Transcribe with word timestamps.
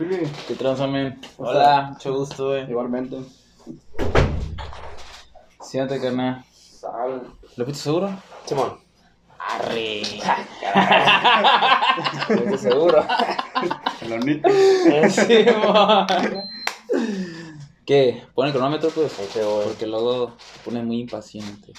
Fili. 0.00 0.26
¿Qué 0.48 0.54
tranza, 0.54 0.86
men? 0.86 1.20
Hola, 1.36 1.90
mucho 1.92 2.14
gusto, 2.14 2.48
güey. 2.48 2.70
Igualmente. 2.70 3.18
Siéntate, 5.60 6.00
carnal. 6.00 6.42
Sal. 6.50 7.30
¿Lo 7.56 7.64
fuiste 7.66 7.82
seguro? 7.82 8.10
Simón. 8.46 8.78
Arre. 9.38 10.00
Estoy 12.30 12.58
seguro. 12.58 13.04
El 14.00 14.12
hornito. 14.14 14.48
Sí, 15.10 15.44
mo. 15.62 16.06
¿Qué? 17.84 18.24
¿Pone 18.34 18.48
el 18.48 18.54
cronómetro, 18.54 18.88
pues? 18.88 19.12
Porque 19.12 19.86
luego 19.86 20.32
se 20.38 20.60
pone 20.64 20.82
muy 20.82 21.00
impaciente. 21.00 21.74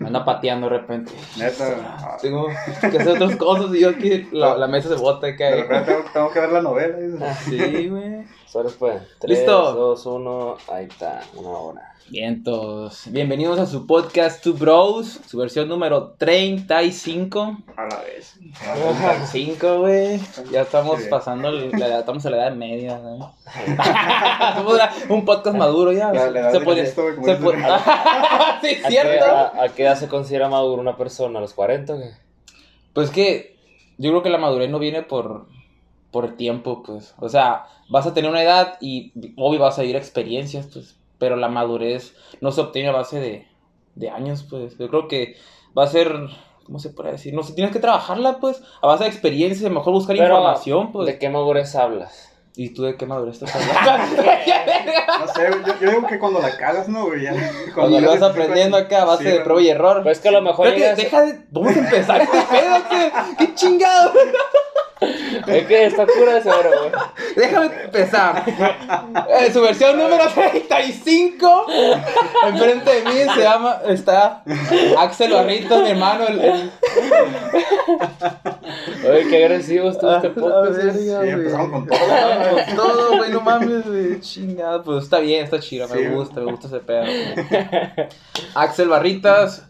Me 0.00 0.06
anda 0.08 0.24
pateando 0.24 0.68
de 0.68 0.78
repente. 0.78 1.12
Neta. 1.36 2.16
Tengo 2.22 2.48
que 2.80 2.86
hacer 2.86 3.08
otras 3.10 3.36
cosas 3.36 3.74
y 3.74 3.80
yo 3.80 3.90
aquí 3.90 4.28
la, 4.32 4.56
la 4.56 4.66
mesa 4.66 4.88
se 4.88 4.94
bota 4.94 5.28
y 5.28 5.32
De 5.32 5.38
cae. 5.38 5.56
repente 5.62 5.92
tengo, 5.92 6.04
tengo 6.12 6.30
que 6.32 6.40
ver 6.40 6.52
la 6.52 6.62
novela. 6.62 6.96
dice. 6.96 7.34
Sí, 7.44 7.88
güey. 7.88 8.24
Solo 8.50 8.70
pues. 8.78 9.00
3, 9.20 9.38
¿Listo? 9.38 9.72
2, 9.74 10.06
1. 10.06 10.56
Ahí 10.72 10.86
está. 10.86 11.22
Una 11.36 11.50
hora. 11.50 11.94
Vientos. 12.08 13.02
Bienvenidos 13.06 13.60
a 13.60 13.66
su 13.66 13.86
podcast 13.86 14.42
Two 14.42 14.54
Bros, 14.54 15.20
su 15.28 15.38
versión 15.38 15.68
número 15.68 16.14
35. 16.18 17.58
A 17.76 17.82
la 17.86 18.00
vez. 18.00 18.34
35, 18.64 19.78
güey. 19.78 20.20
Ya 20.50 20.62
estamos 20.62 21.00
pasando, 21.02 21.52
la 21.52 21.86
edad- 21.86 22.00
estamos 22.00 22.24
en 22.24 22.30
la 22.32 22.36
edad 22.38 22.52
media. 22.56 22.98
Somos 24.56 24.74
una- 24.74 24.90
un 25.10 25.24
podcast 25.24 25.56
maduro 25.56 25.92
ya. 25.92 26.12
La- 26.12 26.30
la 26.30 26.40
edad 26.40 26.52
se 26.52 26.58
de 26.58 26.64
puede. 26.64 26.86
Se 26.86 26.92
puede- 27.36 27.58
sí, 27.62 27.64
¿A 27.64 28.62
qué, 28.62 28.80
cierto. 28.88 29.24
a, 29.26 29.62
a 29.62 29.68
qué 29.68 29.84
edad 29.84 29.96
se 29.96 30.08
considera 30.08 30.48
maduro 30.48 30.80
una 30.82 30.96
persona? 30.96 31.38
¿A 31.38 31.42
los 31.42 31.54
40 31.54 31.94
o 31.94 31.98
qué? 31.98 32.10
Pues 32.94 33.10
que 33.10 33.56
yo 33.98 34.10
creo 34.10 34.22
que 34.24 34.30
la 34.30 34.38
madurez 34.38 34.68
no 34.70 34.80
viene 34.80 35.02
por, 35.04 35.46
por 36.10 36.24
el 36.24 36.36
tiempo, 36.36 36.82
pues. 36.82 37.14
O 37.18 37.28
sea, 37.28 37.66
vas 37.88 38.06
a 38.06 38.14
tener 38.14 38.30
una 38.30 38.42
edad 38.42 38.74
y 38.80 39.12
obvio 39.36 39.60
vas 39.60 39.78
a 39.78 39.82
vivir 39.82 39.96
experiencias, 39.96 40.68
pues. 40.72 40.96
Pero 41.18 41.36
la 41.36 41.48
madurez 41.48 42.14
no 42.40 42.50
se 42.52 42.60
obtiene 42.62 42.88
a 42.88 42.92
base 42.92 43.20
de, 43.20 43.46
de 43.94 44.10
años, 44.10 44.44
pues. 44.48 44.76
Yo 44.78 44.88
creo 44.88 45.06
que 45.08 45.36
va 45.76 45.84
a 45.84 45.88
ser, 45.88 46.12
¿cómo 46.64 46.78
se 46.78 46.90
puede 46.90 47.12
decir? 47.12 47.34
No 47.34 47.42
sé, 47.42 47.52
tienes 47.52 47.72
que 47.72 47.78
trabajarla, 47.78 48.38
pues, 48.40 48.62
a 48.82 48.86
base 48.86 49.04
de 49.04 49.10
experiencias, 49.10 49.64
a 49.70 49.72
mejor 49.74 49.92
buscar 49.92 50.16
Pero, 50.16 50.34
información, 50.34 50.92
pues. 50.92 51.06
¿De 51.06 51.18
qué 51.18 51.28
madurez 51.28 51.74
hablas? 51.76 52.26
¿Y 52.56 52.70
tú 52.74 52.82
de 52.82 52.96
qué 52.96 53.06
madurez 53.06 53.40
estás 53.40 53.54
hablando? 53.76 54.22
No 54.22 55.28
sé, 55.32 55.48
yo, 55.66 55.74
yo 55.80 55.90
digo 55.90 56.06
que 56.08 56.18
cuando 56.18 56.40
la 56.40 56.56
cagas, 56.56 56.88
¿no, 56.88 57.06
güey? 57.06 57.22
Ya, 57.22 57.34
Cuando 57.74 58.00
ya 58.00 58.06
lo 58.06 58.10
vas 58.12 58.22
aprendiendo 58.22 58.76
acá 58.76 59.02
a 59.02 59.04
base 59.04 59.22
Sí, 59.22 59.28
de 59.28 59.34
güey. 59.36 59.44
prueba 59.44 59.62
y 59.62 59.68
error. 59.68 60.02
Pues 60.02 60.18
que 60.18 60.28
a 60.28 60.32
lo 60.32 60.42
mejor 60.42 60.66
Creo 60.66 60.74
que 60.74 60.80
llegas- 60.80 60.96
deja 60.96 61.20
de... 61.22 61.44
Vamos 61.50 61.76
a 61.76 61.78
empezar 61.78 62.20
este 62.22 62.38
pedo, 62.50 62.76
¿qué? 62.90 63.12
¿Qué 63.38 63.54
chingado? 63.54 64.12
Es 65.46 65.66
que 65.66 65.86
está 65.86 66.06
cura 66.06 66.38
ese 66.38 66.50
oro, 66.50 66.70
güey. 66.78 66.92
Déjame 67.36 67.66
empezar. 67.84 68.44
Eh, 69.40 69.52
su 69.52 69.60
versión 69.62 69.96
número 69.96 70.24
35. 70.28 71.66
Enfrente 72.46 72.90
de 72.90 73.02
mí 73.02 73.32
se 73.34 73.40
llama. 73.42 73.80
Está 73.86 74.42
Axel 74.98 75.32
Barritos, 75.32 75.82
mi 75.82 75.90
hermano. 75.90 76.26
El, 76.26 76.40
el- 76.40 76.70
Oye, 79.08 79.28
qué 79.28 79.44
agresivo 79.44 79.90
estuvo 79.90 80.12
este 80.16 80.28
Ah, 80.28 80.32
podcast. 80.34 80.76
ver. 80.84 80.94
Sí, 80.94 81.10
empezamos 81.10 81.70
con 81.70 81.86
todo. 81.86 81.98
Con 82.66 82.76
todo, 82.76 83.16
güey, 83.16 83.30
no 83.30 83.40
mames, 83.40 83.86
güey. 83.86 84.20
Chingada. 84.20 84.82
Pues 84.82 85.04
está 85.04 85.18
bien, 85.20 85.44
está 85.44 85.58
chido. 85.60 85.88
Me 85.88 86.08
gusta, 86.10 86.40
me 86.40 86.50
gusta 86.50 86.66
ese 86.66 86.80
pedo. 86.80 87.02
güey. 87.02 88.08
Axel 88.54 88.88
Barritas. 88.88 89.66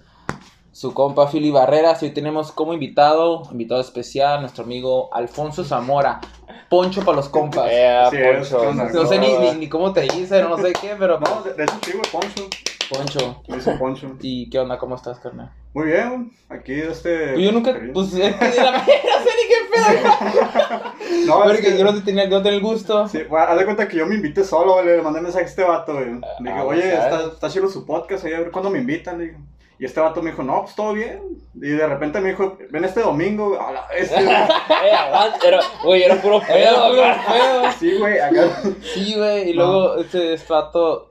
Su 0.81 0.95
compa 0.95 1.27
Fili 1.28 1.50
Barreras. 1.50 2.03
Hoy 2.03 2.09
tenemos 2.09 2.53
como 2.53 2.73
invitado, 2.73 3.42
invitado 3.53 3.83
especial, 3.83 4.41
nuestro 4.41 4.64
amigo 4.64 5.12
Alfonso 5.12 5.62
Zamora. 5.62 6.22
Poncho 6.70 7.05
para 7.05 7.16
los 7.16 7.28
compas. 7.28 7.69
Eh, 7.71 8.03
Sí, 8.10 8.16
es 8.16 8.49
Poncho. 8.49 8.71
una- 8.71 8.84
No 8.88 9.04
sé 9.04 9.19
ni, 9.19 9.37
ni, 9.37 9.50
ni 9.56 9.69
cómo 9.69 9.93
te 9.93 10.00
dicen, 10.00 10.49
no 10.49 10.56
sé 10.56 10.72
qué, 10.72 10.97
pero. 10.99 11.21
No, 11.21 11.43
de, 11.43 11.65
hecho 11.65 11.75
sí, 11.84 11.93
güey, 11.93 12.10
Poncho. 12.10 12.49
Poncho. 12.88 13.43
Hizo 13.54 13.78
Poncho. 13.78 14.16
¿Y 14.22 14.49
qué 14.49 14.59
onda? 14.59 14.78
¿Cómo 14.78 14.94
estás, 14.94 15.19
carnal? 15.21 15.53
Muy 15.75 15.84
bien, 15.88 16.32
aquí 16.49 16.72
este. 16.72 17.34
Pues 17.34 17.44
yo 17.44 17.53
nunca, 17.53 17.78
pues 17.93 18.15
es 18.15 18.34
que 18.37 18.44
de 18.49 18.62
la 18.62 18.72
manera, 18.72 19.03
no 19.04 19.25
sé 19.25 19.31
ni 19.37 19.49
qué 19.49 19.60
pedo. 19.71 20.81
No, 21.27 21.44
es 21.44 21.50
Porque 21.50 21.72
que- 21.72 21.78
yo 21.78 21.84
no 21.84 21.93
te 21.93 22.00
tenía, 22.00 22.27
no 22.27 22.41
tenía 22.43 22.56
el 22.56 22.65
gusto. 22.65 23.06
Sí, 23.06 23.19
bueno, 23.28 23.49
haz 23.49 23.59
de 23.59 23.65
cuenta 23.66 23.87
que 23.87 23.99
yo 23.99 24.06
me 24.06 24.15
invité 24.15 24.44
solo, 24.44 24.83
le 24.83 25.03
mandé 25.03 25.21
mensaje 25.21 25.44
a 25.44 25.49
este 25.49 25.62
vato, 25.62 25.93
güey. 25.93 26.06
Le 26.06 26.15
dije, 26.15 26.54
Ah, 26.59 26.65
oye, 26.65 26.94
está, 26.94 27.27
está 27.27 27.50
chido 27.50 27.69
su 27.69 27.84
podcast, 27.84 28.25
ahí, 28.25 28.33
a 28.33 28.38
ver 28.41 28.50
cuándo 28.50 28.71
me 28.71 28.78
invitan, 28.78 29.19
le 29.19 29.25
digo. 29.27 29.38
Y 29.80 29.86
este 29.86 29.98
vato 29.98 30.20
me 30.20 30.30
dijo, 30.30 30.42
no, 30.42 30.60
pues 30.62 30.74
todo 30.76 30.92
bien. 30.92 31.22
Y 31.54 31.70
de 31.70 31.86
repente 31.86 32.20
me 32.20 32.28
dijo, 32.28 32.58
ven 32.70 32.84
este 32.84 33.00
domingo, 33.00 33.48
güey, 33.48 33.60
a 33.60 33.72
la 33.72 33.86
vez. 33.88 34.12
Eh, 34.12 34.22
güey, 35.82 36.02
era 36.02 36.16
puro 36.20 36.41
pedo, 36.46 36.94
güey. 36.94 37.72
sí, 37.78 37.98
güey, 37.98 38.18
acá. 38.18 38.60
Sí, 38.82 39.14
güey, 39.16 39.50
y 39.50 39.52
luego 39.54 39.96
este, 39.96 40.34
este 40.34 40.52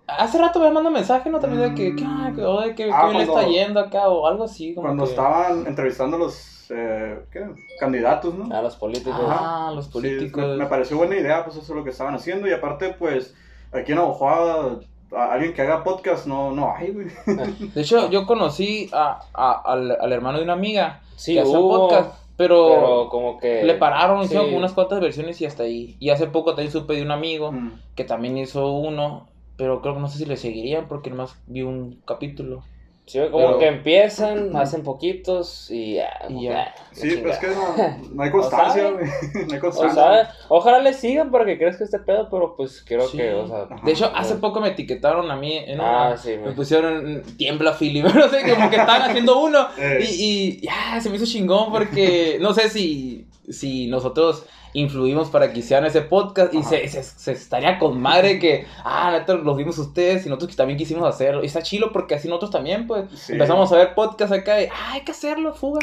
hace 0.07 0.38
rato 0.38 0.59
me 0.59 0.69
mandó 0.72 0.91
mensaje, 0.91 1.30
¿no? 1.31 1.40
También 1.40 1.69
de 1.69 1.75
que, 1.75 1.96
¿qué, 1.96 2.03
ah, 2.07 2.31
que, 2.75 2.91
Ah, 2.94 3.09
le 3.12 3.19
está 3.22 3.31
cuando- 3.34 3.52
yendo 3.52 3.80
acá 3.80 4.07
o 4.07 4.28
algo 4.28 4.44
así. 4.44 4.74
Como 4.75 4.86
Cuando 4.88 5.03
que- 5.06 5.09
estaban 5.09 5.66
entrevistando 5.66 6.18
a 6.18 6.19
los, 6.19 6.68
eh, 6.69 7.19
¿qué? 7.31 7.46
Candidatos, 7.80 8.34
¿no? 8.36 8.56
A 8.56 8.62
los 8.62 8.75
políticos. 8.75 9.19
Ah, 9.28 9.72
los 9.74 9.86
Sí, 9.86 9.91
políticos. 9.91 10.46
me, 10.46 10.57
me 10.57 10.66
pareció 10.68 10.97
buena 10.97 11.16
idea, 11.16 11.44
pues 11.44 11.56
eso 11.57 11.66
es 11.72 11.75
lo 11.75 11.84
que 11.84 11.90
estaban 11.90 12.13
haciendo. 12.13 12.47
Y 12.47 12.53
aparte, 12.53 12.90
pues, 12.97 13.34
aquí 13.72 13.94
en 13.94 13.97
Aguajada, 13.97 14.53
a- 14.53 14.80
alguien 15.16 15.53
que 15.53 15.62
haga 15.62 15.84
podcast 15.84 16.25
no, 16.28 16.52
no 16.52 16.74
hay, 16.75 16.92
güey. 16.92 17.08
De 17.74 17.81
hecho, 17.81 18.09
yo 18.09 18.25
conocí 18.25 18.90
a, 18.94 19.20
a- 19.34 19.62
al, 19.66 19.92
al 20.00 20.12
hermano 20.14 20.38
de 20.38 20.44
una 20.44 20.53
amiga 20.53 21.02
Sí, 21.16 21.34
que 21.34 21.42
hacía 21.42 21.58
podcast, 21.58 22.16
pero, 22.38 22.68
Pero 22.70 23.09
como 23.09 23.38
que. 23.40 23.64
le 23.64 23.74
pararon, 23.75 24.19
sí. 24.19 24.25
hicieron 24.25 24.46
como 24.48 24.58
unas 24.59 24.74
cuantas 24.74 25.00
versiones 25.02 25.42
y 25.42 25.46
hasta 25.46 25.64
ahí. 25.64 25.98
Y 26.00 26.09
hace 26.12 26.28
poco 26.28 26.52
también 26.56 26.72
supe 26.72 26.94
de 26.94 27.02
un 27.02 27.12
amigo 27.12 27.52
Mm. 27.52 27.72
que 27.96 28.03
también 28.06 28.38
hizo 28.38 28.72
uno, 28.72 29.28
pero 29.58 29.81
creo 29.81 29.96
que 29.96 30.00
no 30.00 30.08
sé 30.08 30.19
si 30.19 30.25
le 30.25 30.38
seguirían 30.38 30.88
porque 30.88 31.09
nomás 31.09 31.38
vi 31.48 31.64
un 31.64 32.02
capítulo. 32.06 32.64
Sí, 33.09 33.18
como 33.31 33.47
Pero- 33.47 33.58
que 33.58 33.66
empiezan, 33.68 34.56
hacen 34.56 34.84
poquitos 34.84 35.72
y 35.72 35.96
ya. 35.96 36.09
Y 36.30 36.47
ah, 36.47 36.75
Sí, 36.92 37.16
pero 37.18 37.31
es 37.31 37.40
que 37.40 37.47
no, 37.47 37.75
no 38.14 38.22
hay 38.24 38.30
constancia. 38.30 38.84
No 39.47 39.52
hay 39.53 39.58
O 39.58 39.62
constancia. 39.62 39.94
sea, 40.03 40.34
ojalá 40.47 40.78
le 40.80 40.94
sigan 40.94 41.31
para 41.31 41.44
que 41.46 41.58
crezca 41.58 41.84
este 41.86 41.98
pedo, 41.98 42.30
pero 42.30 42.56
pues 42.56 42.84
creo 42.86 43.08
Sí. 43.08 43.18
que, 43.18 43.34
o 43.34 43.48
sea. 43.48 43.64
Ajá. 43.64 43.81
De 43.84 43.92
hecho, 43.92 44.12
hace 44.14 44.36
Ah. 44.36 44.38
poco 44.40 44.59
me 44.62 44.68
etiquetaron 44.69 45.31
a 45.31 45.36
mí 45.36 45.58
en 45.58 45.81
Ah, 45.81 46.09
una- 46.09 46.18
sí, 46.18 46.38
Me 46.38 46.52
pusieron 46.52 47.24
tiembla 47.36 47.74
Philly, 47.74 48.03
no 48.03 48.30
sé, 48.30 48.42
como 48.48 48.69
que 48.69 48.75
estaban 48.75 49.02
haciendo 49.09 49.40
uno. 49.40 49.68
Eh. 49.80 50.06
Y, 50.08 50.59
y 50.59 50.62
ya, 50.62 51.02
se 51.02 51.09
me 51.09 51.16
hizo 51.16 51.25
chingón 51.25 51.72
porque 51.72 52.38
no 52.40 52.53
sé 52.53 52.69
si, 52.69 53.25
si 53.50 53.88
nosotros 53.88 54.46
influimos 54.74 55.30
para 55.30 55.52
que 55.52 55.59
hicieran 55.59 55.85
ese 55.85 56.02
podcast 56.02 56.53
y 56.53 56.63
se, 56.63 56.88
se, 56.88 57.03
se 57.03 57.31
estaría 57.31 57.80
con 57.80 58.00
madre 58.02 58.40
que, 58.40 58.66
ah, 58.84 59.12
neta, 59.12 59.34
los 59.34 59.57
vimos 59.57 59.78
ustedes 59.78 60.25
y 60.25 60.30
nosotros 60.30 60.52
que 60.52 60.56
también 60.57 60.78
quisimos 60.78 61.07
hacerlo. 61.07 61.44
Y 61.44 61.47
está 61.47 61.62
chilo 61.62 61.91
porque 61.91 62.16
así 62.16 62.28
nosotros 62.28 62.52
también, 62.52 62.88
pues, 62.88 63.06
Sí. 63.13 63.34
empezamos 63.34 63.72
a 63.72 63.78
ver 63.78 63.96
podcast 63.96 64.31
acá 64.34 64.62
y, 64.62 64.66
ah, 64.66 64.91
hay 64.94 65.02
que 65.02 65.12
hacerlo, 65.12 65.53
fuga. 65.53 65.81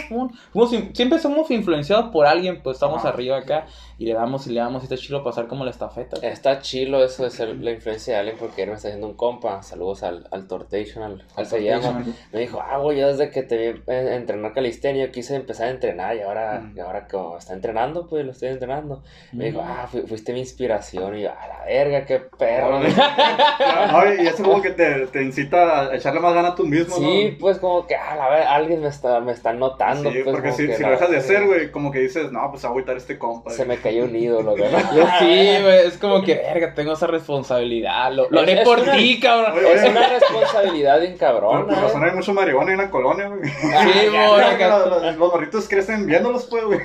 Fuimos 0.53 0.73
in- 0.73 0.95
siempre 0.95 1.19
somos 1.19 1.51
influenciados 1.51 2.11
por 2.11 2.27
alguien, 2.27 2.61
pues 2.63 2.77
estamos 2.77 2.99
Ajá. 3.01 3.09
arriba 3.11 3.39
acá 3.39 3.67
y 3.99 4.05
le 4.07 4.13
damos 4.15 4.47
y 4.47 4.51
le 4.53 4.61
damos 4.61 4.83
y 4.83 4.85
está 4.85 4.97
chilo 4.97 5.25
pasar 5.25 5.47
como 5.47 5.65
la 5.65 5.71
estafeta. 5.71 6.17
Está 6.27 6.61
chilo 6.61 7.03
eso 7.03 7.25
de 7.25 7.31
ser 7.31 7.57
la 7.57 7.71
influencia 7.71 8.15
de 8.15 8.21
alguien 8.21 8.37
porque 8.39 8.63
él 8.65 8.69
me 8.69 8.75
está 8.77 8.89
haciendo 8.89 9.07
un 9.07 9.15
compa. 9.15 9.63
Saludos 9.63 10.03
al, 10.03 10.29
al 10.31 10.47
Tortation, 10.47 11.03
al, 11.03 11.25
al 11.35 11.47
se 11.47 11.63
llama. 11.63 12.05
Me 12.33 12.41
dijo, 12.41 12.61
ah, 12.61 12.77
güey, 12.79 12.99
yo 12.99 13.09
desde 13.09 13.31
que 13.31 13.43
te 13.43 13.57
vi 13.57 13.81
eh, 13.87 14.15
entrenar 14.15 14.53
calistenia, 14.53 15.07
yo 15.07 15.13
quise 15.13 15.35
empezar 15.35 15.69
a 15.69 15.71
entrenar 15.71 16.15
y 16.17 16.21
ahora, 16.21 16.61
Mm. 16.61 16.77
y 16.77 16.81
ahora 16.81 17.07
como 17.09 17.39
está 17.39 17.55
entrenando, 17.55 18.07
pues 18.07 18.25
lo 18.25 18.33
estoy 18.33 18.49
entrenando. 18.51 19.03
Me 19.33 19.47
dijo, 19.47 19.63
Mm. 19.63 19.67
ah, 19.67 19.87
fu- 19.91 20.07
fuiste 20.07 20.33
mi 20.33 20.41
inspiración. 20.41 21.17
Y 21.19 21.23
yo, 21.23 21.31
a 21.31 21.47
la 21.49 21.56
verga, 21.67 22.05
qué 22.07 22.21
perro. 22.39 22.79
No, 22.81 24.15
y 24.23 24.27
eso 24.27 24.43
como 24.43 24.63
que 24.63 24.71
te, 24.71 25.07
te 25.09 25.23
incita 25.23 25.83
a 25.91 25.95
echarle 25.97 26.21
más 26.21 26.35
ganas 26.35 26.55
tú 26.55 26.65
mismo, 26.65 26.97
¿no? 26.99 27.07
Sí, 27.07 27.37
pues 27.41 27.59
como 27.59 27.87
que, 27.87 27.95
a 27.97 28.15
la 28.17 28.29
verga, 28.29 28.55
alguien 28.55 28.81
me 28.81 28.89
está, 28.89 29.21
me 29.21 29.33
está 29.33 29.53
notando. 29.53 30.11
Sí, 30.11 30.21
pues, 30.25 30.35
porque 30.35 30.53
si, 30.53 30.73
si 30.73 30.83
lo 30.83 30.91
dejas 30.91 31.11
de 31.11 31.17
hacer, 31.19 31.47
güey, 31.47 31.71
como 31.71 31.91
que 31.91 31.99
dices, 32.01 32.31
no, 32.33 32.51
pues 32.51 32.65
a 32.65 32.69
agüitar 32.69 32.97
este 32.97 33.19
compa. 33.19 33.51
Se 33.51 33.65
me 33.65 33.77
cayó 33.79 34.05
un 34.05 34.15
ídolo, 34.17 34.53
güey. 34.57 34.71
Sí, 35.19 35.63
güey, 35.63 35.87
es 35.87 35.99
como 35.99 36.23
que, 36.23 36.35
verga, 36.35 36.75
tengo 36.75 36.93
esa 36.93 37.07
responsabilidad. 37.07 38.13
Lo, 38.13 38.29
lo 38.31 38.41
haré 38.41 38.63
por 38.65 38.83
ti, 38.83 39.21
cabrón. 39.21 39.59
Oye, 39.59 39.75
Es 39.75 39.85
una 39.85 40.09
responsabilidad 40.09 41.01
bien 41.01 41.13
Por, 41.13 41.21
cabrona. 41.21 41.67
por 41.67 41.75
razón 41.83 42.03
¿eh? 42.05 42.09
hay 42.11 42.17
mucho 42.17 42.33
marihuana 42.35 42.73
en 42.73 42.79
la 42.79 42.91
colonia, 42.91 43.29
güey. 43.29 43.49
Sí, 43.49 43.67
güey, 44.09 44.59
Los, 44.69 45.03
los- 45.03 45.17
morritos 45.17 45.69
crecen 45.69 46.07
viéndolos, 46.07 46.47
pues, 46.47 46.65
güey. 46.65 46.81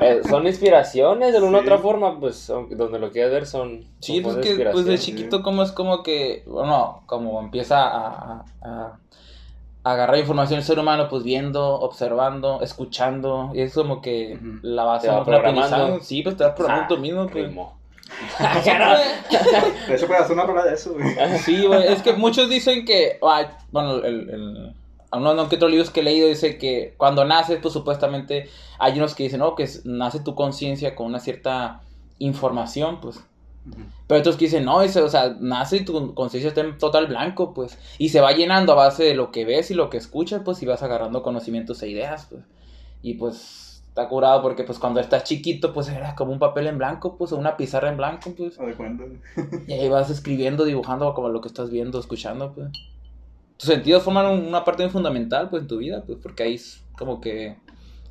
Eh, 0.00 0.20
son 0.28 0.46
inspiraciones, 0.46 1.32
de 1.32 1.38
una 1.40 1.58
u 1.58 1.60
Sí. 1.60 1.66
otra 1.66 1.78
forma, 1.78 2.18
pues, 2.18 2.46
donde 2.70 2.98
lo 2.98 3.10
quieras 3.10 3.32
ver, 3.32 3.46
son. 3.46 3.84
Sí, 4.00 4.13
son 4.22 4.32
pues 4.34 4.46
que 4.46 4.54
pues 4.72 4.84
de 4.86 4.92
chiquito 4.98 5.42
como 5.42 5.62
es 5.62 5.72
como 5.72 6.02
que, 6.02 6.42
bueno, 6.46 7.02
como 7.06 7.40
empieza 7.40 7.82
a, 7.82 8.08
a- 8.08 8.44
a- 8.62 8.98
a 9.86 9.90
agarrar 9.92 10.18
información 10.18 10.58
el 10.60 10.64
ser 10.64 10.78
humano, 10.78 11.08
pues 11.10 11.22
viendo, 11.24 11.74
observando, 11.80 12.62
escuchando, 12.62 13.50
y 13.54 13.60
es 13.60 13.74
como 13.74 14.00
que 14.00 14.38
la 14.62 14.84
base 14.84 15.08
de 15.08 15.24
programando. 15.24 16.00
Sí, 16.02 16.22
pues 16.22 16.36
te 16.36 16.44
vas 16.44 16.54
programando 16.54 16.84
Ah, 16.94 16.96
tú 16.96 17.00
mismo, 17.02 17.26
pues. 17.28 17.50
De 19.88 19.94
hecho, 19.94 20.06
puedes 20.06 20.22
hacer 20.22 20.32
una 20.34 20.44
rola 20.44 20.64
de 20.64 20.74
eso, 20.74 20.94
güey. 20.94 21.38
Sí, 21.38 21.66
güey, 21.66 21.92
es 21.92 22.02
que 22.02 22.12
muchos 22.14 22.48
dicen 22.48 22.84
que, 22.84 23.18
bueno, 23.72 23.96
el, 23.96 24.30
el, 24.30 24.74
uno 25.12 25.34
no 25.34 25.48
que 25.48 25.56
otros 25.56 25.70
libros 25.70 25.90
que 25.90 26.00
he 26.00 26.02
leído 26.02 26.28
dice 26.28 26.56
que 26.58 26.94
cuando 26.96 27.24
naces, 27.24 27.58
pues 27.60 27.72
supuestamente 27.74 28.48
hay 28.78 28.96
unos 28.98 29.14
que 29.14 29.24
dicen, 29.24 29.40
no, 29.40 29.54
que 29.54 29.68
nace 29.84 30.20
tu 30.20 30.34
conciencia 30.34 30.94
con 30.94 31.06
una 31.06 31.20
cierta 31.20 31.82
información, 32.18 33.00
pues. 33.00 33.20
Pero 34.06 34.20
otros 34.20 34.36
que 34.36 34.44
dicen, 34.44 34.64
no, 34.64 34.76
o 34.76 34.88
sea, 34.88 35.36
nace 35.40 35.78
y 35.78 35.84
tu 35.84 36.14
conciencia 36.14 36.48
está 36.48 36.60
en 36.60 36.76
total 36.76 37.06
blanco, 37.06 37.54
pues. 37.54 37.78
Y 37.98 38.10
se 38.10 38.20
va 38.20 38.32
llenando 38.32 38.72
a 38.72 38.76
base 38.76 39.04
de 39.04 39.14
lo 39.14 39.32
que 39.32 39.44
ves 39.44 39.70
y 39.70 39.74
lo 39.74 39.88
que 39.90 39.96
escuchas, 39.96 40.42
pues, 40.44 40.62
y 40.62 40.66
vas 40.66 40.82
agarrando 40.82 41.22
conocimientos 41.22 41.82
e 41.82 41.88
ideas, 41.88 42.26
pues. 42.30 42.42
Y 43.02 43.14
pues 43.14 43.82
está 43.94 44.08
curado 44.08 44.42
porque 44.42 44.64
pues 44.64 44.80
cuando 44.80 44.98
estás 44.98 45.22
chiquito, 45.22 45.72
pues 45.72 45.88
era 45.88 46.16
como 46.16 46.32
un 46.32 46.40
papel 46.40 46.66
en 46.66 46.78
blanco, 46.78 47.16
pues, 47.16 47.30
o 47.32 47.36
una 47.36 47.56
pizarra 47.56 47.88
en 47.88 47.96
blanco, 47.96 48.34
pues. 48.36 48.58
y 49.68 49.72
ahí 49.72 49.88
vas 49.88 50.10
escribiendo, 50.10 50.64
dibujando 50.64 51.14
como 51.14 51.28
lo 51.28 51.40
que 51.40 51.48
estás 51.48 51.70
viendo, 51.70 52.00
escuchando, 52.00 52.52
pues. 52.52 52.70
Tus 53.56 53.68
sentidos 53.68 54.02
forman 54.02 54.26
una 54.26 54.64
parte 54.64 54.82
muy 54.82 54.90
fundamental, 54.90 55.48
pues, 55.48 55.62
en 55.62 55.68
tu 55.68 55.78
vida, 55.78 56.02
pues, 56.04 56.18
porque 56.20 56.42
ahí 56.42 56.54
es 56.54 56.82
como 56.98 57.20
que 57.20 57.56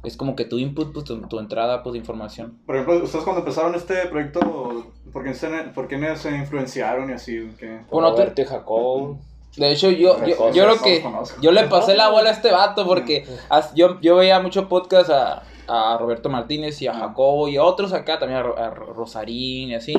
es 0.04 0.18
como 0.18 0.36
que 0.36 0.46
tu 0.46 0.60
input, 0.60 0.94
pues, 0.94 1.06
tu, 1.06 1.40
entrada 1.40 1.82
pues, 1.82 1.94
de 1.94 2.00
información. 2.00 2.60
Por 2.66 2.76
ejemplo, 2.76 3.04
ustedes 3.04 3.24
cuando 3.24 3.40
empezaron 3.40 3.74
este 3.76 4.06
proyecto, 4.08 4.92
¿por 5.12 5.24
qué 5.24 5.34
se, 5.34 5.48
por 5.74 5.88
qué 5.88 6.16
se 6.18 6.36
influenciaron 6.36 7.10
y 7.10 7.14
así? 7.14 7.50
¿Qué? 7.58 7.80
Bueno, 7.90 8.14
te... 8.14 8.46
Jacob. 8.46 9.18
De 9.56 9.72
hecho, 9.72 9.92
yo, 9.92 10.18
yo, 10.26 10.52
yo, 10.52 10.64
creo 10.64 10.82
que 10.82 11.04
yo 11.40 11.52
le 11.52 11.68
pasé 11.68 11.96
la 11.96 12.10
bola 12.10 12.32
a 12.32 12.34
este 12.34 12.52
vato 12.52 12.88
porque 12.88 13.24
yo, 13.76 14.02
yo 14.02 14.16
veía 14.16 14.40
mucho 14.40 14.68
podcast 14.68 15.12
a, 15.12 15.44
a 15.68 15.98
Roberto 15.98 16.30
Martínez 16.30 16.82
y 16.82 16.88
a 16.88 16.94
Jacobo 16.94 17.48
y 17.48 17.58
a 17.58 17.64
otros 17.64 17.94
acá, 17.94 18.20
también 18.20 18.40
a, 18.40 18.70
Rosarín 18.70 19.70
y 19.70 19.76
así. 19.76 19.94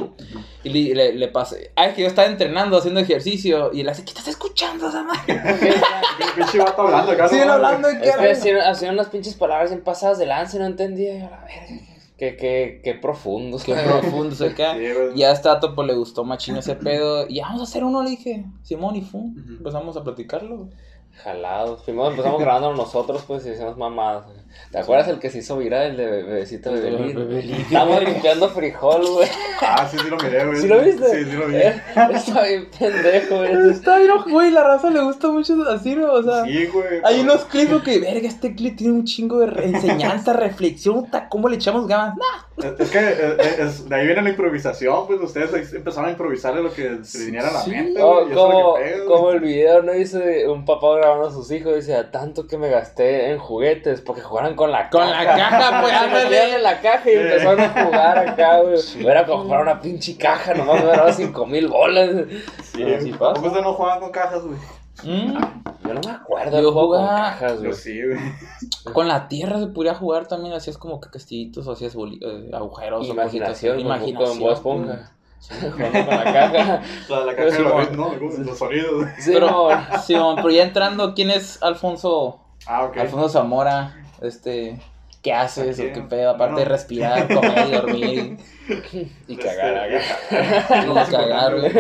Y 0.62 0.70
le, 0.70 1.12
le, 1.12 1.28
pasé. 1.28 1.72
Ah, 1.76 1.87
es 1.87 1.94
que 1.94 2.02
yo 2.02 2.08
estaba 2.08 2.28
entrenando, 2.28 2.76
haciendo 2.76 3.00
ejercicio. 3.00 3.70
Y 3.72 3.81
él 3.81 3.88
hace, 3.88 4.05
¿qué 4.05 4.11
estás 4.11 4.28
escuchando 4.28 4.88
esa 4.88 5.02
madre? 5.02 5.22
pinche 6.37 6.58
vato 6.58 6.82
hablando 6.82 7.12
acá. 7.12 7.28
Siguen 7.28 7.50
hablando 7.50 7.90
y 7.90 7.99
que 7.99 8.11
hacían 8.11 8.94
unas 8.94 9.08
pinches 9.08 9.34
palabras 9.34 9.72
en 9.72 9.82
pasadas 9.82 10.19
de 10.19 10.26
lance, 10.26 10.58
no 10.58 10.66
entendía. 10.66 11.14
Yo, 11.14 11.31
la 11.31 11.44
verga. 11.44 11.94
Qué, 12.16 12.37
qué, 12.37 12.81
qué 12.84 12.94
profundos. 12.94 13.64
Qué 13.64 13.75
profundos 13.75 14.40
acá. 14.40 14.76
y 14.78 15.22
a 15.22 15.32
este 15.32 15.49
dato 15.49 15.75
pues 15.75 15.88
le 15.88 15.94
gustó 15.94 16.25
machino 16.25 16.61
ese 16.61 16.76
pedo. 16.76 17.26
Y 17.28 17.40
vamos 17.40 17.61
a 17.61 17.64
hacer 17.64 17.82
uno, 17.82 18.02
le 18.02 18.11
dije. 18.11 18.44
Simón 18.62 18.94
y 18.96 19.02
Fu. 19.02 19.34
Empezamos 19.37 19.96
a 19.96 20.05
platicarlo. 20.05 20.69
Jalados. 21.22 21.82
Primero 21.82 22.11
empezamos 22.11 22.40
grabando 22.40 22.75
nosotros, 22.75 23.25
pues, 23.26 23.46
y 23.46 23.50
hicimos 23.50 23.76
mamadas. 23.76 24.25
¿Te 24.70 24.78
acuerdas 24.78 25.08
el 25.08 25.19
que 25.19 25.31
se 25.31 25.38
hizo 25.38 25.56
viral, 25.56 25.90
el 25.93 25.96
de 25.96 26.06
bebecito 26.06 26.72
de 26.72 26.81
Bebelín? 26.81 27.55
Estamos 27.55 28.02
limpiando 28.02 28.49
frijol, 28.49 29.06
güey. 29.06 29.28
Ah, 29.61 29.87
sí, 29.88 29.96
sí 29.99 30.11
lo 30.11 30.16
miré, 30.16 30.46
güey. 30.46 30.61
¿Sí 30.61 30.69
lo 30.69 30.81
viste? 30.81 31.11
Sí, 31.11 31.31
sí 31.31 31.37
lo 31.37 31.46
vi. 31.46 31.56
Está 32.14 32.43
bien 32.43 32.69
pendejo, 32.76 33.37
güey. 33.37 33.70
Está 33.70 33.99
bien, 33.99 34.11
güey, 34.28 34.50
la 34.50 34.64
raza 34.64 34.90
le 34.90 35.00
gusta 35.02 35.28
mucho 35.28 35.55
así, 35.69 35.94
¿no? 35.94 36.12
O 36.12 36.22
sea, 36.22 36.44
sí, 36.44 36.66
güey. 36.66 37.00
Hay 37.05 37.20
unos 37.20 37.44
clips 37.44 37.82
que, 37.82 37.99
verga, 38.00 38.28
este 38.28 38.55
clip 38.55 38.76
tiene 38.76 38.94
un 38.94 39.05
chingo 39.05 39.38
de 39.38 39.64
enseñanza, 39.64 40.32
reflexión, 40.32 41.06
¿cómo 41.28 41.49
le 41.49 41.56
echamos 41.56 41.87
ganas? 41.87 42.16
Nah. 42.16 42.44
Es, 42.78 42.90
que 42.90 42.99
eh, 42.99 43.37
eh, 43.38 43.56
es, 43.58 43.88
de 43.88 43.96
ahí 43.96 44.06
viene 44.06 44.22
la 44.22 44.31
improvisación, 44.31 45.08
pues 45.08 45.20
ustedes 45.20 45.72
empezaron 45.72 46.08
a 46.08 46.12
improvisar 46.12 46.55
de 46.55 46.62
lo 46.62 46.72
que 46.72 46.99
se 47.02 47.25
viniera 47.25 47.49
a 47.49 47.52
la 47.52 47.66
mente, 47.66 48.00
oh, 48.00 48.28
como, 48.32 48.76
como 49.08 49.31
el 49.32 49.40
video, 49.40 49.82
¿no? 49.82 49.93
Dice 49.93 50.46
un 50.46 50.64
papá 50.64 50.87
grabando 51.04 51.28
a 51.28 51.32
sus 51.32 51.50
hijos, 51.50 51.74
dice, 51.74 52.02
tanto 52.04 52.46
que 52.46 52.58
me 52.58 52.68
gasté 52.68 53.30
en 53.30 53.38
juguetes 53.38 54.00
porque 54.00 54.22
jugaran 54.22 54.56
con 54.56 54.72
la 54.72 54.90
con 54.90 55.02
caja. 55.02 55.18
Con 55.18 55.26
la 55.26 55.36
caja, 55.36 55.80
pues. 55.82 56.12
Metían 56.24 56.50
en 56.50 56.62
la 56.62 56.80
caja 56.80 57.10
y 57.10 57.14
empezaron 57.14 57.60
a 57.60 57.84
jugar 57.84 58.18
acá, 58.18 58.60
güey. 58.60 59.06
Era 59.06 59.26
como 59.26 59.44
jugar 59.44 59.62
una 59.62 59.80
pinche 59.80 60.16
caja, 60.16 60.54
nomás 60.54 60.82
me 60.82 60.90
daba 60.90 61.12
5 61.12 61.46
mil 61.46 61.68
bolas. 61.68 62.26
Sí, 62.62 62.84
sí 63.00 63.12
pasa. 63.12 63.40
¿Cómo 63.40 63.60
no 63.60 63.74
jugaban 63.74 64.00
con 64.00 64.10
cajas, 64.10 64.42
güey? 64.42 64.58
Mm. 65.02 65.34
Yo 65.84 65.94
no 65.94 66.00
me 66.00 66.10
acuerdo. 66.10 66.62
Yo 66.62 66.72
jugaba 66.72 67.06
con 67.06 67.16
cajas, 67.16 67.58
güey. 67.60 67.72
Sí, 67.74 68.00
güey. 68.02 68.18
Con 68.92 69.08
la 69.08 69.28
tierra 69.28 69.58
se 69.58 69.66
podía 69.68 69.94
jugar 69.94 70.26
también, 70.26 70.54
hacías 70.54 70.78
como 70.78 71.00
que 71.00 71.10
castillitos 71.10 71.66
o 71.66 71.72
hacías 71.72 71.94
eh, 71.94 72.50
agujeros. 72.52 73.06
Imaginación, 73.06 73.76
o 73.76 73.80
imaginación. 73.80 74.38
Con 74.38 74.52
esponja. 74.52 75.13
con 75.70 75.81
la 75.81 76.25
caja. 76.25 76.82
La, 77.08 77.20
la 77.25 77.37
caja, 77.37 77.91
¿no? 77.93 78.14
Los 78.14 78.58
sonidos. 78.58 79.06
Sí, 79.19 79.31
pero, 79.32 79.69
pero 80.37 80.50
ya 80.50 80.62
entrando, 80.62 81.14
¿quién 81.14 81.31
es 81.31 81.62
Alfonso? 81.62 82.41
Ah, 82.67 82.85
ok. 82.85 82.96
Alfonso 82.99 83.29
Zamora, 83.29 83.94
este... 84.20 84.79
¿Qué 85.25 85.32
haces? 85.32 85.81
¿O 85.81 85.82
qué 85.82 86.02
pedo? 86.02 86.32
Aparte 86.32 86.61
de 86.61 86.64
respirar, 86.67 87.26
comer 87.32 87.67
y 87.67 87.70
dormir. 87.70 88.38
y 89.26 89.37
cagar. 89.38 89.88
y 90.31 91.11
cagar, 91.11 91.61
güey. 91.61 91.73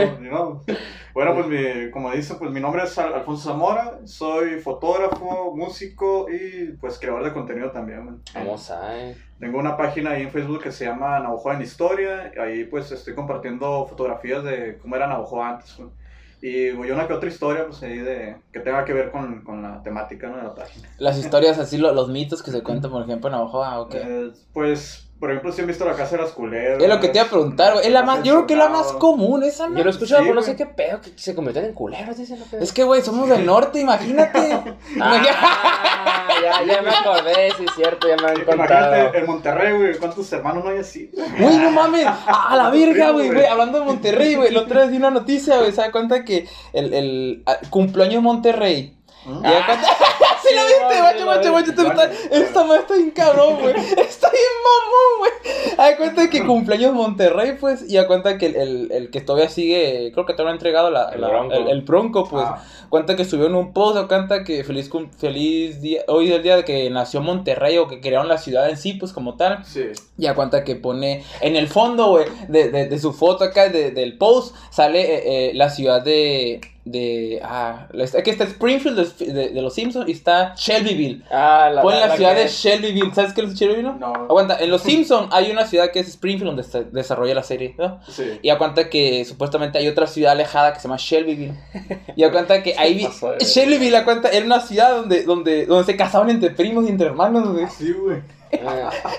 Bueno, 1.14 1.32
pues 1.32 1.46
mi, 1.46 1.92
como 1.92 2.10
dice, 2.10 2.34
pues 2.34 2.50
mi 2.50 2.58
nombre 2.58 2.82
es 2.82 2.98
Alfonso 2.98 3.50
Zamora, 3.50 4.00
soy 4.04 4.58
fotógrafo, 4.58 5.54
músico 5.54 6.26
y 6.28 6.72
pues 6.72 6.98
creador 6.98 7.22
de 7.22 7.32
contenido 7.32 7.70
también. 7.70 8.20
Vamos 8.34 8.68
a 8.72 8.92
Tengo 9.38 9.60
una 9.60 9.76
página 9.76 10.10
ahí 10.10 10.22
en 10.22 10.32
Facebook 10.32 10.60
que 10.60 10.72
se 10.72 10.86
llama 10.86 11.20
Navajo 11.20 11.52
en 11.52 11.62
Historia, 11.62 12.32
ahí 12.36 12.64
pues 12.64 12.90
estoy 12.90 13.14
compartiendo 13.14 13.86
fotografías 13.86 14.42
de 14.42 14.76
cómo 14.78 14.96
era 14.96 15.06
Navajo 15.06 15.40
antes. 15.40 15.78
Y 16.42 16.72
voy 16.72 16.90
a 16.90 16.94
una 16.94 17.06
que 17.06 17.12
otra 17.14 17.28
historia, 17.28 17.64
pues 17.66 17.80
ahí 17.84 17.98
de. 17.98 18.36
que 18.52 18.58
tenga 18.58 18.84
que 18.84 18.92
ver 18.92 19.12
con, 19.12 19.42
con 19.44 19.62
la 19.62 19.82
temática 19.84 20.28
¿no? 20.28 20.36
de 20.36 20.42
la 20.42 20.54
página. 20.54 20.88
Las 20.98 21.16
historias 21.16 21.58
así, 21.58 21.78
los 21.78 22.08
mitos 22.10 22.42
que 22.42 22.50
se 22.50 22.62
cuentan, 22.62 22.90
por 22.90 23.02
ejemplo, 23.02 23.28
en 23.28 23.36
Navajo, 23.36 23.60
¿o 23.60 23.88
qué? 23.88 24.02
Eh, 24.04 24.32
pues 24.52 25.03
por 25.18 25.30
ejemplo, 25.30 25.52
si 25.52 25.60
han 25.62 25.68
visto 25.68 25.84
la 25.84 25.94
casa 25.94 26.16
de 26.16 26.22
las 26.22 26.32
culeras. 26.32 26.82
Es 26.82 26.88
lo 26.88 27.00
que 27.00 27.08
te 27.08 27.18
iba 27.18 27.26
a 27.26 27.30
preguntar, 27.30 27.74
güey. 27.74 27.86
Es 27.86 27.92
la 27.92 28.02
más, 28.02 28.22
yo 28.24 28.34
creo 28.34 28.46
que 28.46 28.52
es 28.54 28.58
la 28.58 28.68
más 28.68 28.92
común, 28.92 29.42
esa 29.42 29.68
Yo 29.68 29.82
lo 29.82 29.86
he 29.86 29.90
escuchado, 29.90 30.22
pero 30.22 30.34
no 30.34 30.42
sé 30.42 30.56
qué 30.56 30.66
pedo, 30.66 31.00
que 31.00 31.12
se 31.16 31.34
convierten 31.34 31.66
en 31.66 31.72
culeros, 31.72 32.18
dicen 32.18 32.40
lo 32.40 32.46
que 32.46 32.62
Es 32.62 32.72
que, 32.72 32.84
güey, 32.84 33.00
somos 33.00 33.28
del 33.28 33.46
norte, 33.46 33.80
imagínate. 33.80 34.52
ah, 35.00 35.22
ya, 36.42 36.64
ya 36.66 36.82
me 36.82 36.90
acordé, 36.90 37.52
sí, 37.56 37.64
es 37.64 37.74
cierto, 37.74 38.08
ya 38.08 38.16
me 38.16 38.28
han 38.28 38.44
contado. 38.44 38.54
Imagínate, 38.54 39.18
en 39.18 39.26
Monterrey, 39.26 39.76
güey, 39.78 39.98
¿cuántos 39.98 40.32
hermanos 40.32 40.64
no 40.64 40.70
hay 40.70 40.78
así? 40.78 41.10
Güey, 41.38 41.58
no 41.58 41.70
mames, 41.70 42.06
a 42.26 42.56
la 42.56 42.70
verga, 42.70 43.10
güey, 43.10 43.30
güey. 43.30 43.46
Hablando 43.46 43.78
de 43.78 43.84
Monterrey, 43.86 44.34
güey, 44.34 44.52
la 44.52 44.60
otra 44.60 44.80
vez 44.80 44.90
di 44.90 44.96
una 44.96 45.10
noticia, 45.10 45.58
güey, 45.58 45.72
se 45.72 45.80
da 45.80 45.92
cuenta 45.92 46.24
que 46.24 46.46
el, 46.72 46.92
el 46.92 47.44
cumpleaños 47.70 48.22
Monterrey. 48.22 48.96
¿Mm? 49.24 49.44
Y 49.44 49.48
acá 49.48 49.80
sí 50.48 50.54
lo 50.54 50.66
viste, 50.66 51.00
guacho, 51.00 51.24
guacho, 51.24 51.52
guacho. 51.52 51.70
Esta 52.30 52.64
madre 52.64 52.80
está 52.80 52.94
bien 52.94 53.10
cabrón, 53.10 53.60
güey. 53.60 53.74
Está 54.14 54.30
bien 54.30 54.44
mamón, 54.64 55.18
güey. 55.18 55.32
A 55.78 55.96
cuenta 55.96 56.30
que 56.30 56.44
cumpleaños 56.44 56.92
Monterrey, 56.94 57.56
pues. 57.58 57.88
Y 57.88 57.96
a 57.96 58.06
cuenta 58.06 58.38
que 58.38 58.46
el, 58.46 58.56
el, 58.56 58.92
el 58.92 59.10
que 59.10 59.20
todavía 59.20 59.48
sigue, 59.48 60.10
creo 60.12 60.26
que 60.26 60.34
te 60.34 60.42
lo 60.42 60.48
ha 60.48 60.52
entregado 60.52 60.90
la, 60.90 61.10
el, 61.10 61.20
bronco. 61.20 61.54
El, 61.54 61.82
bronco, 61.82 62.28
pues. 62.28 62.44
Ah. 62.46 62.64
Cuenta 62.88 63.16
que 63.16 63.24
subió 63.24 63.46
en 63.46 63.54
un 63.54 63.72
post, 63.72 63.96
o 63.96 64.08
cuenta 64.08 64.44
que 64.44 64.62
feliz, 64.64 64.90
feliz 65.18 65.80
día. 65.80 66.02
Hoy 66.08 66.30
es 66.30 66.36
el 66.36 66.42
día 66.42 66.56
de 66.56 66.64
que 66.64 66.88
nació 66.90 67.20
Monterrey 67.20 67.78
o 67.78 67.88
que 67.88 68.00
crearon 68.00 68.28
la 68.28 68.38
ciudad 68.38 68.68
en 68.68 68.76
sí, 68.76 68.94
pues 68.94 69.12
como 69.12 69.36
tal. 69.36 69.64
Sí. 69.64 69.86
Y 70.16 70.26
a 70.26 70.34
cuenta 70.34 70.64
que 70.64 70.76
pone 70.76 71.24
en 71.40 71.56
el 71.56 71.68
fondo, 71.68 72.08
güey, 72.08 72.26
de, 72.48 72.70
de, 72.70 72.88
de, 72.88 72.98
su 72.98 73.12
foto 73.12 73.44
acá, 73.44 73.68
de, 73.68 73.90
del 73.90 74.16
post, 74.16 74.54
sale 74.70 75.00
eh, 75.00 75.22
eh, 75.50 75.54
la 75.54 75.70
ciudad 75.70 76.02
de 76.02 76.60
de. 76.84 77.40
Ah, 77.42 77.88
aquí 78.18 78.30
está 78.30 78.44
Springfield 78.44 78.98
de, 79.18 79.48
de, 79.50 79.62
los 79.62 79.74
Simpsons 79.74 80.08
y 80.08 80.12
está 80.12 80.54
Shelbyville. 80.56 81.22
Ah, 81.30 81.70
la, 81.72 81.82
Pon 81.82 81.98
la, 81.98 82.14
ciudad 82.14 82.34
de 82.34 82.48
Shelbyville. 82.48 83.14
¿Sabes 83.14 83.32
qué 83.32 83.40
es 83.40 83.54
Shelbyville? 83.54 83.98
No. 83.98 84.12
Aguanta, 84.12 84.58
en 84.58 84.70
los 84.70 84.82
Simpsons 84.82 85.28
hay 85.32 85.50
una 85.50 85.66
ciudad 85.66 85.90
que 85.90 86.00
es 86.00 86.08
Springfield 86.08 86.48
donde 86.48 86.62
se 86.62 86.84
desarrolla 86.84 87.34
la 87.34 87.42
serie, 87.42 87.74
¿no? 87.78 88.00
Sí. 88.08 88.38
Y 88.42 88.50
aguanta 88.50 88.90
que 88.90 89.24
supuestamente 89.24 89.78
hay 89.78 89.88
otra 89.88 90.06
ciudad 90.06 90.32
alejada 90.32 90.72
que 90.72 90.80
se 90.80 90.88
llama 90.88 90.98
Shelbyville. 90.98 91.54
Y 92.16 92.22
aguanta 92.22 92.62
que 92.62 92.74
ahí. 92.78 93.06
Shelbyville, 93.40 93.96
aguanta, 93.96 94.28
era 94.28 94.44
una 94.44 94.60
ciudad 94.60 94.96
donde, 94.96 95.24
donde, 95.24 95.66
donde 95.66 95.84
se 95.84 95.96
casaban 95.96 96.30
entre 96.30 96.50
primos 96.50 96.84
y 96.84 96.88
entre 96.88 97.06
hermanos, 97.06 97.52
güey. 97.52 97.66
Sí, 97.68 97.92
güey. 97.92 98.18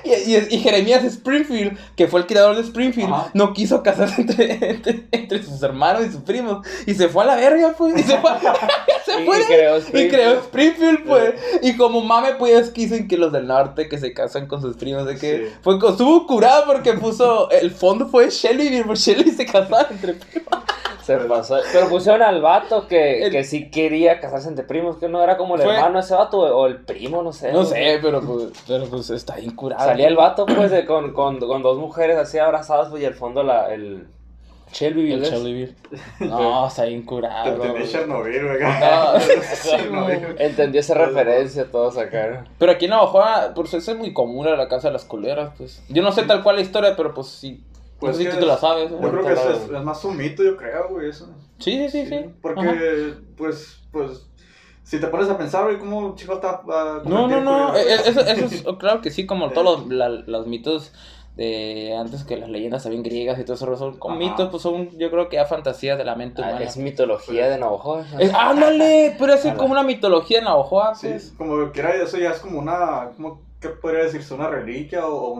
Y, 0.03 0.55
y, 0.55 0.60
Jeremías 0.60 1.03
Springfield, 1.03 1.77
que 1.96 2.08
fue 2.08 2.22
el 2.22 2.25
creador 2.25 2.55
de 2.55 2.62
Springfield, 2.62 3.13
no 3.34 3.53
quiso 3.53 3.84
casarse 3.84 4.22
entre, 4.22 5.05
entre, 5.12 5.44
sus 5.44 5.62
hermanos 5.62 6.05
y 6.05 6.12
sus 6.12 6.22
primos. 6.22 6.65
Y 6.86 6.94
se 6.94 7.10
fue 7.10 7.24
a 7.24 7.27
la 7.27 7.36
verga, 7.36 7.74
pues. 7.77 7.98
Y 7.98 8.03
se 8.03 8.17
fue. 8.17 8.32
se 9.05 9.25
fue 9.25 9.41
y, 9.41 10.10
creó 10.10 10.34
Springfield, 10.39 11.03
pues. 11.05 11.34
Y 11.62 11.75
como 11.75 12.01
mame, 12.01 12.34
pues 12.38 12.74
dicen 12.74 13.08
que 13.08 13.17
los 13.17 13.32
del 13.32 13.48
norte 13.48 13.89
que 13.89 13.98
se 13.98 14.13
casan 14.13 14.48
con 14.48 14.62
sus 14.62 14.75
primos, 14.77 15.05
de 15.05 15.17
que 15.17 15.51
fue, 15.62 15.75
estuvo 15.75 16.25
curado 16.27 16.65
porque 16.65 16.94
puso. 16.94 17.50
El 17.51 17.72
fondo 17.72 18.08
fue 18.08 18.29
Shelly, 18.29 18.84
porque 18.84 19.00
Shelly 19.00 19.32
se 19.32 19.46
casaba 19.46 19.88
entre 19.89 20.13
primos. 20.13 20.63
Se 21.05 21.17
pasó. 21.17 21.59
Pero 21.71 21.88
pusieron 21.88 22.24
al 22.24 22.41
vato 22.41 22.88
que, 22.88 23.29
que 23.31 23.43
sí 23.43 23.69
quería 23.69 24.19
casarse 24.19 24.50
entre 24.50 24.65
primos, 24.65 24.97
que 24.97 25.07
no 25.07 25.21
era 25.21 25.38
como 25.38 25.53
el 25.53 25.62
hermano 25.62 26.00
ese 26.00 26.15
vato 26.15 26.39
o 26.39 26.65
el 26.65 26.77
primo, 26.77 27.21
no 27.21 27.31
sé. 27.31 27.51
No 27.51 27.63
sé, 27.63 28.00
pero 28.01 28.21
pues, 28.21 28.45
pero 28.67 28.85
pues 28.85 29.12
está 29.12 29.39
incurado. 29.39 29.85
Salía 29.85 30.07
el 30.07 30.15
vato 30.15 30.47
pues 30.47 30.71
de, 30.71 30.88
con, 30.88 31.13
con, 31.13 31.39
con, 31.39 31.62
dos 31.62 31.77
mujeres 31.77 32.17
así 32.17 32.39
abrazadas 32.39 32.89
pues, 32.89 33.03
y 33.03 33.05
al 33.05 33.13
fondo 33.13 33.43
la, 33.43 33.71
el... 33.71 34.07
Shelbyville. 34.74 35.24
El 35.24 35.31
Shelbyville. 35.31 35.75
No, 36.21 36.67
está 36.67 36.88
incurado. 36.88 37.63
Entendí 37.63 37.88
Chernobyl, 37.88 38.41
No, 39.91 40.09
Entendí 40.39 40.79
esa 40.79 40.95
referencia, 40.95 41.69
todos 41.69 42.00
acá. 42.00 42.45
Pero 42.57 42.71
aquí 42.71 42.85
en 42.85 42.91
Navajo, 42.91 43.21
pues 43.53 43.75
eso 43.75 43.91
es 43.91 43.97
muy 43.97 44.12
común 44.12 44.47
a 44.47 44.55
la 44.55 44.67
casa 44.67 44.88
de 44.88 44.93
las 44.93 45.05
culeras, 45.05 45.51
pues. 45.55 45.83
Yo 45.88 46.01
no 46.01 46.12
sé 46.12 46.24
tal 46.24 46.41
cual 46.41 46.55
la 46.55 46.63
historia, 46.63 46.95
pero 46.95 47.13
pues 47.13 47.27
sí 47.27 47.63
pues 48.05 48.17
no 48.17 48.24
sé 48.24 48.29
si 48.31 48.35
tú 48.35 48.39
te 48.41 48.45
la 48.47 48.57
sabes. 48.57 48.89
Yo 48.91 49.00
creo 49.00 49.25
que 49.25 49.33
es, 49.33 49.69
es, 49.69 49.83
más 49.83 50.03
un 50.05 50.17
mito, 50.17 50.43
yo 50.43 50.57
creo, 50.57 50.89
güey, 50.89 51.09
eso. 51.09 51.27
Sí, 51.59 51.89
sí, 51.89 52.05
sí, 52.05 52.07
sí. 52.07 52.29
Porque, 52.41 53.13
pues, 53.38 53.83
pues, 53.91 54.29
si 54.83 55.00
te 55.00 55.07
pones 55.07 55.29
a 55.29 55.38
pensar, 55.38 55.63
güey, 55.65 55.77
¿cómo 55.79 56.15
chico 56.15 56.33
está... 56.35 56.62
Uh, 56.63 57.07
no, 57.07 57.27
no, 57.27 57.41
no, 57.41 57.75
eh, 57.75 57.85
eso, 58.05 58.21
eso 58.21 58.45
es, 58.45 58.63
claro 58.79 59.01
que 59.01 59.09
sí, 59.12 59.25
como 59.25 59.51
todos 59.51 59.79
los, 59.79 59.89
la, 59.89 60.09
los 60.09 60.47
mitos 60.47 60.93
de 61.35 61.93
antes 61.97 62.24
que 62.24 62.38
las 62.38 62.50
leyendas 62.50 62.83
también 62.83 63.03
griegas 63.03 63.38
y 63.39 63.43
todo 63.43 63.55
eso, 63.55 63.75
son 63.75 63.97
Ajá. 64.01 64.15
mitos, 64.17 64.50
pues 64.50 64.63
son, 64.63 64.97
yo 64.97 65.12
creo 65.12 65.27
que 65.27 65.35
ya 65.35 65.45
fantasías 65.45 65.97
de 65.97 66.05
la 66.05 66.15
mente 66.15 66.41
Ah, 66.41 66.50
humana. 66.50 66.65
es 66.65 66.77
mitología 66.77 67.50
de 67.50 67.57
Navajo. 67.57 68.00
Es- 68.19 68.33
ándale, 68.33 69.15
pero 69.19 69.33
es 69.33 69.41
como 69.57 69.71
una 69.74 69.83
mitología 69.83 70.39
de 70.39 70.45
Navajoa, 70.45 70.95
Sí, 70.95 71.07
pues. 71.09 71.33
como 71.38 71.71
que 71.71 71.79
era 71.79 71.93
eso 71.95 72.17
ya 72.17 72.31
es 72.31 72.39
como 72.39 72.59
una, 72.59 73.12
como, 73.15 73.41
¿qué 73.59 73.69
podría 73.69 74.03
decirse? 74.03 74.33
Una 74.33 74.50
reliquia 74.50 75.07
o, 75.07 75.33
o 75.33 75.39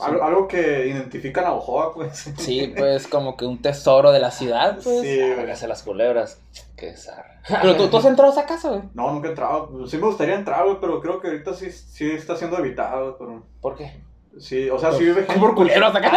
algo, 0.00 0.22
algo 0.24 0.48
que 0.48 0.86
identifica 0.88 1.40
a 1.40 1.44
Navajoa, 1.44 1.94
pues. 1.94 2.30
Sí, 2.38 2.72
pues 2.78 3.06
como 3.06 3.36
que 3.36 3.44
un 3.46 3.60
tesoro 3.62 4.12
de 4.12 4.20
la 4.20 4.30
ciudad, 4.30 4.78
pues. 4.82 5.00
Sí, 5.02 5.16
güey. 5.18 5.40
Hágase 5.40 5.68
las 5.68 5.82
culebras. 5.82 6.40
Qué 6.76 6.96
zarra. 6.96 7.40
Pero 7.62 7.76
tú, 7.76 7.88
tú 7.88 7.96
has 7.96 8.04
entrado 8.04 8.30
a 8.30 8.34
esa 8.34 8.46
casa, 8.46 8.68
güey. 8.70 8.82
No, 8.94 9.10
nunca 9.12 9.28
he 9.28 9.30
entrado. 9.30 9.86
Sí 9.86 9.96
me 9.96 10.06
gustaría 10.06 10.34
entrar, 10.34 10.64
güey, 10.64 10.76
pero 10.80 11.00
creo 11.00 11.20
que 11.20 11.28
ahorita 11.28 11.54
sí, 11.54 11.70
sí 11.72 12.10
está 12.10 12.36
siendo 12.36 12.58
evitado, 12.58 13.16
pero... 13.18 13.42
¿Por 13.60 13.74
qué? 13.76 14.00
Sí, 14.38 14.70
o 14.70 14.78
sea, 14.78 14.92
sí 14.92 15.02
vive 15.04 15.24
gente. 15.24 15.40
Por 15.40 15.54
culero 15.56 15.86
hasta 15.86 15.98
acá. 15.98 16.12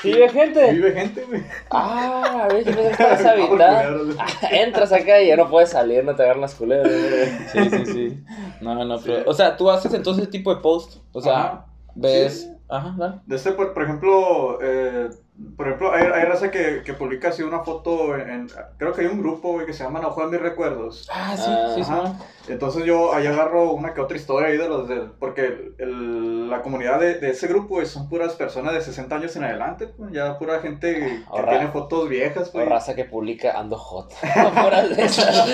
¿Sí 0.00 0.12
vive 0.12 0.28
Sí 0.28 0.34
gente? 0.38 0.72
vive 0.72 0.92
gente, 0.92 1.24
güey. 1.24 1.42
Ah, 1.70 2.42
a 2.44 2.48
ver, 2.48 2.64
yo 2.64 2.72
pensé 2.72 2.82
que 2.82 2.90
estabas 2.92 3.20
Ah, 3.20 3.32
por 3.32 3.40
habitada. 3.62 3.82
culeros, 3.88 4.06
güey. 4.14 4.18
Entras 4.62 4.92
acá 4.92 5.20
y 5.22 5.26
ya 5.28 5.36
no 5.36 5.48
puedes 5.50 5.70
salir, 5.70 6.04
no 6.04 6.14
te 6.14 6.22
agarran 6.22 6.42
las 6.42 6.54
culebras. 6.54 6.92
güey. 6.92 7.68
Sí, 7.68 7.70
sí, 7.70 7.86
sí. 7.86 8.24
No, 8.60 8.84
no, 8.84 8.98
Sí. 8.98 9.04
pero. 9.08 9.28
O 9.28 9.34
sea, 9.34 9.56
tú 9.56 9.68
haces 9.70 9.92
entonces 9.94 10.22
ese 10.24 10.30
tipo 10.30 10.54
de 10.54 10.60
post. 10.60 10.98
O 11.12 11.20
sea, 11.20 11.38
Ajá. 11.38 11.66
ves. 11.96 12.42
Sí. 12.42 12.55
Ajá, 12.68 12.94
dale. 12.98 13.20
De 13.26 13.36
este, 13.36 13.52
por, 13.52 13.72
por 13.74 13.82
ejemplo, 13.82 14.58
eh, 14.62 15.10
por 15.56 15.66
ejemplo, 15.66 15.92
hay, 15.92 16.04
hay 16.04 16.24
raza 16.24 16.50
que, 16.50 16.82
que 16.84 16.92
publica 16.94 17.28
así 17.28 17.42
una 17.42 17.60
foto 17.60 18.14
en, 18.16 18.28
en- 18.30 18.48
creo 18.78 18.92
que 18.92 19.02
hay 19.02 19.06
un 19.08 19.18
grupo, 19.20 19.52
güey, 19.52 19.66
que 19.66 19.72
se 19.72 19.84
llama 19.84 20.00
Navajo 20.00 20.22
de 20.22 20.32
mis 20.32 20.40
recuerdos. 20.40 21.08
Ah, 21.12 21.34
sí, 21.36 21.44
Ah, 21.46 21.72
sí, 21.74 21.84
sí. 21.84 21.90
Ajá. 21.92 22.12
Entonces 22.48 22.84
yo 22.84 23.12
ahí 23.12 23.26
agarro 23.26 23.72
una 23.72 23.92
que 23.92 24.00
otra 24.00 24.16
historia 24.16 24.48
ahí 24.48 24.56
de 24.56 24.68
los 24.68 24.86
de, 24.88 25.00
porque 25.18 25.46
el- 25.46 25.74
el- 25.78 26.50
la 26.50 26.62
comunidad 26.62 27.00
de, 27.00 27.14
de 27.18 27.30
ese 27.30 27.48
grupo 27.48 27.74
güey, 27.74 27.86
son 27.86 28.08
puras 28.08 28.34
personas 28.34 28.72
de 28.72 28.80
60 28.80 29.16
años 29.16 29.34
en 29.36 29.42
adelante, 29.44 29.88
pues, 29.88 30.12
ya 30.12 30.38
pura 30.38 30.60
gente 30.60 30.94
que 30.94 31.24
Ahorra. 31.28 31.50
tiene 31.50 31.68
fotos 31.68 32.08
viejas, 32.08 32.48
O 32.48 32.52
pues. 32.52 32.68
raza 32.68 32.94
que 32.94 33.04
publica 33.04 33.58
ando 33.58 33.76
hot. 33.76 34.12
Puras 34.62 34.96
de 34.96 35.02
esas. 35.04 35.44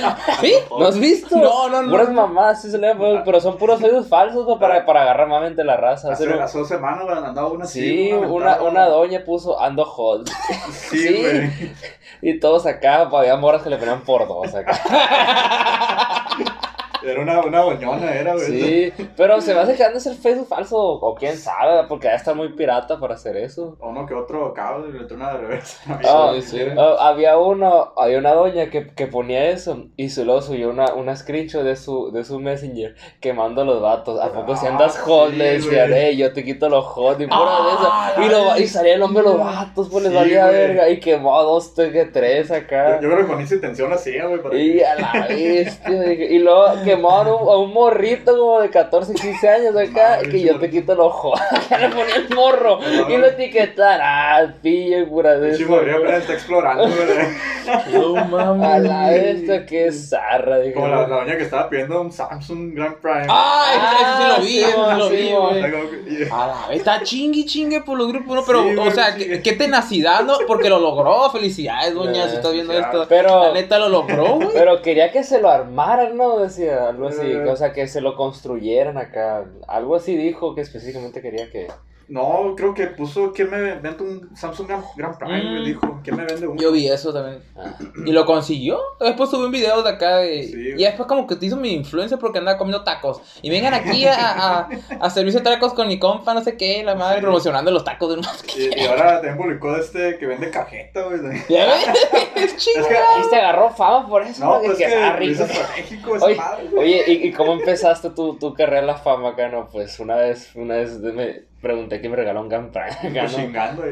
¿Sí? 0.41 0.53
¿No 0.79 0.87
has 0.87 0.99
visto? 0.99 1.35
No, 1.39 1.69
no, 1.71 1.83
no. 1.83 1.91
Puras 1.91 2.11
mamás, 2.13 2.61
sí 2.63 2.71
se 2.71 2.77
leen, 2.79 2.99
pero- 2.99 3.23
pero 3.25 3.41
son 3.41 3.57
puros 3.57 3.83
oídos 3.83 4.07
falsos 4.09 4.47
¿no? 4.47 4.59
para, 4.59 4.85
para 4.85 5.03
agarrar 5.03 5.29
más 5.29 5.41
mente 5.41 5.65
la 5.65 5.77
raza. 5.79 6.13
Hace, 6.13 6.29
un- 6.29 6.41
hace 6.41 6.59
dos 6.59 6.69
semanas 6.69 7.05
güey, 7.05 7.17
andaba 7.17 7.49
una 7.49 7.65
así, 7.65 7.81
Sí, 7.81 8.13
una, 8.13 8.27
aventada. 8.53 8.63
una 8.71 8.87
doña 8.87 9.25
puso 9.25 9.59
ando 9.73 9.85
hot. 9.85 10.31
Sí, 10.73 11.09
Sí. 11.09 11.73
Y 12.21 12.39
todos 12.39 12.67
acá, 12.67 13.03
había 13.03 13.37
moras 13.37 13.63
que 13.63 13.71
le 13.71 13.79
ponían 13.79 14.03
por 14.03 14.29
dos 14.29 14.55
acá. 14.55 14.79
Era 17.05 17.21
una, 17.21 17.41
una 17.41 17.61
doñona, 17.61 18.15
era, 18.15 18.35
güey. 18.35 18.47
Sí, 18.47 18.93
pero 19.17 19.41
se 19.41 19.55
me 19.55 19.61
hace 19.61 19.75
que 19.75 19.85
han 19.85 19.95
de 19.95 20.01
ser 20.01 20.15
Facebook 20.15 20.49
falso, 20.49 20.77
o 20.79 21.15
quién 21.15 21.37
sabe, 21.37 21.87
porque 21.89 22.07
ya 22.09 22.15
está 22.15 22.35
muy 22.35 22.51
pirata 22.55 22.99
para 23.01 23.15
hacer 23.15 23.37
eso. 23.37 23.77
O 23.81 23.89
uno 23.89 24.07
que 24.07 24.15
otro 24.15 24.53
cabo 24.55 24.87
y 24.89 24.93
le 24.93 25.05
trae 25.05 25.17
una 25.17 25.33
de 25.33 25.39
reversa. 25.39 25.83
Ah, 26.05 26.33
Sí, 26.35 26.43
sí. 26.43 26.61
Ah, 26.79 26.97
había 27.09 27.37
uno, 27.39 27.93
había 27.97 28.19
una 28.19 28.33
doña 28.35 28.71
que, 28.71 28.89
que 28.95 29.07
ponía 29.07 29.51
eso 29.51 29.87
y 29.97 30.09
su- 30.11 30.25
luego 30.25 30.43
subió 30.43 30.71
una, 30.71 30.95
una 30.95 31.17
screenshot 31.17 31.63
de 31.65 31.77
su, 31.77 32.11
de 32.13 32.25
su 32.25 32.39
messenger 32.39 32.95
quemando 33.21 33.63
a 33.63 33.65
los 33.65 33.81
vatos. 33.83 34.21
¿A 34.21 34.33
poco 34.33 34.57
si 34.57 34.67
Ah, 34.67 34.71
andas 34.71 34.99
hot? 34.99 35.31
sí, 35.31 35.37
le 35.37 35.53
decían, 35.55 35.91
hey, 35.93 36.17
yo 36.17 36.33
te 36.33 36.45
quito 36.45 36.69
los 36.69 36.85
hot 36.85 37.21
y 37.21 37.27
pura 37.27 37.37
Ah, 37.41 38.13
de 38.17 38.23
eso. 38.23 38.29
Y, 38.29 38.33
lo- 38.33 38.59
y 38.59 38.67
salía 38.67 38.95
el 38.95 39.03
hombre 39.03 39.23
de 39.23 39.29
los 39.31 39.39
vatos, 39.39 39.89
pues 39.91 40.05
les 40.05 40.15
valía 40.15 40.45
güey. 40.47 40.57
verga. 40.57 40.89
Y 40.89 41.01
quemó 41.01 41.39
a 41.39 41.43
dos, 41.43 41.75
tres, 41.75 42.51
acá. 42.51 43.01
Yo, 43.01 43.09
yo 43.09 43.15
creo 43.15 43.27
que 43.27 43.33
con 43.33 43.41
esa 43.41 43.55
intención 43.55 43.93
hacía, 43.93 44.27
güey. 44.27 44.41
para- 44.43 44.57
Y 44.57 44.81
a 44.83 44.95
la 44.95 45.27
bestia, 45.29 46.13
y 46.13 46.39
luego 46.39 46.67
a 46.93 47.35
un, 47.37 47.49
a 47.49 47.57
un 47.59 47.73
morrito 47.73 48.37
como 48.37 48.61
de 48.61 48.71
14, 48.71 49.15
15 49.15 49.49
años 49.49 49.77
acá, 49.77 50.17
Madre, 50.17 50.29
que 50.31 50.41
yo 50.41 50.59
te 50.59 50.71
quito 50.71 50.93
el 50.93 51.01
ojo, 51.01 51.35
acá 51.51 51.79
le 51.79 51.89
ponía 51.89 52.17
el 52.17 52.35
morro, 52.35 52.79
y 53.09 53.17
lo 53.17 53.27
etiquetaron, 53.27 54.01
ah, 54.03 54.55
pillo 54.63 55.01
y 55.01 55.07
pura 55.07 55.37
de 55.39 55.55
Sí, 55.57 55.63
eso. 55.65 55.75
Apenas 55.77 56.21
está 56.21 56.33
explorando, 56.35 56.85
güey. 56.87 57.93
No 57.93 58.25
mames. 58.27 58.67
A 58.69 58.79
la 58.81 59.09
bestia, 59.11 59.67
qué 59.67 59.93
zarra, 59.93 60.59
dije. 60.59 60.75
Como 60.75 60.89
la, 60.89 61.07
la 61.07 61.17
doña 61.17 61.37
que 61.37 61.45
estaba 61.45 61.69
pidiendo 61.69 62.01
un 62.01 62.11
Samsung 62.13 62.75
Grand 62.75 62.97
Prime. 62.97 63.27
Ah, 63.29 63.67
ese, 63.75 64.03
ese 64.03 64.17
sí 64.17 64.29
lo 64.29 64.45
vi, 64.45 64.49
sí, 64.49 64.65
sí 64.65 64.99
lo 64.99 65.09
sí, 65.09 65.17
vi, 65.17 65.23
sí, 65.29 65.33
güey. 65.35 66.19
que- 66.19 66.29
A 66.33 66.47
la 66.47 66.67
vez, 66.69 66.79
está 66.79 67.03
chingue 67.03 67.45
chingue 67.45 67.81
por 67.83 67.97
los 67.99 68.09
grupos, 68.09 68.35
¿no? 68.37 68.43
Pero, 68.45 68.63
Sí, 68.65 68.77
o 68.77 68.91
sea, 68.91 69.13
sí. 69.17 69.25
qué, 69.27 69.43
qué 69.43 69.53
tenacidad, 69.53 70.23
¿no? 70.25 70.39
Porque 70.47 70.69
lo 70.69 70.79
logró. 70.81 71.31
Felicidades, 71.31 71.95
doña, 71.95 72.29
si 72.29 72.37
estás 72.37 72.53
viendo 72.53 72.73
Ya. 72.73 72.81
esto. 72.81 73.07
Pero- 73.09 73.45
La 73.45 73.53
neta 73.53 73.79
lo 73.79 73.89
logró, 73.89 74.35
güey. 74.37 74.49
Pero 74.53 74.83
quería 74.83 75.13
que 75.13 75.23
se 75.23 75.41
lo 75.41 75.49
armaran, 75.49 76.17
¿no? 76.17 76.39
Decía 76.41 76.82
algo 76.89 77.09
así, 77.09 77.35
o 77.35 77.57
sea, 77.57 77.73
que 77.73 77.87
se 77.87 78.01
lo 78.01 78.17
construyeran 78.17 78.99
acá. 78.99 79.51
Algo 79.69 79.97
así 79.97 80.17
dijo 80.17 80.55
que 80.55 80.61
específicamente 80.63 81.23
quería 81.23 81.51
que... 81.51 81.69
No, 82.13 82.55
creo 82.57 82.75
que 82.75 82.89
puso 82.89 83.33
¿Quién 83.33 83.49
me 83.51 83.59
vende 83.77 84.05
un 84.05 84.37
Samsung 84.37 84.69
Grand, 84.69 84.85
Grand 84.97 85.17
Prime? 85.19 85.43
Mm. 85.43 85.51
güey, 85.53 85.65
Dijo, 85.65 86.01
¿quién 86.05 86.17
me 86.17 86.25
vende 86.25 86.47
un? 86.47 86.59
Yo 86.59 86.71
vi 86.71 86.87
eso 86.89 87.13
también. 87.13 87.43
Ah. 87.57 87.75
Y 88.05 88.13
lo 88.13 88.27
consiguió. 88.27 88.79
Después 89.01 89.31
subí 89.31 89.45
un 89.47 89.51
video 89.51 89.83
de 89.83 89.91
acá 89.91 90.19
de... 90.19 90.43
Sí, 90.43 90.75
y 90.77 90.83
después 90.85 91.09
como 91.09 91.27
que 91.27 91.37
te 91.37 91.47
hizo 91.47 91.57
mi 91.57 91.73
influencia 91.73 92.19
porque 92.19 92.39
andaba 92.39 92.59
comiendo 92.59 92.85
tacos. 92.85 93.23
Y 93.41 93.49
vengan 93.49 93.73
aquí 93.73 94.05
a, 94.07 94.15
a, 94.15 94.69
a 95.01 95.11
servirse 95.11 95.41
tacos 95.41 95.73
con 95.73 95.89
mi 95.89 95.99
compa, 95.99 96.35
no 96.35 96.43
sé 96.43 96.57
qué, 96.59 96.83
la 96.85 96.95
madre, 96.95 97.17
Sí. 97.17 97.23
promocionando 97.23 97.71
los 97.71 97.85
tacos 97.85 98.09
de 98.11 98.15
unos 98.19 98.45
Y, 98.57 98.79
y 98.79 98.87
ahora 98.87 99.15
también 99.15 99.39
publicó 99.39 99.75
este 99.77 100.19
que 100.19 100.27
vende 100.27 100.51
cajeta, 100.51 101.05
güey. 101.05 101.19
¿Ya 101.49 101.67
ves? 101.67 101.87
Es 102.37 102.53
que, 102.55 102.71
Y 102.81 103.25
se 103.31 103.37
agarró 103.37 103.71
fama 103.71 104.07
por 104.09 104.23
eso, 104.23 104.45
no, 104.45 104.61
pues 104.61 104.77
que, 104.77 104.87
que 104.87 104.95
ah, 104.95 105.17
rico. 105.17 105.45
esa 105.45 106.27
Oye, 106.27 106.39
oye 106.77 107.05
¿y, 107.07 107.29
y 107.29 107.33
cómo 107.33 107.53
empezaste 107.53 108.11
tu, 108.11 108.35
tu 108.37 108.53
carrera 108.53 108.81
en 108.81 108.87
la 108.89 108.97
fama 108.97 109.31
acá, 109.31 109.49
no? 109.49 109.69
Pues 109.69 109.99
una 110.01 110.17
vez, 110.17 110.51
una 110.55 110.75
vez 110.77 110.99
me 110.99 111.52
pregunté 111.63 112.01
quién 112.01 112.11
me 112.11 112.17
regaló 112.17 112.41
un 112.43 112.49
acá, 112.83 112.99
Pues 113.01 113.35
chingando. 113.37 113.83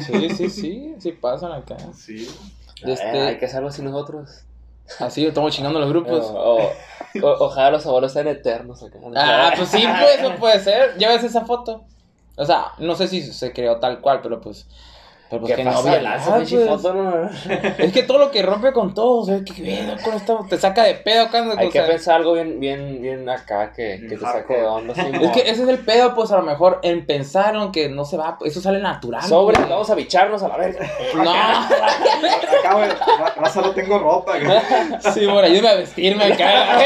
Sí, 0.00 0.28
sí, 0.30 0.50
sí, 0.50 0.94
sí 0.98 1.12
pasan 1.12 1.52
acá. 1.52 1.76
Sí. 1.94 2.28
Este- 2.84 3.20
hay 3.20 3.38
que 3.38 3.46
hacerlo 3.46 3.68
así 3.68 3.80
nosotros. 3.82 4.44
Así, 4.98 5.24
estamos 5.24 5.54
chingando 5.54 5.78
los 5.78 5.88
grupos. 5.88 6.24
O, 6.26 6.56
o- 6.56 6.72
o- 7.22 7.44
ojalá 7.46 7.70
los 7.70 7.86
abuelos 7.86 8.12
sean 8.12 8.26
eternos 8.28 8.82
acá. 8.82 8.98
Ah, 9.16 9.52
pues 9.56 9.68
sí, 9.68 9.84
pues, 9.98 10.18
eso 10.20 10.34
puede 10.36 10.60
ser. 10.60 10.98
Ya 10.98 11.08
ves 11.08 11.22
esa 11.24 11.44
foto. 11.46 11.84
O 12.36 12.44
sea, 12.44 12.72
no 12.78 12.94
sé 12.96 13.06
si 13.06 13.22
se 13.22 13.52
creó 13.52 13.78
tal 13.78 14.00
cual, 14.00 14.20
pero 14.22 14.40
pues. 14.40 14.66
Pero 15.30 15.42
pues 15.42 15.52
¿Qué 15.52 15.56
que 15.58 15.64
no 15.64 15.70
pasa? 15.70 15.88
había 15.92 16.02
Lanza, 16.02 16.26
nada, 16.30 16.36
pinche 16.38 16.56
pues. 16.56 16.68
foto, 16.68 16.92
no? 16.94 17.30
Es 17.78 17.92
que 17.92 18.02
todo 18.02 18.18
lo 18.18 18.30
que 18.32 18.42
rompe 18.42 18.72
con 18.72 18.92
todo, 18.94 19.18
o 19.20 19.24
sea, 19.24 19.40
que 19.44 19.62
pedo 19.62 19.96
con 20.04 20.14
esto, 20.14 20.46
te 20.48 20.58
saca 20.58 20.82
de 20.82 20.94
pedo 20.96 21.26
acá. 21.26 21.44
Hay 21.56 21.68
o 21.68 21.70
que 21.70 21.78
sea, 21.78 21.86
pensar 21.86 22.16
algo 22.16 22.32
bien, 22.32 22.58
bien, 22.58 23.00
bien 23.00 23.28
acá 23.28 23.72
que, 23.72 24.00
que 24.08 24.16
te 24.16 24.18
saque 24.18 24.54
de 24.56 24.66
onda. 24.66 24.92
sí, 24.94 25.02
Es 25.22 25.30
que 25.30 25.40
ese 25.48 25.62
es 25.62 25.68
el 25.68 25.78
pedo, 25.78 26.14
pues 26.16 26.32
a 26.32 26.36
lo 26.36 26.42
mejor 26.42 26.80
en 26.82 27.06
pensar 27.06 27.54
en 27.54 27.70
que 27.70 27.88
no 27.88 28.04
se 28.04 28.16
va, 28.16 28.38
eso 28.44 28.60
sale 28.60 28.80
natural. 28.80 29.22
Sobre, 29.22 29.56
pues. 29.56 29.68
vamos 29.68 29.88
a 29.88 29.94
bicharnos 29.94 30.42
a 30.42 30.48
la 30.48 30.56
verga. 30.56 30.84
No, 31.14 31.30
Acá, 31.30 32.74
güey, 32.74 32.88
ra- 32.88 33.34
raza 33.36 33.60
no 33.60 33.70
tengo 33.70 33.98
ropa, 33.98 34.32
güey. 34.38 34.58
sí, 35.14 35.24
bueno, 35.26 35.42
ayúdame 35.42 35.68
a 35.68 35.74
vestirme 35.76 36.24
acá. 36.24 36.78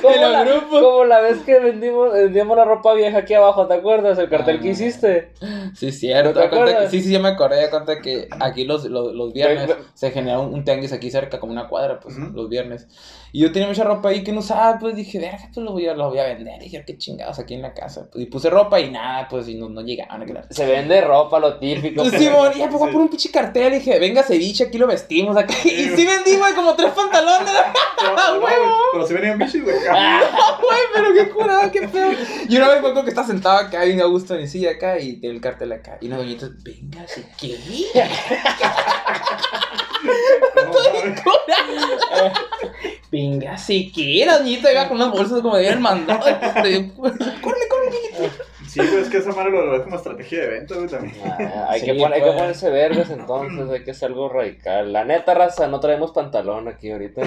Como 0.00 0.14
En 0.14 0.22
los 0.22 0.32
la, 0.32 0.44
grupos. 0.44 0.82
como 0.82 1.04
la 1.04 1.20
vez 1.20 1.38
que 1.44 1.58
vendimos, 1.60 2.12
vendíamos 2.12 2.56
la 2.56 2.64
ropa 2.64 2.94
vieja 2.94 3.18
aquí 3.18 3.34
abajo, 3.34 3.66
¿te 3.66 3.74
acuerdas? 3.74 4.18
El 4.18 4.28
cartel 4.28 4.60
que 4.60 4.68
Ah. 4.68 4.72
hiciste. 4.72 5.32
Sí, 5.76 5.92
cierto. 5.92 6.32
¿No 6.32 6.34
te 6.34 6.48
que- 6.50 6.56
acuerdas? 6.56 6.90
sí, 6.90 7.02
sí, 7.02 7.12
ya 7.12 7.18
me 7.18 7.28
acordé. 7.28 7.57
Ya 7.60 7.70
cuenta 7.70 8.00
que 8.00 8.28
aquí 8.40 8.64
los, 8.64 8.84
los, 8.84 9.14
los 9.14 9.32
viernes 9.32 9.70
se 9.94 10.10
genera 10.10 10.38
un, 10.40 10.54
un 10.54 10.64
tianguis 10.64 10.92
aquí 10.92 11.10
cerca, 11.10 11.38
como 11.40 11.52
una 11.52 11.68
cuadra, 11.68 12.00
pues, 12.00 12.16
Ujú. 12.16 12.26
los 12.34 12.48
viernes. 12.48 12.86
Y 13.32 13.40
yo 13.42 13.52
tenía 13.52 13.68
mucha 13.68 13.84
ropa 13.84 14.08
ahí 14.08 14.24
que 14.24 14.32
no 14.32 14.40
usaba, 14.40 14.78
pues 14.78 14.96
dije, 14.96 15.18
verga, 15.18 15.50
pues 15.52 15.64
lo 15.64 15.72
voy 15.72 15.86
a, 15.86 15.94
lo 15.94 16.08
voy 16.08 16.18
a 16.18 16.24
vender. 16.24 16.60
Y 16.62 16.64
dije, 16.64 16.82
qué 16.86 16.96
chingados 16.96 17.38
aquí 17.38 17.54
en 17.54 17.62
la 17.62 17.74
casa. 17.74 18.08
Pues, 18.10 18.24
y 18.24 18.26
puse 18.26 18.48
ropa 18.48 18.80
y 18.80 18.90
nada, 18.90 19.28
pues, 19.28 19.48
y 19.48 19.54
no, 19.56 19.68
no 19.68 19.82
llegaban. 19.82 20.24
claro. 20.24 20.46
Se 20.50 20.64
vende 20.66 21.00
ropa, 21.02 21.38
lo 21.38 21.58
típico. 21.58 22.02
Pues, 22.02 22.14
sí, 22.14 22.28
mon, 22.30 22.50
y 22.54 22.58
ya 22.60 22.68
pues, 22.68 22.78
voy 22.80 22.88
a 22.88 22.92
poner 22.92 22.96
un 23.02 23.08
pinche 23.08 23.30
cartel. 23.30 23.74
Y 23.74 23.78
dije, 23.80 23.98
venga 23.98 24.22
ceviche, 24.22 24.64
aquí 24.64 24.78
lo 24.78 24.86
vestimos 24.86 25.36
acá. 25.36 25.52
Y 25.64 25.68
sí 25.68 26.06
vendí, 26.06 26.36
güey, 26.36 26.54
como 26.54 26.74
tres 26.74 26.92
pantalones. 26.92 27.50
No, 28.08 28.40
güey, 28.40 28.54
pero 28.92 29.06
si 29.06 29.14
venía 29.14 29.32
en 29.32 29.38
bici, 29.38 29.60
güey. 29.60 29.74
Güey, 29.76 30.80
pero 30.94 31.12
qué 31.14 31.30
curada, 31.30 31.70
qué 31.70 31.88
feo. 31.88 32.10
Y 32.48 32.56
una 32.56 32.68
vez 32.68 32.74
me 32.74 32.88
acuerdo 32.88 33.02
que 33.04 33.10
estaba 33.10 33.26
sentado 33.26 33.58
acá, 33.58 33.84
bien 33.84 34.00
a 34.00 34.04
gusto 34.04 34.34
en 34.34 34.42
mi 34.42 34.46
silla 34.46 34.70
acá, 34.72 34.98
y 34.98 35.14
tenía 35.14 35.30
el 35.34 35.40
cartel 35.40 35.72
acá. 35.72 35.98
Y 36.00 36.06
una 36.06 36.18
doñita, 36.18 36.48
venga, 36.62 37.06
¿sí 37.06 37.24
qué? 37.38 37.47
Venga, 43.10 43.56
sí 43.56 43.90
que 43.90 44.24
la 44.26 44.36
doñita 44.38 44.70
iba 44.70 44.86
con 44.88 44.98
unas 44.98 45.10
bolsas 45.10 45.40
como 45.40 45.56
de 45.56 45.74
mandado. 45.76 46.20
Córrele, 46.20 46.92
córrele. 46.92 48.30
Sí, 48.68 48.80
güey, 48.80 49.00
es 49.00 49.08
que 49.08 49.16
esa 49.16 49.32
madre 49.32 49.50
lo, 49.50 49.70
ve 49.70 49.82
como 49.82 49.96
estrategia 49.96 50.40
de 50.42 50.48
venta, 50.48 50.74
güey, 50.74 50.88
también. 50.88 51.14
Ah, 51.24 51.68
hay, 51.70 51.80
Sí, 51.80 51.86
que 51.86 51.94
pon- 51.94 52.12
hay 52.12 52.20
que 52.20 52.26
pues. 52.26 52.36
ponerse 52.38 52.68
vergas 52.70 53.08
entonces, 53.10 53.70
hay 53.70 53.82
que 53.82 53.92
hacer 53.92 54.08
algo 54.08 54.28
radical. 54.28 54.92
La 54.92 55.04
neta, 55.06 55.32
raza, 55.32 55.66
no 55.68 55.80
traemos 55.80 56.10
pantalón 56.12 56.68
aquí 56.68 56.90
ahorita. 56.92 57.22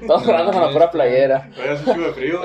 Estamos 0.00 0.22
hablando 0.28 0.52
con 0.52 0.62
la 0.62 0.72
pura 0.72 0.90
playera. 0.90 1.50
Oye, 1.58 1.68
hace 1.70 1.90
un 1.90 1.94
chico 1.96 2.06
de 2.06 2.12
frío. 2.14 2.40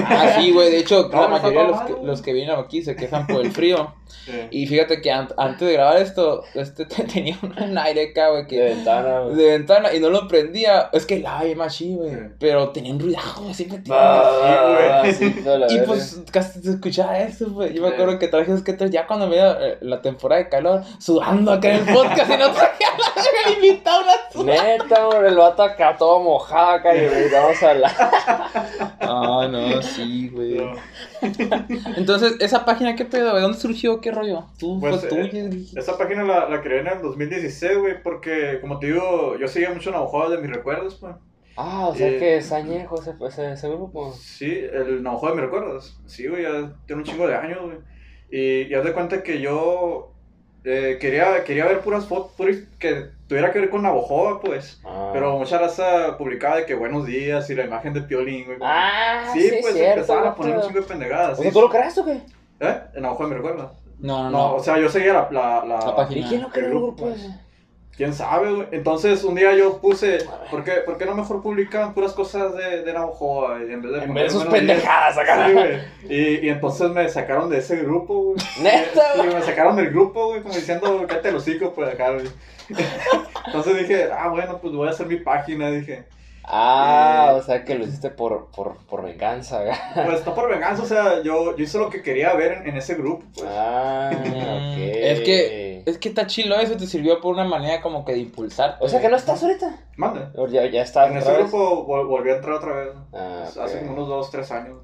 Güey. 0.00 0.06
Ah, 0.08 0.36
sí, 0.38 0.52
güey. 0.52 0.70
De 0.70 0.78
hecho, 0.78 1.08
la 1.12 1.28
mayoría 1.28 1.62
de 1.62 1.68
los 1.68 1.80
que, 1.82 1.92
güey. 1.92 2.04
los 2.06 2.22
que 2.22 2.32
vienen 2.32 2.56
aquí 2.58 2.82
se 2.82 2.96
quejan 2.96 3.26
por 3.26 3.40
el 3.44 3.52
frío. 3.52 3.94
Sí. 4.24 4.32
Y 4.52 4.66
fíjate 4.66 5.00
que 5.00 5.10
an- 5.10 5.28
antes 5.36 5.66
de 5.66 5.74
grabar 5.74 5.98
esto, 5.98 6.42
este 6.54 6.84
tenía 7.12 7.36
un 7.42 7.76
aire 7.76 8.10
acá, 8.10 8.28
güey, 8.30 8.42
De 8.42 8.48
que 8.48 8.60
ventana, 8.62 9.20
güey. 9.20 9.34
de 9.36 9.46
ventana 9.50 9.92
y 9.94 9.98
no 10.00 10.10
lo 10.10 10.26
prendía. 10.28 10.90
Es 10.92 11.06
que 11.06 11.16
el 11.16 11.26
aire 11.26 11.56
más 11.56 11.76
chido, 11.76 11.98
güey. 12.04 12.10
Sí. 12.14 12.20
Pero 12.38 12.68
tenía 12.70 12.92
un 12.92 13.00
ruidajo, 13.00 13.42
güey, 13.42 13.54
siempre 13.54 13.78
tenía. 13.80 13.98
Ah, 14.00 15.00
güey. 15.02 15.12
sí, 15.12 15.30
toda 15.42 15.58
la 15.58 15.66
Y 15.72 15.74
verga. 15.74 15.86
pues 15.86 16.20
casi 16.30 16.60
se 16.60 16.70
escuchaba 16.70 17.18
eso, 17.18 17.50
güey. 17.50 17.74
Yo 17.74 17.82
me 17.82 17.88
acuerdo 17.88 18.16
que 18.18 18.28
traje 18.28 18.56
skates 18.58 18.90
ya 18.92 19.06
cuando 19.08 19.26
me 19.26 19.36
dio 19.36 19.60
eh, 19.60 19.78
la 19.80 20.00
temporada 20.02 20.42
de 20.42 20.48
calor, 20.48 20.82
sudando 20.98 21.52
acá 21.52 21.70
en 21.74 21.86
el 21.88 21.94
podcast 21.94 22.30
y 22.30 22.36
no 22.36 22.50
traía 22.52 22.88
la 22.98 23.50
el 23.50 23.54
invitado 23.64 24.02
una. 24.34 24.52
Neta, 24.64 25.04
güey, 25.04 25.26
el 25.28 25.36
vato 25.36 25.62
acá 25.64 25.96
todo 25.96 26.20
mojado 26.20 26.70
acá 26.70 26.94
y 26.96 27.06
vamos 27.32 27.62
a 27.62 27.70
hablar. 27.70 27.92
Ah, 29.00 29.46
no, 29.50 29.82
sí, 29.86 30.28
güey. 30.30 30.56
No. 30.56 30.86
Entonces, 31.96 32.36
¿esa 32.40 32.64
página 32.64 32.96
qué 32.96 33.04
pedo? 33.04 33.34
¿De 33.34 33.40
dónde 33.42 33.58
surgió? 33.58 34.00
¿Qué 34.00 34.10
rollo? 34.12 34.46
¿Tú 34.58 34.80
Pues, 34.80 34.96
fue 35.00 35.08
eh, 35.08 35.08
tuya? 35.08 35.48
dije. 35.48 35.78
Esa 35.78 35.98
página 35.98 36.24
la, 36.24 36.48
la 36.48 36.62
creé 36.62 36.80
en 36.80 36.88
el 36.88 37.02
2016, 37.02 37.78
güey, 37.78 38.02
porque, 38.02 38.58
como 38.60 38.78
te 38.78 38.86
digo, 38.88 39.36
yo 39.38 39.48
seguía 39.48 39.72
mucho 39.72 39.90
Navajo 39.90 40.28
de 40.30 40.38
mis 40.38 40.50
recuerdos, 40.50 40.96
pues. 40.96 41.14
Ah, 41.56 41.88
o 41.88 41.94
sea 41.94 42.08
Eh, 42.08 42.16
que 42.16 42.36
es 42.38 42.50
añejo 42.52 43.00
ese, 43.00 43.14
ese, 43.26 43.52
ese 43.52 43.68
grupo. 43.68 44.22
Sí, 44.22 44.46
el 44.72 45.02
Navajo 45.02 45.28
de 45.28 45.34
mis 45.34 45.42
recuerdos. 45.44 46.00
Sí, 46.06 46.26
güey, 46.28 46.42
ya 46.44 46.74
tiene 46.86 47.02
un 47.02 47.04
chingo 47.06 47.26
de 47.26 47.34
años, 47.36 47.60
güey. 47.62 47.78
Y, 48.30 48.62
y 48.70 48.74
haz 48.74 48.84
de 48.84 48.92
cuenta 48.92 49.22
que 49.22 49.40
yo 49.40 50.14
eh, 50.64 50.98
quería, 51.00 51.44
quería 51.44 51.66
ver 51.66 51.80
puras 51.80 52.06
fotos 52.06 52.32
puras 52.36 52.56
que 52.78 53.10
tuviera 53.28 53.52
que 53.52 53.60
ver 53.60 53.70
con 53.70 53.82
Navajo, 53.82 54.40
pues. 54.42 54.80
Ah. 54.84 55.10
Pero 55.12 55.38
mucha 55.38 55.58
raza 55.58 56.16
publicaba 56.18 56.56
de 56.56 56.66
que 56.66 56.74
buenos 56.74 57.06
días 57.06 57.48
y 57.50 57.54
la 57.54 57.64
imagen 57.64 57.92
de 57.92 58.02
Piolín, 58.02 58.44
güey. 58.46 58.58
Ah, 58.62 59.30
sí, 59.32 59.40
sí, 59.42 59.56
pues 59.60 59.74
cierto, 59.74 60.00
empezaban 60.00 60.26
a 60.26 60.34
poner 60.34 60.56
un 60.56 60.62
chingo 60.62 60.80
de 60.80 60.86
pendejadas. 60.86 61.38
O 61.38 61.42
sea, 61.42 61.52
¿tú 61.52 61.60
lo 61.60 61.70
creaste 61.70 62.00
o 62.00 62.04
qué? 62.04 62.20
¿Eh? 62.60 62.80
El 62.94 63.02
Navajo 63.02 63.22
de 63.24 63.28
mis 63.28 63.36
recuerdos. 63.38 63.70
No, 63.98 64.24
no, 64.24 64.30
No, 64.30 64.30
no. 64.30 64.54
o 64.56 64.60
sea, 64.60 64.78
yo 64.78 64.88
seguía 64.88 65.12
la, 65.14 65.28
la, 65.30 65.64
la, 65.64 65.86
La 65.86 65.96
página. 65.96 66.26
¿Y 66.26 66.28
quién 66.28 66.42
no 66.42 66.50
creó 66.50 66.66
el 66.66 66.70
grupo 66.72 66.96
pues. 66.96 67.28
¿Quién 67.96 68.12
sabe, 68.12 68.52
güey? 68.52 68.68
Entonces, 68.72 69.24
un 69.24 69.34
día 69.34 69.54
yo 69.54 69.78
puse, 69.78 70.18
¿por 70.50 70.62
qué, 70.64 70.72
por 70.84 70.98
qué 70.98 71.06
no 71.06 71.14
mejor 71.14 71.42
publican 71.42 71.94
puras 71.94 72.12
cosas 72.12 72.54
de, 72.54 72.82
de 72.82 72.92
Navajo 72.92 73.50
en 73.56 73.80
vez 73.80 73.92
de 73.92 74.04
En 74.04 74.12
vez 74.12 74.24
de 74.24 74.30
sus 74.38 74.44
pendejadas 74.44 75.16
acá. 75.16 75.46
Sí, 75.46 75.52
güey. 75.54 75.78
Y, 76.08 76.46
y 76.46 76.48
entonces 76.50 76.90
me 76.90 77.08
sacaron 77.08 77.48
de 77.48 77.58
ese 77.58 77.76
grupo, 77.78 78.14
güey. 78.22 78.36
Neta, 78.62 79.12
Sí, 79.14 79.18
güey. 79.20 79.34
me 79.34 79.42
sacaron 79.42 79.76
del 79.76 79.88
grupo, 79.90 80.26
güey, 80.28 80.42
como 80.42 80.54
diciendo, 80.54 81.06
cállate 81.08 81.30
el 81.30 81.36
hocico, 81.36 81.72
pues 81.72 81.88
acá, 81.94 82.10
güey. 82.12 82.26
Entonces 83.46 83.78
dije, 83.78 84.08
ah, 84.12 84.28
bueno, 84.28 84.58
pues 84.60 84.74
voy 84.74 84.88
a 84.88 84.90
hacer 84.90 85.06
mi 85.06 85.16
página, 85.16 85.70
dije. 85.70 86.04
Ah, 86.48 87.32
Eh, 87.32 87.38
o 87.38 87.42
sea 87.42 87.64
que 87.64 87.74
lo 87.74 87.84
hiciste 87.84 88.10
por, 88.10 88.46
por, 88.52 88.76
por 88.86 89.02
venganza. 89.04 89.62
Pues 89.94 90.24
no 90.24 90.34
por 90.34 90.48
venganza, 90.48 90.82
o 90.82 90.86
sea, 90.86 91.22
yo, 91.22 91.56
yo 91.56 91.64
hice 91.64 91.78
lo 91.78 91.90
que 91.90 92.02
quería 92.02 92.34
ver 92.34 92.52
en, 92.58 92.68
en 92.68 92.76
ese 92.76 92.94
grupo, 92.94 93.24
pues. 93.34 93.46
Ah, 93.50 94.10
Mm, 94.12 94.72
ok. 94.72 94.78
Es 94.78 95.20
que, 95.20 95.82
es 95.86 95.98
que 95.98 96.08
está 96.08 96.26
chilo 96.26 96.56
eso, 96.56 96.76
te 96.76 96.86
sirvió 96.86 97.20
por 97.20 97.34
una 97.34 97.44
manera 97.44 97.80
como 97.80 98.04
que 98.04 98.12
de 98.12 98.18
impulsar. 98.18 98.76
O 98.80 98.88
sea 98.88 99.00
que 99.00 99.08
no 99.08 99.16
estás 99.16 99.42
ahorita. 99.42 99.76
Manda. 99.96 100.32
O 100.36 100.46
Ya, 100.46 100.66
ya 100.66 100.82
estás 100.82 101.10
En 101.10 101.16
ese 101.16 101.30
vez. 101.30 101.38
grupo 101.40 101.86
vol- 101.86 102.06
volví 102.06 102.30
a 102.30 102.36
entrar 102.36 102.54
otra 102.54 102.72
vez. 102.74 102.88
Ah, 103.12 103.40
Pues, 103.44 103.56
ok. 103.56 103.62
Hace 103.64 103.78
como 103.80 103.92
unos 103.94 104.08
2, 104.08 104.30
3 104.30 104.50
años. 104.52 104.78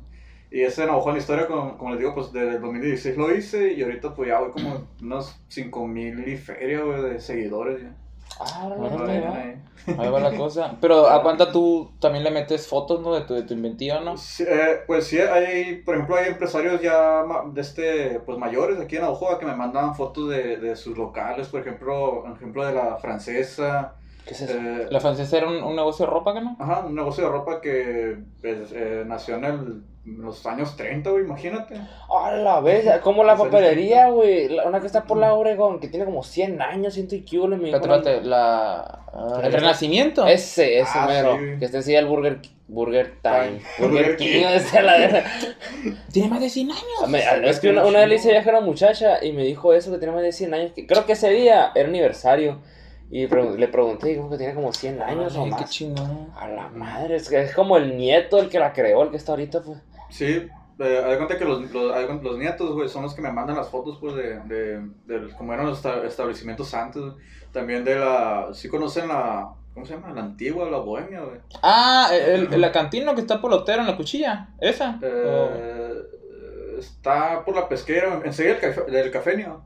Y 0.50 0.62
ese 0.62 0.84
Navajo 0.84 1.08
en 1.08 1.14
la 1.14 1.20
historia, 1.20 1.46
como, 1.46 1.78
como 1.78 1.90
les 1.92 2.00
digo, 2.00 2.14
pues 2.14 2.30
desde 2.32 2.56
el 2.56 2.60
2016 2.60 3.16
lo 3.16 3.34
hice 3.34 3.72
y 3.72 3.82
ahorita 3.82 4.14
pues 4.14 4.28
ya 4.28 4.38
voy 4.40 4.50
como 4.50 4.86
unos 5.00 5.34
5000 5.48 6.28
y 6.28 6.36
feria, 6.36 6.80
güey, 6.82 7.02
de 7.02 7.20
seguidores. 7.20 7.80
Ya. 7.82 7.96
Ah, 8.44 9.44
Ahí 9.98 10.08
va 10.10 10.20
la 10.20 10.36
cosa. 10.36 10.76
Pero 10.80 11.08
a 11.08 11.22
cuánta 11.22 11.50
tú 11.50 11.90
también 11.98 12.22
le 12.24 12.30
metes 12.30 12.66
fotos, 12.66 13.00
¿no? 13.00 13.14
De 13.14 13.22
tu, 13.22 13.34
de 13.34 13.42
tu 13.42 13.54
inventiva, 13.54 14.00
¿no? 14.00 14.16
Sí, 14.16 14.44
eh, 14.46 14.80
pues 14.86 15.06
sí, 15.06 15.18
hay, 15.18 15.76
por 15.82 15.94
ejemplo, 15.94 16.16
hay 16.16 16.28
empresarios 16.28 16.80
ya 16.80 17.24
ma- 17.26 17.44
de 17.52 17.60
este, 17.60 18.20
pues 18.20 18.38
mayores 18.38 18.78
aquí 18.80 18.96
en 18.96 19.02
Navajo 19.02 19.38
que 19.38 19.46
me 19.46 19.56
mandan 19.56 19.94
fotos 19.94 20.28
de, 20.30 20.56
de 20.58 20.76
sus 20.76 20.96
locales, 20.96 21.48
por 21.48 21.60
ejemplo, 21.60 22.22
un 22.22 22.32
ejemplo 22.32 22.64
de 22.64 22.74
la 22.74 22.96
francesa. 22.96 23.94
¿Qué 24.24 24.34
es 24.34 24.42
eso? 24.42 24.56
eh, 24.56 24.86
La 24.90 25.00
francesa 25.00 25.36
era 25.38 25.48
un, 25.48 25.62
un 25.62 25.74
negocio 25.74 26.06
de 26.06 26.12
ropa, 26.12 26.32
¿que 26.34 26.40
no? 26.42 26.56
Ajá, 26.60 26.84
un 26.86 26.94
negocio 26.94 27.24
de 27.24 27.30
ropa 27.30 27.60
que 27.60 28.18
pues, 28.40 28.70
eh, 28.72 29.02
nació 29.06 29.36
en 29.36 29.44
el- 29.44 29.82
los 30.04 30.44
años 30.46 30.74
30, 30.76 31.10
güey, 31.10 31.22
imagínate. 31.24 31.74
¡Ah, 32.10 32.32
la 32.32 32.60
vez! 32.60 32.84
Como 33.02 33.22
la 33.22 33.36
Pues, 33.36 33.50
papelería, 33.50 34.08
güey. 34.08 34.48
Una 34.58 34.80
que 34.80 34.86
está 34.86 35.04
por 35.04 35.16
la 35.18 35.34
Oregon, 35.34 35.78
que 35.78 35.88
tiene 35.88 36.04
como 36.04 36.22
100 36.24 36.60
años, 36.60 36.94
ciento 36.94 37.14
y 37.14 37.20
que 37.24 37.38
me 37.38 37.56
dijo 37.66 37.76
Espérate, 37.76 38.20
la... 38.22 39.04
ah, 39.12 39.40
el 39.44 39.52
Renacimiento. 39.52 40.26
Ese, 40.26 40.80
ese 40.80 40.90
Ah, 40.94 41.06
mero. 41.06 41.38
sí, 41.38 41.58
que 41.60 41.64
está 41.66 41.76
encima 41.78 42.00
el 42.00 42.06
Burger, 42.06 42.40
Burger 42.66 43.14
Time. 43.22 43.60
Burger 43.78 44.16
King, 44.16 44.44
ese 44.54 44.82
la 44.82 44.98
verdad. 44.98 45.24
Tiene 46.12 46.28
más 46.30 46.40
de 46.40 46.50
100 46.50 46.70
años. 46.72 46.82
Me- 47.08 47.20
Sí, 47.20 47.26
es 47.44 47.56
que 47.56 47.60
tiene 47.68 47.76
una, 47.76 47.82
un 47.84 47.88
una 47.90 47.98
vez 48.00 48.08
le 48.08 48.14
hice 48.16 48.30
viaje 48.32 48.50
a 48.50 48.52
una 48.58 48.66
muchacha 48.66 49.24
y 49.24 49.32
me 49.32 49.44
dijo 49.44 49.72
eso, 49.72 49.92
que 49.92 49.98
tenía 49.98 50.14
más 50.14 50.22
de 50.24 50.32
100 50.32 50.52
años. 50.54 50.72
que- 50.72 50.84
creo 50.86 51.06
que 51.06 51.12
ese 51.12 51.30
día 51.30 51.70
era 51.76 51.88
aniversario. 51.88 52.60
Y 53.14 53.26
pre- 53.26 53.58
le 53.58 53.68
pregunté 53.68 54.10
y 54.10 54.14
dijo 54.14 54.30
que 54.30 54.38
tenía 54.38 54.54
como 54.54 54.72
100 54.72 55.02
años 55.02 55.36
o 55.36 55.44
Ay, 55.44 55.50
qué 55.50 55.60
más. 55.60 55.70
chingón. 55.70 56.32
A 56.34 56.48
la 56.48 56.68
madre, 56.70 57.16
es 57.16 57.28
que 57.28 57.42
es 57.42 57.54
como 57.54 57.76
el 57.76 57.98
nieto 57.98 58.38
el 58.40 58.48
que 58.48 58.58
la 58.58 58.72
creó, 58.72 59.02
el 59.02 59.10
que 59.10 59.18
está 59.18 59.32
ahorita, 59.32 59.60
pues. 59.62 59.78
Sí, 60.12 60.48
eh, 60.78 60.82
de 60.84 61.16
cuenta 61.16 61.36
que 61.38 61.44
los, 61.44 61.60
los, 61.72 62.22
los 62.22 62.38
nietos, 62.38 62.72
güey, 62.72 62.88
son 62.88 63.02
los 63.02 63.14
que 63.14 63.22
me 63.22 63.32
mandan 63.32 63.56
las 63.56 63.68
fotos, 63.68 63.98
pues, 64.00 64.14
de, 64.14 64.40
de, 64.40 64.80
de 65.06 65.28
cómo 65.36 65.52
eran 65.52 65.66
los 65.66 65.78
esta- 65.78 66.04
establecimientos 66.04 66.72
antes, 66.74 67.02
güey. 67.02 67.14
También 67.52 67.84
de 67.84 67.96
la, 67.96 68.48
sí 68.52 68.68
conocen 68.68 69.08
la, 69.08 69.48
¿cómo 69.74 69.84
se 69.86 69.94
llama? 69.94 70.12
La 70.12 70.22
antigua, 70.22 70.68
la 70.70 70.78
bohemia, 70.78 71.20
güey. 71.20 71.38
Ah, 71.62 72.08
el, 72.12 72.52
el- 72.52 72.60
la 72.60 72.72
cantina 72.72 73.14
que 73.14 73.20
está 73.22 73.40
por 73.40 73.50
Lotero 73.50 73.80
en 73.80 73.86
la 73.88 73.96
cuchilla. 73.96 74.48
¿Esa? 74.60 74.98
Eh, 75.02 75.94
está 76.78 77.44
por 77.44 77.54
la 77.54 77.68
pesquera, 77.68 78.20
enseguida 78.24 78.54
del, 78.54 78.60
café, 78.74 78.90
del 78.90 79.10
cafenio. 79.10 79.62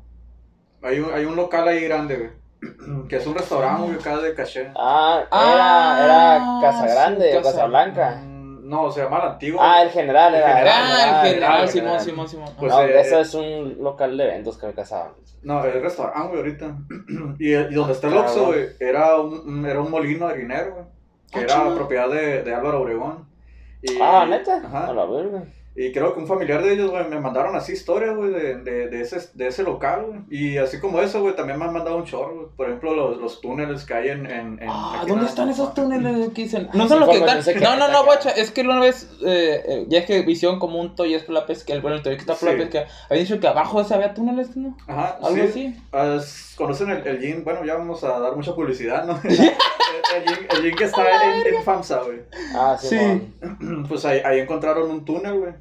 Hay 0.83 1.01
un, 1.01 1.13
hay 1.13 1.25
un 1.25 1.37
local 1.37 1.67
ahí 1.69 1.81
grande, 1.85 2.17
güey. 2.17 3.07
Que 3.09 3.17
es 3.17 3.27
un 3.27 3.35
restaurante, 3.35 3.83
güey, 3.83 3.95
acá 3.99 4.19
de 4.19 4.35
caché. 4.35 4.71
Ah, 4.77 5.21
era, 5.21 5.29
Ah, 5.33 6.05
era 6.05 6.71
Casa 6.71 6.87
sí, 6.89 6.95
Grande 6.95 7.33
o 7.33 7.37
Casa- 7.43 7.53
Casa 7.53 7.67
Blanca. 7.67 8.21
Mm, 8.25 8.36
No, 8.67 8.91
se 8.91 9.01
llama 9.03 9.19
la 9.19 9.33
antigua. 9.33 9.61
Ah, 9.63 9.83
el 9.83 9.91
general 9.91 10.35
era. 10.35 10.61
El 10.61 10.67
era 10.67 10.73
Ah, 10.77 10.81
el 10.81 10.97
general, 10.97 11.27
general, 11.27 11.59
era 11.59 11.69
Simón, 11.69 11.85
general. 11.99 12.01
Simón, 12.01 12.29
Simón. 12.29 12.49
Pues, 12.59 12.73
no, 12.73 12.83
eh, 12.83 13.01
eso 13.01 13.21
es 13.21 13.35
un 13.35 13.77
local 13.81 14.17
de 14.17 14.25
eventos 14.25 14.59
que 14.59 14.67
me 14.67 14.75
casaban. 14.75 15.13
No, 15.43 15.65
el 15.65 15.81
restaurante, 15.81 16.29
güey, 16.29 16.39
ahorita. 16.41 16.77
y, 17.39 17.55
y 17.55 17.75
donde 17.75 17.93
está 17.93 18.09
el 18.09 18.15
Cabrón. 18.15 18.31
Oxxo, 18.31 18.47
güey, 18.47 18.67
era 18.81 19.17
un, 19.21 19.65
era 19.67 19.81
un 19.81 19.91
molino 19.91 20.27
harinero, 20.27 20.73
güey. 20.75 20.85
Que 21.33 21.41
Ah, 21.53 21.65
era 21.67 21.75
propiedad 21.75 22.09
de, 22.09 22.43
de 22.43 22.55
Álvaro 22.55 22.83
Obregón. 22.83 23.29
Y, 23.83 23.99
Ah, 24.01 24.27
neta. 24.29 24.57
Ajá. 24.65 24.89
A 24.89 24.93
la 24.93 25.05
verga. 25.07 25.45
Y 25.79 25.93
creo 25.93 26.15
que 26.15 26.21
un 26.21 26.27
familiar 26.27 26.63
de 26.63 26.73
ellos, 26.73 26.91
güey, 26.91 27.07
me 27.09 27.21
mandaron 27.21 27.55
así 27.55 27.73
historias, 27.73 28.17
güey, 28.17 28.31
de, 28.31 28.57
de, 28.63 28.89
de, 28.89 29.01
ese, 29.03 29.21
de 29.35 29.49
ese 29.49 29.63
local, 29.63 30.07
güey. 30.07 30.21
Y 30.31 30.57
así 30.57 30.81
como 30.81 31.01
eso, 31.03 31.21
güey, 31.21 31.37
también 31.37 31.59
me 31.59 31.67
han 31.67 31.73
mandado 31.75 31.99
un 31.99 32.05
chorro, 32.05 32.35
güey. 32.35 32.47
Por 32.57 32.67
ejemplo, 32.67 32.95
los, 32.95 33.19
los 33.19 33.41
túneles 33.43 33.85
que 33.85 33.93
hay 33.93 34.09
en... 34.09 34.25
en, 34.25 34.59
en 34.63 34.69
Ah, 34.71 35.05
¿dónde 35.07 35.25
en- 35.25 35.29
están 35.29 35.51
esos 35.51 35.75
túneles 35.75 36.31
que 36.31 36.43
dicen? 36.45 36.69
No 36.73 36.85
Ah, 36.85 36.89
son 36.89 36.99
sí, 37.01 37.05
los 37.21 37.35
que 37.35 37.41
están. 37.51 37.63
No, 37.63 37.77
no, 37.77 37.93
no, 37.93 38.05
guacha. 38.07 38.31
Es 38.31 38.51
que 38.51 38.63
una 38.63 38.81
vez, 38.81 39.11
eh, 39.25 39.63
eh, 39.67 39.85
ya 39.89 39.99
es 39.99 40.07
que 40.07 40.23
visión 40.23 40.59
como 40.59 40.81
un 40.81 40.95
toy 40.95 41.13
es 41.15 41.25
por 41.25 41.35
la 41.35 41.45
pesca. 41.45 41.75
El 41.75 41.83
bueno, 41.83 41.99
el 41.99 42.03
toy 42.03 42.15
que 42.15 42.21
está 42.23 42.35
por 42.35 42.51
la 42.51 42.57
pesca. 42.57 42.87
Había 43.11 43.23
dicho 43.23 43.39
que 43.39 43.47
abajo 43.47 43.81
ese 43.83 43.95
había 43.95 44.15
túneles, 44.15 44.57
¿no? 44.57 44.77
Ajá, 44.87 45.19
Algo 45.23 45.47
sí. 45.53 45.75
así. 45.93 46.55
¿Conocen 46.57 46.89
el, 46.89 47.07
el 47.07 47.21
gym? 47.21 47.45
Bueno, 47.45 47.63
ya 47.67 47.75
vamos 47.75 48.03
a 48.03 48.19
dar 48.19 48.35
mucha 48.35 48.55
publicidad, 48.55 49.05
¿no? 49.05 49.21
el, 49.25 49.37
gym, 49.37 50.47
el 50.57 50.63
gym 50.63 50.75
que 50.75 50.85
está 50.85 51.03
en, 51.23 51.55
en 51.55 51.63
FAMSA, 51.63 52.03
güey. 52.03 52.21
Ah, 52.55 52.77
sí. 52.81 52.89
Sí. 52.99 53.33
Pues 53.89 54.05
ahí, 54.07 54.21
ahí 54.25 54.41
encontraron 54.41 54.91
un 54.91 55.05
túnel, 55.05 55.39
güey. 55.39 55.53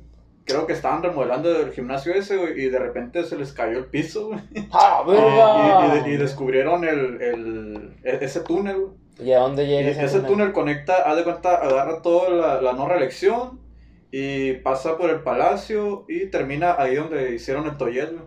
Creo 0.46 0.68
que 0.68 0.74
estaban 0.74 1.02
remodelando 1.02 1.50
el 1.60 1.72
gimnasio 1.72 2.14
ese, 2.14 2.38
güey, 2.38 2.62
y 2.62 2.70
de 2.70 2.78
repente 2.80 3.24
se 3.24 3.36
les 3.38 3.52
cayó 3.52 3.80
el 3.80 3.86
piso, 3.86 4.28
güey. 4.28 4.40
¡Ah, 4.72 5.04
Y, 5.08 5.12
y- 5.12 5.14
y 5.14 5.18
verga! 5.18 6.04
de- 6.04 6.14
y 6.14 6.18
descubrieron 6.18 6.84
el, 6.84 7.22
el, 7.22 7.96
e- 8.04 8.20
ese 8.22 8.42
túnel, 8.42 8.78
güey. 8.78 8.92
¿Y 9.28 9.32
a 9.32 9.40
dónde 9.40 9.64
Y 9.64 9.68
llega 9.68 9.90
ese 10.04 10.20
túnel 10.28 10.52
conecta, 10.52 10.98
haz 11.10 11.16
de 11.16 11.24
cuenta, 11.24 11.56
agarra 11.56 12.02
toda 12.02 12.30
la, 12.30 12.62
la 12.62 12.74
no 12.74 12.88
reelección 12.88 13.60
y 14.12 14.54
pasa 14.56 14.98
por 14.98 15.10
el 15.10 15.22
palacio 15.22 16.06
y 16.10 16.28
termina 16.30 16.76
ahí 16.78 16.96
donde 16.96 17.34
hicieron 17.34 17.66
el 17.66 17.78
Toyes, 17.78 18.12
güey. 18.12 18.24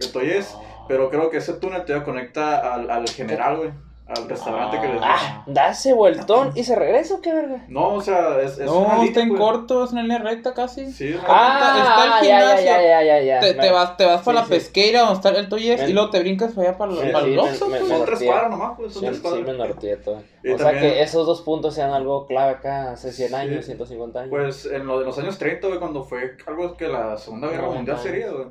El 0.00 0.10
Toyes, 0.12 0.54
pero 0.88 1.08
creo 1.10 1.30
que 1.30 1.36
ese 1.38 1.54
túnel 1.54 1.84
todavía 1.84 2.04
conecta 2.04 2.74
al, 2.74 2.90
al 2.90 3.08
general, 3.08 3.56
güey. 3.58 3.70
Al 4.14 4.28
restaurante 4.28 4.80
que 4.80 4.88
les 4.88 5.00
Ah, 5.02 5.42
da 5.46 5.70
ese 5.70 5.92
vueltón 5.94 6.52
y 6.54 6.64
se 6.64 6.76
regresa 6.76 7.14
o 7.14 7.20
qué 7.20 7.32
verga. 7.32 7.64
No, 7.68 7.94
o 7.94 8.00
sea, 8.00 8.40
es, 8.42 8.58
es 8.58 8.68
una 8.68 8.88
No, 8.88 8.88
línea, 8.94 9.04
está 9.06 9.20
en 9.20 9.28
pues. 9.30 9.40
corto, 9.40 9.84
es 9.84 9.92
una 9.92 10.02
línea 10.02 10.18
recta 10.18 10.52
casi. 10.52 10.92
Sí, 10.92 11.08
es 11.08 11.14
una 11.16 11.24
Ah, 11.28 11.74
está 11.78 12.04
el 12.20 12.26
ya, 12.26 12.40
ya, 12.40 12.40
gimnasio. 12.40 12.64
ya, 12.66 12.82
ya, 12.82 13.02
ya, 13.02 13.22
ya. 13.22 13.40
Te, 13.40 13.54
te 13.54 13.70
vas, 13.70 13.96
te 13.96 14.04
vas 14.04 14.22
para 14.22 14.38
sí, 14.38 14.42
la 14.42 14.44
sí. 14.44 14.50
pesquera 14.50 15.00
donde 15.00 15.14
está 15.14 15.28
el 15.30 15.48
Toyes 15.48 15.88
y 15.88 15.92
luego 15.92 16.10
te 16.10 16.20
brincas 16.20 16.52
para 16.52 16.68
allá 16.68 16.78
para, 16.78 16.92
Sí, 16.92 16.98
para 17.12 17.24
sí, 17.24 17.32
el 17.32 17.38
Oxxo, 17.38 17.68
pues. 17.68 17.88
Son 17.88 18.04
tres 18.04 18.18
Sí. 18.18 18.26
cuadras 18.26 18.50
nomás, 18.50 18.72
pues, 18.76 18.92
son 18.92 19.00
Sí, 19.00 19.06
tres 19.06 19.16
sí, 19.16 19.22
cuadras. 19.22 19.46
me 19.46 19.52
norteé 19.54 19.96
todo. 19.96 20.22
Y 20.44 20.50
O 20.52 20.58
sea 20.58 20.72
que 20.72 21.02
esos 21.02 21.26
dos 21.26 21.40
puntos 21.42 21.74
sean 21.74 21.90
algo 21.92 22.26
clave 22.26 22.50
acá 22.52 22.92
hace 22.92 23.12
100 23.12 23.28
Sí. 23.30 23.34
años, 23.34 23.64
150 23.64 24.20
años. 24.20 24.30
Pues 24.30 24.66
en 24.66 24.86
lo 24.86 24.98
de 24.98 25.06
los 25.06 25.18
años 25.18 25.38
30, 25.38 25.68
güey, 25.68 25.78
cuando 25.78 26.02
fue 26.04 26.36
algo 26.46 26.76
que 26.76 26.88
la 26.88 27.16
Segunda 27.16 27.48
Guerra 27.48 27.68
No, 27.68 27.72
Mundial 27.74 27.96
no. 27.96 28.02
sería, 28.02 28.30
güey. 28.30 28.46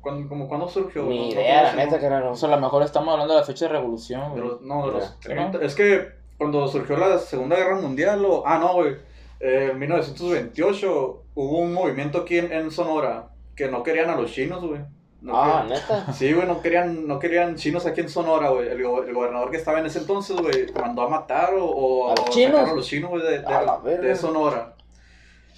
Cuando, 0.00 0.28
como 0.28 0.48
cuando 0.48 0.68
surgió. 0.68 1.02
Ni 1.04 1.18
no- 1.18 1.24
no 1.34 1.40
idea, 1.40 1.62
la 1.62 1.72
neta, 1.74 1.98
que 1.98 2.06
era 2.06 2.20
no. 2.20 2.30
O 2.32 2.34
sea, 2.36 2.48
a 2.48 2.56
lo 2.56 2.60
mejor 2.60 2.82
estamos 2.82 3.12
hablando 3.12 3.34
de 3.34 3.40
la 3.40 3.46
fecha 3.46 3.66
de 3.66 3.72
revolución, 3.72 4.34
De 4.34 4.40
güey. 4.40 4.52
los- 4.52 4.60
no, 4.62 4.86
de 4.86 4.92
los 4.92 5.16
Mira. 5.28 5.50
30. 5.50 5.58
Es 5.64 5.74
que 5.74 6.08
cuando 6.38 6.66
surgió 6.68 6.96
la 6.96 7.18
Segunda 7.18 7.56
Guerra 7.56 7.76
Mundial, 7.80 8.24
o... 8.24 8.42
ah, 8.46 8.58
no, 8.58 8.74
güey. 8.74 8.96
Eh, 9.40 9.70
en 9.72 9.78
1928 9.78 11.22
hubo 11.34 11.58
un 11.58 11.72
movimiento 11.72 12.18
aquí 12.18 12.38
en, 12.38 12.52
en 12.52 12.70
Sonora 12.70 13.28
que 13.56 13.68
no 13.68 13.82
querían 13.82 14.10
a 14.10 14.16
los 14.16 14.30
chinos, 14.32 14.64
güey. 14.64 14.80
No 15.22 15.32
ah, 15.36 15.64
querían- 15.66 15.80
neta. 15.82 16.12
Sí, 16.14 16.32
güey, 16.32 16.46
no 16.46 16.60
querían, 16.62 17.06
no 17.06 17.18
querían 17.18 17.56
chinos 17.56 17.84
aquí 17.86 18.00
en 18.00 18.08
Sonora, 18.08 18.48
güey. 18.50 18.68
El, 18.68 18.82
go- 18.82 19.02
el 19.02 19.12
gobernador 19.12 19.50
que 19.50 19.58
estaba 19.58 19.80
en 19.80 19.86
ese 19.86 19.98
entonces, 19.98 20.36
güey, 20.36 20.66
mandó 20.80 21.02
a 21.02 21.08
matar 21.08 21.54
o, 21.54 21.64
o 21.66 22.10
¿A 22.10 22.14
los 22.16 22.26
o 22.26 22.30
chinos? 22.30 22.70
a 22.70 22.74
los 22.74 22.86
chinos, 22.86 23.10
güey, 23.10 23.22
de, 23.22 23.38
de- 23.84 23.98
de 23.98 24.16
Sonora. 24.16 24.74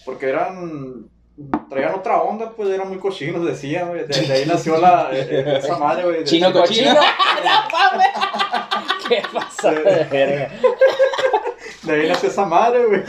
Porque 0.05 0.29
eran, 0.31 1.09
traían 1.69 1.95
otra 1.95 2.21
onda, 2.23 2.51
pues 2.51 2.69
eran 2.71 2.89
muy 2.89 2.99
cochinos, 2.99 3.45
decían, 3.45 3.89
güey. 3.89 4.07
De, 4.07 4.21
de 4.21 4.33
ahí 4.33 4.47
nació 4.47 4.79
la, 4.79 5.09
eh, 5.13 5.27
eh, 5.31 5.59
esa 5.59 5.77
madre, 5.79 6.05
güey. 6.05 6.25
Chino 6.25 6.53
cochino. 6.53 6.95
¿Qué 9.09 9.23
pasa 9.33 9.73
de 11.83 11.93
ahí 11.93 12.09
nació 12.09 12.29
esa 12.29 12.45
madre, 12.45 12.85
güey. 12.87 13.03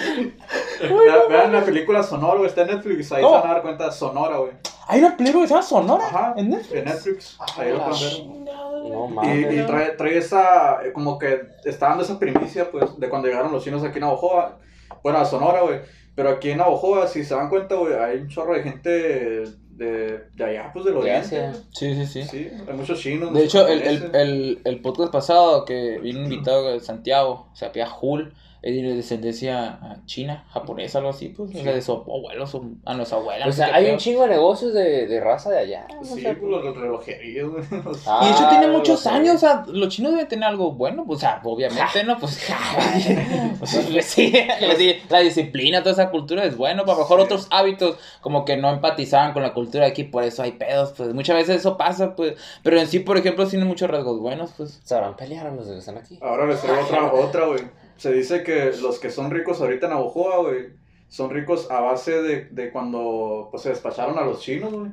Vean- 0.81 1.29
Vean 1.29 1.51
la 1.53 1.61
película 1.63 2.03
Sonora, 2.03 2.35
güey, 2.37 2.47
está 2.47 2.61
en 2.63 2.67
Netflix, 2.69 3.11
ahí 3.11 3.21
¿Cómo? 3.21 3.35
se 3.35 3.41
van 3.41 3.51
a 3.51 3.53
dar 3.53 3.61
cuenta 3.63 3.85
de 3.85 3.91
Sonora, 3.91 4.37
güey. 4.37 4.51
Hay 4.87 4.99
una 4.99 5.15
película 5.15 5.43
que 5.43 5.47
se 5.47 5.53
llama 5.53 5.65
Sonora. 5.65 6.05
Ajá, 6.07 6.33
¿En 6.35 6.49
Netflix? 6.49 6.73
en 6.73 6.85
Netflix. 6.85 7.37
Ahí 7.57 7.71
lo 7.71 7.81
Ah, 7.83 7.89
pueden 7.89 8.45
ver. 8.45 8.53
No 8.55 9.07
Y, 9.07 9.13
mames. 9.13 9.53
y 9.53 9.65
trae, 9.65 9.89
trae 9.91 10.17
esa, 10.17 10.79
eh, 10.83 10.91
como 10.91 11.17
que 11.17 11.41
está 11.63 11.87
dando 11.89 12.03
esa 12.03 12.19
primicia, 12.19 12.69
pues, 12.69 12.99
de 12.99 13.07
cuando 13.09 13.27
llegaron 13.29 13.51
los 13.51 13.63
chinos 13.63 13.81
aquí 13.83 13.99
en 13.99 14.01
Navajoa, 14.01 14.57
bueno, 15.01 15.19
a 15.19 15.25
Sonora, 15.25 15.61
güey, 15.61 15.79
pero 16.15 16.29
aquí 16.29 16.51
en 16.51 16.59
Navajoa, 16.59 17.07
si 17.07 17.23
se 17.23 17.35
dan 17.35 17.49
cuenta, 17.49 17.75
güey, 17.75 17.93
hay 17.93 18.17
un 18.17 18.27
chorro 18.27 18.53
de 18.53 18.63
gente 18.63 18.89
de, 18.89 20.23
de 20.35 20.43
allá, 20.43 20.69
pues, 20.71 20.85
del 20.85 20.93
De 20.93 20.99
oriente. 20.99 21.51
Sí, 21.71 21.93
sí, 21.95 22.05
sí. 22.05 22.23
Sí, 22.23 22.49
hay 22.67 22.73
muchos 22.75 22.99
chinos. 22.99 23.33
De 23.33 23.43
hecho, 23.43 23.67
el, 23.67 23.81
el, 23.81 24.15
el, 24.15 24.61
el 24.63 24.81
podcast 24.81 25.11
pasado 25.11 25.65
que 25.65 25.99
vino 25.99 26.19
un 26.19 26.25
invitado 26.31 26.71
de 26.71 26.79
Santiago, 26.79 27.47
se 27.53 27.65
apellida 27.65 27.91
Hul, 27.99 28.33
es 28.63 28.75
de 28.81 28.95
descendencia 28.95 29.77
ah, 29.81 29.97
china, 30.05 30.45
japonesa, 30.51 30.99
algo 30.99 31.09
así, 31.09 31.27
pues, 31.29 31.53
o 31.53 31.61
sea, 31.63 31.73
de 31.73 31.81
su 31.81 31.91
abuelo, 31.91 32.47
su, 32.47 32.77
a 32.85 32.93
nuestra 32.93 33.17
abuela. 33.17 33.43
O 33.43 33.47
no 33.47 33.51
sé 33.53 33.57
sea, 33.65 33.75
hay 33.75 33.91
un 33.91 33.97
chingo 33.97 34.21
de 34.23 34.29
negocios 34.29 34.73
de, 34.73 35.05
de 35.07 35.19
raza 35.19 35.49
de 35.51 35.59
allá. 35.59 35.85
o 35.99 36.03
Sí, 36.05 36.21
sea, 36.21 36.33
pues, 36.39 36.49
los, 36.49 36.63
los 36.63 37.05
güey. 37.05 37.05
o 37.05 37.11
Y 37.11 38.25
de 38.25 38.31
hecho 38.31 38.45
Ah, 38.45 38.47
tiene 38.49 38.67
muchos 38.67 39.05
años, 39.05 39.35
o 39.35 39.39
sea, 39.39 39.65
los 39.67 39.89
chinos 39.89 40.13
deben 40.13 40.27
tener 40.29 40.45
algo 40.47 40.71
bueno, 40.71 41.03
pues, 41.05 41.17
o 41.17 41.19
sea, 41.19 41.41
obviamente, 41.43 42.03
¿no? 42.05 42.17
Pues, 42.17 42.39
pues, 43.59 44.05
sí, 44.05 44.33
la, 44.61 44.75
di- 44.75 44.95
la 45.09 45.19
disciplina, 45.19 45.79
toda 45.81 45.91
esa 45.93 46.09
cultura 46.09 46.43
es 46.45 46.55
bueno, 46.57 46.83
pero 46.83 46.93
a 46.93 46.95
lo 46.95 47.01
mejor 47.01 47.19
Sí. 47.19 47.25
otros 47.25 47.47
hábitos 47.51 47.97
como 48.21 48.45
que 48.45 48.57
no 48.57 48.69
empatizaban 48.71 49.33
con 49.33 49.43
la 49.43 49.53
cultura 49.53 49.85
de 49.85 49.91
aquí, 49.91 50.03
por 50.05 50.23
eso 50.23 50.41
hay 50.43 50.53
pedos, 50.53 50.93
pues, 50.95 51.13
muchas 51.13 51.35
veces 51.35 51.57
eso 51.57 51.77
pasa, 51.77 52.15
pues, 52.15 52.35
pero 52.63 52.79
en 52.79 52.87
sí, 52.87 52.99
por 52.99 53.17
ejemplo, 53.17 53.45
tiene 53.47 53.65
muchos 53.65 53.89
rasgos 53.89 54.19
buenos, 54.19 54.51
pues. 54.57 54.79
Sabrán 54.83 55.15
pelear 55.15 55.47
a 55.47 55.51
los 55.51 55.67
que 55.67 55.77
están 55.77 55.97
aquí. 55.97 56.17
Ahora 56.21 56.45
les 56.45 56.61
traigo 56.61 56.81
otra, 56.83 57.11
otra, 57.13 57.45
güey. 57.47 57.82
Se 58.03 58.11
dice 58.11 58.43
que 58.43 58.73
los 58.81 58.99
que 58.99 59.09
son 59.09 59.31
ricos 59.31 59.61
ahorita 59.61 59.85
en 59.85 59.93
Navajoa, 59.93 60.41
güey, 60.41 60.73
son 61.07 61.29
ricos 61.29 61.71
a 61.71 61.79
base 61.79 62.21
de, 62.21 62.49
de 62.49 62.69
cuando, 62.69 63.47
pues, 63.49 63.63
se 63.63 63.69
despacharon 63.69 64.19
a 64.19 64.25
los 64.25 64.41
chinos, 64.41 64.73
güey. 64.73 64.91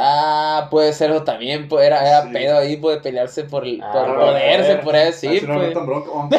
Ah, 0.00 0.68
puede 0.70 0.92
ser 0.92 1.10
eso 1.10 1.24
también, 1.24 1.68
pues 1.68 1.86
era, 1.86 2.06
era 2.06 2.22
Sí. 2.22 2.28
pedo 2.32 2.58
ahí, 2.58 2.76
puede 2.76 2.98
pelearse 3.00 3.44
por 3.44 3.64
el 3.66 3.82
Ah, 3.82 3.90
por 3.92 4.06
por 4.06 4.16
poder, 4.20 4.60
se 4.60 4.68
poder. 4.76 4.80
puede 4.84 5.04
decir, 5.06 5.48
no 5.48 5.54
pues. 5.58 5.74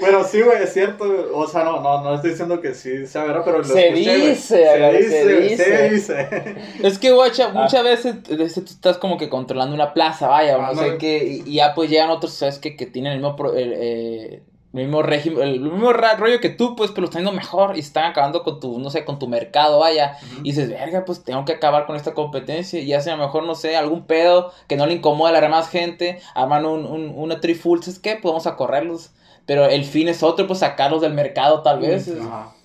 Pero 0.00 0.24
sí, 0.24 0.40
güey, 0.42 0.62
es 0.62 0.72
cierto. 0.72 1.04
O 1.34 1.46
sea, 1.46 1.64
no, 1.64 1.80
no, 1.80 2.02
no 2.02 2.14
estoy 2.14 2.30
diciendo 2.30 2.60
que 2.60 2.74
sí 2.74 3.06
sea 3.06 3.24
verdad, 3.24 3.42
pero 3.44 3.58
lo 3.58 3.64
Se 3.64 3.88
escuché, 3.88 4.16
dice, 4.16 4.66
se 4.66 4.92
dice, 4.98 5.22
se 5.22 5.40
dice. 5.40 5.64
se 5.64 5.88
dice. 5.90 6.56
Es 6.82 6.98
que, 6.98 7.12
guacha, 7.12 7.46
Ah. 7.54 7.62
muchas 7.62 7.82
veces 7.84 8.16
este, 8.28 8.60
tú 8.60 8.66
estás 8.70 8.98
como 8.98 9.16
que 9.16 9.28
controlando 9.28 9.74
una 9.74 9.92
plaza, 9.94 10.28
vaya, 10.28 10.58
o 10.58 10.62
no 10.62 10.74
sé 10.74 10.96
qué, 10.98 11.42
y 11.44 11.54
ya 11.54 11.74
pues 11.74 11.90
llegan 11.90 12.10
otros, 12.10 12.32
¿sabes? 12.32 12.58
Que, 12.58 12.76
que 12.76 12.86
tienen 12.86 13.12
el 13.12 13.18
mismo, 13.18 13.36
pro- 13.36 13.54
el, 13.54 13.72
eh, 13.76 14.42
mismo 14.76 15.02
régimen, 15.02 15.42
el 15.42 15.60
mismo 15.60 15.92
rollo 15.92 16.40
que 16.40 16.50
tú, 16.50 16.76
pues, 16.76 16.90
pero 16.90 17.02
lo 17.02 17.06
están 17.06 17.22
yendo 17.22 17.32
mejor 17.32 17.76
y 17.76 17.80
están 17.80 18.10
acabando 18.10 18.42
con 18.42 18.60
tu, 18.60 18.78
no 18.78 18.90
sé, 18.90 19.04
con 19.04 19.18
tu 19.18 19.28
mercado, 19.28 19.80
vaya. 19.80 20.16
Y 20.40 20.50
dices, 20.50 20.68
verga, 20.68 21.04
pues 21.04 21.24
tengo 21.24 21.44
que 21.44 21.52
acabar 21.52 21.86
con 21.86 21.96
esta 21.96 22.14
competencia. 22.14 22.80
Y 22.80 22.92
hacen 22.92 23.14
a 23.14 23.16
lo 23.16 23.24
mejor, 23.24 23.44
no 23.44 23.54
sé, 23.54 23.76
algún 23.76 24.06
pedo 24.06 24.52
que 24.68 24.76
no 24.76 24.86
le 24.86 24.94
incomoda 24.94 25.30
a 25.30 25.32
la 25.32 25.40
demás 25.40 25.68
gente. 25.68 26.20
Arman 26.34 26.66
un, 26.66 26.86
un, 26.86 27.12
una 27.16 27.40
triful, 27.40 27.82
¿sabes 27.82 27.98
qué? 27.98 28.12
Pues 28.12 28.32
vamos 28.32 28.46
a 28.46 28.56
correrlos. 28.56 29.10
Pero 29.46 29.66
el 29.66 29.84
fin 29.84 30.08
es 30.08 30.22
otro, 30.22 30.46
pues 30.46 30.60
sacarlos 30.60 31.00
del 31.00 31.14
mercado 31.14 31.62
tal 31.62 31.80
vez. 31.80 32.08
Ajá. 32.08 32.55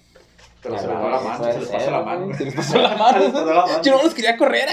Pero 0.64 0.78
se 0.78 0.86
les 0.88 0.96
no, 0.96 1.02
va 1.04 1.10
la 1.10 1.20
mano, 1.22 1.44
se 1.44 1.60
les 1.60 1.70
pasó 1.70 1.90
la 1.92 2.02
mano. 2.04 2.38
Se 2.38 2.46
les 2.46 2.54
pasó 2.56 2.78
la 2.82 2.96
mano. 2.96 3.82
Yo 3.82 3.98
no 3.98 4.04
los 4.04 4.14
quería 4.14 4.38
correr. 4.38 4.68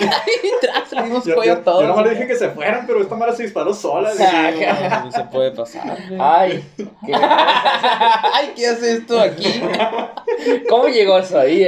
Tras, 0.60 0.92
le 0.92 1.02
dimos 1.02 1.24
Yo, 1.24 1.34
cuello 1.34 1.58
todos. 1.60 1.80
yo 1.82 1.88
nomás 1.88 2.04
le 2.04 2.10
dije 2.10 2.26
que 2.26 2.36
se 2.36 2.50
fueran, 2.50 2.86
pero 2.86 3.00
esta 3.00 3.14
madre 3.14 3.34
se 3.34 3.44
disparó 3.44 3.72
sola. 3.72 4.10
Güey, 4.14 4.66
no 5.04 5.10
se 5.12 5.24
puede 5.24 5.50
pasar. 5.52 5.96
Ay, 6.20 6.62
¿qué- 6.76 7.14
Ay, 7.14 8.52
¿qué 8.54 8.66
haces 8.66 9.06
tú 9.06 9.18
aquí? 9.18 9.62
¿cómo 10.68 10.88
llegó 10.88 11.18
eso 11.18 11.38
ahí? 11.38 11.66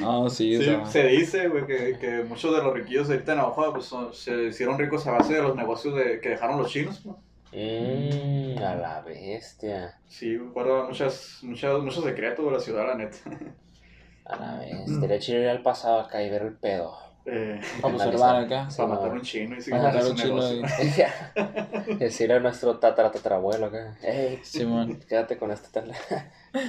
No, 0.00 0.28
sí, 0.28 0.56
o 0.56 0.60
Sí, 0.60 0.64
sea. 0.66 0.86
se 0.86 1.02
dice, 1.04 1.48
güey, 1.48 1.66
que, 1.66 1.98
que 1.98 2.24
muchos 2.28 2.54
de 2.56 2.62
los 2.62 2.74
riquillos 2.74 3.08
ahorita 3.08 3.32
en 3.32 3.38
Navajoa 3.38 3.72
pues, 3.74 3.92
se 4.12 4.44
hicieron 4.48 4.78
ricos 4.78 5.06
a 5.06 5.12
base 5.12 5.34
de 5.34 5.42
los 5.42 5.54
negocios 5.54 5.94
de, 5.94 6.20
que 6.20 6.30
dejaron 6.30 6.58
los 6.58 6.70
chinos. 6.70 7.04
¿no? 7.06 7.18
Mmm, 7.52 8.58
a 8.62 8.74
la 8.76 9.00
bestia. 9.02 9.94
Sí, 10.06 10.36
guarda 10.36 10.84
muchas, 10.86 11.38
muchas, 11.42 11.78
muchos 11.80 12.04
secretos 12.04 12.44
de 12.44 12.50
la 12.52 12.60
ciudad, 12.60 12.86
la 12.86 12.94
neta. 12.94 13.16
A 14.26 14.36
la 14.36 14.58
bestia. 14.60 14.94
Estaría 14.94 15.18
chido 15.18 15.40
ir 15.42 15.48
al 15.48 15.62
pasado 15.62 16.00
acá 16.00 16.22
y 16.22 16.28
ver 16.30 16.42
el 16.42 16.56
pedo. 16.58 16.94
Eh, 17.30 17.60
Vamos 17.82 18.00
a 18.00 18.06
observar 18.06 18.36
acá. 18.44 18.70
Sí, 18.70 18.76
para 18.78 18.88
no. 18.88 18.94
matar 18.94 19.12
un 19.12 19.20
chino 19.22 19.56
y 19.56 19.58
Para 19.58 19.62
seguir 19.62 19.82
matar 19.82 20.06
un 20.06 20.16
chino. 20.16 21.98
Decirle 21.98 22.34
a 22.34 22.40
nuestro 22.40 22.78
tatara 22.78 23.10
tatarabuelo 23.10 23.66
acá. 23.66 23.98
Ey, 24.02 24.38
Simón. 24.42 24.98
quédate 25.06 25.36
con 25.36 25.50
este 25.50 25.68
tal. 25.70 25.92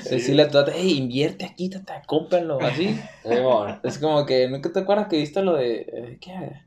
Sí. 0.04 0.10
Decirle 0.16 0.44
a 0.44 0.48
tu 0.48 0.54
tata, 0.54 0.74
hey, 0.76 0.98
invierte 0.98 1.46
aquí, 1.46 1.70
tata, 1.70 2.02
cómpralo, 2.06 2.60
así. 2.62 3.00
Simón. 3.24 3.80
Es 3.84 4.00
como 4.00 4.26
que, 4.26 4.50
¿nunca 4.50 4.70
te 4.72 4.80
acuerdas 4.80 5.08
que 5.08 5.16
viste 5.18 5.42
lo 5.42 5.56
de. 5.56 5.80
eh, 5.82 6.18
¿Qué? 6.20 6.62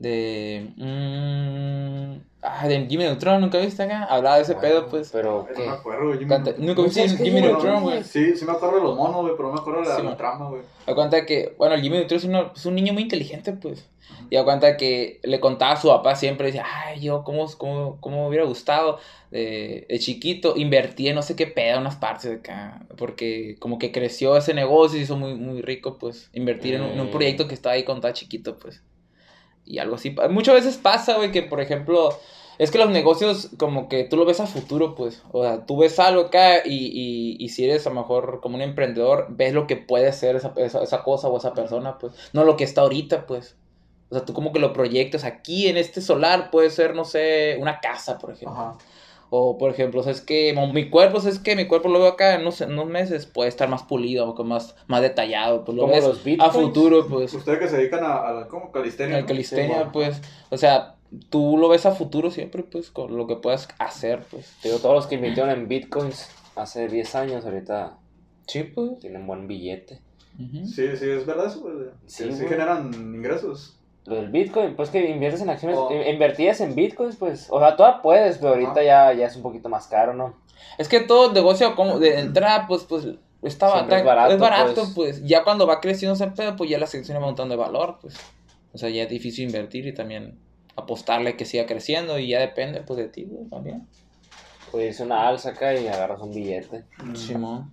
De. 0.00 0.70
mm, 0.76 2.20
ah, 2.42 2.66
de 2.68 2.86
Jimmy 2.88 3.04
Neutron, 3.04 3.40
¿nunca 3.40 3.58
viste 3.58 3.82
acá? 3.82 4.04
Hablaba 4.04 4.36
de 4.36 4.42
ese 4.42 4.54
pedo, 4.54 4.86
pues. 4.88 5.10
Pero. 5.12 5.46
No 5.56 5.64
me 5.64 5.70
acuerdo, 5.70 6.06
güey. 6.06 6.18
Jimmy 6.18 6.30
Canta- 6.30 6.44
Neutron. 6.52 6.66
Nunca 6.66 6.82
viste 6.82 7.00
¿Sabes 7.00 7.12
qué 7.18 7.24
Jimmy 7.24 7.36
Jimmy 7.40 7.52
Neutron, 7.52 7.82
güey. 7.82 8.04
Sí, 8.04 8.36
sí 8.36 8.44
me 8.44 8.52
acuerdo 8.52 8.76
de 8.76 8.82
los 8.82 8.96
monos, 8.96 9.20
güey, 9.22 9.34
pero 9.36 9.48
no 9.48 9.54
me 9.54 9.60
acuerdo 9.60 9.82
de 9.82 9.88
la, 9.88 9.96
Sí, 9.96 10.02
la 10.02 10.08
man. 10.08 10.16
trama, 10.16 10.48
güey. 10.48 10.62
Da 10.86 10.94
cuenta 10.94 11.26
que, 11.26 11.54
bueno, 11.58 11.76
Jimmy 11.76 11.98
Neutron 11.98 12.18
es, 12.18 12.24
uno- 12.24 12.52
es 12.56 12.66
un 12.66 12.74
niño 12.74 12.92
muy 12.94 13.02
inteligente, 13.02 13.52
pues. 13.52 13.86
Y 14.28 14.36
da 14.36 14.44
cuenta 14.44 14.76
que 14.76 15.20
le 15.22 15.38
contaba 15.40 15.72
a 15.72 15.76
su 15.76 15.88
papá 15.88 16.14
siempre, 16.16 16.46
decía, 16.46 16.64
ay, 16.86 17.00
yo, 17.00 17.22
¿cómo, 17.24 17.46
cómo, 17.58 17.98
cómo 18.00 18.22
me 18.22 18.28
hubiera 18.28 18.44
gustado 18.44 18.98
de, 19.30 19.86
de 19.88 19.98
chiquito 19.98 20.54
invertí 20.56 21.08
en 21.08 21.14
no 21.16 21.22
sé 21.22 21.36
qué 21.36 21.46
pedo, 21.46 21.78
unas 21.78 21.96
partes 21.96 22.30
de 22.30 22.36
acá. 22.36 22.80
Porque 22.96 23.56
como 23.60 23.78
que 23.78 23.92
creció 23.92 24.36
ese 24.36 24.54
negocio 24.54 24.96
y 24.96 25.00
se 25.00 25.04
hizo 25.04 25.16
muy, 25.16 25.34
muy 25.34 25.62
rico, 25.62 25.96
pues. 25.98 26.30
Invertir 26.32 26.74
en, 26.74 26.82
un, 26.82 26.90
en 26.90 27.00
un 27.00 27.08
Mm. 27.08 27.10
proyecto 27.10 27.46
que 27.48 27.54
estaba 27.54 27.74
ahí 27.74 27.84
cuando 27.84 28.00
estaba 28.00 28.14
chiquito, 28.14 28.56
pues. 28.56 28.82
Y 29.70 29.78
algo 29.78 29.94
así. 29.94 30.14
Muchas 30.30 30.54
veces 30.56 30.76
pasa, 30.76 31.16
güey, 31.16 31.30
que 31.30 31.42
por 31.42 31.60
ejemplo, 31.60 32.10
es 32.58 32.70
que 32.70 32.78
los 32.78 32.90
negocios 32.90 33.50
como 33.56 33.88
que 33.88 34.04
tú 34.04 34.16
lo 34.16 34.24
ves 34.24 34.40
a 34.40 34.46
futuro, 34.46 34.94
pues. 34.96 35.22
O 35.30 35.44
sea, 35.44 35.64
tú 35.64 35.78
ves 35.78 35.98
algo 36.00 36.22
acá 36.22 36.66
y, 36.66 36.86
y, 36.92 37.36
y 37.38 37.48
si 37.50 37.64
eres 37.64 37.86
a 37.86 37.90
lo 37.90 37.96
mejor 37.96 38.40
como 38.42 38.56
un 38.56 38.62
emprendedor, 38.62 39.26
ves 39.30 39.54
lo 39.54 39.66
que 39.66 39.76
puede 39.76 40.12
ser 40.12 40.36
esa, 40.36 40.52
esa, 40.56 40.82
esa 40.82 41.02
cosa 41.04 41.28
o 41.28 41.36
esa 41.36 41.54
persona, 41.54 41.98
pues. 41.98 42.12
No 42.32 42.44
lo 42.44 42.56
que 42.56 42.64
está 42.64 42.80
ahorita, 42.80 43.26
pues. 43.26 43.56
O 44.08 44.16
sea, 44.16 44.24
tú 44.24 44.32
como 44.32 44.52
que 44.52 44.58
lo 44.58 44.72
proyectas 44.72 45.22
aquí 45.22 45.68
en 45.68 45.76
este 45.76 46.00
solar, 46.00 46.50
puede 46.50 46.70
ser, 46.70 46.96
no 46.96 47.04
sé, 47.04 47.56
una 47.60 47.78
casa, 47.78 48.18
por 48.18 48.32
ejemplo. 48.32 48.58
Ajá. 48.58 48.78
O, 49.32 49.58
por 49.58 49.70
ejemplo, 49.70 50.02
es 50.02 50.20
que 50.20 50.52
mi 50.72 50.90
cuerpo, 50.90 51.18
es 51.18 51.38
que 51.38 51.54
mi 51.54 51.66
cuerpo 51.68 51.88
lo 51.88 52.00
veo 52.00 52.08
acá 52.08 52.34
en 52.34 52.40
unos, 52.40 52.60
en 52.60 52.72
unos 52.72 52.88
meses, 52.88 53.26
puede 53.26 53.48
estar 53.48 53.68
más 53.68 53.84
pulido, 53.84 54.28
o 54.28 54.44
más, 54.44 54.74
más 54.88 55.02
detallado, 55.02 55.64
pues 55.64 55.78
lo 55.78 55.86
ves 55.86 56.04
los 56.04 56.20
a 56.40 56.50
futuro, 56.50 57.06
pues. 57.06 57.32
Ustedes 57.32 57.60
que 57.60 57.68
se 57.68 57.76
dedican 57.76 58.02
a, 58.02 58.16
a 58.16 58.32
la, 58.32 58.48
¿cómo? 58.48 58.72
Calistenia. 58.72 59.18
En 59.18 59.22
¿no? 59.22 59.28
calistenia, 59.28 59.82
Sí, 59.84 59.88
pues, 59.92 60.20
o 60.50 60.56
sea, 60.56 60.96
tú 61.28 61.56
lo 61.56 61.68
ves 61.68 61.86
a 61.86 61.92
futuro 61.92 62.32
siempre, 62.32 62.64
pues, 62.64 62.90
con 62.90 63.16
lo 63.16 63.28
que 63.28 63.36
puedas 63.36 63.68
hacer, 63.78 64.24
pues. 64.28 64.52
Digo, 64.64 64.78
todos 64.78 64.96
los 64.96 65.06
que 65.06 65.14
invirtieron 65.14 65.50
en 65.52 65.68
bitcoins 65.68 66.28
hace 66.56 66.88
10 66.88 67.14
años, 67.14 67.44
ahorita 67.44 67.98
Sí, 68.48 68.64
pues. 68.64 68.98
tienen 68.98 69.28
buen 69.28 69.46
billete. 69.46 70.00
Sí, 70.64 70.96
sí, 70.96 71.08
es 71.08 71.26
verdad 71.26 71.46
eso, 71.46 71.60
güey. 71.60 71.74
Sí, 72.06 72.24
Sí, 72.24 72.32
sí 72.32 72.46
generan 72.48 72.92
ingresos. 72.94 73.76
Lo 74.06 74.16
del 74.16 74.28
bitcoin, 74.30 74.74
pues 74.76 74.88
que 74.90 75.10
inviertes 75.10 75.42
en 75.42 75.50
acciones, 75.50 75.76
Oh. 75.78 75.92
in- 75.92 76.06
invertías 76.14 76.60
en 76.60 76.74
bitcoins, 76.74 77.16
pues, 77.16 77.46
o 77.50 77.58
sea, 77.60 77.76
todavía 77.76 78.02
puedes, 78.02 78.38
pero 78.38 78.50
ahorita 78.54 78.82
ya, 78.82 79.12
ya 79.12 79.26
es 79.26 79.36
un 79.36 79.42
poquito 79.42 79.68
más 79.68 79.86
caro, 79.88 80.14
¿no? 80.14 80.34
Es 80.78 80.88
que 80.88 81.00
todo 81.00 81.28
el 81.28 81.34
negocio 81.34 81.74
como 81.76 81.98
de 81.98 82.18
entrada, 82.20 82.66
pues, 82.66 82.84
pues, 82.84 83.06
está 83.42 83.70
Siempre 83.72 83.98
es 83.98 84.04
barato, 84.04 84.32
es 84.34 84.40
barato, 84.40 84.74
pues. 84.74 84.92
pues. 84.94 85.24
Ya 85.24 85.44
cuando 85.44 85.66
va 85.66 85.80
creciendo 85.80 86.14
ese 86.14 86.26
pedo, 86.28 86.56
pues 86.56 86.70
ya 86.70 86.78
la 86.78 86.86
sección 86.86 87.16
va 87.18 87.20
montando 87.26 87.54
de 87.54 87.60
valor, 87.60 87.98
pues. 88.00 88.16
O 88.72 88.78
sea, 88.78 88.88
ya 88.88 89.02
es 89.02 89.08
difícil 89.10 89.46
invertir 89.46 89.86
y 89.86 89.92
también 89.94 90.38
apostarle 90.76 91.36
que 91.36 91.44
siga 91.44 91.66
creciendo 91.66 92.18
y 92.18 92.28
ya 92.28 92.40
depende, 92.40 92.80
pues, 92.82 92.96
de 92.98 93.08
ti, 93.08 93.24
güey, 93.24 93.44
también. 93.48 93.86
Irse 94.72 95.02
una 95.02 95.26
alza 95.28 95.50
acá 95.50 95.74
y 95.74 95.88
agarras 95.88 96.20
un 96.20 96.32
billete. 96.32 96.84
Simón. 97.14 97.72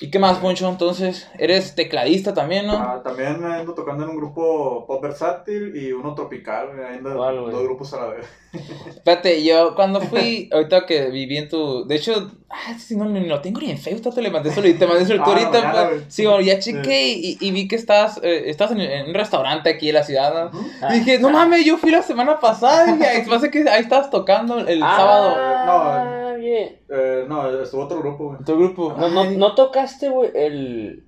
¿Y 0.00 0.10
qué 0.10 0.18
más, 0.18 0.38
Poncho? 0.38 0.68
Entonces, 0.68 1.28
eres 1.38 1.76
tecladista 1.76 2.34
también, 2.34 2.66
¿no? 2.66 2.72
Ah, 2.74 3.00
también 3.04 3.44
ando 3.44 3.74
tocando 3.74 4.02
en 4.02 4.10
un 4.10 4.16
grupo 4.16 4.84
pop 4.88 5.00
versátil 5.00 5.72
y 5.76 5.92
uno 5.92 6.14
tropical, 6.16 6.70
ando 6.84 7.10
dos 7.10 7.62
grupos 7.62 7.94
a 7.94 8.00
la 8.00 8.06
vez. 8.08 8.26
Espérate, 8.88 9.44
yo 9.44 9.74
cuando 9.76 10.00
fui, 10.00 10.48
ahorita 10.52 10.84
que 10.86 11.10
viví 11.10 11.38
en 11.38 11.48
tu. 11.48 11.86
De 11.86 11.94
hecho, 11.94 12.32
ah, 12.50 12.76
sí, 12.76 12.96
no, 12.96 13.04
ni 13.04 13.24
lo 13.26 13.40
tengo 13.40 13.60
ni 13.60 13.70
en 13.70 13.78
Facebook, 13.78 14.14
te 14.14 14.20
le 14.22 14.30
mandé 14.30 14.52
solo, 14.52 14.66
te 14.76 14.86
mandé 14.86 15.06
solo 15.06 15.22
tú 15.24 15.30
Ah, 15.30 15.34
ahorita. 15.34 15.72
pues. 15.72 15.88
güey. 15.90 16.04
sí, 16.08 16.26
bueno, 16.26 16.40
ya 16.40 16.58
chequé 16.58 17.12
y, 17.12 17.38
y 17.40 17.50
vi 17.52 17.68
que 17.68 17.76
estás, 17.76 18.18
eh, 18.24 18.44
estás 18.50 18.72
en, 18.72 18.80
en 18.80 19.06
un 19.08 19.14
restaurante 19.14 19.70
aquí 19.70 19.90
en 19.90 19.94
la 19.94 20.02
ciudad. 20.02 20.50
¿no? 20.52 20.60
Ah. 20.82 20.94
Y 20.94 20.98
dije, 21.00 21.20
no 21.20 21.30
mames, 21.30 21.64
yo 21.64 21.76
fui 21.78 21.92
la 21.92 22.02
semana 22.02 22.40
pasada. 22.40 22.96
Y 22.96 23.02
ahí, 23.02 23.24
pasa 23.28 23.48
que 23.48 23.68
ahí 23.68 23.82
estabas 23.82 24.10
tocando 24.10 24.58
el 24.58 24.80
sábado. 24.80 25.34
Ah, 25.38 26.20
bien. 26.36 26.80
Eh, 26.88 27.24
no, 27.28 27.48
estuvo 27.62 27.84
otro 27.84 27.98
grupo, 28.00 28.28
güey. 28.30 28.38
Tu 28.44 28.56
grupo. 28.56 28.94
No, 28.96 29.08
no, 29.08 29.24
no 29.24 29.54
tocaste, 29.54 30.08
güey, 30.08 30.30
el... 30.34 31.04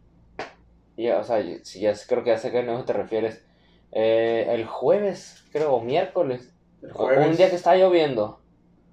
Ya, 0.97 1.19
o 1.19 1.25
sea, 1.25 1.43
si 1.63 1.81
ya 1.81 1.93
creo 2.09 2.25
que 2.25 2.31
ya 2.31 2.39
sé 2.39 2.49
a 2.49 2.53
qué 2.53 2.63
no 2.63 2.85
te 2.85 2.93
refieres. 2.95 3.45
Eh, 3.93 4.47
el 4.51 4.65
jueves, 4.67 5.45
creo, 5.53 5.75
o 5.75 5.81
miércoles. 5.81 6.53
El 6.83 6.91
O- 6.91 6.95
jueves. 6.95 7.27
Un 7.29 7.37
día 7.37 7.51
que 7.51 7.57
estaba 7.57 7.77
lloviendo. 7.77 8.41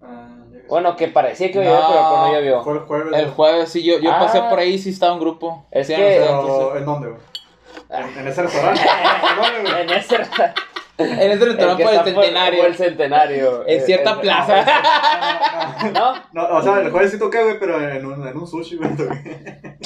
Ah, 0.02 0.28
que 0.52 0.68
Bueno, 0.68 0.96
que 0.98 1.08
parecía 1.08 1.50
que 1.52 1.60
No. 1.60 1.64
llover, 1.64 1.82
pero 1.88 2.10
pues 2.10 2.20
no 2.20 2.34
llovió. 2.34 2.64
Fue 2.64 2.74
el 2.74 2.80
jueves. 2.80 3.06
El 3.14 3.22
güey. 3.26 3.36
jueves, 3.36 3.70
sí, 3.70 3.84
yo, 3.84 4.00
yo 4.00 4.12
Ah. 4.12 4.20
pasé 4.20 4.42
por 4.42 4.60
ahí, 4.60 4.78
sí 4.78 4.90
estaba 4.90 5.14
un 5.14 5.20
grupo. 5.20 5.66
Es 5.72 5.88
Sí, 5.88 5.96
que- 5.96 6.02
no 6.02 6.08
sé, 6.08 6.16
entonces- 6.26 6.56
Pero, 6.68 6.78
¿en 6.78 6.86
dónde, 6.86 7.10
güey? 7.10 7.22
¿En, 7.90 8.20
en 8.20 8.28
ese 8.28 8.42
restaurante? 8.44 8.82
¿En 9.30 9.36
dónde, 9.42 9.70
güey? 9.72 9.82
en 9.84 9.90
ese... 9.92 10.18
En 10.98 11.32
ese 11.32 11.34
el 11.34 11.40
restaurante 11.40 11.84
por 11.84 11.94
el 11.94 12.04
centenario. 12.04 12.60
por 12.60 12.70
el 12.70 12.76
centenario. 12.76 13.68
En 13.68 13.82
cierta 13.82 14.22
plaza. 14.22 14.66
No, 15.92 16.14
no, 16.14 16.22
¿No? 16.34 16.50
no, 16.50 16.58
o 16.58 16.62
sea, 16.62 16.80
el 16.82 16.92
jueves 16.92 17.12
sí 17.12 17.20
toqué, 17.20 17.44
güey, 17.44 17.60
pero 17.60 17.82
en 17.82 18.06
un, 18.06 18.28
en 18.28 18.38
un 18.38 18.48
sushi, 18.48 18.78
güey. 18.78 18.96
toqué. 18.96 19.78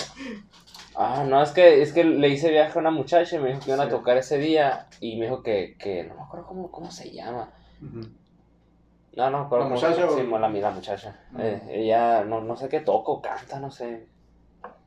Ah, 0.99 1.23
no, 1.27 1.43
es 1.43 1.51
que, 1.51 1.81
es 1.83 1.93
que 1.93 2.03
le 2.03 2.27
hice 2.29 2.49
viaje 2.49 2.73
a 2.75 2.81
una 2.81 2.89
muchacha 2.89 3.35
y 3.35 3.39
me 3.39 3.49
dijo 3.49 3.59
que 3.59 3.71
iban 3.71 3.87
a 3.87 3.89
tocar 3.89 4.17
ese 4.17 4.39
día 4.39 4.87
y 4.99 5.15
me 5.17 5.25
dijo 5.25 5.43
que, 5.43 5.75
que 5.77 6.03
no 6.03 6.15
me 6.15 6.21
acuerdo 6.23 6.47
cómo, 6.47 6.71
cómo 6.71 6.89
se 6.89 7.11
llama. 7.11 7.51
No, 7.79 9.29
no 9.29 9.39
me 9.39 9.45
acuerdo 9.45 9.65
¿La 9.65 9.75
cómo 9.75 9.77
se 9.79 9.87
muchacha 9.89 10.09
Sí, 10.09 10.27
la, 10.27 10.49
la 10.49 10.71
muchacha. 10.71 11.19
Mm. 11.31 11.39
Eh, 11.39 11.61
ella 11.69 12.23
no, 12.23 12.41
no 12.41 12.55
sé 12.55 12.67
qué 12.67 12.79
toco, 12.79 13.21
canta, 13.21 13.59
no 13.59 13.69
sé. 13.69 14.07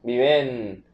Vive 0.03 0.41
en... 0.41 0.85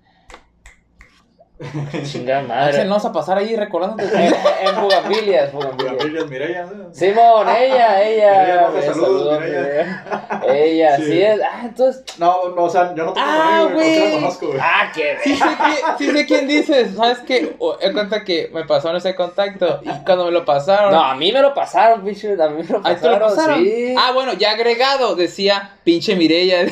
Chingada 2.05 2.41
Axel, 2.41 2.49
madre. 2.49 2.85
no 2.85 2.95
vas 2.97 3.05
a 3.07 3.13
pasar 3.13 3.39
ahí 3.39 3.57
recordándote. 3.57 4.05
En, 4.15 4.35
en 4.69 4.81
Bugambilias, 4.83 5.53
Bugambilias. 5.53 5.97
Gabriel 5.97 6.29
Mireya, 6.29 6.67
¿no? 6.67 6.93
Simón, 6.93 7.49
ella, 7.49 8.03
ella. 8.07 8.31
Mireya, 8.41 8.57
Rafa, 8.67 8.83
saludos, 8.83 8.95
saludos, 8.95 9.41
Mireya. 9.41 9.61
Mireya. 9.61 10.03
Ella, 10.49 10.97
Sí. 10.97 11.05
sí 11.07 11.23
es. 11.23 11.41
Ah, 11.43 11.63
entonces. 11.65 12.05
No, 12.19 12.49
no, 12.55 12.63
o 12.65 12.71
sea, 12.71 12.95
yo 12.95 13.05
no 13.05 13.13
toco 13.13 13.21
Ah, 13.27 13.63
güey, 13.73 13.75
porque 13.75 13.99
güey. 13.99 14.09
la 14.11 14.15
conozco, 14.21 14.47
güey. 14.49 14.59
Ah, 14.63 14.93
qué 14.95 15.17
Sí 15.25 15.35
sé, 15.35 15.45
quién, 15.45 15.97
sí 15.99 16.11
sé 16.19 16.27
quién 16.27 16.47
dices, 16.49 16.95
¿sabes 16.97 17.19
qué? 17.21 17.57
O- 17.59 17.77
He 17.81 17.93
cuenta 17.93 18.23
que 18.23 18.51
me 18.53 18.65
pasaron 18.65 18.97
ese 18.97 19.15
contacto 19.15 19.81
y 19.83 19.89
cuando 20.05 20.27
me 20.27 20.31
lo 20.31 20.45
pasaron... 20.45 20.93
No, 20.93 21.03
a 21.03 21.15
mí 21.17 21.33
me 21.33 21.41
lo 21.41 21.53
pasaron, 21.55 22.05
bicho. 22.05 22.29
A 22.41 22.49
mí 22.49 22.63
me 22.63 22.69
lo 22.69 22.81
¿Ahí 22.85 22.95
te 22.97 23.09
lo 23.09 23.19
pasaron. 23.19 23.21
pasaron? 23.37 23.65
Sí. 23.65 23.95
Ah, 23.99 24.13
bueno, 24.13 24.35
ya 24.35 24.53
agregado, 24.53 25.17
decía 25.17 25.73
pinche 25.83 26.15
Mireya. 26.15 26.63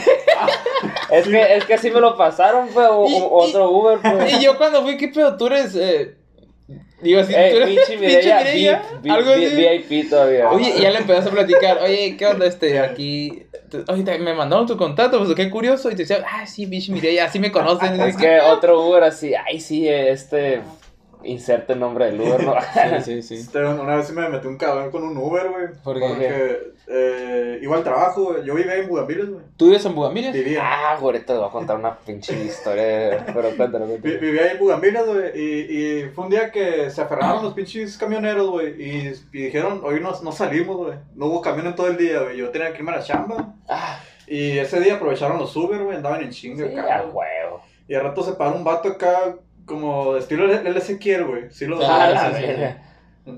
Es 1.11 1.27
que, 1.29 1.57
es 1.57 1.65
que 1.65 1.75
así 1.75 1.91
me 1.91 2.01
lo 2.01 2.17
pasaron, 2.17 2.69
fue 2.69 2.87
o- 2.87 3.07
Y- 3.09 3.21
o- 3.21 3.29
otro 3.33 3.71
Uber, 3.71 3.99
pues. 4.01 4.35
y 4.35 4.41
yo 4.43 4.57
cuando 4.57 4.74
fui, 4.83 4.97
¿qué 4.97 5.09
pedo? 5.09 5.37
Tú 5.37 5.47
eres... 5.47 5.75
Eh... 5.77 6.15
Digo, 7.03 7.23
si 7.23 7.33
tú 7.33 7.39
eres 7.39 7.69
pinche 7.69 7.97
VIP, 7.99 9.11
algo 9.11 9.31
así. 9.33 9.47
VIP 9.91 10.09
todavía. 10.09 10.51
Oye, 10.51 10.73
y 10.79 10.81
ya 10.81 10.91
le 10.91 10.99
empezaste 11.01 11.29
a 11.29 11.33
platicar, 11.35 11.79
oye, 11.83 12.17
¿qué 12.17 12.27
onda 12.27 12.47
este? 12.47 12.79
Aquí, 12.81 13.43
oye, 13.89 14.03
te- 14.05 14.19
me 14.21 14.33
mandaron 14.33 14.67
tu 14.67 14.75
contacto, 14.79 15.19
pues 15.23 15.35
qué 15.35 15.51
curioso, 15.51 15.91
y 15.91 15.97
te 15.97 16.05
decía, 16.05 16.25
ah, 16.27 16.47
sí, 16.47 16.67
pinche 16.67 16.91
Mireya, 16.93 17.27
así 17.27 17.39
me 17.39 17.53
conocen. 17.53 18.01
Es 18.01 18.17
que 18.17 18.41
otro 18.47 18.81
Uber 18.89 19.05
así, 19.05 19.35
ay, 19.35 19.61
sí, 19.61 19.87
este. 19.87 20.63
Inserte 21.25 21.73
el 21.75 21.81
nombre 21.81 22.07
del 22.07 22.21
Uber, 22.21 22.43
¿no? 22.45 22.55
Sí, 23.05 23.23
sí, 23.23 23.43
sí. 23.45 23.59
Una 23.59 23.97
vez 23.97 24.07
sí 24.07 24.13
me 24.13 24.29
metí 24.29 24.47
un 24.47 24.57
cabrón 24.57 24.91
con 24.91 25.03
un 25.05 25.17
Uber, 25.17 25.49
güey. 25.51 25.67
¿Por 25.83 25.99
qué? 25.99 26.07
Porque 26.09 26.75
eh, 26.87 27.59
iba 27.63 27.77
al 27.77 27.85
trabajo, 27.85 28.25
güey. 28.33 28.45
Yo 28.45 28.55
vivía 28.55 28.77
en 28.77 28.89
Bugambiles, 28.89 29.31
güey. 29.31 29.45
¿Tú 29.57 29.67
vives 29.67 29.85
en 29.87 29.95
Bugambilias? 29.95 30.35
Vivía. 30.35 30.61
Ah, 30.63 30.97
güey, 31.01 31.17
ahorita 31.17 31.33
te 31.33 31.39
voy 31.39 31.49
a 31.49 31.53
contar 31.53 31.77
una 31.77 31.97
pinche 31.99 32.45
historia. 32.45 33.25
Pero 33.27 33.57
cuéntalo, 33.57 33.87
cuéntalo. 33.87 34.21
Vivía 34.21 34.43
ahí 34.43 34.51
en 34.53 34.59
Bugambiles, 34.59 35.07
güey, 35.07 35.41
y, 35.41 35.79
y 36.03 36.03
fue 36.11 36.25
un 36.25 36.31
día 36.31 36.51
que 36.51 36.91
se 36.91 37.01
aferraron 37.01 37.43
los 37.43 37.55
pinches 37.55 37.97
camioneros, 37.97 38.51
güey, 38.51 38.81
y, 38.83 39.13
y 39.33 39.43
dijeron, 39.45 39.81
hoy 39.85 40.01
no, 40.01 40.13
no 40.23 40.33
salimos, 40.33 40.77
güey, 40.77 40.99
no 41.15 41.27
hubo 41.27 41.41
camión 41.41 41.67
en 41.69 41.75
todo 41.75 41.87
el 41.89 41.97
día, 41.97 42.21
güey, 42.21 42.37
yo 42.37 42.51
tenía 42.51 42.73
que 42.73 42.79
irme 42.79 42.93
a 42.93 42.97
la 42.97 43.03
chamba, 43.03 43.55
Ah, 43.69 43.99
y 44.27 44.59
ese 44.59 44.81
día 44.81 44.95
aprovecharon 44.97 45.39
los 45.39 45.55
Uber, 45.57 45.83
güey, 45.83 45.97
andaban 45.97 46.23
en 46.23 46.31
chinga 46.31 46.67
sí, 46.69 46.77
acá, 46.77 46.99
a 46.99 47.03
huevo. 47.07 47.63
y 47.89 47.95
al 47.95 48.03
rato 48.03 48.23
se 48.23 48.33
paró 48.33 48.57
un 48.57 48.65
vato 48.65 48.89
acá, 48.91 49.37
como 49.67 50.17
estilo 50.17 50.51
el 50.51 50.77
Ezequiel, 50.77 51.25
güey, 51.25 51.51
sí 51.51 51.67
lo 51.67 51.79
Ah, 51.83 52.09
la. 52.11 52.83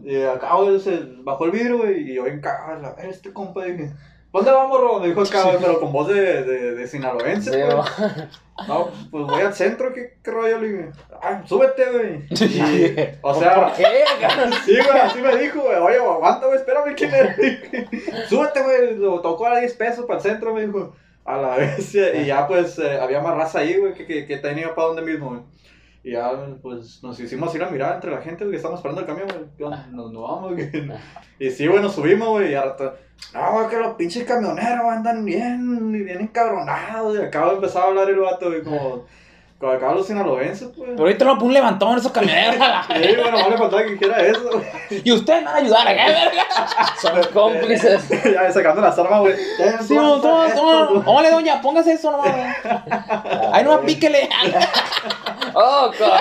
Y 0.04 0.22
acá, 0.22 0.54
güey, 0.56 0.80
se 0.80 1.00
bajó 1.18 1.44
el 1.44 1.52
vidrio, 1.52 1.78
güey, 1.78 2.10
y 2.10 2.14
yo 2.14 2.26
en 2.26 2.40
casa, 2.40 2.72
a 2.72 2.94
ver, 2.94 3.06
este 3.08 3.32
compa, 3.32 3.64
dije, 3.64 3.92
¿dónde 4.32 4.50
vamos, 4.50 4.80
Ro? 4.80 4.98
Me 4.98 5.06
dijo 5.08 5.20
acá, 5.22 5.44
güey, 5.44 5.58
pero 5.60 5.78
con 5.78 5.92
voz 5.92 6.08
de, 6.08 6.42
de, 6.42 6.74
de 6.74 6.86
sinaloense, 6.88 7.66
mo- 7.66 7.84
No, 8.66 8.88
pues 9.12 9.24
voy 9.26 9.42
al 9.42 9.54
centro, 9.54 9.92
¿qué, 9.94 10.14
qué 10.24 10.30
rollo? 10.32 10.58
Le 10.58 10.68
dije, 10.72 10.90
ah, 11.22 11.40
súbete, 11.46 11.84
güey. 11.92 12.22
O 13.22 13.34
sea, 13.38 13.54
¿Por 13.54 13.72
qué? 13.74 13.84
sí, 14.64 14.76
güey, 14.76 15.00
así 15.00 15.20
me 15.20 15.36
dijo, 15.36 15.60
güey, 15.60 15.76
oye, 15.76 15.96
aguanta, 15.98 16.46
güey, 16.46 16.58
espérame, 16.58 16.94
¿quién 16.96 17.14
eres? 17.14 17.36
súbete, 18.28 18.62
güey, 18.64 18.96
lo 18.96 19.20
tocó 19.20 19.46
a 19.46 19.60
10 19.60 19.72
pesos 19.74 20.04
para 20.06 20.18
el 20.18 20.22
centro, 20.24 20.52
me 20.52 20.66
dijo, 20.66 20.96
a 21.24 21.36
la 21.36 21.56
vez, 21.56 21.94
y 21.94 22.24
ya, 22.24 22.48
pues, 22.48 22.76
eh, 22.80 22.98
había 23.00 23.20
más 23.20 23.36
raza 23.36 23.60
ahí, 23.60 23.76
güey, 23.76 23.94
que, 23.94 24.04
que, 24.04 24.26
que 24.26 24.36
tenía 24.38 24.74
para 24.74 24.88
donde 24.88 25.02
mismo, 25.02 25.28
güey. 25.28 25.40
Y 26.06 26.12
ya, 26.12 26.30
pues, 26.62 27.02
nos 27.02 27.18
hicimos 27.18 27.52
ir 27.56 27.64
a 27.64 27.68
mirar 27.68 27.96
entre 27.96 28.12
la 28.12 28.22
gente, 28.22 28.44
güey, 28.44 28.52
que 28.52 28.58
estamos 28.58 28.78
esperando 28.78 29.00
el 29.00 29.08
camión, 29.08 29.26
güey, 29.26 29.40
¿qué 29.58 29.64
onda? 29.64 29.88
nos, 29.90 30.12
nos 30.12 30.22
vamos, 30.22 30.52
güey. 30.52 30.70
Y 31.40 31.50
sí, 31.50 31.66
güey, 31.66 31.82
nos 31.82 31.96
subimos, 31.96 32.28
güey, 32.28 32.52
y 32.52 32.54
rato, 32.54 32.94
no, 33.34 33.52
güey, 33.54 33.68
que 33.68 33.76
los 33.76 33.94
pinches 33.96 34.22
camioneros 34.22 34.86
andan 34.86 35.24
bien, 35.24 35.90
bien 35.90 36.20
encabronados, 36.20 37.18
y 37.18 37.22
acaba 37.22 37.48
de 37.48 37.54
empezar 37.56 37.82
a 37.82 37.86
hablar 37.86 38.08
el 38.08 38.20
vato, 38.20 38.46
güey, 38.46 38.62
como, 38.62 38.78
como 38.78 39.04
acá 39.58 39.92
los 39.92 40.06
sinaloenses, 40.06 40.68
pues. 40.76 40.90
Pero 40.90 41.02
ahorita 41.02 41.24
no 41.24 41.38
pon 41.38 41.48
un 41.48 41.54
levantón 41.54 41.96
esos 41.98 42.12
camioneros. 42.12 42.58
la- 42.58 42.84
Sí, 42.86 43.16
bueno, 43.16 43.38
no 43.38 43.48
le 43.50 43.56
faltaba 43.56 43.82
que 43.84 43.90
dijera 43.92 44.18
eso, 44.20 44.50
güey. 44.52 45.02
Y 45.04 45.12
ustedes 45.12 45.40
me 45.40 45.46
van 45.46 45.54
a 45.54 45.58
ayudar, 45.58 45.88
¿eh? 45.88 45.96
verga? 45.96 46.42
Son 47.00 47.20
cómplices. 47.32 48.08
ya 48.24 48.52
sacando 48.52 48.82
las 48.82 48.98
armas, 48.98 49.20
güey. 49.20 49.34
Sí, 49.86 49.96
a 49.96 50.20
toma, 50.20 50.48
toma. 50.54 51.02
Órale, 51.06 51.30
doña, 51.30 51.60
póngase 51.62 51.92
eso 51.94 52.10
nomás. 52.10 52.34
Ahí 53.52 53.64
nomás 53.64 53.80
píquele. 53.84 54.28
Oh, 55.58 55.90
¿cómo, 55.96 56.12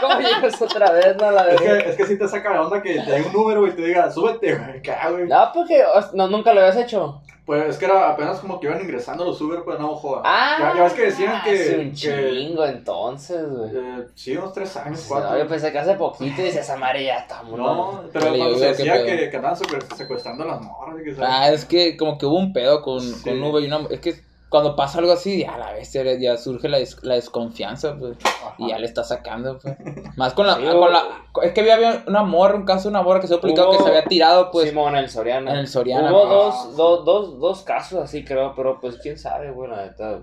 cómo 0.00 0.20
llegas 0.20 0.60
otra 0.60 0.90
vez? 0.90 1.16
No, 1.16 1.30
la 1.30 1.42
Es 1.52 1.60
verga. 1.60 1.84
que, 1.84 1.90
es 1.90 1.96
que 1.96 2.04
sí 2.06 2.18
te 2.18 2.26
saca 2.26 2.52
de 2.52 2.58
onda 2.58 2.82
que 2.82 2.94
te 2.98 3.10
dé 3.12 3.22
un 3.22 3.32
número, 3.32 3.60
güey, 3.60 3.72
y 3.72 3.76
te 3.76 3.82
diga, 3.82 4.10
súbete, 4.10 4.56
güey, 4.56 4.78
acá, 4.78 5.08
güey. 5.10 5.28
No, 5.28 5.50
porque 5.54 5.84
no, 6.14 6.26
nunca 6.26 6.52
lo 6.52 6.60
habías 6.62 6.76
hecho. 6.76 7.22
Pues 7.44 7.70
es 7.70 7.76
que 7.76 7.86
era 7.86 8.08
apenas 8.10 8.38
como 8.38 8.60
que 8.60 8.68
iban 8.68 8.80
ingresando 8.80 9.24
los 9.24 9.40
Uber, 9.40 9.62
pues, 9.64 9.76
no, 9.80 9.96
joda. 9.96 10.22
Ah, 10.24 10.56
Ya, 10.60 10.76
ya 10.76 10.82
ves 10.84 10.92
que 10.92 11.02
decían 11.02 11.42
que. 11.42 11.50
Hace 11.50 11.78
un 11.78 11.90
que 11.90 11.92
chingo 11.96 12.64
entonces, 12.64 13.48
güey. 13.50 13.70
eh, 13.74 14.06
sí, 14.14 14.36
unos 14.36 14.52
tres 14.52 14.76
años, 14.76 15.02
No, 15.02 15.08
cuatro. 15.08 15.38
yo 15.38 15.48
pensé 15.48 15.72
que 15.72 15.78
hace 15.80 15.94
poquito 15.94 16.40
y 16.40 16.44
decías, 16.44 16.78
madre, 16.78 17.04
ya. 17.06 17.26
No, 17.56 18.04
pero 18.12 18.26
cuando 18.28 18.58
se 18.58 18.66
decía 18.68 19.04
que, 19.04 19.28
que 19.28 19.36
andaban 19.36 19.58
secuest- 19.58 19.92
secuestrando 19.96 20.44
a 20.44 20.46
las 20.46 20.60
morras 20.62 21.00
y 21.00 21.04
que 21.04 21.14
¿sabes? 21.16 21.28
Ah, 21.32 21.50
es 21.52 21.64
que 21.64 21.96
como 21.96 22.16
que 22.16 22.26
hubo 22.26 22.38
un 22.38 22.52
pedo 22.52 22.80
con, 22.80 23.00
Sí. 23.00 23.22
con 23.28 23.42
Uber 23.42 23.60
y 23.62 23.66
una... 23.66 23.80
Es 23.90 23.98
que 23.98 24.14
cuando 24.52 24.76
pasa 24.76 25.00
algo 25.00 25.10
así, 25.10 25.40
ya 25.40 25.54
a 25.54 25.58
la 25.58 25.72
vez 25.72 25.92
ya, 26.20 26.36
surge 26.36 26.68
la, 26.68 26.78
des- 26.78 27.02
la 27.02 27.14
desconfianza, 27.14 27.96
pues. 27.98 28.16
Ajá. 28.24 28.54
Y 28.58 28.68
ya 28.68 28.78
le 28.78 28.86
está 28.86 29.02
sacando, 29.02 29.58
pues. 29.58 29.76
Más 30.16 30.32
con 30.34 30.46
la... 30.46 30.54
Sí, 30.54 30.62
con 30.62 30.76
hubo- 30.76 30.88
la 30.88 31.02
es 31.42 31.52
que 31.52 31.72
había, 31.72 32.04
una 32.06 32.22
morra, 32.22 32.54
un 32.54 32.64
caso 32.64 32.84
de 32.84 32.88
una 32.90 33.02
morra 33.02 33.20
que 33.20 33.26
se 33.26 33.34
ha 33.34 33.40
publicado 33.40 33.72
que 33.72 33.78
se 33.78 33.88
había 33.88 34.04
tirado, 34.04 34.52
pues. 34.52 34.68
Simón, 34.68 34.94
el 34.94 35.10
Soriana. 35.10 35.50
en 35.50 35.56
el 35.56 35.66
Soriana, 35.66 36.12
Hubo 36.12 36.20
pues. 36.22 36.30
dos, 36.30 36.76
dos, 36.76 37.04
dos, 37.04 37.40
dos 37.40 37.62
casos 37.62 37.98
así, 38.04 38.24
creo, 38.24 38.54
pero 38.54 38.78
pues 38.80 38.98
quién 39.02 39.18
sabe, 39.18 39.50
güey, 39.50 39.70
la 39.70 39.86
neta. 39.86 40.20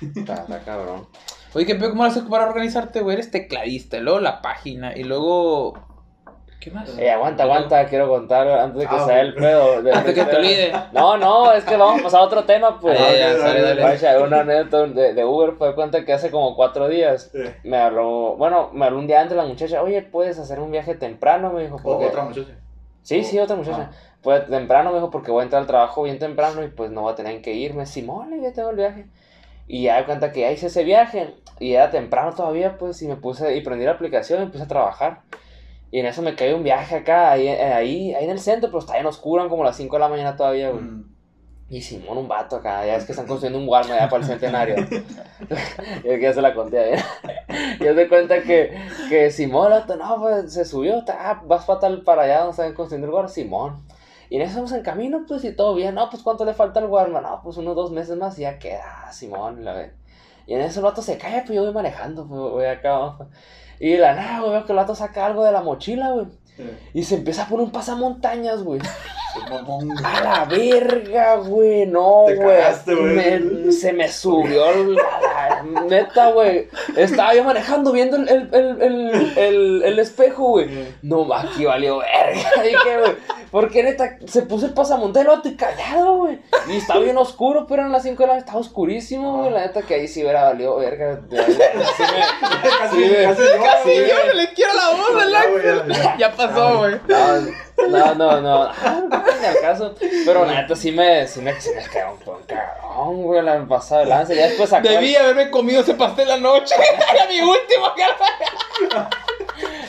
Está, 0.00 0.34
está 0.34 0.60
cabrón. 0.64 1.06
Oye, 1.54 1.64
¿qué 1.66 1.74
pedo? 1.74 1.90
¿Cómo 1.90 2.02
lo 2.02 2.08
haces 2.10 2.24
para 2.24 2.48
organizarte, 2.48 3.00
güey? 3.00 3.14
Eres 3.14 3.30
tecladista, 3.30 3.98
y 3.98 4.00
luego 4.00 4.20
la 4.20 4.42
página, 4.42 4.96
y 4.96 5.04
luego... 5.04 5.74
¿Qué 6.60 6.70
más? 6.70 6.98
Eh, 6.98 7.10
aguanta, 7.10 7.44
aguanta, 7.44 7.86
quiero 7.86 8.08
contar 8.08 8.48
antes 8.48 8.80
de 8.80 8.86
que 8.88 8.94
Ah, 8.96 9.04
sea 9.06 9.20
el 9.20 9.34
pedo. 9.34 9.82
de- 9.82 9.92
Antes 9.92 10.14
que 10.14 10.24
te 10.24 10.36
olvide. 10.36 10.72
No, 10.92 11.16
no, 11.16 11.52
es 11.52 11.64
que 11.64 11.76
vamos 11.76 12.00
a 12.00 12.02
pasar 12.04 12.20
a 12.20 12.24
otro 12.24 12.44
tema, 12.44 12.80
pues. 12.80 12.98
Ah, 12.98 13.12
ya, 13.16 13.32
ok, 13.34 13.38
sale, 13.40 13.62
dale, 13.62 13.62
dale. 13.62 13.82
Vaya, 13.82 14.20
una 14.20 14.40
anécdota 14.40 14.86
de, 14.92 15.14
de 15.14 15.24
Uber 15.24 15.52
fue 15.52 15.74
cuenta 15.74 16.04
que 16.04 16.12
hace 16.12 16.30
como 16.30 16.56
cuatro 16.56 16.88
días 16.88 17.30
Sí. 17.32 17.42
me 17.62 17.76
habló, 17.76 18.36
bueno, 18.36 18.70
me 18.72 18.86
habló 18.86 18.98
un 18.98 19.06
día 19.06 19.20
antes 19.20 19.36
la 19.36 19.44
muchacha, 19.44 19.82
oye, 19.82 20.02
¿puedes 20.02 20.38
hacer 20.38 20.58
un 20.58 20.72
viaje 20.72 20.94
temprano? 20.94 21.50
Me 21.52 21.62
dijo, 21.64 21.78
porque... 21.82 22.06
otra 22.06 22.22
muchacha. 22.24 22.50
Sí, 23.02 23.22
sí, 23.22 23.38
otra 23.38 23.54
muchacha. 23.54 23.90
Ah. 23.92 23.96
Pues 24.22 24.46
temprano 24.48 24.90
me 24.90 24.96
dijo, 24.96 25.10
porque 25.10 25.30
voy 25.30 25.42
a 25.42 25.44
entrar 25.44 25.60
al 25.60 25.68
trabajo 25.68 26.02
bien 26.02 26.18
temprano 26.18 26.64
y 26.64 26.68
pues 26.68 26.90
no 26.90 27.02
voy 27.02 27.12
a 27.12 27.16
tener 27.16 27.40
que 27.42 27.52
irme. 27.52 27.86
Simón, 27.86 28.30
ya 28.42 28.52
tengo 28.52 28.70
el 28.70 28.76
viaje. 28.76 29.06
Y 29.68 29.84
ya 29.84 29.98
de 29.98 30.04
cuenta 30.04 30.32
que 30.32 30.40
ya 30.40 30.50
hice 30.50 30.66
ese 30.66 30.82
viaje 30.82 31.34
y 31.60 31.74
era 31.74 31.90
temprano 31.90 32.32
todavía, 32.34 32.76
pues, 32.78 33.00
y 33.02 33.06
me 33.08 33.14
puse, 33.16 33.54
y 33.56 33.60
prendí 33.60 33.84
la 33.84 33.92
aplicación 33.92 34.40
y 34.40 34.42
empecé 34.44 34.64
a 34.64 34.68
trabajar. 34.68 35.20
Y 35.96 36.00
en 36.00 36.04
eso 36.04 36.20
me 36.20 36.34
cayó 36.34 36.56
un 36.56 36.62
viaje 36.62 36.96
acá, 36.96 37.30
ahí, 37.30 37.48
eh, 37.48 37.72
ahí, 37.72 38.14
ahí 38.14 38.24
en 38.24 38.30
el 38.30 38.38
centro, 38.38 38.68
pero 38.68 38.80
está 38.80 38.92
bien 38.92 39.06
oscuro, 39.06 39.48
como 39.48 39.64
las 39.64 39.78
5 39.78 39.96
de 39.96 40.00
la 40.00 40.08
mañana 40.08 40.36
todavía, 40.36 40.68
güey. 40.68 40.82
Mm. 40.82 41.16
Y 41.70 41.80
Simón, 41.80 42.18
un 42.18 42.28
vato 42.28 42.56
acá, 42.56 42.84
ya 42.84 42.96
es 42.96 43.06
que 43.06 43.12
están 43.12 43.26
construyendo 43.26 43.58
un 43.58 43.66
Walmart 43.66 44.00
ya 44.00 44.08
para 44.10 44.22
el 44.22 44.28
centenario. 44.28 44.74
es 45.48 46.02
que 46.02 46.20
ya 46.20 46.34
se 46.34 46.42
la 46.42 46.52
conté 46.52 46.78
a 46.78 46.88
él. 46.88 47.00
y 47.80 47.82
se 47.82 48.08
cuenta 48.10 48.42
que, 48.42 48.78
que 49.08 49.30
Simón, 49.30 49.72
no, 49.98 50.20
pues 50.20 50.52
se 50.52 50.66
subió, 50.66 51.02
ah, 51.08 51.40
vas 51.46 51.64
fatal 51.64 52.02
para 52.02 52.24
allá 52.24 52.40
donde 52.40 52.50
están 52.50 52.74
construyendo 52.74 53.06
el 53.06 53.14
Walmart, 53.14 53.32
Simón. 53.32 53.86
Y 54.28 54.36
en 54.36 54.42
eso 54.42 54.50
estamos 54.50 54.72
en 54.72 54.82
camino, 54.82 55.24
pues, 55.26 55.44
y 55.44 55.52
todo 55.56 55.74
bien. 55.74 55.94
No, 55.94 56.10
pues, 56.10 56.22
¿cuánto 56.22 56.44
le 56.44 56.52
falta 56.52 56.78
al 56.78 56.90
Walmart? 56.90 57.24
No, 57.24 57.40
pues, 57.42 57.56
unos 57.56 57.74
dos 57.74 57.90
meses 57.90 58.18
más 58.18 58.38
y 58.38 58.42
ya 58.42 58.58
queda, 58.58 59.10
Simón, 59.12 59.64
la 59.64 59.72
ve. 59.72 59.94
Y 60.46 60.52
en 60.52 60.60
eso 60.60 60.80
el 60.80 60.84
vato 60.84 61.00
se 61.00 61.16
cae, 61.16 61.40
pues, 61.40 61.56
yo 61.56 61.64
voy 61.64 61.72
manejando, 61.72 62.28
pues, 62.28 62.38
voy 62.38 62.66
acá 62.66 62.96
abajo. 62.96 63.28
Y 63.78 63.90
de 63.90 63.98
la 63.98 64.14
nada, 64.14 64.40
güey, 64.40 64.52
veo 64.52 64.64
que 64.64 64.72
el 64.72 64.76
vato 64.76 64.94
saca 64.94 65.26
algo 65.26 65.44
de 65.44 65.52
la 65.52 65.62
mochila, 65.62 66.10
güey. 66.10 66.26
Y 66.94 67.02
se 67.02 67.16
empieza 67.16 67.42
a 67.42 67.48
poner 67.48 67.66
un 67.66 67.72
pasamontañas, 67.72 68.62
güey. 68.62 68.80
A 70.04 70.20
la 70.22 70.44
verga, 70.44 71.36
güey. 71.36 71.86
No, 71.86 72.24
güey. 72.36 72.56
Se 73.72 73.92
me 73.92 74.08
subió 74.08 74.66
la, 74.74 75.02
la- 75.20 75.82
neta, 75.86 76.30
güey. 76.32 76.68
Estaba 76.96 77.34
yo 77.34 77.44
manejando 77.44 77.92
viendo 77.92 78.16
el, 78.16 78.28
el, 78.28 78.48
el, 78.52 78.82
el, 78.82 79.38
el- 79.38 79.82
el 79.84 79.98
espejo, 79.98 80.48
güey. 80.50 80.68
No, 81.02 81.32
aquí 81.34 81.64
valió 81.64 81.98
verga. 81.98 82.62
Dije, 82.62 82.98
güey. 82.98 83.12
Porque 83.50 83.82
neta, 83.82 84.18
se 84.26 84.42
puso 84.42 84.66
el 84.66 84.74
pasamontañas, 84.74 85.28
el 85.30 85.36
vato, 85.36 85.48
y 85.48 85.56
callado, 85.56 86.16
güey. 86.16 86.40
Y 86.68 86.76
estaba 86.78 87.00
bien 87.00 87.16
oscuro, 87.16 87.66
pero 87.66 87.82
eran 87.82 87.92
las 87.92 88.02
5 88.02 88.14
de 88.16 88.26
la 88.26 88.32
mañana, 88.34 88.40
estaba 88.44 88.58
oscurísimo, 88.60 89.38
güey. 89.38 89.52
La 89.52 89.60
neta 89.66 89.82
que 89.82 89.94
ahí 89.94 90.08
sí 90.08 90.22
hubiera 90.22 90.44
valido 90.44 90.76
verga. 90.76 91.20
Casi, 91.30 91.54
casi 91.54 93.08
yo, 93.08 93.62
Casi. 93.62 93.94
Yo 93.94 94.32
le 94.34 94.48
quiero 94.54 94.72
la 94.74 94.90
voz 94.90 95.08
ya. 95.98 96.16
Ya 96.18 96.32
pasó, 96.32 96.78
güey. 96.78 96.94
No, 97.88 98.14
no, 98.14 98.14
no, 98.14 98.40
no. 98.40 98.62
Ah, 98.64 99.00
al 99.48 99.60
caso. 99.60 99.94
Pero 100.24 100.44
la 100.44 100.62
neta 100.62 100.74
sí 100.74 100.90
me, 100.92 101.26
sí 101.26 101.40
me, 101.40 101.60
sí 101.60 101.70
me 101.74 101.84
quedó 101.84 102.12
un 102.12 102.18
poco 102.18 102.40
cabrón, 102.46 103.22
güey, 103.22 103.42
la 103.42 103.64
pasada 103.66 104.00
de 104.02 104.06
lanza. 104.06 104.34
Ya 104.34 104.46
después 104.48 104.70
sacó. 104.70 104.88
Debí 104.88 105.14
haberme 105.14 105.50
comido 105.50 105.82
ese 105.82 105.94
pastel 105.94 106.30
anoche. 106.30 106.74
Era 107.14 107.26
mi 107.26 107.40
último. 107.40 107.92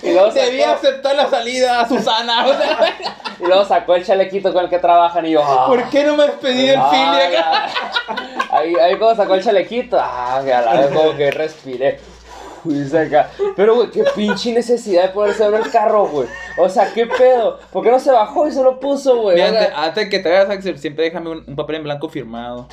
Y 0.04 0.12
luego, 0.14 0.32
Debí 0.32 0.60
sacó, 0.62 0.74
aceptar 0.74 1.16
la 1.16 1.30
salida 1.30 1.82
a 1.82 1.88
Susana. 1.88 2.46
O 2.46 2.54
sea, 2.54 2.96
y 3.40 3.44
luego 3.44 3.66
sacó 3.66 3.96
el 3.96 4.06
chalequito 4.06 4.54
con 4.54 4.66
el 4.66 4.70
que 4.70 4.80
trabajan 4.80 5.26
y 5.26 5.32
yo. 5.32 5.42
ah, 5.44 5.66
¿por 5.68 5.90
qué 5.90 6.04
no 6.04 6.16
me 6.16 6.26
despedí 6.28 6.68
del 6.68 6.80
ah, 6.80 6.90
Philly 6.92 7.38
acá? 7.38 7.52
la- 7.52 8.28
Ahí, 8.58 8.74
ahí 8.76 8.98
como 8.98 9.14
sacó 9.14 9.36
el 9.36 9.44
chalequito, 9.44 9.98
ah, 10.00 10.42
que 10.44 10.54
a 10.54 10.62
la 10.62 10.74
vez 10.80 10.88
como 10.96 11.16
que 11.16 11.32
respiré. 11.32 12.00
Pero, 13.56 13.76
güey, 13.76 13.92
qué 13.92 14.04
pinche 14.16 14.52
necesidad 14.54 15.04
de 15.04 15.10
ponerse 15.10 15.46
en 15.46 15.54
el 15.56 15.70
carro, 15.72 16.08
güey. 16.08 16.28
O 16.58 16.68
sea, 16.70 16.92
qué 16.94 17.06
pedo. 17.08 17.60
¿Por 17.72 17.84
qué 17.84 17.92
no 17.92 18.00
se 18.00 18.12
bajó 18.12 18.48
y 18.48 18.52
se 18.52 18.64
lo 18.64 18.80
puso, 18.80 19.22
güey? 19.22 19.36
Mira, 19.36 19.48
antes, 19.50 19.70
antes 19.76 20.10
que 20.10 20.20
te 20.20 20.30
vayas, 20.30 20.50
Axel, 20.50 20.78
siempre 20.80 21.06
déjame 21.06 21.30
un, 21.32 21.44
un 21.48 21.56
papel 21.56 21.78
en 21.78 21.84
blanco 21.84 22.10
firmado. 22.10 22.68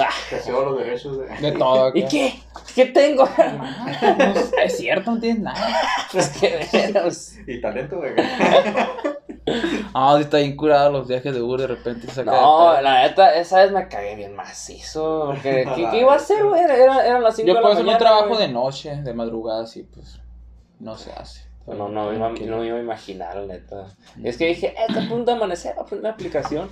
ah, 0.00 0.08
Que 0.30 0.38
se 0.38 0.52
los 0.52 0.78
derechos 0.78 1.18
de... 1.18 1.26
De 1.50 1.52
todo. 1.52 1.86
acá. 1.86 1.98
¿Y 1.98 2.06
qué? 2.08 2.34
¿Qué 2.74 2.86
tengo? 2.86 3.28
No, 3.38 4.34
es 4.64 4.76
cierto, 4.76 5.10
no 5.12 5.20
tienes 5.20 5.42
nada. 5.42 5.66
Pues 6.12 6.28
que 6.30 6.66
veras. 6.72 7.36
Y 7.46 7.60
talento, 7.60 7.96
güey. 7.96 8.12
Ah, 9.94 10.14
sí 10.16 10.22
está 10.22 10.38
bien 10.38 10.56
curado 10.56 10.90
los 10.92 11.08
viajes 11.08 11.34
de 11.34 11.42
Uber 11.42 11.60
de 11.60 11.66
repente. 11.66 12.06
saca 12.08 12.30
No, 12.30 12.80
la 12.80 13.02
neta, 13.02 13.34
esa 13.34 13.62
vez 13.62 13.72
me 13.72 13.88
cagué 13.88 14.14
bien 14.16 14.34
macizo. 14.36 15.24
Porque, 15.26 15.66
¿qué, 15.76 15.88
qué 15.90 16.00
iba 16.00 16.12
a 16.12 16.16
hacer, 16.16 16.44
güey? 16.44 16.62
Era, 16.62 16.76
era- 16.76 17.06
eran 17.06 17.22
las 17.22 17.36
5 17.36 17.46
de 17.46 17.52
Yo 17.52 17.54
la 17.54 17.62
por 17.62 17.70
eso 17.72 17.80
no 17.80 17.86
mañana. 17.86 17.98
trabajo 17.98 18.28
güey. 18.28 18.40
de 18.40 18.48
noche, 18.48 18.96
de 19.02 19.14
madrugada, 19.14 19.66
sí, 19.66 19.82
pues. 19.92 20.20
No 20.78 20.96
se 20.96 21.12
hace. 21.12 21.42
No, 21.66 21.88
no, 21.88 22.10
me 22.10 22.16
iba, 22.16 22.28
no 22.28 22.58
me 22.58 22.66
iba 22.66 22.76
a 22.76 22.80
imaginar, 22.80 23.36
la 23.36 23.46
neta. 23.54 23.86
Es 24.24 24.36
que 24.36 24.46
dije, 24.48 24.68
eh, 24.68 24.86
está 24.88 25.04
a 25.04 25.08
punto 25.08 25.30
de 25.30 25.36
amanecer, 25.36 25.74
voy 25.76 25.84
a 25.84 25.86
poner 25.86 26.02
la 26.04 26.10
aplicación. 26.10 26.68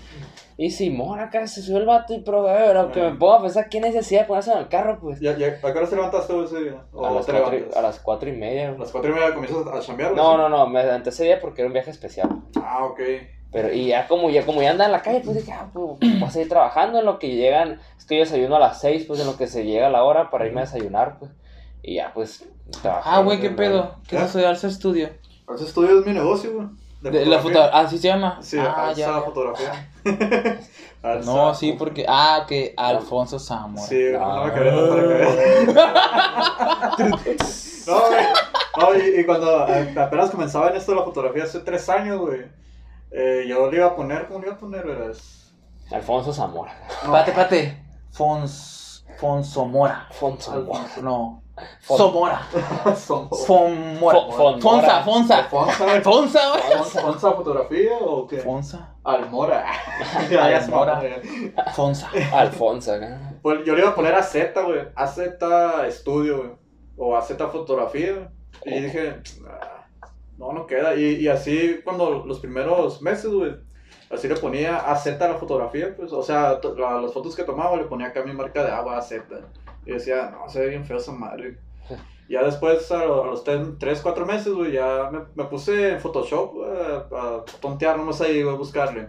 Y 0.57 0.71
Simón 0.73 1.21
acá 1.21 1.47
se 1.47 1.63
subió 1.63 1.79
el 1.79 1.87
vato 1.87 2.13
y 2.13 2.19
probé, 2.21 2.53
pero 2.67 2.91
que 2.93 3.01
me 3.01 3.33
a 3.33 3.41
pensar, 3.41 3.69
¿qué 3.69 3.81
necesidad 3.81 4.23
de 4.23 4.27
ponerse 4.27 4.53
en 4.53 4.59
el 4.59 4.69
carro, 4.69 4.99
pues? 5.01 5.21
¿Ya, 5.21 5.37
ya, 5.37 5.47
¿A 5.63 5.73
qué 5.73 5.79
hora 5.79 5.89
te 5.89 5.95
levantaste 5.97 6.45
ese 6.45 6.61
día? 6.65 6.83
¿O 6.93 7.07
A 7.07 7.11
las, 7.13 7.25
te 7.25 7.33
cuatro, 7.33 7.49
y- 7.55 7.57
levantas? 7.61 7.79
a 7.79 7.83
las 7.83 8.01
cuatro 8.01 8.29
y 8.29 8.33
media. 8.33 8.69
¿A 8.71 8.73
las 8.79 8.91
cuatro 8.91 9.11
y 9.11 9.15
media 9.15 9.33
comienzas 9.35 9.67
a 9.67 9.81
chambear? 9.81 10.13
No, 10.13 10.37
no, 10.37 10.49
no, 10.49 10.67
me 10.67 10.83
levanté 10.83 11.11
ese 11.11 11.25
día 11.25 11.41
porque 11.41 11.63
era 11.63 11.69
un 11.69 11.73
viaje 11.75 11.91
especial. 11.91 12.29
Ah, 12.61 12.85
ok. 12.85 13.01
Pero, 13.53 13.73
y 13.73 13.87
ya 13.89 14.07
como 14.07 14.29
ya, 14.31 14.45
como 14.45 14.61
ya 14.63 14.71
anda 14.73 14.87
en 14.87 14.93
la 14.93 15.03
calle, 15.03 15.23
pues 15.25 15.37
dije, 15.37 15.53
ah, 15.53 15.71
pues 15.73 15.99
voy 16.01 16.23
a 16.25 16.31
seguir 16.31 16.49
trabajando 16.49 16.99
en 16.99 17.05
lo 17.07 17.19
que 17.19 17.29
llegan. 17.35 17.81
Es 17.97 18.05
que 18.05 18.17
yo 18.17 18.21
desayuno 18.25 18.57
a 18.57 18.61
las 18.61 18.81
6, 18.81 19.05
pues 19.07 19.19
en 19.21 19.27
lo 19.27 19.37
que 19.37 19.47
se 19.47 19.65
llega 19.65 19.89
la 19.89 20.03
hora 20.05 20.31
para 20.31 20.47
irme 20.47 20.61
a 20.61 20.65
desayunar, 20.65 21.19
pues. 21.19 21.31
Y 21.83 21.95
ya, 21.97 22.13
pues, 22.13 22.47
Ah, 22.85 23.21
güey, 23.23 23.41
qué 23.41 23.51
pedo. 23.51 23.97
¿Qué 24.09 24.17
es 24.17 24.23
eso 24.23 24.39
de 24.39 24.47
Alza 24.47 24.71
Studio? 24.71 25.11
Ese 25.55 25.65
estudio 25.65 26.01
es 26.01 26.07
mi 26.07 26.13
negocio, 26.13 26.53
güey. 26.55 26.67
De, 27.03 27.25
la 27.27 27.39
foto. 27.39 27.59
Ah, 27.73 27.87
sí 27.89 27.99
se 27.99 28.09
llama. 28.09 28.39
Sí, 28.43 28.59
ah, 28.59 28.89
alza 28.89 29.01
ya. 29.01 29.07
ya. 29.07 29.21
fotografía. 29.23 29.89
Alza 31.03 31.33
No, 31.33 31.55
sí, 31.55 31.73
porque. 31.79 32.05
Ah, 32.07 32.45
que 32.47 32.75
Alfonso 32.77 33.39
Zamora. 33.39 33.83
Sí, 33.83 34.11
no, 34.13 34.19
no 34.21 34.45
me 34.45 34.51
Ah. 34.51 34.55
quería 34.55 34.73
para 34.75 35.03
que 36.97 37.37
No, 37.87 38.01
güey. 38.01 38.27
No, 38.79 38.95
y, 38.97 39.21
y 39.21 39.25
cuando 39.25 39.67
eh, 39.69 39.95
apenas 39.99 40.31
comenzaba 40.31 40.69
en 40.71 40.77
esto 40.77 40.93
de 40.93 40.99
la 40.99 41.05
fotografía 41.05 41.45
hace 41.45 41.61
tres 41.61 41.89
años, 41.89 42.19
güey. 42.21 42.43
eh, 43.11 43.47
yo 43.49 43.71
le 43.71 43.79
iba 43.79 43.87
a 43.87 43.97
poner, 43.97 44.27
¿cómo 44.29 44.41
le 44.41 44.47
iba 44.49 44.57
a 44.57 44.59
poner? 44.59 44.87
Verás? 44.87 45.53
Alfonso 45.91 46.33
Zamora. 46.33 46.73
No, 47.05 47.13
Pate, 47.13 47.33
pate. 47.33 47.83
Fons. 48.13 49.05
Fonsomora. 49.19 50.07
Alfonso 50.09 50.53
Zamora. 50.53 50.85
No. 51.03 51.43
Somora. 51.81 52.41
Somos- 52.97 53.47
Fonmora. 53.47 54.19
Fo- 54.19 54.33
Fonmora. 54.33 55.03
Fonsa, 55.03 55.45
Fonsa. 55.45 55.45
Fonsa, 55.45 56.01
Fonsa, 56.03 56.41
güey. 56.51 56.63
Fonsa, 56.79 57.01
Fonsa 57.03 57.33
fotografía 57.33 57.93
o 58.01 58.27
qué? 58.27 58.39
Fonsa. 58.39 58.95
Almora. 59.05 59.65
Almora. 60.57 61.03
Alfonso, 62.33 62.93
acá. 62.93 63.19
Pues 63.43 63.65
yo 63.65 63.75
le 63.75 63.81
iba 63.81 63.91
a 63.91 63.95
poner 63.95 64.15
AZ, 64.15 64.35
güey. 64.65 64.81
AZ 64.95 65.19
Estudio, 65.87 66.37
güey. 66.39 66.51
O 66.97 67.17
AZ 67.17 67.33
Fotografía. 67.51 68.31
Y 68.65 68.81
dije, 68.81 69.17
"Ah, 69.49 69.87
no, 70.37 70.53
no 70.53 70.67
queda. 70.67 70.95
Y, 70.95 71.17
y 71.17 71.29
así, 71.29 71.81
cuando 71.83 72.25
los 72.27 72.41
primeros 72.41 73.01
meses, 73.01 73.31
güey, 73.33 73.55
así 74.11 74.29
le 74.29 74.37
ponía 74.37 74.77
AZ 74.77 75.07
a 75.07 75.29
la 75.29 75.35
fotografía, 75.37 75.95
pues. 75.97 76.13
O 76.13 76.23
sea, 76.23 76.61
to- 76.61 76.75
la- 76.77 77.01
las 77.01 77.13
fotos 77.15 77.35
que 77.35 77.45
tomaba 77.45 77.77
le 77.77 77.85
ponía 77.85 78.09
acá 78.09 78.23
mi 78.23 78.33
marca 78.35 78.63
de 78.63 78.71
agua 78.71 78.99
AZ. 78.99 79.13
Y 79.91 79.95
decía, 79.95 80.31
no, 80.31 80.49
se 80.49 80.61
ve 80.61 80.69
bien 80.69 80.85
feo 80.85 80.97
esa 80.99 81.13
madre. 81.13 81.59
Ya 82.29 82.45
después, 82.45 82.91
a, 82.93 83.05
lo- 83.05 83.25
a 83.25 83.27
los 83.27 83.43
3, 83.45 84.01
4 84.03 84.25
meses, 84.27 84.53
güey, 84.53 84.73
ya 84.73 85.11
me, 85.11 85.21
me 85.35 85.45
puse 85.49 85.91
en 85.95 86.01
Photoshop 86.01 86.55
güey, 86.55 86.71
a, 86.71 86.97
a 87.19 87.45
tontear 87.61 87.97
nomás 87.97 88.21
ahí, 88.21 88.43
güey, 88.43 88.55
a 88.55 88.59
buscarle. 88.59 89.09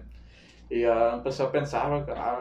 Y 0.72 0.82
ya 0.82 1.13
empecé 1.13 1.44
a 1.44 1.52
pensar, 1.52 1.89
güey, 1.89 2.17
ah, 2.17 2.39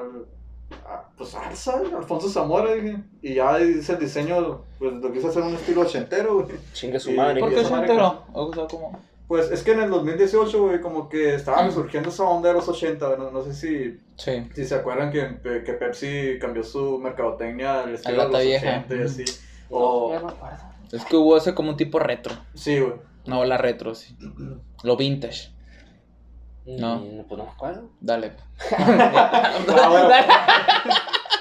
ah, 0.87 1.05
pues 1.18 1.35
alza, 1.35 1.83
Alfonso 1.94 2.31
Zamora, 2.31 2.72
dije. 2.72 2.96
Y 3.20 3.35
ya 3.35 3.61
hice 3.61 3.92
el 3.92 3.98
diseño, 3.98 4.62
pues 4.79 4.94
lo 4.94 5.12
quise 5.12 5.29
hacer 5.29 5.42
un 5.42 5.55
estilo 5.55 5.83
ochentero, 5.83 6.37
güey. 6.37 6.57
Chingue 6.72 6.98
su 6.98 7.11
madre. 7.12 7.40
¿Por 7.40 7.50
qué 7.50 7.61
enteró? 7.81 8.24
O 8.33 8.55
sea, 8.55 8.66
como. 8.66 8.98
Pues 9.31 9.49
es 9.53 9.62
que 9.62 9.71
en 9.71 9.81
el 9.81 9.90
2018, 9.90 10.61
güey, 10.61 10.81
como 10.81 11.09
que 11.09 11.37
estaba 11.37 11.62
resurgiendo 11.62 12.09
esa 12.09 12.25
onda 12.25 12.49
de 12.49 12.57
los 12.57 12.69
80, 12.69 13.07
güey, 13.07 13.16
no, 13.16 13.31
no 13.31 13.45
sé 13.45 13.55
si, 13.55 14.01
Sí. 14.16 14.49
si 14.57 14.64
se 14.64 14.75
acuerdan 14.75 15.12
que, 15.12 15.38
que 15.64 15.73
Pepsi 15.75 16.37
cambió 16.40 16.64
su 16.64 16.99
mercadotecnia 16.99 17.85
al 17.85 17.95
estilo 17.95 18.25
de 18.27 18.29
los 18.33 18.43
vieja. 18.43 18.79
80 18.88 18.97
y 18.97 19.03
así. 19.03 19.25
No, 19.71 19.77
O, 19.79 20.12
ya 20.12 20.19
me 20.21 20.33
acuerdo. 20.33 20.57
Es 20.90 21.05
que 21.05 21.14
hubo 21.16 21.37
ese 21.37 21.55
como 21.55 21.71
un 21.71 21.77
tipo 21.77 22.01
retro. 22.01 22.35
sí, 22.55 22.81
güey. 22.81 22.95
No, 23.27 23.45
la 23.45 23.57
retro, 23.57 23.95
sí. 23.95 24.16
Lo 24.83 24.97
vintage. 24.97 25.53
No. 26.66 26.97
Mm, 26.97 27.25
Pues 27.29 27.38
no 27.38 27.45
me 27.45 27.51
acuerdo. 27.53 27.88
Dale. 28.01 28.33
Ah, 28.77 29.88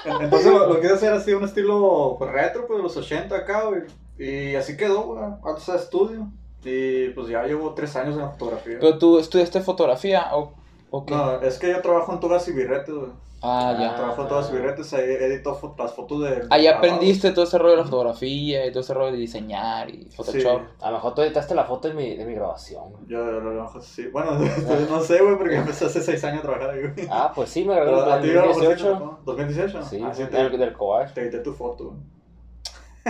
bueno. 0.04 0.20
Entonces 0.20 0.52
lo, 0.52 0.66
lo 0.74 0.80
quise 0.80 0.92
hacer 0.94 1.12
así, 1.12 1.32
un 1.32 1.42
estilo 1.44 2.14
pues, 2.18 2.30
retro, 2.30 2.68
pues 2.68 2.76
de 2.78 2.82
los 2.84 2.96
80 2.96 3.34
acá, 3.34 3.64
güey. 3.64 3.82
Y 4.16 4.54
así 4.54 4.76
quedó, 4.76 5.02
güey, 5.02 5.24
Alza 5.44 5.76
Studio. 5.76 6.30
Y 6.64 7.08
pues 7.10 7.28
ya 7.28 7.42
llevo 7.44 7.72
tres 7.74 7.96
años 7.96 8.16
en 8.16 8.22
la 8.22 8.28
fotografía. 8.30 8.76
¿Pero 8.80 8.98
tú 8.98 9.18
estudiaste 9.18 9.60
fotografía 9.62 10.28
o, 10.36 10.52
o 10.90 11.06
qué? 11.06 11.14
No, 11.14 11.40
es 11.40 11.58
que 11.58 11.70
yo 11.70 11.80
trabajo 11.80 12.12
en 12.12 12.20
todas 12.20 12.46
y 12.48 12.52
birretes, 12.52 12.94
güey. 12.94 13.10
Ah, 13.42 13.74
ya. 13.80 13.94
Trabajo 13.94 14.20
en 14.20 14.28
todas 14.28 14.50
y 14.50 14.52
birretes, 14.52 14.92
ahí 14.92 15.04
edito 15.04 15.58
fo- 15.58 15.74
las 15.78 15.94
fotos 15.94 16.20
de... 16.20 16.42
Ahí 16.50 16.64
grabados. 16.64 16.74
aprendiste 16.76 17.30
todo 17.30 17.44
ese 17.44 17.56
rollo 17.56 17.70
de 17.70 17.76
la 17.78 17.84
fotografía 17.84 18.66
y 18.66 18.70
todo 18.70 18.80
ese 18.82 18.92
rollo 18.92 19.12
de 19.12 19.16
diseñar 19.16 19.88
y 19.88 20.10
Photoshop. 20.14 20.60
A 20.82 20.90
lo 20.90 20.96
mejor 20.98 21.14
tú 21.14 21.22
editaste 21.22 21.54
la 21.54 21.64
foto 21.64 21.88
de 21.88 21.94
mi, 21.94 22.16
de 22.16 22.26
mi 22.26 22.34
grabación. 22.34 22.90
güey. 22.90 23.04
Yo 23.08 23.24
a 23.24 23.30
lo 23.30 23.62
mejor 23.62 23.82
sí. 23.82 24.08
Bueno, 24.08 24.32
no 24.90 25.00
sé, 25.00 25.22
güey, 25.22 25.38
porque 25.38 25.56
empecé 25.56 25.86
hace 25.86 26.02
seis 26.02 26.22
años 26.24 26.40
a 26.40 26.42
trabajar 26.42 26.70
ahí, 26.72 26.80
güey. 26.82 27.08
Ah, 27.10 27.32
pues 27.34 27.48
sí, 27.48 27.64
me 27.64 27.74
gradué 27.76 28.16
en 28.16 28.22
ti 28.22 28.28
a 28.28 28.32
lo 28.34 28.48
mejor 28.48 28.54
sí 28.54 28.60
te 28.60 28.66
2018. 28.84 28.98
tocó. 28.98 29.20
¿2018? 29.24 29.82
Sí, 29.88 30.02
Ah, 30.04 30.12
sí, 30.14 30.22
del, 30.24 30.50
te, 30.50 30.58
del 30.58 30.72
Cobach. 30.74 31.14
te 31.14 31.22
edité 31.22 31.38
tu 31.38 31.54
foto, 31.54 31.84
güey. 31.84 31.96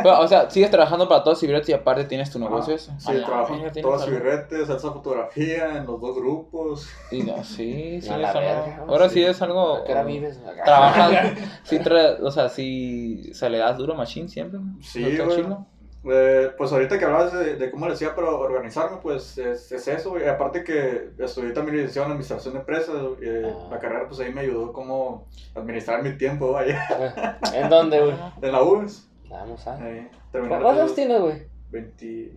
Pero, 0.03 0.21
o 0.21 0.29
sea, 0.29 0.51
sigues 0.51 0.71
trabajando 0.71 1.09
para 1.09 1.23
todos 1.23 1.41
Ciberetes 1.41 1.69
y 1.69 1.73
aparte 1.73 2.05
tienes 2.05 2.31
tu 2.31 2.39
negocio 2.39 2.75
ese. 2.75 2.93
Sí, 2.99 3.11
A 3.11 3.15
la 3.15 3.27
trabajo 3.27 3.55
en 3.55 3.61
y 3.61 3.65
algo. 3.81 4.07
birretes, 4.07 4.67
salsa 4.67 4.91
fotografía, 4.93 5.77
en 5.79 5.87
los 5.87 6.01
dos 6.01 6.17
grupos. 6.17 6.89
Y 7.11 7.23
no, 7.23 7.43
sí, 7.45 8.01
sí 8.01 8.07
es 8.07 8.11
algo. 8.11 8.40
verga, 8.40 8.85
Ahora 8.88 9.09
sí, 9.09 9.15
sí. 9.17 9.25
es 9.25 9.42
algo. 9.42 9.77
¿A 9.77 9.85
qué 9.85 9.92
hora 9.92 10.05
vives? 10.05 10.38
Acá. 10.46 10.65
Trabajas, 10.65 11.33
sí, 11.65 11.79
tra- 11.79 12.19
o 12.23 12.31
sea, 12.31 12.48
sí, 12.48 13.31
se 13.35 13.48
le 13.51 13.59
das 13.59 13.77
duro 13.77 13.94
a 13.94 13.96
Machine 13.96 14.29
siempre. 14.29 14.61
Sí, 14.83 15.01
¿No 15.03 15.09
está 15.09 15.25
güey. 15.25 15.37
chilo? 15.37 15.67
Eh, 16.03 16.51
pues 16.57 16.73
ahorita 16.73 16.98
que 16.98 17.05
hablabas 17.05 17.31
de, 17.35 17.57
de 17.57 17.71
cómo 17.71 17.87
le 17.87 17.92
hacía 17.92 18.15
para 18.15 18.31
organizarme, 18.31 18.96
pues 19.03 19.37
es, 19.37 19.71
es 19.71 19.87
eso, 19.87 20.09
güey. 20.09 20.27
Aparte 20.27 20.65
que 20.65 21.11
estudié 21.19 21.53
también 21.53 21.77
licenciado 21.77 22.07
en 22.07 22.13
administración 22.13 22.55
de 22.55 22.61
empresas, 22.61 22.96
eh, 23.21 23.53
Ah. 23.55 23.69
la 23.71 23.79
carrera 23.79 24.07
pues 24.09 24.19
ahí 24.21 24.33
me 24.33 24.40
ayudó 24.40 24.73
como 24.73 25.27
administrar 25.55 26.03
mi 26.03 26.17
tiempo, 26.17 26.53
vaya, 26.53 27.35
¿En 27.53 27.69
dónde, 27.69 28.01
güey? 28.01 28.15
en 28.40 28.51
la 28.53 28.63
UNS. 28.63 29.10
Vamos 29.31 29.64
a. 29.68 29.76
Terminé 29.76 30.48
¿Cuántos 30.48 30.72
años 30.72 30.94
tienes, 30.96 31.20
güey? 31.20 31.42
20, 31.70 32.33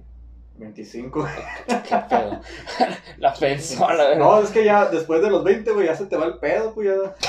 25. 0.58 1.28
¿Qué 1.68 1.96
pedo? 2.08 2.40
La 3.18 3.34
pensó, 3.34 3.90
la 3.90 4.10
verdad. 4.10 4.18
No, 4.18 4.40
es 4.40 4.52
que 4.52 4.64
ya 4.64 4.86
después 4.86 5.22
de 5.24 5.32
los 5.32 5.44
20, 5.44 5.72
güey, 5.72 5.88
ya 5.88 5.96
se 5.96 6.06
te 6.06 6.16
va 6.16 6.26
el 6.26 6.38
pedo, 6.38 6.74
pues 6.74 6.88
ya. 6.88 6.94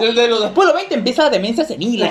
De 0.00 0.28
los 0.28 0.40
después 0.40 0.66
de 0.66 0.72
los 0.72 0.74
20 0.74 0.94
empieza 0.94 1.24
la 1.24 1.30
demencia 1.30 1.62
senil. 1.62 2.08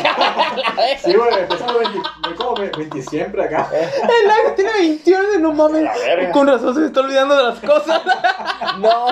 Sí, 1.03 1.13
güey, 1.13 1.39
empecé 1.39 1.63
a 1.63 1.71
los 1.71 1.79
20, 1.79 1.99
voy 2.23 2.35
como 2.35 2.53
20 2.53 3.01
siempre 3.01 3.43
acá. 3.43 3.67
El 3.73 4.29
Axe 4.29 4.51
tiene 4.55 4.71
21, 4.73 5.39
no 5.39 5.53
mames. 5.53 5.83
La 5.83 5.93
verga. 5.93 6.31
Con 6.31 6.47
razón 6.47 6.75
se 6.75 6.81
me 6.81 6.85
está 6.85 6.99
olvidando 6.99 7.35
de 7.35 7.43
las 7.43 7.59
cosas. 7.59 8.01
No, 8.77 9.07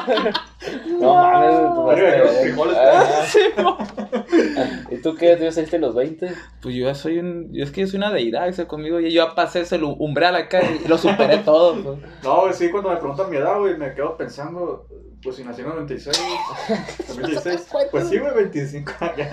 no 1.00 1.14
mames. 1.14 1.74
tú 1.76 1.86
Verga, 1.86 2.12
vas 2.12 2.16
a- 2.20 2.24
los 2.34 2.42
frijoles. 2.42 2.78
Ajá. 2.78 3.26
Sí, 3.26 3.40
no. 3.58 3.78
¿Y 4.92 5.02
tú 5.02 5.16
qué? 5.16 5.36
¿Tú 5.38 5.52
saliste 5.52 5.76
a 5.78 5.80
los 5.80 5.96
20? 5.96 6.32
Pues 6.62 6.76
yo 6.76 6.86
ya 6.86 6.96
soy 6.96 7.20
un. 7.20 7.52
yo 7.54 7.64
Es 7.64 7.72
que 7.72 7.82
yo 7.82 7.88
soy 7.88 7.98
una 7.98 8.12
deidad, 8.12 8.48
ese 8.48 8.66
conmigo. 8.68 9.00
Y 9.00 9.12
yo 9.12 9.26
ya 9.26 9.36
pasé 9.36 9.62
ese 9.62 9.78
umbral 9.84 10.36
acá 10.36 10.62
y 10.64 10.88
lo 10.88 10.98
superé 10.98 11.38
todo. 11.46 11.76
pues. 11.82 12.00
No, 12.24 12.42
güey, 12.42 12.54
sí, 12.54 12.70
cuando 12.72 12.90
me 12.90 12.98
preguntan 12.98 13.30
mi 13.30 13.38
edad, 13.38 13.60
güey, 13.60 13.78
me 13.78 13.94
quedo 13.94 14.18
pensando, 14.18 14.88
pues 15.22 15.36
si 15.36 15.44
nací 15.44 15.62
en 15.62 15.68
el 15.68 15.74
96, 15.74 16.20
96, 17.10 17.68
pues 17.92 18.08
sí, 18.10 18.18
güey, 18.20 18.34
25 18.34 18.92
años. 19.00 19.28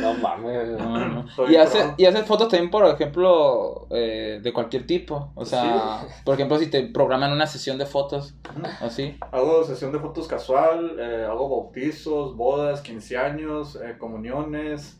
No 0.00 0.14
mames. 0.14 0.68
No, 0.78 1.24
Y, 1.50 1.56
hace, 1.56 1.94
y 1.96 2.04
haces 2.06 2.24
fotos 2.24 2.48
también, 2.48 2.70
por 2.70 2.84
ejemplo, 2.86 3.86
eh, 3.90 4.40
de 4.42 4.52
cualquier 4.52 4.86
tipo. 4.86 5.32
O 5.34 5.44
sea, 5.44 6.02
por 6.24 6.34
ejemplo, 6.34 6.58
si 6.58 6.66
te 6.68 6.82
programan 6.88 7.32
una 7.32 7.46
sesión 7.46 7.78
de 7.78 7.86
fotos, 7.86 8.34
así. 8.80 9.16
Hago 9.32 9.64
sesión 9.64 9.92
de 9.92 9.98
fotos 9.98 10.28
casual, 10.36 10.96
eh, 10.98 11.26
hago 11.28 11.48
bautizos, 11.48 12.36
bodas, 12.36 12.80
15 12.82 13.16
años, 13.16 13.78
eh, 13.82 13.96
comuniones, 13.98 14.98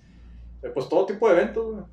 eh, 0.62 0.70
pues 0.72 0.89
todo 0.89 1.07
tipo 1.07 1.28
de 1.28 1.34
eventos, 1.34 1.72
güey. 1.72 1.84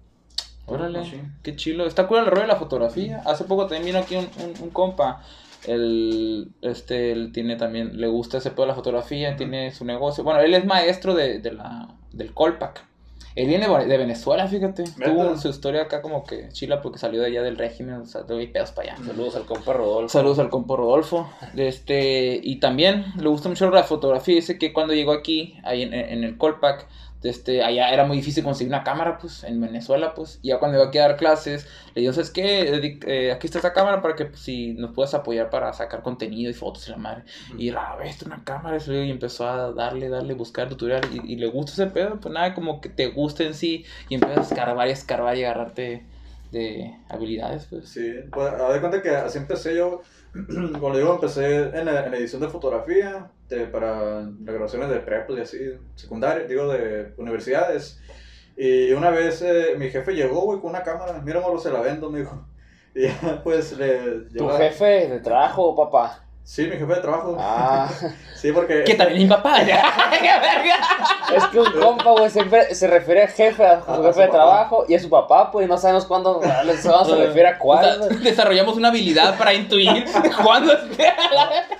Órale, 0.65 1.01
qué 1.41 1.55
chilo. 1.57 1.85
Está 1.85 2.07
cool 2.07 2.19
el 2.19 2.27
rollo 2.27 2.43
de 2.43 2.47
la 2.47 2.55
fotografía. 2.55 3.21
Hace 3.25 3.43
poco 3.43 3.67
también 3.67 3.85
vino 3.85 3.99
aquí 3.99 4.15
un, 4.15 4.29
un, 4.41 4.53
un 4.61 4.69
compa. 4.69 5.21
Él, 5.67 6.53
este, 6.61 7.11
él 7.11 7.31
tiene 7.33 7.57
también, 7.57 7.99
le 7.99 8.07
gusta 8.07 8.37
ese 8.37 8.51
pedo 8.51 8.61
de 8.61 8.67
la 8.69 8.75
fotografía, 8.75 9.35
tiene 9.35 9.71
su 9.71 9.83
negocio. 9.83 10.23
Bueno, 10.23 10.39
él 10.39 10.53
es 10.53 10.65
maestro 10.65 11.13
de, 11.13 11.39
de 11.39 11.51
la, 11.51 11.89
del 12.13 12.33
Colpac. 12.33 12.85
Él 13.35 13.47
viene 13.47 13.67
de 13.67 13.97
Venezuela, 13.97 14.47
fíjate. 14.47 14.83
Tuvo 14.83 15.37
su 15.37 15.49
historia 15.49 15.83
acá 15.83 16.01
como 16.01 16.23
que 16.23 16.49
chila 16.49 16.81
porque 16.81 16.99
salió 16.99 17.21
de 17.21 17.27
allá 17.27 17.41
del 17.41 17.57
régimen, 17.57 17.95
o 17.95 18.05
sea, 18.05 18.25
tuvo 18.25 18.39
pedos 18.51 18.71
para 18.71 18.93
allá. 18.93 19.05
Saludos 19.05 19.35
al 19.35 19.45
compa 19.45 19.73
Rodolfo. 19.73 20.09
Saludos 20.09 20.39
al 20.39 20.49
compo 20.49 20.77
Rodolfo. 20.77 21.29
Este, 21.55 22.39
y 22.43 22.59
también 22.59 23.05
le 23.17 23.27
gusta 23.29 23.49
mucho 23.49 23.69
la 23.71 23.83
fotografía. 23.83 24.35
Dice 24.35 24.57
que 24.59 24.71
cuando 24.71 24.93
llegó 24.93 25.13
aquí, 25.13 25.55
ahí 25.63 25.81
en, 25.81 25.93
en 25.93 26.23
el 26.23 26.37
Colpac, 26.37 26.87
este, 27.23 27.63
allá 27.63 27.89
era 27.93 28.05
muy 28.05 28.17
difícil 28.17 28.43
conseguir 28.43 28.71
una 28.71 28.83
cámara, 28.83 29.17
pues, 29.17 29.43
en 29.43 29.59
Venezuela, 29.61 30.13
pues. 30.13 30.39
Y 30.41 30.49
ya 30.49 30.59
cuando 30.59 30.77
iba 30.77 30.89
a 30.89 31.07
dar 31.07 31.17
clases, 31.17 31.67
le 31.95 32.01
dijo, 32.01 32.13
¿sabes 32.13 32.29
qué? 32.29 32.99
Eh, 33.07 33.31
aquí 33.31 33.47
está 33.47 33.59
esta 33.59 33.73
cámara 33.73 34.01
para 34.01 34.15
que, 34.15 34.25
pues, 34.25 34.41
si 34.41 34.73
nos 34.73 34.91
puedas 34.91 35.13
apoyar 35.13 35.49
para 35.49 35.73
sacar 35.73 36.03
contenido 36.03 36.49
y 36.49 36.53
fotos 36.53 36.87
y 36.87 36.91
la 36.91 36.97
madre. 36.97 37.23
Y 37.57 37.71
la 37.71 37.95
ves, 37.95 38.21
una 38.23 38.43
cámara, 38.43 38.77
eso, 38.77 38.93
y 38.93 39.09
empezó 39.09 39.47
a 39.47 39.71
darle, 39.71 40.09
darle, 40.09 40.33
buscar 40.33 40.69
tutorial. 40.69 41.01
Y, 41.11 41.33
y 41.33 41.35
le 41.37 41.47
gusta 41.47 41.71
ese 41.71 41.87
pedo, 41.87 42.19
pues 42.19 42.33
nada, 42.33 42.53
como 42.53 42.81
que 42.81 42.89
te 42.89 43.07
gusta 43.07 43.43
en 43.43 43.53
sí. 43.53 43.85
Y 44.09 44.15
empiezas 44.15 44.39
a 44.39 44.53
escarbar 44.53 44.87
y 44.87 44.91
escarbar 44.91 45.37
y 45.37 45.43
agarrarte 45.43 46.03
de 46.53 46.95
habilidades, 47.09 47.65
pues. 47.69 47.89
Sí, 47.89 48.13
pues 48.31 48.53
a 48.53 48.71
de 48.71 48.79
cuenta 48.79 49.01
que 49.01 49.09
así 49.09 49.39
empecé 49.39 49.75
yo, 49.75 50.01
como 50.73 50.89
le 50.91 50.99
digo, 50.99 51.13
empecé 51.13 51.55
en, 51.77 51.85
la- 51.85 52.05
en 52.07 52.13
edición 52.15 52.41
de 52.41 52.49
fotografía 52.49 53.29
de- 53.49 53.67
para 53.67 54.21
las 54.21 54.35
grabaciones 54.45 54.89
de 54.89 54.99
prepos 54.99 55.37
y 55.37 55.41
así, 55.41 55.57
secundaria, 55.95 56.47
digo, 56.47 56.67
de 56.71 57.13
universidades. 57.17 57.99
Y 58.57 58.91
una 58.91 59.09
vez 59.09 59.41
eh, 59.41 59.75
mi 59.77 59.89
jefe 59.89 60.13
llegó, 60.13 60.41
güey, 60.41 60.59
con 60.59 60.71
una 60.71 60.83
cámara, 60.83 61.21
mira, 61.23 61.39
morro, 61.39 61.59
se 61.59 61.71
la 61.71 61.81
vendo, 61.81 62.09
me 62.09 62.19
dijo. 62.19 62.45
Y 62.95 63.07
ya, 63.07 63.41
pues 63.43 63.75
le... 63.75 64.19
¿Tu 64.37 64.47
jefe 64.49 65.07
de 65.07 65.19
trabajo, 65.19 65.75
papá? 65.75 66.25
Sí, 66.45 66.63
mi 66.63 66.71
jefe 66.71 66.85
de 66.85 67.01
trabajo. 67.01 67.37
Ah, 67.39 67.87
Sí, 68.35 68.51
porque... 68.51 68.83
Que 68.83 68.95
también 68.95 69.21
es 69.21 69.23
mi 69.23 69.29
papá. 69.33 69.55
¡Qué 69.65 69.71
verga! 69.71 70.75
es 71.33 71.45
que 71.45 71.59
un 71.61 71.71
compa, 71.71 72.11
güey, 72.11 72.29
siempre 72.29 72.75
se 72.75 72.87
refiere 72.87 73.23
a 73.23 73.27
jefe, 73.29 73.65
a 73.65 73.79
su 73.85 74.03
jefe 74.03 74.13
su 74.13 74.19
de 74.19 74.27
trabajo 74.27 74.85
y 74.89 74.95
a 74.95 74.99
su 74.99 75.09
papá, 75.09 75.49
pues 75.49 75.65
no 75.69 75.77
sabemos 75.77 76.05
cuándo, 76.05 76.41
se 76.41 77.15
refiere 77.15 77.47
a 77.47 77.51
O 77.55 77.59
cuál. 77.59 77.85
sea, 77.97 78.07
desarrollamos 78.19 78.75
una 78.75 78.89
habilidad 78.89 79.37
para 79.37 79.53
intuir 79.53 80.03
cuándo 80.43 80.73
es 80.73 80.97
que- 80.97 81.07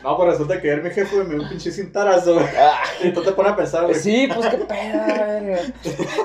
No, 0.01 0.15
pues 0.15 0.29
resulta 0.31 0.61
que 0.61 0.71
ayer 0.71 0.81
mi 0.81 0.89
jefe 0.91 1.17
me 1.17 1.35
dio 1.35 1.43
un 1.43 1.49
pinche 1.49 1.69
cintarazo, 1.69 2.35
güey. 2.35 2.45
Ah, 2.57 2.81
Y 3.03 3.09
tú 3.11 3.21
te 3.21 3.33
pones 3.33 3.51
a 3.51 3.55
pensar, 3.57 3.83
güey. 3.83 3.95
sí, 3.95 4.29
pues 4.33 4.47
qué 4.47 4.57
pedo, 4.59 5.05
verga. 5.05 5.59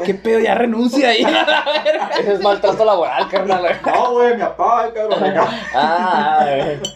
¿Qué 0.04 0.14
pedo? 0.14 0.38
Ya 0.38 0.54
renuncia 0.54 1.08
ahí. 1.08 1.26
Ese 2.20 2.34
es 2.34 2.40
maltrato 2.40 2.84
laboral, 2.84 3.28
carnal. 3.28 3.58
güey. 3.60 3.74
No, 3.84 4.12
güey, 4.12 4.34
mi 4.36 4.40
papá, 4.42 4.92
cabrón. 4.94 5.24
acá. 5.24 5.48
Ah, 5.74 6.46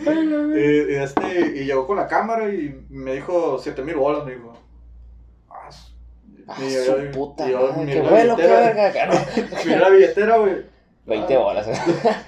güey. 0.05 0.23
Y, 0.55 0.93
y 0.93 0.95
este, 0.97 1.32
y 1.41 1.65
llegó 1.65 1.87
con 1.87 1.97
la 1.97 2.07
cámara 2.07 2.49
y 2.49 2.85
me 2.91 3.15
dijo 3.15 3.59
7 3.59 3.83
mil 3.83 3.97
bolas, 3.97 4.25
me 4.25 4.33
dijo. 4.35 4.53
Ah, 5.51 5.71
su- 5.71 5.93
Ah, 6.49 6.57
y 6.61 6.71
su 6.71 6.97
yo- 6.97 7.11
puta 7.13 7.47
y 7.49 7.53
yo 7.53 7.61
madre, 7.61 7.85
miré 7.85 7.93
qué 8.03 8.09
bueno, 8.09 8.37
qué 8.37 8.47
verga. 8.47 9.11
Miré 9.65 9.79
la 9.79 9.89
billetera, 9.91 10.37
güey. 10.39 10.67
20 11.07 11.37
bolas. 11.37 11.69
eh. 11.69 11.75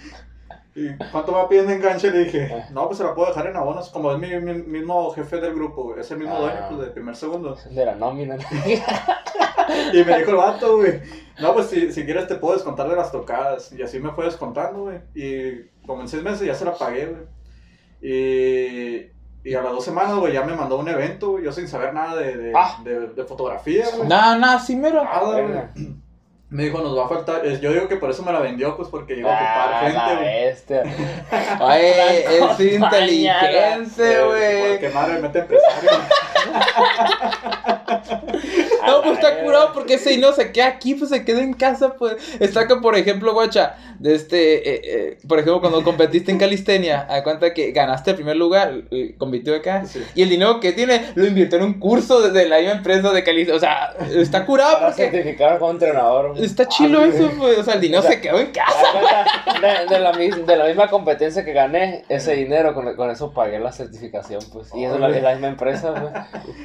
¿Y 0.76 0.88
cuánto 1.12 1.30
me 1.32 1.46
piden 1.48 1.68
de 1.68 1.74
enganche? 1.74 2.10
Le 2.10 2.24
dije, 2.24 2.50
Ah. 2.52 2.68
no, 2.72 2.86
pues 2.86 2.98
se 2.98 3.04
la 3.04 3.14
puedo 3.14 3.28
dejar 3.28 3.46
en 3.46 3.56
abonos. 3.56 3.90
Como 3.90 4.10
es 4.12 4.18
mi, 4.18 4.28
mi- 4.40 4.62
mismo 4.62 5.10
jefe 5.12 5.36
del 5.40 5.54
grupo, 5.54 5.84
güey. 5.84 6.00
Es 6.00 6.10
el 6.10 6.18
mismo 6.18 6.34
Ah. 6.36 6.40
dueño, 6.40 6.60
pues, 6.68 6.80
de 6.80 6.86
primer 6.92 7.14
segundo. 7.16 7.56
De 7.70 7.84
la 7.86 7.94
nómina. 7.94 8.36
Y 9.92 10.04
me 10.04 10.18
dijo 10.18 10.30
el 10.30 10.36
vato, 10.36 10.76
güey. 10.76 11.00
No, 11.40 11.54
pues 11.54 11.66
si, 11.68 11.90
si 11.92 12.04
quieres 12.04 12.26
te 12.28 12.34
puedo 12.34 12.54
descontar 12.54 12.88
de 12.88 12.96
las 12.96 13.10
tocadas. 13.10 13.72
Y 13.72 13.82
así 13.82 13.98
me 13.98 14.10
fue 14.12 14.24
descontando, 14.26 14.82
güey. 14.82 14.98
Y 15.14 15.68
como 15.86 16.02
en 16.02 16.08
seis 16.08 16.22
meses 16.22 16.46
ya 16.46 16.54
se 16.54 16.64
la 16.64 16.74
pagué, 16.74 17.06
güey. 17.06 17.22
Y, 18.06 19.10
y 19.48 19.54
a 19.54 19.62
las 19.62 19.72
dos 19.72 19.82
semanas, 19.84 20.14
güey, 20.16 20.34
ya 20.34 20.42
me 20.42 20.54
mandó 20.54 20.76
un 20.78 20.88
evento, 20.88 21.30
güey. 21.30 21.44
Yo 21.44 21.52
sin 21.52 21.66
saber 21.68 21.94
nada 21.94 22.16
de, 22.16 22.36
de, 22.36 22.52
Ah. 22.54 22.78
de, 22.84 23.08
de 23.08 23.24
fotografía, 23.24 23.86
güey. 23.96 24.06
Nada, 24.08 24.36
nada, 24.36 24.58
sí, 24.58 24.76
mero. 24.76 25.02
Nada, 25.02 25.20
güey. 25.22 25.42
Verga. 25.46 25.70
Me 26.50 26.64
dijo, 26.64 26.78
nos 26.82 26.96
va 26.96 27.06
a 27.06 27.08
faltar. 27.08 27.42
Yo 27.60 27.72
digo 27.72 27.88
que 27.88 27.96
por 27.96 28.10
eso 28.10 28.22
me 28.22 28.30
la 28.32 28.38
vendió, 28.40 28.76
pues 28.76 28.88
porque 28.88 29.16
iba 29.16 29.32
a 29.32 29.38
Ah, 29.38 29.86
ocupar 29.86 29.90
gente, 29.90 30.16
güey. 30.22 30.44
es 32.60 32.60
inteligente, 32.74 34.24
güey. 34.24 34.78
Que 34.80 34.90
madre, 34.94 35.18
mete 35.20 35.38
empresario. 35.40 35.90
No, 38.86 39.00
pues 39.02 39.14
está 39.18 39.40
curado 39.42 39.70
porque 39.72 39.94
ese 39.94 40.18
no 40.18 40.32
se 40.32 40.52
queda 40.52 40.66
aquí, 40.66 40.94
pues 40.94 41.08
se 41.10 41.24
queda 41.24 41.40
en 41.42 41.54
casa, 41.54 41.94
pues. 41.94 42.16
Está 42.38 42.68
que, 42.68 42.76
por 42.76 42.96
ejemplo, 42.96 43.32
guacha, 43.32 43.76
de 43.98 44.14
este, 44.14 44.56
eh, 44.68 44.80
eh, 44.84 45.18
por 45.26 45.38
ejemplo, 45.38 45.60
cuando 45.60 45.82
competiste 45.82 46.30
en 46.30 46.38
calistenia, 46.38 47.06
a 47.08 47.22
cuenta 47.22 47.54
que 47.54 47.72
ganaste 47.72 48.10
el 48.10 48.16
primer 48.16 48.36
lugar, 48.36 48.82
eh, 48.90 49.14
compitió 49.16 49.54
acá, 49.56 49.86
Sí. 49.86 50.04
y 50.14 50.22
el 50.22 50.28
dinero 50.28 50.60
que 50.60 50.72
tiene 50.72 51.12
lo 51.14 51.26
invirtió 51.26 51.56
en 51.58 51.64
un 51.64 51.74
curso 51.80 52.20
de, 52.20 52.30
de 52.30 52.46
la 52.46 52.58
misma 52.58 52.72
empresa 52.72 53.10
de 53.10 53.24
calistenia. 53.24 53.56
O 53.56 53.60
sea, 53.60 53.94
está 54.14 54.44
curado 54.44 54.74
Para 54.74 54.86
porque 54.88 55.10
certificar 55.10 55.58
como 55.58 55.70
entrenador. 55.70 56.34
está 56.38 56.68
chilo 56.68 57.00
Ah, 57.00 57.06
eso, 57.06 57.30
pues. 57.38 57.58
O 57.58 57.64
sea, 57.64 57.74
el 57.74 57.80
dinero 57.80 58.00
O 58.00 58.02
sea, 58.02 58.12
se 58.12 58.20
quedó 58.20 58.38
en 58.38 58.50
casa. 58.52 58.84
Cuenta, 58.92 59.86
De, 59.88 59.94
de 59.94 60.00
la, 60.00 60.12
de 60.12 60.56
la 60.56 60.64
misma 60.66 60.88
competencia 60.90 61.42
que 61.44 61.52
gané, 61.54 62.04
ese 62.10 62.34
dinero, 62.34 62.74
con, 62.74 62.94
con 62.96 63.10
eso 63.10 63.32
pagué 63.32 63.58
la 63.58 63.72
certificación, 63.72 64.42
pues. 64.52 64.68
Y 64.74 64.84
es 64.84 64.92
de 64.92 64.98
la, 64.98 65.08
es 65.08 65.22
la 65.22 65.32
misma 65.32 65.48
empresa, 65.48 65.90
güey. 65.90 66.12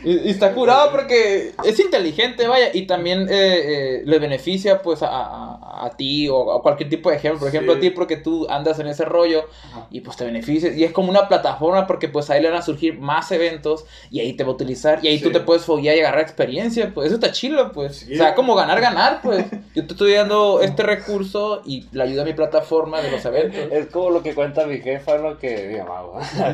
Y, 0.04 0.28
y 0.28 0.30
está 0.30 0.54
curado 0.54 0.92
porque 0.92 1.54
es 1.64 1.80
inteligente, 1.80 2.48
vaya, 2.48 2.70
y 2.74 2.88
también 2.88 3.28
eh, 3.30 3.32
eh, 3.32 4.02
le 4.06 4.20
beneficia 4.20 4.82
pues 4.82 5.02
a, 5.04 5.08
a, 5.10 5.86
a 5.86 5.90
ti 5.98 6.28
o 6.30 6.54
a 6.54 6.62
cualquier 6.62 6.90
tipo 6.90 7.10
de 7.10 7.16
ejemplo, 7.18 7.40
por 7.40 7.50
ejemplo 7.50 7.74
Sí. 7.74 7.78
a 7.78 7.82
ti 7.82 7.90
porque 7.92 8.18
tú 8.18 8.48
andas 8.50 8.80
en 8.80 8.88
ese 8.88 9.06
rollo 9.06 9.46
Ajá. 9.72 9.88
y 9.92 10.02
pues 10.02 10.18
te 10.18 10.26
beneficia 10.26 10.72
y 10.74 10.84
es 10.84 10.92
como 10.92 11.10
una 11.10 11.28
plataforma 11.28 11.86
porque 11.88 12.08
pues 12.10 12.30
ahí 12.30 12.42
le 12.42 12.50
van 12.50 12.60
a 12.60 12.62
surgir 12.62 12.98
más 13.00 13.32
eventos 13.32 13.86
y 14.10 14.20
ahí 14.22 14.34
te 14.34 14.44
va 14.44 14.52
a 14.52 14.54
utilizar 14.54 15.00
y 15.04 15.08
ahí 15.08 15.20
tú 15.22 15.32
te 15.32 15.40
puedes 15.42 15.64
foguear 15.66 15.96
y 15.96 16.00
agarrar 16.00 16.22
experiencia, 16.22 16.92
pues 16.94 17.08
eso 17.08 17.16
está 17.16 17.32
chilo, 17.32 17.72
pues. 17.72 17.98
Sí. 17.98 18.14
O 18.14 18.18
sea, 18.18 18.36
como 18.36 18.56
ganar, 18.56 18.80
ganar, 18.82 19.22
pues. 19.22 19.46
Yo 19.76 19.86
te 19.86 19.94
estoy 19.94 20.14
dando 20.14 20.60
este 20.62 20.84
recurso 20.84 21.62
y 21.66 21.88
le 21.92 22.04
ayuda 22.04 22.24
a 22.24 22.26
mi 22.26 22.34
plataforma 22.34 23.02
de 23.02 23.12
los 23.12 23.24
eventos. 23.26 23.60
Es 23.72 23.88
como 23.88 24.10
lo 24.10 24.24
que 24.24 24.34
cuenta 24.34 24.66
mi 24.66 24.80
jefa, 24.80 25.18
lo 25.18 25.38
que 25.38 25.68
mi 25.68 25.78
mamá. 25.78 26.20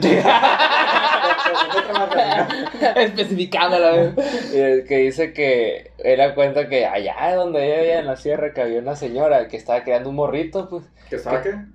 Especificando 3.05 3.77
a 3.77 3.79
la 3.79 3.91
vez. 3.91 4.13
Que 4.87 4.97
dice 4.97 5.33
que 5.33 5.91
era 5.97 6.35
cuenta 6.35 6.67
que 6.69 6.85
allá 6.85 7.35
donde 7.35 7.65
ella 7.65 7.81
vivía 7.81 7.99
en 7.99 8.05
la 8.07 8.15
sierra 8.17 8.53
que 8.53 8.61
había 8.61 8.79
una 8.79 8.95
señora 8.95 9.47
que 9.47 9.57
estaba 9.57 9.83
creando 9.83 10.09
un 10.09 10.15
morrito, 10.15 10.69
pues, 10.69 10.83
¿Que 11.09 11.19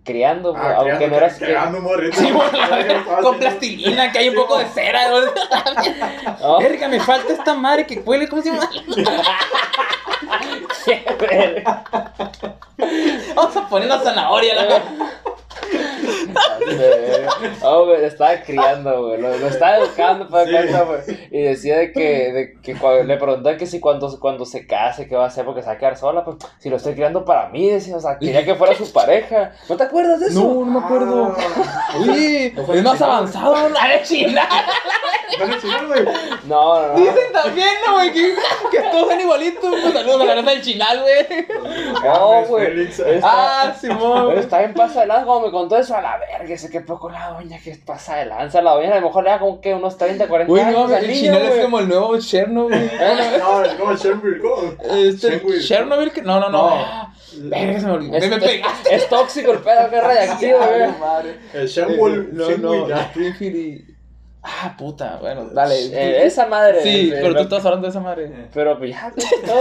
criando, 0.05 0.53
pues, 0.53 0.65
Ah, 0.65 0.75
aunque 0.79 0.97
creando, 0.97 1.09
no 1.09 1.17
era 1.25 1.29
que- 1.33 1.45
creando 1.45 1.79
un 1.79 1.85
morrito. 1.85 2.17
Sí, 2.17 2.33
bueno, 2.33 2.51
Ah, 2.61 3.19
con 3.23 3.39
plastilina, 3.39 4.11
que 4.11 4.19
hay 4.19 4.29
un 4.29 4.35
poco 4.35 4.59
de 4.59 4.67
cera. 4.67 5.03
Verga, 6.61 6.89
me 6.89 6.99
falta 7.01 7.33
esta 7.33 7.55
madre 7.55 7.87
que 7.87 8.01
huele, 8.01 8.29
¿cómo 8.29 8.43
se 8.43 8.51
llama? 8.51 8.69
qué 10.85 11.05
verga. 11.19 11.85
Poniendo 13.69 13.99
zanahoria, 14.03 14.55
la 14.55 14.83
Oh, 17.63 17.87
güey, 17.87 18.01
lo 18.01 18.07
estaba 18.07 18.37
criando, 18.43 19.07
güey. 19.07 19.21
Lo, 19.21 19.37
lo 19.37 19.47
estaba 19.49 19.79
educando 19.79 20.29
para 20.29 20.45
Sí. 20.47 20.53
cuenta, 20.53 20.83
güey. 20.83 21.01
Y 21.31 21.43
decía 21.43 21.79
de 21.79 21.93
que, 21.93 22.33
de 22.33 22.61
que 22.63 22.75
cuando, 22.75 23.05
le 23.05 23.17
preguntaba 23.17 23.57
que 23.57 23.67
si 23.67 23.81
cuando, 23.81 24.19
cuando 24.21 24.45
se 24.45 24.67
case, 24.67 25.09
qué 25.09 25.17
va 25.17 25.25
a 25.25 25.29
hacer 25.29 25.45
porque 25.45 25.63
se 25.63 25.69
va 25.69 25.73
a 25.75 25.79
quedar 25.79 25.97
sola, 25.97 26.25
pues 26.25 26.37
si 26.59 26.69
lo 26.71 26.77
estoy 26.77 26.95
criando 26.95 27.25
para 27.25 27.49
mí, 27.49 27.69
decía, 27.71 27.97
o 27.97 28.01
sea, 28.01 28.19
quería 28.19 28.45
que 28.45 28.55
fuera 28.55 28.75
su 28.75 28.91
pareja. 28.93 29.53
¿No 29.69 29.77
te 29.77 29.85
acuerdas 29.85 30.21
de 30.21 30.27
eso? 30.27 30.41
No, 30.43 30.65
no 30.65 30.81
me 30.81 30.85
acuerdo. 30.87 31.35
Ah, 31.37 31.95
No 32.55 32.65
fue 32.65 32.79
es 32.79 32.85
más 32.85 33.01
avanzado, 33.01 33.69
¿no? 33.69 33.77
A 33.81 34.03
China. 34.03 34.43
¿Van 35.39 35.53
a 35.53 35.61
chingar, 35.61 35.87
güey? 35.87 36.05
No, 36.45 36.83
no, 36.83 36.89
no. 36.89 36.95
Dicen 36.99 37.33
también, 37.33 37.69
¿no, 37.87 37.95
güey? 37.95 38.13
Que, 38.13 38.35
que 38.71 38.81
todos 38.91 39.09
son 39.11 39.21
igualitos. 39.21 39.75
Pues 39.83 39.93
saludos 39.95 40.21
a 40.23 40.25
la 40.25 40.35
raza 40.37 40.51
del 40.51 40.63
chinal, 40.63 41.01
güey. 41.03 41.47
No, 42.05 42.43
güey. 42.47 42.89
Ah, 43.23 43.75
Simón. 43.81 44.29
Pero 44.29 44.41
está 44.41 44.59
bien 44.59 44.75
pasa 44.75 45.01
de 45.01 45.07
lanza, 45.07 45.27
como 45.27 45.47
me 45.47 45.53
contó 45.53 45.77
eso 45.77 45.97
a 45.97 46.01
la 46.03 46.19
verga, 46.19 46.55
ese 46.55 46.71
que 46.71 46.81
poco 46.81 47.11
la 47.11 47.29
doña 47.31 47.59
que 47.63 47.77
pasa 47.85 48.17
de 48.17 48.27
lanza, 48.27 48.61
la 48.63 48.73
doña 48.73 48.93
a 48.93 49.01
lo 49.01 49.07
mejor 49.09 49.25
le 49.25 49.31
da 49.31 49.39
como 49.39 49.61
que 49.61 49.75
unos 49.75 49.97
30, 49.97 50.27
40 50.27 50.51
Güey, 50.51 50.63
años 50.65 50.89
no, 50.91 50.97
al 50.97 51.05
el 51.05 51.11
niño, 51.11 51.21
chinal 51.21 51.43
es 51.43 51.49
güey. 51.51 51.63
como 51.63 51.79
el 51.81 51.89
nuevo 51.89 52.19
Chernobyl. 52.19 52.91
No, 53.39 53.63
es 53.65 53.73
como 53.75 53.97
Chernobyl, 53.97 54.41
¿cómo? 54.41 54.73
Este, 54.95 55.29
Chernobyl. 55.31 55.63
Chernobyl, 55.67 56.13
que- 56.13 56.23
no, 56.23 56.41
no, 56.41 56.49
no. 56.49 56.71
No. 56.71 56.75
Ah, 56.75 57.13
Verga, 57.33 57.81
se 57.81 57.87
me 57.87 57.93
olvidó. 57.93 58.17
Es, 58.17 58.23
Me- 58.29 58.37
me 58.39 58.45
es- 58.47 58.53
pegaste. 58.53 58.95
es 58.95 59.09
tóxico 59.09 59.53
el 59.53 59.59
pedo, 59.61 59.89
que 59.91 59.97
es 59.97 60.03
radiactivo, 60.05 60.59
güey. 60.59 61.35
El 61.55 61.69
Chernobyl, 61.69 62.29
No, 62.35 62.47
Chernobyl, 62.49 62.81
no. 62.81 62.89
ya. 62.89 63.01
Springfield. 63.03 63.90
Ah, 64.43 64.75
puta, 64.79 65.19
bueno, 65.21 65.51
dale. 65.53 65.75
Eh, 65.87 66.25
esa 66.25 66.47
madre. 66.47 66.83
Sí, 66.83 67.11
eh, 67.13 67.19
pero 67.21 67.35
tú 67.35 67.41
eh, 67.41 67.43
estás 67.43 67.65
hablando 67.67 67.87
de 67.87 67.91
esa 67.91 68.01
madre. 68.01 68.49
Pero 68.55 68.79
pues 68.79 68.91
ya, 68.91 69.13
es 69.15 69.31
todo. 69.47 69.61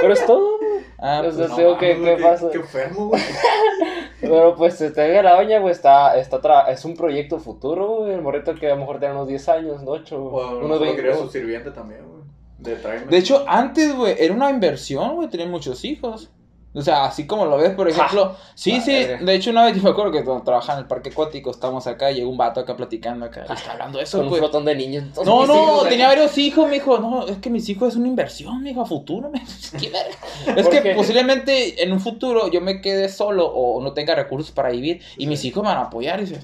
pero 0.00 0.12
es 0.12 0.26
todo. 0.26 0.50
Ah, 0.98 1.20
pues, 1.24 1.36
te 1.36 1.42
digo 1.60 1.74
mames, 1.76 1.98
¿qué 2.16 2.22
pasa? 2.22 2.50
Qué 2.50 2.58
enfermo, 2.58 3.08
güey. 3.08 3.22
Pero 4.20 4.54
pues 4.54 4.78
este, 4.82 5.22
la 5.22 5.34
doña, 5.34 5.62
pues 5.62 5.78
está, 5.78 6.18
está 6.18 6.42
tra- 6.42 6.68
es 6.68 6.84
un 6.84 6.94
proyecto 6.94 7.38
futuro, 7.38 7.88
güey. 8.00 8.12
El 8.12 8.20
morrito 8.20 8.54
que 8.54 8.66
a 8.66 8.74
lo 8.74 8.80
mejor 8.80 8.98
tiene 8.98 9.14
unos 9.14 9.26
10 9.28 9.48
años, 9.48 9.82
¿no? 9.82 9.92
8, 9.92 10.22
O 10.22 10.40
a 10.46 10.50
lo 10.52 10.58
unos 10.58 10.78
mejor 10.78 10.86
20. 10.88 11.02
quería 11.02 11.16
su 11.16 11.28
sirviente 11.30 11.70
también, 11.70 12.02
güey. 12.06 12.20
De. 12.58 12.76
De 13.08 13.16
hecho, 13.16 13.42
antes, 13.48 13.96
güey, 13.96 14.14
era 14.18 14.34
una 14.34 14.50
inversión, 14.50 15.14
güey, 15.16 15.28
tener 15.30 15.48
muchos 15.48 15.82
hijos. 15.86 16.30
O 16.72 16.82
sea, 16.82 17.06
así 17.06 17.26
como 17.26 17.46
lo 17.46 17.56
ves, 17.56 17.70
por 17.74 17.88
ejemplo. 17.88 18.36
sí, 18.54 18.80
sí. 18.80 18.92
madre. 18.92 19.18
De 19.18 19.34
hecho, 19.34 19.50
una 19.50 19.64
vez 19.64 19.76
yo 19.76 19.82
me 19.82 19.90
acuerdo 19.90 20.12
que 20.12 20.22
cuando 20.22 20.44
trabajaba 20.44 20.78
en 20.78 20.84
el 20.84 20.88
parque 20.88 21.10
acuático, 21.10 21.50
estábamos 21.50 21.86
acá, 21.88 22.12
y 22.12 22.16
llegó 22.16 22.30
un 22.30 22.36
vato 22.36 22.60
acá 22.60 22.76
platicando 22.76 23.26
acá. 23.26 23.44
y 23.48 23.52
está 23.52 23.72
hablando 23.72 23.98
de 23.98 24.04
eso, 24.04 24.18
Con 24.18 24.26
un 24.26 24.30
güey. 24.30 24.40
flotón 24.40 24.64
de 24.64 24.76
niños. 24.76 25.04
No, 25.24 25.46
no, 25.46 25.82
tenía 25.88 26.06
varios 26.06 26.38
hijos, 26.38 26.68
me 26.68 26.74
dijo, 26.74 26.98
no, 26.98 27.26
es 27.26 27.38
que 27.38 27.50
mis 27.50 27.68
hijos 27.68 27.88
es 27.88 27.96
una 27.96 28.06
inversión, 28.06 28.62
me 28.62 28.68
dijo, 28.68 28.82
a 28.82 28.86
futuro, 28.86 29.30
me. 29.30 29.42
Es 30.56 30.62
¿Por 30.62 30.70
que 30.70 30.82
qué? 30.82 30.94
posiblemente 30.94 31.82
en 31.82 31.92
un 31.92 32.00
futuro 32.00 32.48
yo 32.50 32.60
me 32.60 32.80
quede 32.80 33.08
solo 33.08 33.46
o 33.46 33.82
no 33.82 33.92
tenga 33.92 34.14
recursos 34.14 34.52
para 34.52 34.70
vivir 34.70 35.02
y 35.16 35.26
mis 35.26 35.44
hijos 35.44 35.62
me 35.62 35.68
van 35.70 35.78
a 35.78 35.82
apoyar, 35.82 36.20
dice. 36.20 36.40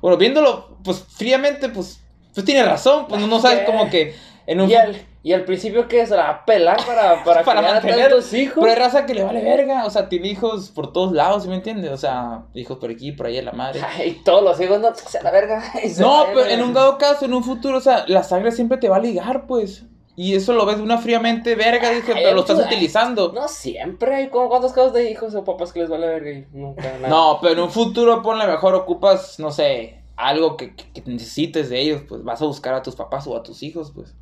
Bueno, 0.00 0.16
viéndolo, 0.16 0.76
pues 0.84 1.04
fríamente, 1.08 1.68
pues, 1.70 2.00
pues 2.34 2.46
tiene 2.46 2.62
razón, 2.62 3.06
pues 3.08 3.20
no, 3.20 3.40
sabes 3.40 3.64
como 3.64 3.90
que 3.90 4.14
en 4.46 4.60
un 4.60 4.70
Y 4.70 4.74
al, 4.74 4.96
y 5.28 5.32
al 5.32 5.44
principio 5.44 5.88
que 5.88 6.06
se 6.06 6.14
la 6.14 6.22
va 6.22 6.28
a 6.30 6.44
pelar 6.44 6.76
para, 6.86 7.24
para, 7.24 7.42
Para 7.42 7.42
criar 7.42 7.64
a 7.64 7.80
mantener- 7.80 8.08
tantos 8.10 8.32
hijos. 8.32 8.58
Pero 8.60 8.70
hay 8.72 8.78
raza 8.78 9.06
que 9.06 9.14
le 9.14 9.24
vale 9.24 9.42
verga, 9.42 9.84
o 9.84 9.90
sea, 9.90 10.08
tiene 10.08 10.28
hijos 10.28 10.70
por 10.70 10.92
todos 10.92 11.10
lados, 11.12 11.42
¿sí 11.42 11.48
me 11.48 11.56
entiendes? 11.56 11.90
O 11.90 11.96
sea, 11.96 12.42
hijos 12.54 12.78
por 12.78 12.90
aquí, 12.90 13.10
por 13.10 13.26
allá, 13.26 13.42
la 13.42 13.50
madre. 13.50 13.80
Ay, 13.98 14.20
todos 14.24 14.44
los 14.44 14.60
hijos 14.60 14.78
no 14.80 14.94
se 14.94 15.20
la 15.24 15.32
verga. 15.32 15.64
y 15.82 15.88
se 15.88 16.00
No, 16.00 16.26
pero 16.32 16.46
en 16.48 16.62
un 16.62 16.72
dado 16.72 16.96
caso, 16.96 17.24
en 17.24 17.34
un 17.34 17.42
futuro, 17.42 17.78
o 17.78 17.80
sea, 17.80 18.04
la 18.06 18.22
sangre 18.22 18.52
siempre 18.52 18.78
te 18.78 18.88
va 18.88 18.96
a 18.96 19.00
ligar, 19.00 19.46
pues. 19.48 19.82
Y 20.18 20.36
eso 20.36 20.52
lo 20.52 20.64
ves 20.64 20.76
de 20.76 20.82
una 20.84 20.98
fríamente 20.98 21.56
verga, 21.56 21.90
dije, 21.90 22.12
pero 22.14 22.32
lo 22.32 22.40
estás 22.42 22.60
utilizando. 22.64 23.32
No 23.34 23.48
siempre 23.48 24.30
como 24.30 24.48
cuántos 24.48 24.72
casos 24.72 24.92
de 24.92 25.10
hijos 25.10 25.34
o 25.34 25.42
papás 25.44 25.72
que 25.72 25.80
les 25.80 25.90
vale 25.90 26.06
verga 26.06 26.30
y 26.30 26.46
nunca 26.52 26.84
nada. 27.00 27.08
No, 27.08 27.38
pero 27.42 27.52
en 27.54 27.60
un 27.60 27.70
futuro, 27.72 28.22
ponle 28.22 28.46
mejor, 28.46 28.74
ocupas, 28.76 29.38
no 29.40 29.50
sé, 29.50 30.00
algo 30.16 30.56
que, 30.56 30.74
que- 30.76 30.90
que 31.02 31.10
necesites 31.10 31.68
de 31.68 31.80
ellos, 31.80 32.02
pues 32.08 32.22
vas 32.24 32.40
a 32.40 32.44
buscar 32.46 32.72
a 32.74 32.82
tus 32.82 32.94
papás 32.94 33.26
o 33.26 33.36
a 33.36 33.42
tus 33.42 33.62
hijos, 33.64 33.90
pues. 33.92 34.14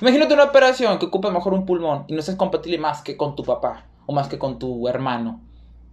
Imagínate 0.00 0.34
una 0.34 0.44
operación 0.44 0.98
que 0.98 1.06
ocupe 1.06 1.30
mejor 1.30 1.52
un 1.54 1.66
pulmón 1.66 2.04
y 2.08 2.14
no 2.14 2.22
seas 2.22 2.36
compatible 2.36 2.78
más 2.78 3.02
que 3.02 3.16
con 3.16 3.34
tu 3.36 3.42
papá 3.44 3.86
o 4.06 4.12
más 4.12 4.28
que 4.28 4.38
con 4.38 4.58
tu 4.58 4.88
hermano. 4.88 5.40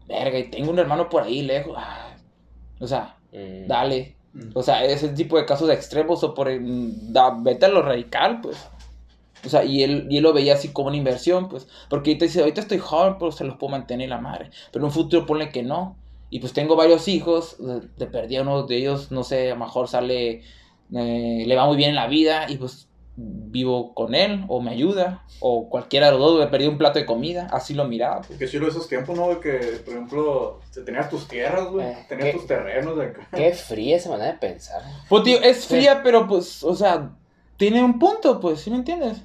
Verga, 0.07 0.39
y 0.39 0.49
tengo 0.49 0.71
un 0.71 0.79
hermano 0.79 1.09
por 1.09 1.23
ahí 1.23 1.41
lejos. 1.41 1.75
ah, 1.77 2.15
O 2.79 2.87
sea, 2.87 3.17
Mm. 3.33 3.67
dale. 3.67 4.15
Mm. 4.33 4.49
O 4.53 4.61
sea, 4.63 4.83
ese 4.85 5.09
tipo 5.09 5.37
de 5.37 5.45
casos 5.45 5.69
extremos 5.69 6.23
o 6.23 6.33
por 6.33 6.47
el- 6.47 7.11
da- 7.11 7.35
vete 7.39 7.65
a 7.65 7.69
lo 7.69 7.81
radical, 7.81 8.39
pues. 8.41 8.57
O 9.45 9.49
sea, 9.49 9.63
y 9.63 9.83
él, 9.83 10.07
y 10.09 10.17
él 10.17 10.23
lo 10.23 10.33
veía 10.33 10.53
así 10.53 10.69
como 10.69 10.87
una 10.89 10.97
inversión, 10.97 11.49
pues. 11.49 11.67
Porque 11.89 12.11
ahorita 12.11 12.25
dice, 12.25 12.39
ahorita 12.41 12.61
estoy 12.61 12.77
joven, 12.79 13.15
pero 13.19 13.31
se 13.31 13.43
los 13.43 13.55
puedo 13.57 13.71
mantener 13.71 14.09
la 14.09 14.17
madre. 14.19 14.51
Pero 14.71 14.83
en 14.83 14.89
un 14.89 14.91
futuro 14.91 15.25
ponle 15.25 15.49
que 15.49 15.63
no. 15.63 15.95
Y 16.29 16.39
pues 16.39 16.53
tengo 16.53 16.75
varios 16.75 17.07
hijos, 17.07 17.55
de, 17.59 17.81
de 17.97 18.05
perdí 18.07 18.35
a 18.37 18.41
uno 18.43 18.63
de 18.63 18.77
ellos, 18.77 19.11
no 19.11 19.23
sé, 19.23 19.51
a 19.51 19.55
lo 19.55 19.63
mejor 19.65 19.87
sale, 19.87 20.41
eh, 20.93 21.43
le 21.47 21.55
va 21.55 21.65
muy 21.65 21.77
bien 21.77 21.89
en 21.91 21.95
la 21.95 22.07
vida 22.07 22.45
y 22.49 22.57
pues 22.57 22.87
vivo 23.19 23.93
con 23.95 24.13
él 24.13 24.45
o 24.47 24.61
me 24.61 24.71
ayuda. 24.71 25.23
O 25.39 25.69
cualquiera 25.69 26.07
de 26.07 26.11
los 26.13 26.21
dos, 26.21 26.39
me 26.39 26.47
perdí 26.47 26.67
un 26.67 26.77
plato 26.77 26.99
de 26.99 27.05
comida, 27.05 27.47
así 27.51 27.73
lo 27.73 27.85
miraba. 27.85 28.21
pues. 28.21 28.37
Que 28.39 28.47
sí, 28.47 28.57
lo 28.59 28.65
de 28.65 28.71
esos 28.71 28.87
tiempos, 28.87 29.17
¿no? 29.17 29.39
Que, 29.39 29.81
por 29.83 29.93
ejemplo, 29.95 30.59
te- 30.73 30.81
tenías 30.81 31.09
tus 31.09 31.27
tierras, 31.27 31.67
güey. 31.67 31.87
Eh, 31.87 31.97
tenías 32.07 32.27
¿qué? 32.27 32.33
tus 32.33 32.47
terrenos 32.47 32.95
de 32.97 33.05
acá. 33.07 33.27
Qué 33.35 33.51
fría 33.53 33.97
esa 33.97 34.09
manera 34.09 34.31
de 34.33 34.37
pensar. 34.37 34.81
Pues 35.09 35.23
tío, 35.23 35.41
es 35.41 35.61
Sí. 35.61 35.75
fría, 35.75 36.01
pero 36.03 36.27
pues, 36.27 36.63
o 36.63 36.75
sea, 36.75 37.11
tiene 37.57 37.83
un 37.83 37.97
punto, 37.99 38.39
pues, 38.39 38.61
¿sí 38.61 38.69
me 38.69 38.77
entiendes? 38.77 39.21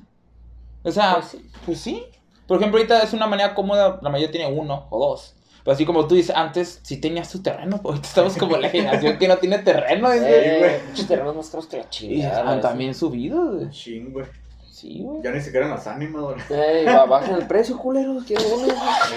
O 0.82 0.90
sea, 0.90 1.14
Pues 1.14 1.26
sí. 1.26 1.51
pues 1.66 1.78
sí. 1.80 2.03
Por 2.47 2.57
ejemplo, 2.59 2.78
ahorita 2.78 3.03
es 3.03 3.12
una 3.12 3.26
manera 3.26 3.55
cómoda, 3.55 3.99
la 4.03 4.11
mayoría 4.11 4.30
tiene 4.32 4.53
uno 4.53 4.86
o 4.90 4.99
dos. 5.11 5.34
Pero 5.64 5.74
así 5.74 5.84
como 5.86 6.06
tú 6.06 6.14
dices, 6.16 6.34
antes 6.34 6.80
sí 6.82 7.00
tenías 7.00 7.30
tu 7.30 7.40
terreno, 7.42 7.78
pues 7.82 7.92
ahorita 7.92 8.08
estamos 8.08 8.36
como 8.36 8.56
la 8.56 8.68
generación 8.68 9.16
que 9.18 9.28
no 9.28 9.36
tiene 9.38 9.58
terreno. 9.58 10.12
Eh, 10.12 10.80
pinches 10.86 11.06
terrenos 11.06 11.36
más 11.36 11.48
caros 11.50 11.66
que 11.66 11.76
la 11.78 11.84
y 11.84 11.88
chingada. 11.90 12.50
han 12.50 12.60
también 12.60 12.94
subido, 12.94 13.52
güey. 13.52 13.70
Ching, 13.70 14.12
güey. 14.12 14.26
Sí, 14.70 14.98
güey. 15.00 15.22
Ya 15.22 15.30
ni 15.30 15.40
siquiera 15.40 15.66
en 15.66 15.72
las 15.72 15.86
ánimas, 15.86 16.22
güey. 16.22 16.36
Ey, 16.60 16.84
ba- 16.86 17.04
bajen 17.04 17.36
el 17.36 17.46
precio, 17.46 17.78
culeros. 17.78 18.24
Quiero 18.24 18.42
uno. 18.56 18.66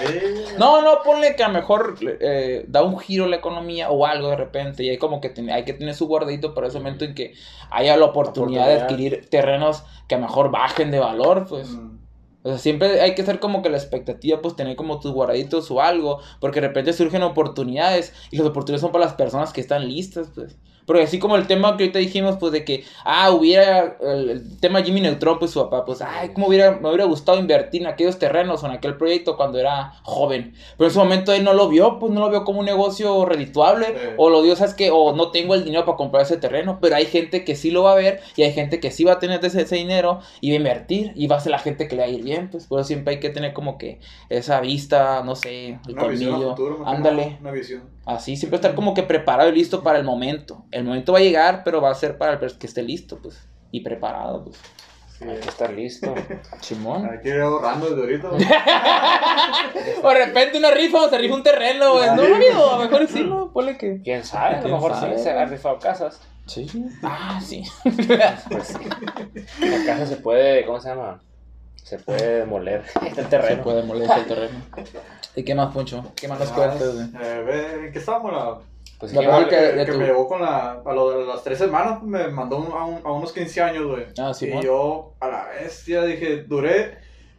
Eh, 0.08 0.44
No, 0.58 0.80
no, 0.82 1.02
ponle 1.04 1.34
que 1.34 1.42
a 1.42 1.48
lo 1.48 1.54
mejor 1.54 1.96
eh, 2.20 2.64
da 2.68 2.84
un 2.84 2.96
giro 3.00 3.26
la 3.26 3.34
economía 3.36 3.90
o 3.90 4.06
algo 4.06 4.28
de 4.30 4.36
repente 4.36 4.84
y 4.84 4.90
hay 4.90 4.98
como 4.98 5.20
que 5.20 5.28
ten- 5.30 5.50
hay 5.50 5.64
que 5.64 5.72
tener 5.72 5.94
su 5.96 6.06
guardadito 6.06 6.54
para 6.54 6.68
ese 6.68 6.78
momento 6.78 7.04
en 7.04 7.14
que 7.16 7.34
haya 7.70 7.96
la 7.96 8.04
oportunidad 8.04 8.66
de 8.68 8.74
Oportunidad. 8.76 9.08
adquirir 9.08 9.28
terrenos 9.28 9.82
que 10.06 10.14
a 10.14 10.18
lo 10.18 10.26
mejor 10.26 10.52
bajen 10.52 10.92
de 10.92 11.00
valor, 11.00 11.46
pues. 11.48 11.70
mm, 11.70 11.98
O 12.46 12.48
sea, 12.50 12.58
siempre 12.58 13.00
hay 13.00 13.16
que 13.16 13.24
ser 13.24 13.40
como 13.40 13.60
que 13.60 13.70
la 13.70 13.76
expectativa, 13.76 14.40
pues 14.40 14.54
tener 14.54 14.76
como 14.76 15.00
tus 15.00 15.10
guardaditos 15.12 15.68
o 15.72 15.80
algo, 15.80 16.20
porque 16.40 16.60
de 16.60 16.68
repente 16.68 16.92
surgen 16.92 17.22
oportunidades 17.24 18.12
y 18.30 18.36
las 18.36 18.46
oportunidades 18.46 18.82
son 18.82 18.92
para 18.92 19.04
las 19.06 19.14
personas 19.14 19.52
que 19.52 19.60
están 19.60 19.88
listas, 19.88 20.30
pues. 20.32 20.56
Porque 20.86 21.02
así 21.02 21.18
como 21.18 21.36
el 21.36 21.46
tema 21.46 21.76
que 21.76 21.84
ahorita 21.84 21.98
dijimos, 21.98 22.36
pues 22.38 22.52
de 22.52 22.64
que, 22.64 22.84
ah, 23.04 23.30
hubiera 23.32 23.96
el, 24.00 24.30
el 24.30 24.60
tema 24.60 24.82
Jimmy 24.82 25.00
Neutron, 25.00 25.38
pues 25.38 25.50
su 25.50 25.60
papá, 25.60 25.84
pues, 25.84 26.00
ay, 26.00 26.30
cómo 26.32 26.46
hubiera, 26.46 26.72
me 26.72 26.88
hubiera 26.88 27.04
gustado 27.04 27.38
invertir 27.38 27.82
en 27.82 27.88
aquellos 27.88 28.18
terrenos 28.18 28.62
o 28.62 28.66
en 28.66 28.72
aquel 28.72 28.96
proyecto 28.96 29.36
cuando 29.36 29.58
era 29.58 29.94
joven. 30.04 30.54
Pero 30.76 30.86
en 30.86 30.90
ese 30.90 30.98
momento 30.98 31.32
él 31.32 31.44
no 31.44 31.52
lo 31.54 31.68
vio, 31.68 31.98
pues 31.98 32.12
no 32.12 32.20
lo 32.20 32.30
vio 32.30 32.44
como 32.44 32.60
un 32.60 32.66
negocio 32.66 33.24
redituable, 33.24 33.86
Sí. 33.86 33.92
o 34.16 34.30
lo 34.30 34.42
vio, 34.42 34.54
sabes 34.56 34.74
que, 34.74 34.90
o 34.92 35.12
no 35.14 35.30
tengo 35.30 35.54
el 35.54 35.64
dinero 35.64 35.84
para 35.84 35.96
comprar 35.96 36.22
ese 36.22 36.36
terreno, 36.36 36.78
pero 36.80 36.96
hay 36.96 37.06
gente 37.06 37.44
que 37.44 37.56
sí 37.56 37.70
lo 37.70 37.82
va 37.82 37.92
a 37.92 37.96
ver 37.96 38.20
y 38.36 38.42
hay 38.42 38.52
gente 38.52 38.78
que 38.80 38.90
sí 38.90 39.04
va 39.04 39.14
a 39.14 39.18
tener 39.18 39.44
ese, 39.44 39.62
ese 39.62 39.76
dinero 39.76 40.20
y 40.40 40.50
va 40.50 40.54
a 40.54 40.56
invertir 40.58 41.12
y 41.16 41.26
va 41.26 41.36
a 41.36 41.40
ser 41.40 41.50
la 41.52 41.58
gente 41.58 41.88
que 41.88 41.96
le 41.96 42.02
va 42.02 42.06
a 42.08 42.10
ir 42.10 42.22
bien, 42.22 42.48
pues 42.50 42.66
por 42.66 42.78
eso 42.80 42.86
siempre 42.88 43.14
hay 43.14 43.20
que 43.20 43.30
tener 43.30 43.52
como 43.52 43.76
que 43.78 43.98
esa 44.28 44.60
vista, 44.60 45.22
no 45.24 45.34
sé, 45.34 45.78
el 45.86 45.92
Una 45.94 46.02
colmillo, 46.02 46.50
futuro, 46.50 46.82
ándale, 46.86 47.38
Una 47.40 47.50
visión. 47.50 47.95
Así, 48.06 48.36
siempre 48.36 48.56
estar 48.56 48.74
como 48.74 48.94
que 48.94 49.02
preparado 49.02 49.50
y 49.50 49.54
listo 49.54 49.82
para 49.82 49.98
el 49.98 50.04
momento. 50.04 50.64
El 50.70 50.84
momento 50.84 51.12
va 51.12 51.18
a 51.18 51.22
llegar, 51.22 51.62
pero 51.64 51.80
va 51.80 51.90
a 51.90 51.94
ser 51.94 52.16
para 52.16 52.34
el 52.34 52.58
que 52.58 52.66
esté 52.66 52.82
listo, 52.82 53.18
pues, 53.20 53.46
y 53.70 53.80
preparado, 53.80 54.44
pues. 54.44 54.56
Sí. 55.18 55.24
Hay 55.24 55.40
que 55.40 55.48
estar 55.48 55.72
listo. 55.72 56.14
Chimón. 56.60 57.08
Hay 57.10 57.20
que 57.20 57.30
ir 57.30 57.40
ahorrando 57.40 57.88
desde 57.90 58.02
ahorita. 58.02 58.28
O 60.02 60.08
de 60.10 60.26
repente 60.26 60.58
una 60.58 60.70
rifa, 60.70 61.02
o 61.02 61.08
se 61.08 61.18
rifa 61.18 61.34
un 61.34 61.42
terreno, 61.42 61.94
güey. 61.94 62.06
No, 62.14 62.34
amigo, 62.34 62.70
a 62.70 62.76
lo 62.76 62.84
mejor 62.84 63.08
sí, 63.08 63.24
no, 63.24 63.50
ponle 63.52 63.76
que. 63.78 64.00
¿Quién 64.02 64.24
sabe? 64.24 64.56
A 64.56 64.56
lo 64.56 64.62
¿Quién 64.62 64.74
mejor 64.74 64.94
sabe? 64.94 65.16
sí 65.16 65.22
se 65.24 65.30
han 65.30 65.48
rifado 65.48 65.78
casas. 65.78 66.20
Sí. 66.46 66.66
Ah, 67.02 67.40
sí. 67.42 67.62
Pues 68.48 68.66
sí. 68.68 69.66
La 69.66 69.84
casa 69.84 70.06
se 70.06 70.16
puede, 70.16 70.64
¿cómo 70.64 70.80
se 70.80 70.90
llama? 70.90 71.20
Se 71.86 72.00
puede 72.00 72.40
demoler 72.40 72.82
el 73.06 73.14
Se 73.14 73.22
terreno. 73.22 73.62
puede 73.62 73.84
molestar 73.84 74.18
el 74.18 74.26
terreno. 74.26 74.58
¿Y 75.36 75.44
qué 75.44 75.54
más, 75.54 75.72
Poncho? 75.72 76.12
¿Qué 76.16 76.26
más 76.26 76.40
nos 76.40 76.50
cuentas? 76.50 76.82
Eh, 76.82 77.42
ve, 77.46 77.86
¿En 77.86 77.92
qué 77.92 77.98
estábamos? 78.00 78.32
La, 78.32 78.58
Pues 78.98 79.12
La 79.12 79.20
que- 79.44 79.48
que, 79.50 79.56
de 79.56 79.86
que 79.86 79.92
tu- 79.92 79.98
me 79.98 80.06
llevó 80.06 80.26
con 80.26 80.42
la. 80.42 80.80
A 80.84 80.92
lo 80.92 81.10
de 81.20 81.26
las 81.26 81.44
tres 81.44 81.58
semanas, 81.58 82.02
me 82.02 82.26
mandó 82.26 82.56
un- 82.56 82.72
a, 82.72 82.84
un- 82.84 83.06
a 83.06 83.12
unos 83.12 83.32
15 83.32 83.62
años, 83.62 83.86
güey. 83.86 84.06
Ah, 84.18 84.34
sí, 84.34 84.46
y 84.52 84.62
yo, 84.64 85.12
a 85.20 85.28
la 85.28 85.46
bestia, 85.60 86.02
dije, 86.02 86.42
duré. 86.42 86.98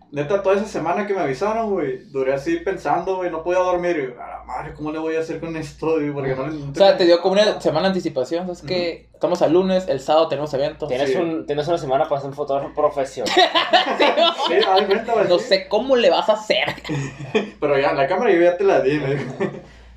Neta, 0.09 0.41
toda 0.41 0.55
esa 0.55 0.65
semana 0.65 1.05
que 1.05 1.13
me 1.13 1.19
avisaron, 1.19 1.69
güey, 1.69 1.97
duré 2.11 2.33
así 2.33 2.55
pensando, 2.57 3.17
güey, 3.17 3.29
no 3.29 3.43
podía 3.43 3.59
dormir. 3.59 4.15
Y, 4.17 4.21
a 4.21 4.27
la 4.37 4.43
madre, 4.45 4.73
¿cómo 4.73 4.91
le 4.93 4.99
voy 4.99 5.17
a 5.17 5.19
hacer 5.19 5.39
con 5.41 5.55
esto? 5.57 5.95
güey? 5.95 6.11
Porque 6.11 6.33
no, 6.33 6.47
le- 6.47 6.63
O 6.71 6.73
sea, 6.75 6.95
te 6.95 7.03
dio 7.03 7.21
como 7.21 7.33
una 7.33 7.59
semana 7.59 7.83
de 7.83 7.87
anticipación. 7.89 8.49
Es 8.49 8.61
que 8.61 9.09
estamos 9.13 9.41
al 9.41 9.51
lunes, 9.51 9.85
el 9.89 9.99
sábado 9.99 10.29
tenemos 10.29 10.53
evento. 10.53 10.87
Tienes, 10.87 11.09
Sí. 11.11 11.17
un, 11.17 11.45
tienes 11.45 11.67
una 11.67 11.77
semana 11.77 12.07
para 12.07 12.21
ser 12.21 12.29
un 12.29 12.35
fotógrafo 12.35 12.73
profesional. 12.73 13.33
Sí, 14.47 14.53
güey. 15.13 15.27
No 15.27 15.39
sé 15.39 15.67
cómo 15.67 15.95
le 15.97 16.09
vas 16.09 16.29
a 16.29 16.33
hacer. 16.33 16.67
Pero 17.59 17.77
ya, 17.77 17.91
la 17.93 18.07
cámara 18.07 18.31
yo 18.31 18.41
ya 18.41 18.55
te 18.57 18.63
la 18.63 18.79
di, 18.81 18.97
dijo. 18.99 19.23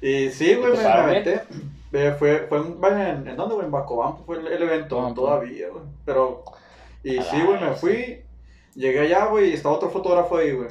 Y 0.00 0.30
sí, 0.30 0.54
güey, 0.54 0.72
¿Y 0.72 0.76
te 0.76 0.76
me, 0.76 0.76
me 0.78 0.82
pagaron 0.82 1.11
aventé. 1.11 1.40
Eh, 1.92 2.14
fue, 2.18 2.46
fue 2.48 2.58
en, 2.58 3.00
en, 3.00 3.28
¿en 3.28 3.36
dónde, 3.36 3.54
güey? 3.54 3.66
En 3.66 3.72
Bacobampo 3.72 4.24
fue 4.24 4.38
el, 4.38 4.46
el 4.48 4.62
evento 4.62 4.96
Bacobampo. 4.96 5.20
todavía, 5.22 5.68
güey. 5.70 5.84
Pero, 6.04 6.44
y 7.04 7.18
A 7.18 7.22
sí, 7.22 7.40
güey, 7.42 7.61
me 7.61 7.72
fui. 7.74 8.22
Llegué 8.74 9.00
allá, 9.00 9.26
güey, 9.26 9.50
y 9.50 9.54
estaba 9.54 9.74
otro 9.74 9.90
fotógrafo 9.90 10.36
ahí, 10.36 10.52
güey. 10.52 10.68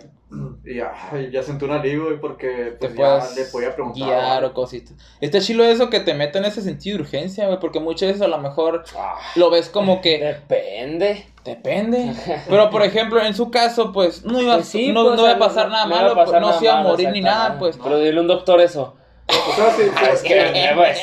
Y 0.64 0.76
ya, 0.76 0.94
ya 1.32 1.42
sentí 1.42 1.66
un 1.66 1.72
alivio, 1.72 2.06
güey, 2.06 2.20
porque 2.20 2.76
Te 2.80 2.88
pues, 2.88 2.92
ya 2.96 2.98
puedes 3.20 3.36
le 3.36 3.46
podía 3.46 3.74
preguntar. 3.74 4.08
guiar 4.08 4.46
o 4.46 4.54
cositas. 4.54 4.94
Está 5.20 5.40
chilo 5.42 5.64
eso 5.64 5.90
que 5.90 6.00
te 6.02 6.14
meta 6.14 6.38
en 6.38 6.46
ese 6.46 6.62
sentido 6.62 6.98
de 6.98 7.04
urgencia, 7.04 7.48
güey, 7.48 7.60
porque 7.60 7.80
muchas 7.80 8.10
veces 8.10 8.22
a 8.22 8.28
lo 8.28 8.38
mejor 8.38 8.84
Ah, 8.96 9.16
lo 9.36 9.50
ves 9.50 9.70
como 9.70 10.02
que 10.02 10.20
depende. 10.20 11.26
depende. 11.44 12.14
Pero 12.48 12.70
por 12.70 12.84
ejemplo, 12.84 13.20
en 13.22 13.34
su 13.34 13.50
caso, 13.50 13.92
pues 13.92 14.24
no 14.24 14.40
iba, 14.40 14.56
Pues 14.56 14.68
sí, 14.68 14.92
no, 14.92 15.04
pues, 15.04 15.16
no 15.16 15.24
o 15.24 15.26
iba 15.26 15.36
a 15.36 15.40
pasar 15.40 15.70
nada 15.70 15.86
no 15.86 15.90
iba 15.96 15.98
a 15.98 16.02
malo, 16.04 16.14
pues, 16.14 16.26
pasar 16.28 16.42
no 16.42 16.54
se 16.60 16.66
iba 16.66 16.80
a 16.80 16.84
morir 16.84 17.10
ni 17.10 17.22
nada, 17.22 17.58
pues. 17.58 17.80
Pero 17.82 17.98
dile 17.98 18.18
a 18.20 18.22
un 18.22 18.28
doctor 18.28 18.62
eso. 18.62 18.96
O 19.30 19.56
sea, 19.56 19.72
sí, 19.76 19.84
Ah, 19.96 20.10
es 20.14 20.22
que, 20.22 20.30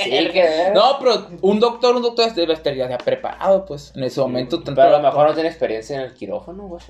sí, 0.03 0.11
que. 0.33 0.71
No, 0.75 0.99
pero 0.99 1.27
un 1.43 1.61
doctor, 1.61 1.95
un 1.97 2.03
doctor 2.03 2.33
debe 2.35 2.55
estar 2.55 2.75
ya 2.75 2.97
preparado, 2.99 3.65
pues, 3.65 3.93
en 3.95 4.05
ese 4.05 4.21
momento. 4.21 4.57
tanto- 4.63 4.81
Pero 4.81 4.97
a 4.97 4.99
lo 4.99 5.05
mejor 5.05 5.29
no 5.29 5.35
tiene 5.35 5.49
experiencia 5.49 5.97
en 5.97 6.03
el 6.03 6.15
quirófano, 6.15 6.65
güey. 6.65 6.81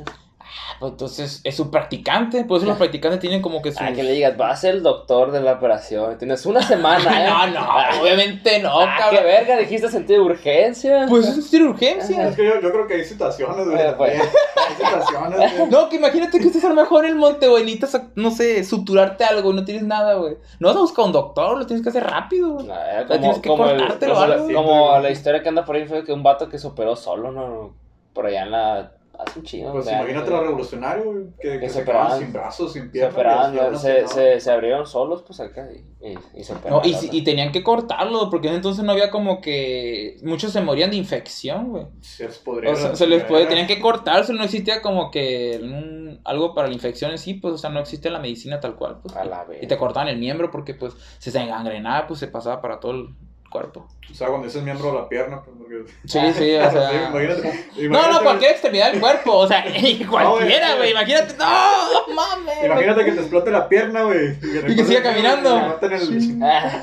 Ah, 0.49 0.77
pues, 0.81 0.93
entonces 0.93 1.41
es 1.45 1.57
su 1.57 1.71
practicante, 1.71 2.45
por 2.45 2.59
eso 2.59 2.67
los 2.67 2.77
practicantes 2.79 3.21
tienen 3.21 3.43
como 3.43 3.61
que 3.63 3.73
su... 3.73 3.79
Ah, 3.83 3.93
que 3.93 4.03
le 4.03 4.13
digas, 4.13 4.37
vas 4.37 4.53
a 4.53 4.57
ser 4.61 4.75
el 4.77 4.83
doctor 4.83 5.33
de 5.33 5.41
la 5.41 5.55
operación. 5.55 6.17
Tienes 6.19 6.47
una 6.47 6.63
semana, 6.63 7.25
¿eh? 7.25 7.29
No, 7.29 7.47
no, 7.61 8.01
obviamente 8.03 8.61
no, 8.61 8.81
Ah, 8.81 8.97
qué 9.11 9.17
cabrón. 9.17 9.25
verga, 9.25 9.57
dijiste 9.59 9.89
sentido 9.91 10.21
de 10.25 10.31
urgencia. 10.31 11.07
Pues 11.09 11.27
es 11.27 11.37
decir 11.37 11.63
urgencia. 11.63 12.29
Es 12.29 12.37
que 12.37 12.45
yo, 12.47 12.61
yo 12.61 12.71
creo 12.73 12.87
que 12.87 12.95
hay 12.95 13.05
situaciones, 13.05 13.67
güey. 13.67 13.79
Eh, 13.81 13.95
pues. 13.97 14.21
Hay 14.21 14.75
situaciones, 14.77 15.39
güey. 15.59 15.71
No, 15.71 15.89
que 15.89 15.97
imagínate 15.97 16.39
que 16.39 16.47
estés 16.47 16.65
a 16.65 16.69
lo 16.69 16.75
mejor 16.75 17.05
en 17.05 17.13
el 17.13 17.17
monte, 17.17 17.49
güey, 17.49 17.65
necesitas, 17.65 18.03
no 18.15 18.31
sé, 18.31 18.63
suturarte 18.65 19.25
algo 19.25 19.51
y 19.53 19.55
no 19.57 19.65
tienes 19.65 19.83
nada, 19.85 20.15
güey. 20.15 20.37
No 20.61 20.69
vas 20.69 20.77
a 20.77 20.81
buscar 20.81 21.05
un 21.07 21.13
doctor, 21.13 21.59
lo 21.59 21.67
tienes 21.67 21.83
que 21.83 21.89
hacer 21.91 22.05
rápido, 22.05 22.51
güey. 22.55 22.71
Ah, 22.71 23.05
Ya 23.09 23.19
tienes 23.19 23.39
que 23.41 23.49
el- 23.49 23.57
como, 23.57 23.65
o 23.65 23.75
la, 23.75 23.87
algo. 24.25 24.53
como 24.55 24.99
la 25.01 25.11
historia 25.11 25.43
que 25.43 25.49
anda 25.49 25.65
por 25.65 25.77
ahí 25.77 25.87
fue 25.87 26.05
que 26.05 26.13
un 26.13 26.23
vato 26.23 26.49
que 26.49 26.59
se 26.59 26.67
operó 26.67 26.95
solo, 26.97 27.33
¿no? 27.33 27.75
Por 28.13 28.27
allá 28.27 28.43
en 28.45 28.51
la... 28.51 28.93
Hace 29.19 29.39
un 29.39 29.45
chingo. 29.45 29.73
Pues 29.73 29.87
imagínate 29.87 30.29
güey. 30.31 30.41
lo 30.41 30.47
revolucionario, 30.47 31.05
güey. 31.05 31.25
Que, 31.41 31.49
que 31.53 31.61
Que 31.61 31.69
se 31.69 31.75
se 31.77 31.83
operaban. 31.83 32.19
sin 32.19 32.33
brazos, 32.33 32.73
sin 32.73 32.83
Se 32.85 32.89
piernas. 32.91 33.15
operaban, 33.15 33.55
y 33.55 33.57
las 33.57 33.81
se, 33.83 34.07
se, 34.09 34.41
se 34.41 34.51
abrieron 34.51 34.87
solos, 34.87 35.23
pues 35.27 35.41
acá, 35.41 35.69
y, 35.73 36.07
y, 36.07 36.19
y 36.35 36.45
se 36.45 36.53
No, 36.53 36.59
operaron. 36.59 36.83
y, 37.13 37.23
tenían 37.25 37.53
que 37.53 37.63
cortarlo, 37.63 38.29
porque 38.31 38.49
entonces 38.49 38.85
no 38.85 38.93
había 38.93 39.11
como 39.11 39.41
que... 39.41 40.17
Muchos 40.23 40.53
se 40.53 40.61
morían 40.61 40.91
de 40.91 40.97
infección, 40.97 41.71
güey. 41.71 41.87
Se 42.01 42.25
les 42.27 42.39
podría. 42.39 42.73
O 42.73 42.77
sea, 42.77 42.95
se 42.95 43.07
les 43.07 43.25
puede, 43.25 43.47
tenían 43.47 43.67
que 43.67 43.81
cortarse, 43.81 44.33
no 44.33 44.45
existía 44.45 44.83
como 44.83 45.11
que 45.11 45.59
un- 45.63 46.21
algo 46.25 46.55
para 46.55 46.69
la 46.69 46.75
infección 46.75 47.11
en 47.11 47.19
sí, 47.19 47.35
pues, 47.35 47.55
o 47.55 47.59
sea, 47.59 47.71
no 47.71 47.81
existe 47.81 48.11
la 48.11 48.19
medicina 48.19 48.61
tal 48.61 48.77
cual, 48.77 48.99
pues. 49.03 49.15
A 49.17 49.25
la 49.25 49.45
vez. 49.45 49.63
Y 49.63 49.67
te 49.67 49.77
cortaban 49.77 50.09
el 50.09 50.19
miembro 50.19 50.51
porque, 50.51 50.75
pues, 50.75 50.95
se 51.19 51.31
se 51.31 51.41
engangrenaba, 51.41 52.07
pues, 52.07 52.21
se 52.21 52.29
pasaba 52.29 52.61
para 52.61 52.81
todo 52.81 52.93
el 52.93 53.09
cuerpo. 53.57 53.87
O 54.11 54.15
sea, 54.15 54.29
cuando 54.29 54.47
dices 54.47 54.63
miembro 54.63 54.93
de 54.93 54.99
la 54.99 55.09
pierna, 55.09 55.43
pues. 55.43 55.57
Porque... 55.59 55.93
Sí, 56.07 56.19
sí, 56.35 56.55
o 56.55 56.71
sea... 56.71 57.09
Imagínate, 57.11 57.69
No, 57.89 58.13
no, 58.13 58.21
cualquier 58.23 58.53
extremidad 58.53 58.93
del 58.93 59.01
cuerpo, 59.01 59.33
o 59.39 59.47
sea, 59.49 59.65
cualquiera, 60.11 60.77
güey. 60.77 60.91
imagínate, 60.93 61.35
no, 61.37 62.15
mames. 62.15 62.65
Imagínate 62.65 63.05
que 63.05 63.13
te 63.13 63.21
explote 63.21 63.51
la 63.51 63.69
pierna, 63.69 64.03
güey. 64.05 64.37
Y 64.69 64.77
que 64.77 64.85
siga 64.85 65.03
caminando. 65.03 65.79
el- 65.83 66.43
Ah, 66.43 66.83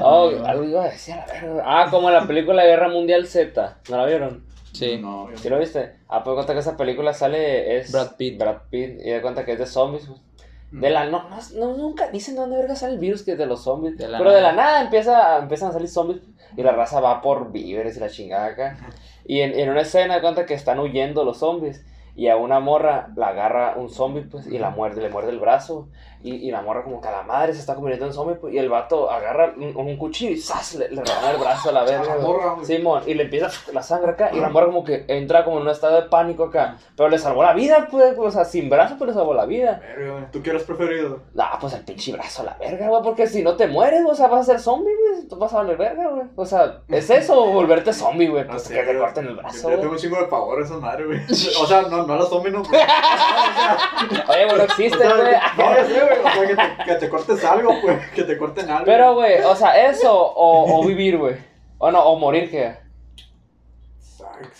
oh, 0.00 0.30
algo 0.44 0.64
iba 0.64 0.84
a 0.84 0.88
decir, 0.88 1.14
a 1.14 1.26
la 1.26 1.32
verga. 1.32 1.62
Ah, 1.64 1.86
como 1.90 2.10
la 2.10 2.26
película 2.26 2.64
Guerra 2.64 2.88
Mundial 2.88 3.26
Z. 3.26 3.78
¿No 3.88 3.96
la 3.96 4.06
vieron? 4.06 4.44
Sí. 4.72 4.98
No, 5.00 5.28
¿Sí 5.36 5.48
lo 5.48 5.58
viste? 5.60 5.92
Ah, 6.08 6.24
pues 6.24 6.34
cuenta 6.34 6.52
que 6.52 6.58
esa 6.58 6.76
película 6.76 7.14
sale 7.14 7.78
es 7.78 7.92
Brad 7.92 8.16
Pitt. 8.16 8.38
Brad 8.38 8.56
Pitt 8.70 8.98
y 9.04 9.10
de 9.10 9.22
cuenta 9.22 9.44
que 9.44 9.52
es 9.52 9.58
de 9.60 9.66
zombies. 9.66 10.08
güey. 10.08 10.20
De 10.80 10.90
la 10.90 11.04
no, 11.06 11.28
no, 11.28 11.38
no, 11.54 11.76
nunca 11.76 12.08
dicen 12.10 12.34
dónde 12.36 12.56
verga 12.56 12.74
sale 12.74 12.94
el 12.94 12.98
virus 12.98 13.22
que 13.22 13.32
es 13.32 13.38
de 13.38 13.46
los 13.46 13.62
zombies. 13.62 13.96
De 13.96 14.08
la 14.08 14.18
pero 14.18 14.32
de 14.32 14.40
la 14.40 14.52
nada. 14.52 14.82
empieza, 14.82 15.38
empiezan 15.38 15.70
a 15.70 15.72
salir 15.72 15.88
zombies 15.88 16.20
y 16.56 16.62
la 16.62 16.72
raza 16.72 17.00
va 17.00 17.22
por 17.22 17.52
víveres 17.52 17.96
y 17.96 18.00
la 18.00 18.08
chingada 18.08 18.46
acá. 18.46 18.76
Y 19.24 19.40
en, 19.40 19.58
en 19.58 19.70
una 19.70 19.82
escena 19.82 20.20
cuenta 20.20 20.46
que 20.46 20.54
están 20.54 20.80
huyendo 20.80 21.24
los 21.24 21.38
zombies 21.38 21.84
y 22.16 22.28
a 22.28 22.36
una 22.36 22.60
morra 22.60 23.08
la 23.16 23.28
agarra 23.28 23.74
un 23.76 23.90
zombie 23.90 24.22
pues 24.22 24.46
y 24.46 24.58
la 24.58 24.70
muerde, 24.70 25.00
le 25.02 25.10
muerde 25.10 25.30
el 25.30 25.40
brazo. 25.40 25.88
Y, 26.24 26.48
y 26.48 26.50
la 26.50 26.62
morra 26.62 26.82
como 26.82 27.00
que 27.02 27.08
a 27.08 27.12
la 27.12 27.22
madre 27.22 27.52
se 27.52 27.60
está 27.60 27.74
convirtiendo 27.74 28.06
en 28.06 28.12
zombie 28.14 28.34
pues, 28.36 28.54
y 28.54 28.58
el 28.58 28.68
vato 28.70 29.10
agarra 29.10 29.52
un, 29.56 29.76
un 29.76 29.96
cuchillo 29.98 30.30
y 30.32 30.38
¡zas! 30.40 30.74
le, 30.74 30.88
le 30.88 31.02
rebana 31.02 31.30
el 31.32 31.36
brazo 31.36 31.68
a 31.68 31.72
la 31.72 31.84
verga. 31.84 32.16
Simón, 32.62 33.02
y 33.06 33.12
le 33.14 33.24
empieza 33.24 33.50
la 33.72 33.82
sangre 33.82 34.12
acá 34.12 34.30
y 34.32 34.40
la 34.40 34.48
morra 34.48 34.66
como 34.66 34.82
que 34.84 35.04
entra 35.08 35.44
como 35.44 35.58
en 35.58 35.64
un 35.64 35.68
estado 35.68 36.00
de 36.00 36.08
pánico 36.08 36.44
acá. 36.44 36.78
Pero 36.96 37.10
le 37.10 37.18
salvó 37.18 37.42
la 37.42 37.52
vida, 37.52 37.88
pues, 37.90 38.16
o 38.18 38.30
sea, 38.30 38.44
sin 38.46 38.70
brazo, 38.70 38.94
pero 38.98 39.10
le 39.10 39.14
salvó 39.14 39.34
la 39.34 39.44
vida. 39.44 39.80
Verga. 39.80 40.28
¿Tú 40.32 40.42
qué 40.42 40.50
eres 40.50 40.62
preferido? 40.64 41.20
Ah, 41.38 41.58
pues 41.60 41.74
el 41.74 41.84
pinche 41.84 42.10
brazo 42.12 42.40
a 42.40 42.46
la 42.46 42.54
verga, 42.58 42.88
güey, 42.88 43.02
porque 43.02 43.26
si 43.26 43.42
no 43.42 43.54
te 43.56 43.66
mueres, 43.66 44.00
o 44.08 44.14
sea, 44.14 44.28
vas 44.28 44.40
a 44.40 44.44
ser 44.44 44.60
zombie, 44.60 44.94
güey, 44.96 45.28
tú 45.28 45.36
vas 45.36 45.52
a 45.52 45.58
valer 45.58 45.76
verga, 45.76 46.08
güey. 46.08 46.26
O 46.36 46.46
sea, 46.46 46.80
¿es 46.88 47.10
eso 47.10 47.44
volverte 47.52 47.92
zombie, 47.92 48.28
güey? 48.28 48.44
No 48.44 48.52
Pues 48.52 48.62
sé, 48.62 48.74
que 48.74 48.82
te 48.82 48.98
corten 48.98 49.26
el 49.26 49.36
Yo, 49.36 49.42
brazo, 49.42 49.58
yo 49.58 49.68
güey. 49.68 49.80
tengo 49.80 49.92
un 49.92 49.98
chingo 49.98 50.16
de 50.16 50.24
pavor 50.24 50.62
a 50.62 50.64
esa 50.64 50.78
madre, 50.78 51.04
güey. 51.04 51.20
O 51.60 51.66
sea, 51.66 51.82
no, 51.82 52.06
no 52.06 52.14
a 52.14 52.16
los 52.16 52.30
zombies, 52.30 52.54
no. 52.54 52.62
Oye, 52.62 54.44
güey, 54.46 54.56
no 54.56 54.62
existe, 54.64 54.96
güey. 54.96 55.34
Güey. 56.22 56.52
O 56.52 56.56
sea, 56.56 56.76
que 56.76 56.84
te, 56.84 56.84
que 56.84 56.94
te 57.00 57.08
cortes 57.08 57.44
algo, 57.44 57.74
pues. 57.82 58.10
Que 58.10 58.22
te 58.24 58.36
corten 58.38 58.70
algo. 58.70 58.84
Pero, 58.84 59.14
güey, 59.14 59.40
o 59.42 59.54
sea, 59.56 59.88
eso 59.88 60.12
o, 60.14 60.78
o 60.80 60.84
vivir, 60.86 61.18
güey. 61.18 61.36
O 61.78 61.90
no, 61.90 62.02
o 62.02 62.18
morir, 62.18 62.48
sí, 62.50 62.58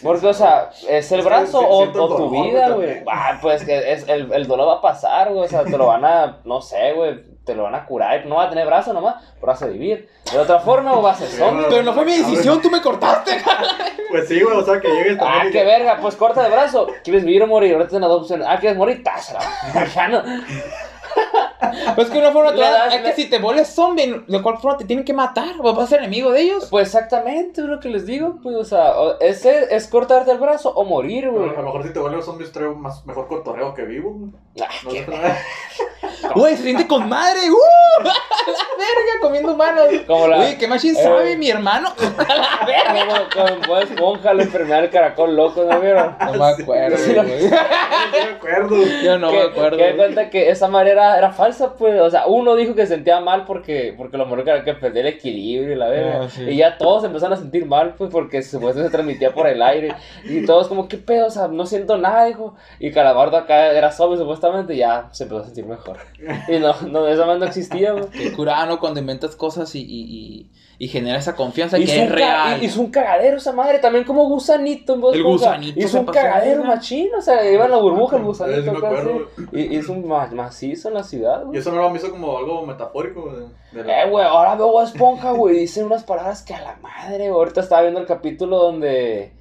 Porque, 0.03 0.27
o 0.27 0.35
sea, 0.35 0.71
¿es 0.89 1.11
el 1.13 1.21
que 1.21 1.27
brazo 1.27 1.61
o, 1.67 1.89
tu 1.89 2.31
vida, 2.31 2.71
güey? 2.71 3.03
Ah, 3.11 3.39
pues 3.41 3.65
que 3.65 3.93
es, 3.93 4.09
el, 4.09 4.33
el 4.33 4.47
dolor 4.47 4.69
va 4.69 4.75
a 4.75 4.81
pasar, 4.83 5.31
güey. 5.33 5.45
O 5.45 5.49
sea, 5.49 5.65
te 5.65 5.77
lo 5.77 5.87
van 5.87 6.05
a, 6.05 6.39
no 6.45 6.61
sé, 6.61 6.93
güey, 6.93 7.23
te 7.45 7.55
lo 7.55 7.65
van 7.65 7.75
a 7.75 7.85
curar. 7.87 8.27
No 8.27 8.37
va 8.37 8.45
a 8.45 8.49
tener 8.51 8.67
brazo 8.67 8.93
nomás, 8.93 9.17
pero 9.35 9.47
vas 9.49 9.63
a 9.63 9.67
vivir. 9.67 10.09
De 10.31 10.39
otra 10.39 10.59
forma, 10.61 10.93
o 10.95 11.03
vas 11.03 11.21
a 11.21 11.27
ser 11.27 11.39
zombie. 11.39 11.67
Pero 11.69 11.83
no 11.83 11.93
fue 11.93 12.05
mi 12.05 12.17
decisión, 12.17 12.61
tú 12.61 12.71
me 12.71 12.81
cortaste. 12.81 13.33
Pues 14.11 14.29
sí, 14.29 14.41
güey. 14.41 14.57
O 14.57 14.63
sea, 14.65 14.79
que 14.81 14.87
llegues 14.87 15.17
Ah, 15.21 15.25
también. 15.25 15.47
y 15.49 15.51
qué 15.51 15.59
que- 15.59 15.65
verga, 15.65 15.99
pues 16.01 16.15
corta 16.15 16.47
el 16.47 16.53
brazo. 16.53 16.87
¿Quieres 17.03 17.25
vivir 17.25 17.43
o 17.43 17.49
morir? 17.49 17.73
Ahorita 17.73 17.91
tienes 17.91 18.03
las 18.09 18.11
dos 18.11 18.21
opciones. 18.23 18.47
Ah, 18.49 18.59
¿quieres 18.61 18.79
morir? 18.79 19.03
Tásala. 19.03 19.41
Ya 19.93 20.07
no. 20.07 20.23
Pues 21.95 22.09
que 22.09 22.15
de 22.15 22.21
una 22.21 22.33
forma 22.33 22.51
otra, 22.53 22.71
das- 22.71 22.95
es 22.95 23.01
que 23.01 23.09
le- 23.09 23.15
si 23.15 23.25
te 23.31 23.39
vuelves 23.39 23.69
zombie, 23.69 24.23
de 24.27 24.43
cuál 24.43 24.59
forma 24.59 24.77
te 24.79 24.85
tienen 24.85 25.05
que 25.05 25.13
matar, 25.13 25.55
o 25.59 25.75
vas 25.75 25.85
a 25.85 25.87
ser 25.87 25.99
enemigo 26.01 26.31
de 26.33 26.43
ellos. 26.43 26.67
Pues 26.71 26.89
exactamente, 26.89 27.61
es 27.63 27.67
lo 27.67 27.81
que 27.81 27.89
les 27.89 28.07
digo. 28.07 28.37
Pues, 28.43 28.57
o 28.57 28.65
sea, 28.65 28.93
ese 29.21 29.75
es 29.75 29.87
cortarte 29.89 30.31
el 30.31 30.39
brazo 30.39 30.71
o 30.75 30.85
morir, 30.85 31.31
güey. 31.31 31.49
a 31.51 31.53
lo 31.53 31.63
mejor 31.63 31.83
si 31.85 31.93
te 31.93 31.99
vuelves 31.99 32.25
zombies 32.25 32.53
traigo 32.53 32.75
más, 32.75 33.05
mejor 33.07 33.29
cotorreo 33.29 33.75
que 33.75 33.83
vivo. 33.83 34.11
güey. 34.13 34.31
Ah, 34.61 34.69
No. 36.25 36.35
Güey, 36.35 36.57
se 36.57 36.63
siente 36.63 36.87
con 36.87 37.09
madre, 37.09 37.41
¡uh! 37.51 37.55
La 38.47 38.77
verga, 38.77 39.21
comiendo 39.21 39.53
humanos. 39.55 39.85
Como 40.07 40.29
la- 40.29 40.39
Uy, 40.41 40.57
qué 40.59 40.67
machín 40.69 40.97
Eh. 40.97 41.03
sabe 41.03 41.37
mi 41.37 41.51
hermano. 41.51 41.91
La 42.19 42.67
verga. 42.67 43.29
Como 43.35 43.67
con 43.67 43.83
Esponja, 43.83 44.35
la 44.35 44.43
enfermedad 44.43 44.81
del 44.83 44.91
caracol 44.91 45.35
loco, 45.37 45.65
¿no 45.65 45.81
vieron? 45.81 46.17
No 46.21 46.33
me 46.35 46.45
acuerdo, 46.63 46.97
Sí, 46.99 47.15
güey. 47.15 47.25
No 48.15 48.27
me 48.27 48.33
acuerdo. 48.37 48.77
Yo 49.03 49.19
no 49.19 49.31
que, 49.31 49.37
me 49.37 49.43
acuerdo. 49.43 49.77
que 49.79 49.97
cuenta 49.97 50.31
que 50.31 50.51
esa 50.51 50.69
madre 50.69 50.93
era, 50.93 51.17
era 51.19 51.33
falsa, 51.33 51.75
pues. 51.75 52.01
O 52.01 52.11
sea, 52.11 52.27
uno 52.27 52.55
dijo 52.57 52.75
que 52.75 52.83
se 52.87 52.95
sentía 52.95 53.21
mal 53.21 53.45
porque, 53.45 53.95
porque 53.97 54.17
lo 54.17 54.25
mejor 54.27 54.45
que 54.45 54.51
era 54.51 54.65
que 54.65 54.75
perdía 54.75 55.03
el 55.03 55.09
equilibrio 55.09 55.73
y 55.73 55.77
la 55.77 55.89
verga. 55.89 56.21
Ah, 56.25 56.29
sí. 56.29 56.43
Y 56.43 56.57
ya 56.57 56.77
todos 56.79 57.05
empezaron 57.05 57.33
a 57.35 57.37
sentir 57.41 57.67
mal, 57.67 57.95
pues, 57.97 58.11
porque 58.11 58.43
supuestamente 58.43 58.91
se 58.91 58.93
transmitía 58.97 59.33
por 59.33 59.47
el 59.47 59.63
aire. 59.63 59.95
Y 60.25 60.45
todos 60.45 60.69
como, 60.69 60.89
¿qué 60.89 60.97
pedo? 60.99 61.27
O 61.27 61.31
sea, 61.31 61.49
no 61.49 61.67
siento 61.67 61.97
nada, 61.97 62.29
hijo. 62.29 62.55
Y 62.79 62.93
Calamardo 62.93 63.37
acá 63.37 63.73
era 63.73 63.91
zombie, 63.91 64.19
supuestamente, 64.19 64.75
y 64.75 64.79
ya 64.79 65.09
se 65.13 65.25
empezó 65.25 65.43
a 65.43 65.45
sentir 65.47 65.65
mejor. 65.67 65.99
Y 66.49 66.59
no, 66.59 66.75
no 66.89 67.09
esa 67.09 67.25
madre 67.27 67.41
no 67.41 67.47
existía, 67.47 67.93
güey. 67.93 68.05
Qué 68.35 68.37
curado, 68.37 68.67
¿no? 68.67 68.81
Cuando 68.81 69.01
inventas 69.01 69.37
cosas 69.37 69.75
y, 69.75 69.81
y, 69.81 70.03
y, 70.03 70.51
y 70.79 70.89
genera 70.89 71.19
esa 71.19 71.37
confianza 71.37 71.79
Hizo 71.79 71.93
que 71.93 72.03
es 72.03 72.11
real. 72.11 72.63
Hizo 72.63 72.81
un 72.81 72.91
cagadero 72.91 73.37
esa 73.37 73.53
madre, 73.53 73.79
también 73.79 74.05
como 74.05 74.25
gusanito 74.29 74.95
en 74.95 75.15
El 75.15 75.23
gusanito 75.23 75.79
Hizo 75.79 75.89
se 75.89 75.99
un 76.01 76.07
cagadero 76.07 76.61
verga. 76.63 76.75
machín, 76.77 77.09
o 77.17 77.21
sea, 77.23 77.51
iba 77.51 77.65
en 77.65 77.71
la 77.71 77.77
burbuja 77.79 78.17
el 78.17 78.25
gusanito. 78.25 78.63
sí 78.63 78.69
acuerdo. 78.77 79.29
Y 79.53 79.77
hizo 79.77 79.93
un 79.93 80.09
ma- 80.09 80.27
macizo 80.33 80.89
en 80.89 80.95
la 80.95 81.03
ciudad, 81.05 81.43
Y 81.43 81.45
güey. 81.47 81.59
eso 81.61 81.71
no 81.73 81.81
lo 81.89 81.95
hizo 81.97 82.11
como 82.11 82.37
algo 82.37 82.67
metafórico, 82.67 83.23
güey. 83.23 83.47
de 83.73 83.85
la- 83.85 84.03
Eh, 84.05 84.11
güey, 84.11 84.25
ahora 84.25 84.55
veo 84.57 84.69
Bob 84.73 84.85
Esponja, 84.85 85.33
güey, 85.33 85.59
dice 85.61 85.85
unas 85.85 86.05
palabras 86.05 86.43
que 86.43 86.55
a 86.55 86.61
la 86.61 86.77
madre, 86.83 87.19
güey. 87.31 87.31
Ahorita 87.31 87.61
estaba 87.61 87.83
viendo 87.83 88.01
el 88.01 88.07
capítulo 88.07 88.59
donde, 88.59 89.33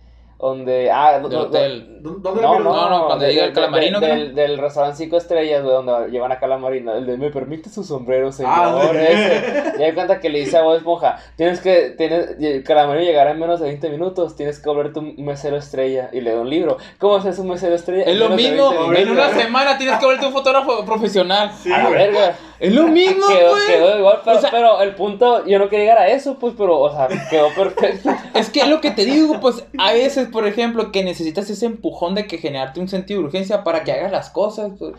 donde, 0.49 0.91
ah, 0.91 1.13
Del 1.13 1.21
do- 1.23 1.29
do- 1.29 1.39
hotel. 1.41 1.99
¿Dó- 2.01 2.17
¿Dónde 2.19 2.41
No, 2.41 2.59
no? 2.59 2.73
No, 2.73 2.89
no, 2.89 3.05
cuando 3.07 3.25
de- 3.25 3.33
llega 3.33 3.45
el 3.45 3.53
calamarino, 3.53 3.99
de- 3.99 4.07
¿no? 4.07 4.13
del, 4.15 4.35
del 4.35 4.57
restaurante 4.57 4.97
Cinco 4.97 5.17
Estrellas, 5.17 5.63
güey, 5.63 5.73
donde 5.73 6.11
llevan 6.11 6.31
a 6.33 6.39
calamarino. 6.39 6.93
El 6.93 7.05
de, 7.05 7.17
¿me 7.17 7.29
permite 7.31 7.69
su 7.69 7.83
sombrero, 7.83 8.31
señor? 8.31 8.51
Ah, 8.53 8.89
sí. 8.91 8.97
Ese. 8.97 9.73
Y 9.79 9.83
hay 9.83 9.93
cuenta 9.93 10.19
que 10.19 10.29
le 10.29 10.39
dice 10.39 10.57
a 10.57 10.61
Bob 10.63 10.75
Esponja, 10.75 11.17
tienes 11.37 11.61
que, 11.61 11.91
tienes, 11.97 12.35
el 12.41 12.63
calamarino 12.63 13.05
llegará 13.05 13.31
en 13.31 13.39
menos 13.39 13.59
de 13.61 13.67
20 13.67 13.89
minutos, 13.89 14.35
tienes 14.35 14.59
que 14.59 14.69
volverte 14.69 14.99
un 14.99 15.15
mesero 15.17 15.55
estrella. 15.57 16.09
Y 16.11 16.19
le 16.21 16.33
da 16.35 16.41
un 16.41 16.49
libro. 16.49 16.77
¿Cómo 16.99 17.15
haces 17.15 17.39
un 17.39 17.47
mesero 17.47 17.75
estrella? 17.75 18.03
Es 18.03 18.17
lo 18.17 18.29
mismo. 18.29 18.69
20 18.71 18.79
minutos. 18.79 18.97
En 18.99 19.09
una 19.11 19.29
semana 19.29 19.77
tienes 19.77 19.97
que 19.97 20.05
volverte 20.05 20.27
un 20.27 20.33
fotógrafo 20.33 20.83
profesional. 20.85 21.51
Sí, 21.53 21.71
A 21.71 21.77
la 21.77 21.83
güey. 21.89 21.93
verga. 21.99 22.35
Es 22.63 22.73
lo 22.73 22.87
mismo, 22.87 23.27
quedó, 23.27 23.49
güey. 23.51 23.67
quedó 23.67 23.97
igual, 23.99 24.19
pero, 24.23 24.37
O 24.37 24.41
sea- 24.41 24.51
pero 24.51 24.81
el 24.81 24.95
punto, 24.95 25.45
yo 25.45 25.59
no 25.59 25.67
quería 25.67 25.83
llegar 25.85 25.97
a 25.97 26.07
eso, 26.07 26.37
pues, 26.39 26.53
pero, 26.57 26.79
o 26.79 26.89
sea, 26.91 27.09
quedó 27.29 27.49
perfecto. 27.53 28.09
Es 28.33 28.49
que 28.49 28.65
lo 28.65 28.79
que 28.79 28.91
te 28.91 29.03
digo, 29.03 29.39
pues 29.41 29.65
a 29.77 29.91
veces, 29.91 30.29
por 30.29 30.47
ejemplo, 30.47 30.91
que 30.91 31.03
necesitas 31.03 31.49
ese 31.49 31.65
empujón 31.65 32.15
de 32.15 32.25
que 32.25 32.37
generarte 32.37 32.79
un 32.79 32.87
sentido 32.87 33.19
de 33.19 33.25
urgencia 33.27 33.63
para 33.65 33.83
que 33.83 33.91
hagas 33.91 34.11
las 34.13 34.29
cosas. 34.29 34.71
Pues. 34.79 34.93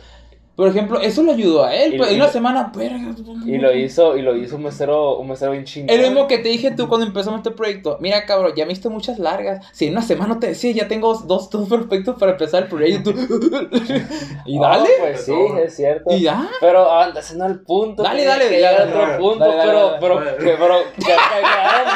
Por 0.56 0.68
ejemplo, 0.68 1.00
eso 1.00 1.22
lo 1.24 1.32
ayudó 1.32 1.64
a 1.64 1.74
él. 1.74 1.94
Y- 1.94 1.98
pues, 1.98 2.12
una 2.12 2.26
lo- 2.26 2.30
semana, 2.30 2.70
verga. 2.76 3.12
Y 3.44 3.58
lo 3.58 3.74
hizo, 3.74 4.16
y 4.16 4.22
lo 4.22 4.36
hizo 4.36 4.54
un 4.54 4.62
mesero, 4.62 5.16
un 5.18 5.28
mesero 5.28 5.50
bien 5.50 5.64
chingón. 5.64 5.90
Es 5.90 6.00
lo 6.00 6.06
mismo 6.10 6.28
que 6.28 6.38
te 6.38 6.48
dije 6.48 6.70
tú 6.70 6.86
cuando 6.88 7.04
empezamos 7.06 7.38
este 7.40 7.50
proyecto. 7.50 7.98
Mira, 8.00 8.24
cabrón, 8.24 8.52
ya 8.54 8.64
me 8.64 8.68
visto 8.68 8.88
muchas 8.88 9.18
largas. 9.18 9.66
Si 9.72 9.86
en 9.86 9.92
una 9.94 10.02
semana 10.02 10.38
te 10.38 10.46
decía, 10.46 10.70
ya 10.72 10.86
tengo 10.86 11.12
dos, 11.14 11.50
dos 11.50 11.68
prospectos 11.68 12.16
para 12.20 12.32
empezar 12.32 12.62
el 12.64 12.68
proyecto. 12.68 13.10
y 14.46 14.58
Oh, 14.58 14.62
dale. 14.62 14.88
pues 15.00 15.24
sí, 15.24 15.34
es 15.64 15.74
cierto. 15.76 16.14
Y 16.14 16.20
ya. 16.22 16.48
Pero 16.60 16.88
ah, 16.90 17.12
ese 17.16 17.36
no 17.36 17.46
es 17.46 17.50
el 17.50 17.60
punto. 17.60 18.02
Dale, 18.04 18.24
dale, 18.24 18.48
que 18.48 18.64
a 18.64 18.72
dale, 18.72 18.84
otro 18.90 19.00
dale, 19.02 19.18
punto, 19.18 19.38
dale, 19.44 19.56
dale, 19.56 19.70
pero, 19.72 19.80
dale, 19.90 19.98
pero, 20.00 20.14
dale. 20.20 20.36
que- 20.36 20.56
pero 20.56 20.74
que- 20.96 21.02
que 21.02 21.12
quedaron, 21.40 21.92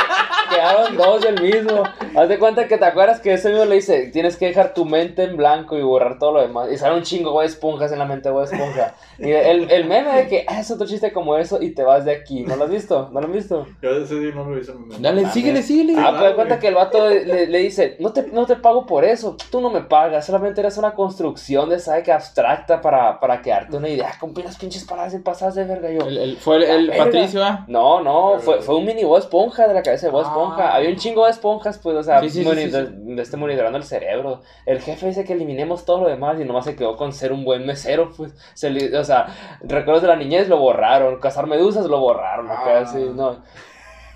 quedaron 0.50 0.96
dos 0.96 1.20
del 1.22 1.40
mismo. 1.42 1.82
Haz 2.16 2.28
de 2.28 2.38
cuenta 2.40 2.66
que 2.66 2.76
te 2.76 2.84
acuerdas 2.84 3.20
que 3.20 3.34
ese 3.34 3.50
mismo 3.50 3.66
le 3.66 3.76
dice, 3.76 4.10
tienes 4.12 4.36
que 4.36 4.46
dejar 4.46 4.74
tu 4.74 4.84
mente 4.84 5.22
en 5.22 5.36
blanco 5.36 5.76
y 5.78 5.82
borrar 5.82 6.18
todo 6.18 6.32
lo 6.32 6.40
demás. 6.40 6.68
Y 6.72 6.76
sale 6.76 6.96
un 6.96 7.02
chingo 7.02 7.38
de 7.40 7.46
esponjas 7.46 7.92
en 7.92 8.00
la 8.00 8.04
mente 8.06 8.30
Bob 8.30 8.47
Esponja. 8.52 8.94
Y 9.18 9.30
el, 9.30 9.70
el 9.70 9.84
meme 9.86 10.12
de 10.16 10.28
que 10.28 10.44
ah, 10.48 10.60
es 10.60 10.70
otro 10.70 10.86
chiste 10.86 11.12
como 11.12 11.36
eso 11.36 11.60
y 11.60 11.70
te 11.72 11.82
vas 11.82 12.04
de 12.04 12.12
aquí. 12.12 12.42
¿No 12.42 12.56
lo 12.56 12.64
has 12.64 12.70
visto? 12.70 13.08
¿No 13.12 13.20
lo 13.20 13.26
has 13.26 13.32
visto? 13.32 13.66
Yo 13.82 13.90
ese 13.90 14.06
sí 14.20 14.30
no 14.34 14.44
lo 14.44 14.58
hice. 14.58 14.72
me- 14.74 14.98
Dale, 14.98 15.22
mames. 15.22 15.34
síguele, 15.34 15.62
síguele. 15.62 15.94
Ah, 15.98 16.14
pues 16.16 16.30
de 16.30 16.34
cuenta 16.34 16.58
que 16.58 16.68
el 16.68 16.74
vato 16.74 17.08
le, 17.08 17.46
le 17.46 17.58
dice, 17.58 17.96
no 18.00 18.12
te, 18.12 18.28
no 18.28 18.46
te 18.46 18.56
pago 18.56 18.86
por 18.86 19.04
eso, 19.04 19.36
tú 19.50 19.60
no 19.60 19.70
me 19.70 19.80
pagas, 19.82 20.26
solamente 20.26 20.60
eres 20.60 20.78
una 20.78 20.94
construcción 20.94 21.68
de, 21.68 21.78
¿sabe 21.78 22.02
qué? 22.02 22.12
Abstracta 22.12 22.80
para, 22.80 23.18
para 23.20 23.42
quedarte 23.42 23.76
una 23.76 23.88
idea, 23.88 24.12
con 24.20 24.32
pilas 24.34 24.56
pinches 24.56 24.84
palabras 24.84 25.14
y 25.14 25.18
pasadas 25.18 25.54
de 25.56 25.64
verga 25.64 25.90
yo. 25.90 26.00
El- 26.06 26.18
el- 26.18 26.36
fue 26.36 26.56
el. 26.70 26.90
Patricio, 26.96 27.42
¿ah? 27.44 27.64
No, 27.68 28.00
no, 28.02 28.38
fue, 28.38 28.60
fue 28.62 28.76
un 28.76 28.84
mini 28.84 29.04
Bob 29.04 29.18
Esponja 29.18 29.66
de 29.66 29.74
la 29.74 29.82
cabeza 29.82 30.06
de 30.06 30.12
Bob 30.12 30.22
Ah. 30.24 30.28
Esponja. 30.28 30.74
Había 30.74 30.90
un 30.90 30.96
chingo 30.96 31.24
de 31.24 31.30
esponjas, 31.32 31.78
pues, 31.78 31.96
o 31.96 32.02
sea, 32.02 32.20
Sí, 32.20 32.30
sí, 32.30 32.42
sí, 32.42 32.48
moni- 32.48 32.62
sí, 32.64 32.70
sí. 32.70 32.76
de- 32.76 33.14
de 33.14 33.22
este 33.22 33.36
monitorando 33.36 33.78
el 33.78 33.84
cerebro. 33.84 34.42
El 34.66 34.80
jefe 34.80 35.06
dice 35.06 35.24
que 35.24 35.32
eliminemos 35.32 35.84
todo 35.84 36.02
lo 36.02 36.08
demás 36.08 36.38
y 36.40 36.44
nomás 36.44 36.64
se 36.64 36.76
quedó 36.76 36.96
con 36.96 37.12
ser 37.12 37.32
un 37.32 37.44
buen 37.44 37.66
mesero, 37.66 38.12
pues. 38.16 38.32
Se 38.54 38.70
le- 38.70 38.96
o 38.96 39.04
sea, 39.04 39.58
recuerdos 39.62 40.02
de 40.02 40.08
la 40.08 40.16
niñez 40.16 40.48
lo 40.48 40.58
borraron, 40.58 41.20
cazar 41.20 41.46
medusas 41.46 41.86
lo 41.86 41.98
borraron, 42.00 42.50
acá, 42.50 42.78
Ah. 42.78 42.80
así, 42.80 42.98
no. 43.14 43.42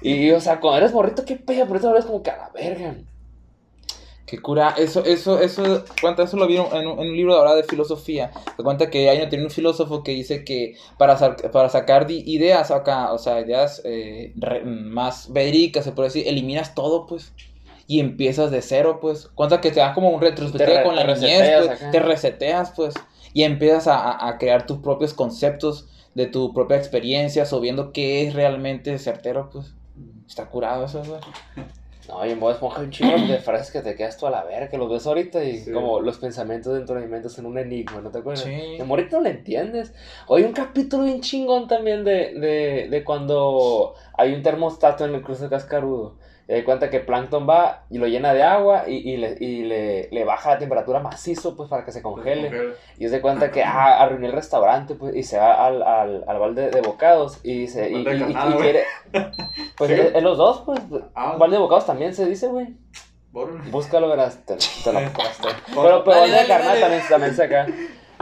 Y, 0.01 0.31
o 0.33 0.41
sea, 0.41 0.59
cuando 0.61 0.79
eres 0.79 0.93
morrito, 0.93 1.25
qué 1.25 1.37
pedo, 1.37 1.67
pero 1.69 1.79
lo 1.81 1.93
ves 1.93 2.05
como 2.05 2.23
que 2.23 2.31
a 2.31 2.37
la 2.37 2.51
verga. 2.51 2.95
Qué 4.27 4.41
cura, 4.41 4.75
eso, 4.79 5.05
eso, 5.05 5.41
eso, 5.41 5.85
cuenta, 6.01 6.23
eso 6.23 6.39
lo 6.39 6.47
vi 6.47 6.57
en 6.57 6.63
un, 6.63 6.73
en 6.75 6.87
un 7.11 7.17
libro 7.17 7.35
de 7.35 7.39
ahora 7.41 7.55
de 7.55 7.65
filosofía. 7.65 8.31
Se 8.57 8.63
cuenta 8.63 8.89
que 8.89 9.11
hay 9.11 9.21
un, 9.21 9.43
un 9.45 9.51
filósofo 9.51 10.03
que 10.03 10.13
dice 10.13 10.43
que 10.43 10.75
para, 10.97 11.19
sa- 11.19 11.37
para 11.37 11.69
sacar 11.69 12.07
di- 12.07 12.23
ideas 12.27 12.71
acá, 12.71 13.13
o 13.13 13.19
sea, 13.19 13.41
ideas 13.41 13.83
eh, 13.85 14.33
más 14.65 15.31
verídicas, 15.33 15.85
se 15.85 15.93
puede 15.93 16.09
decir, 16.09 16.27
eliminas 16.27 16.75
todo, 16.75 17.07
pues. 17.07 17.35
Y 17.87 18.01
empiezas 18.01 18.51
de 18.51 18.63
cero, 18.63 19.01
pues. 19.03 19.27
Cuenta 19.35 19.61
que 19.61 19.71
te 19.71 19.81
das 19.81 19.93
como 19.95 20.09
un 20.09 20.21
retrospectiva 20.23 20.71
Te 20.71 20.79
re- 20.79 20.85
con 20.85 20.97
la 20.97 21.05
te 21.05 21.15
niñez, 21.15 21.67
pues. 21.67 21.91
Te 21.91 22.01
reseteas, 22.01 22.73
pues. 22.75 22.95
Y 23.33 23.45
empiezas 23.45 23.87
a, 23.89 24.27
a- 24.29 24.39
crear 24.39 24.67
tus 24.67 24.79
propios 24.79 25.15
conceptos 25.15 25.89
de 26.15 26.27
tu 26.27 26.53
propia 26.53 26.77
experiencia, 26.77 27.45
o 27.51 27.61
viendo 27.61 27.93
qué 27.93 28.27
es 28.27 28.35
realmente 28.35 28.99
certero, 28.99 29.49
pues. 29.53 29.73
Está 30.27 30.47
curado 30.47 30.85
eso, 30.87 31.03
güey. 31.05 31.21
No, 32.09 32.27
y 32.27 32.31
en 32.31 32.41
Bob 32.41 32.51
Esponja 32.51 32.81
hay 32.81 32.87
un 32.87 32.91
chingo 32.91 33.17
de 33.17 33.39
frases 33.39 33.71
que 33.71 33.81
te 33.81 33.95
quedas 33.95 34.17
tú 34.17 34.27
a 34.27 34.31
la 34.31 34.43
verga, 34.43 34.69
que 34.69 34.77
los 34.77 34.91
ves 34.91 35.07
ahorita 35.07 35.45
y 35.45 35.59
Sí. 35.61 35.71
como 35.71 36.01
los 36.01 36.19
pensamientos 36.19 36.75
dentro 36.75 36.97
de 36.97 37.03
mi 37.03 37.07
mente 37.07 37.29
son 37.29 37.47
un 37.47 37.57
enigma, 37.59 38.01
¿no 38.01 38.11
te 38.11 38.19
acuerdas? 38.19 38.43
Sí. 38.43 38.77
De 38.77 38.83
morrito 38.85 39.19
no 39.19 39.23
le 39.23 39.31
entiendes. 39.31 39.95
Hoy 40.27 40.43
un 40.43 40.53
capítulo 40.53 41.05
bien 41.05 41.21
chingón 41.21 41.69
también 41.69 42.03
de, 42.03 42.35
de, 42.35 42.89
de 42.91 43.05
cuando 43.05 43.95
hay 44.19 44.35
un 44.35 44.43
termostato 44.43 45.05
en 45.05 45.15
el 45.15 45.23
cruce 45.23 45.49
cascarudo. 45.49 46.17
Y 46.53 46.55
hay 46.57 46.65
cuenta 46.65 46.91
que 46.91 47.01
Plankton 47.01 47.49
va 47.49 47.85
y 47.89 47.97
lo 47.97 48.07
llena 48.07 48.35
de 48.35 48.43
agua 48.43 48.85
y, 48.87 48.97
y, 49.11 49.17
le, 49.17 49.39
y 49.41 49.63
le, 49.63 50.11
le 50.13 50.25
baja 50.25 50.51
la 50.51 50.59
temperatura 50.59 51.01
macizo 51.01 51.57
pues 51.57 51.71
para 51.71 51.83
que 51.83 51.93
se 51.93 52.03
congele. 52.03 52.75
Y 52.99 53.09
se 53.09 53.23
cuenta 53.23 53.51
que 53.51 53.65
ah, 53.65 54.03
arruinó 54.03 54.27
el 54.27 54.35
restaurante 54.35 54.95
pues 54.95 55.17
y 55.17 55.23
se 55.23 55.39
va 55.39 55.65
al, 55.65 55.83
al, 55.83 56.25
al 56.29 56.39
balde 56.39 56.69
de 56.71 56.83
bocados 56.83 57.41
y 57.43 57.61
dice 57.61 57.91
y, 57.91 58.01
y, 58.07 58.35
quiere 58.61 58.85
pues 59.79 59.91
Sí. 59.93 59.99
es, 59.99 60.15
es 60.15 60.23
los 60.23 60.37
dos 60.37 60.61
pues 60.67 60.79
Ah, 61.15 61.37
balde 61.39 61.57
de 61.57 61.63
bocados 61.63 61.87
también 61.87 62.15
se 62.15 62.27
dice 62.27 62.49
güey. 62.49 62.67
Búscalo 63.71 64.11
verás 64.11 64.45
te, 64.45 64.57
te 64.57 64.93
lo 64.93 64.99
pero 65.75 66.05
pero 66.05 66.21
balde 66.21 66.37
de 66.37 66.47
dale. 66.49 66.81
también, 66.81 67.03
también 67.09 67.35
se 67.35 67.45
acá 67.45 67.67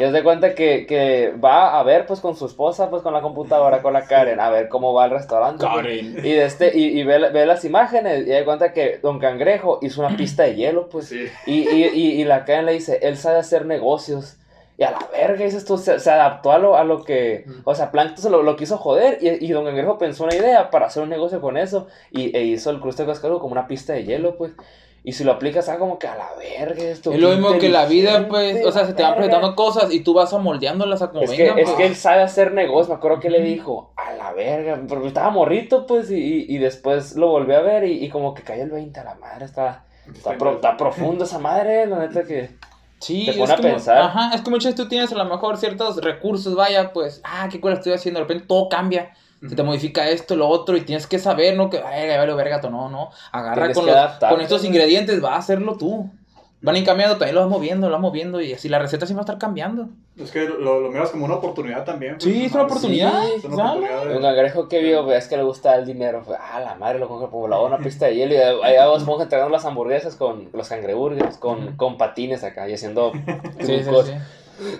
y 0.01 0.11
se 0.13 0.23
cuenta 0.23 0.55
que, 0.55 0.87
que 0.87 1.33
va 1.43 1.79
a 1.79 1.83
ver 1.83 2.07
pues 2.07 2.21
con 2.21 2.37
su 2.37 2.47
esposa 2.47 2.91
pues 2.91 3.03
con 3.03 3.13
la 3.13 3.21
computadora 3.21 3.83
con 3.83 3.93
la 3.93 4.07
Karen 4.07 4.41
a 4.41 4.51
ver 4.51 4.69
cómo 4.69 4.93
va 4.93 5.05
el 5.07 5.11
restaurante 5.13 5.65
pues. 5.65 5.77
Karen. 5.77 6.19
y 6.19 6.33
de 6.33 6.45
este 6.45 6.77
y, 6.77 6.99
y 7.01 7.05
ve, 7.05 7.19
ve 7.31 7.47
las 7.47 7.65
imágenes 7.65 8.27
y 8.27 8.31
da 8.31 8.45
cuenta 8.45 8.73
que 8.73 8.99
Don 9.03 9.19
Cangrejo 9.19 9.79
hizo 9.83 10.05
una 10.05 10.17
pista 10.17 10.45
de 10.45 10.55
hielo 10.57 10.89
pues 10.89 11.09
Sí. 11.09 11.27
y, 11.47 11.69
y, 11.69 11.85
y, 11.93 12.21
y 12.21 12.25
la 12.25 12.45
Karen 12.45 12.67
le 12.67 12.73
dice, 12.73 12.99
él 13.03 13.17
sabe 13.17 13.39
hacer 13.39 13.67
negocios. 13.67 14.37
Y 14.79 14.83
a 14.83 14.93
la 14.93 15.07
verga, 15.13 15.45
dices 15.45 15.67
tú, 15.67 15.77
se, 15.77 15.99
se 16.01 16.11
adaptó 16.11 16.53
a 16.53 16.59
lo, 16.59 16.75
a 16.75 16.85
lo 16.85 17.05
que... 17.05 17.45
O 17.65 17.75
sea, 17.75 17.91
Plankton 17.91 18.23
se 18.23 18.31
lo, 18.31 18.43
lo 18.43 18.57
quiso 18.57 18.79
joder 18.79 19.19
y, 19.21 19.45
y 19.45 19.53
Don 19.53 19.67
Cangrejo 19.67 19.99
pensó 19.99 20.25
una 20.25 20.35
idea 20.35 20.71
para 20.71 20.87
hacer 20.87 21.03
un 21.03 21.11
negocio 21.11 21.43
con 21.43 21.59
eso. 21.59 21.87
Y 22.11 22.35
e 22.35 22.45
hizo 22.45 22.71
el 22.71 22.81
cruce 22.81 23.05
de 23.05 23.13
como 23.19 23.49
una 23.49 23.67
pista 23.67 23.93
de 23.93 24.05
hielo, 24.05 24.39
pues. 24.39 24.53
Y 25.03 25.13
si 25.13 25.25
lo 25.25 25.33
aplicas, 25.33 25.69
ah, 25.71 25.79
como 25.79 25.99
que 25.99 26.07
a 26.07 26.15
la 26.15 26.29
verga 26.39 26.83
esto. 26.85 27.13
Es 27.13 27.21
lo 27.21 27.31
mismo 27.31 27.59
que 27.59 27.71
la 27.71 27.87
vida, 27.87 28.29
pues, 28.29 28.65
o 28.67 28.71
sea, 28.71 28.85
se 28.87 28.93
te 28.93 29.03
van 29.03 29.15
presentando 29.15 29.57
cosas 29.57 29.91
y 29.93 30.01
tú 30.01 30.13
vas 30.13 30.33
amoldeándolas 30.35 31.01
a 31.01 31.09
como 31.11 31.23
Es 31.23 31.31
que, 31.31 31.43
vengan, 31.45 31.59
es 31.59 31.65
pues. 31.65 31.77
que 31.77 31.87
él 31.87 31.97
sabe 31.97 32.21
hacer 32.23 32.53
negocios, 32.53 32.91
me 32.91 32.95
acuerdo 32.97 33.19
que 33.19 33.31
le 33.31 33.41
dijo, 33.41 33.93
a 33.97 34.13
la 34.13 34.33
verga, 34.35 34.79
porque 34.87 35.09
estaba 35.09 35.31
morrito, 35.31 35.87
pues, 35.87 36.11
y, 36.11 36.45
y- 36.49 36.59
después 36.59 37.17
lo 37.17 37.29
volví 37.29 37.55
a 37.55 37.61
ver 37.61 37.85
y, 37.85 38.05
y 38.05 38.11
como 38.11 38.35
que 38.35 38.43
cayó 38.43 38.65
el 38.65 38.71
20 38.71 39.01
a 39.01 39.05
la 39.05 39.15
madre, 39.15 39.47
está, 39.47 39.85
está, 40.15 40.37
pro- 40.37 40.57
está 40.57 40.77
profundo 40.77 41.25
esa 41.25 41.39
madre, 41.39 41.87
la 41.87 42.01
neta 42.01 42.23
que... 42.25 42.51
Sí, 42.99 43.25
te 43.25 43.31
es 43.31 43.37
pone 43.39 43.53
a 43.55 43.57
como, 43.57 43.69
pensar. 43.71 43.99
Ajá, 44.03 44.33
es 44.35 44.43
que 44.43 44.51
muchas 44.51 44.73
veces 44.75 44.85
tú 44.85 44.87
tienes 44.91 45.11
a 45.11 45.15
lo 45.15 45.25
mejor 45.25 45.57
ciertos 45.57 45.97
recursos, 46.03 46.55
vaya, 46.55 46.93
pues, 46.93 47.23
ah, 47.25 47.49
qué 47.51 47.59
cosa 47.59 47.77
estoy 47.77 47.95
haciendo, 47.95 48.21
de 48.21 48.25
repente 48.25 48.45
todo 48.47 48.69
cambia. 48.69 49.15
Se 49.49 49.57
te 49.57 49.63
modifica 49.63 50.09
esto, 50.09 50.37
lo 50.37 50.49
otro, 50.49 50.77
y 50.77 50.83
tienes 50.83 51.07
que 51.07 51.19
saber, 51.19 51.57
¿no? 51.57 51.71
Que, 51.71 51.79
ay, 51.79 52.09
vale, 52.17 52.35
verga, 52.35 52.61
no, 52.71 52.89
no. 52.91 53.11
Agarra 53.33 53.73
con, 53.73 53.87
los- 53.87 53.97
con 54.29 54.41
estos 54.41 54.65
ingredientes, 54.65 55.25
va 55.25 55.35
a 55.35 55.39
hacerlo 55.39 55.77
tú. 55.77 56.11
Van 56.63 56.75
a 56.75 56.79
ir 56.79 56.85
cambiando, 56.85 57.17
también 57.17 57.37
lo 57.37 57.41
vas 57.41 57.49
moviendo, 57.49 57.87
lo 57.89 57.93
vas 57.95 58.03
moviendo, 58.03 58.39
y 58.43 58.53
así 58.53 58.69
la 58.69 58.79
receta 58.79 59.07
siempre 59.07 59.21
va 59.21 59.23
a 59.23 59.33
estar 59.33 59.39
cambiando. 59.39 59.89
Es 60.19 60.31
que 60.31 60.45
lo, 60.45 60.79
lo 60.81 60.91
miras 60.91 61.09
como 61.09 61.25
una 61.25 61.37
oportunidad 61.37 61.85
también. 61.87 62.17
pues, 62.19 62.25
Sí, 62.25 62.45
es 62.45 62.53
una 62.53 62.65
oportunidad. 62.65 63.25
Es 63.35 63.45
una 63.47 63.57
dale. 63.65 63.79
oportunidad 63.87 64.05
de- 64.11 64.17
Un 64.17 64.23
cangrejo 64.23 64.69
que 64.69 64.81
vio, 64.83 65.03
pues, 65.07 65.25
es 65.25 65.29
que 65.31 65.39
le 65.39 65.43
gusta 65.43 65.75
el 65.77 65.87
dinero. 65.87 66.23
Fue, 66.23 66.37
ah, 66.39 66.61
la 66.61 66.75
madre 66.75 66.99
lo 66.99 67.09
coge 67.09 67.29
por 67.29 67.49
la 67.49 67.59
una 67.61 67.79
pista 67.97 68.05
de 68.07 68.17
hielo. 68.17 68.35
Y 68.35 68.37
ahí 68.63 68.77
hago 68.77 68.99
esponja 68.99 69.23
entregando 69.23 69.51
las 69.51 69.65
hamburguesas 69.65 70.17
con 70.17 70.51
los 70.53 70.69
cangreburgers, 70.69 71.39
con, 71.39 71.77
con 71.79 71.97
patines 71.97 72.45
acá 72.45 72.69
y 72.69 72.75
haciendo 72.75 73.13
Sí, 73.15 73.23
sí, 73.79 73.81
trucos. 73.83 74.09
sí. 74.09 74.13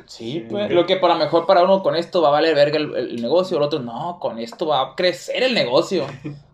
Sí, 0.07 0.47
pues. 0.49 0.71
Lo 0.71 0.87
que 0.87 0.97
para 0.97 1.15
mejor 1.17 1.47
para 1.47 1.63
uno 1.63 1.83
con 1.83 1.97
esto 1.97 2.21
va 2.23 2.29
a 2.29 2.33
valer 2.33 2.55
verga 2.55 2.77
el, 2.79 2.95
el 2.95 3.23
negocio, 3.23 3.57
el 3.57 3.63
otro 3.63 3.79
no, 3.81 4.19
con 4.21 4.39
esto 4.39 4.67
va 4.67 4.81
a 4.81 4.95
crecer 4.95 5.43
el 5.43 5.55
negocio. 5.55 6.07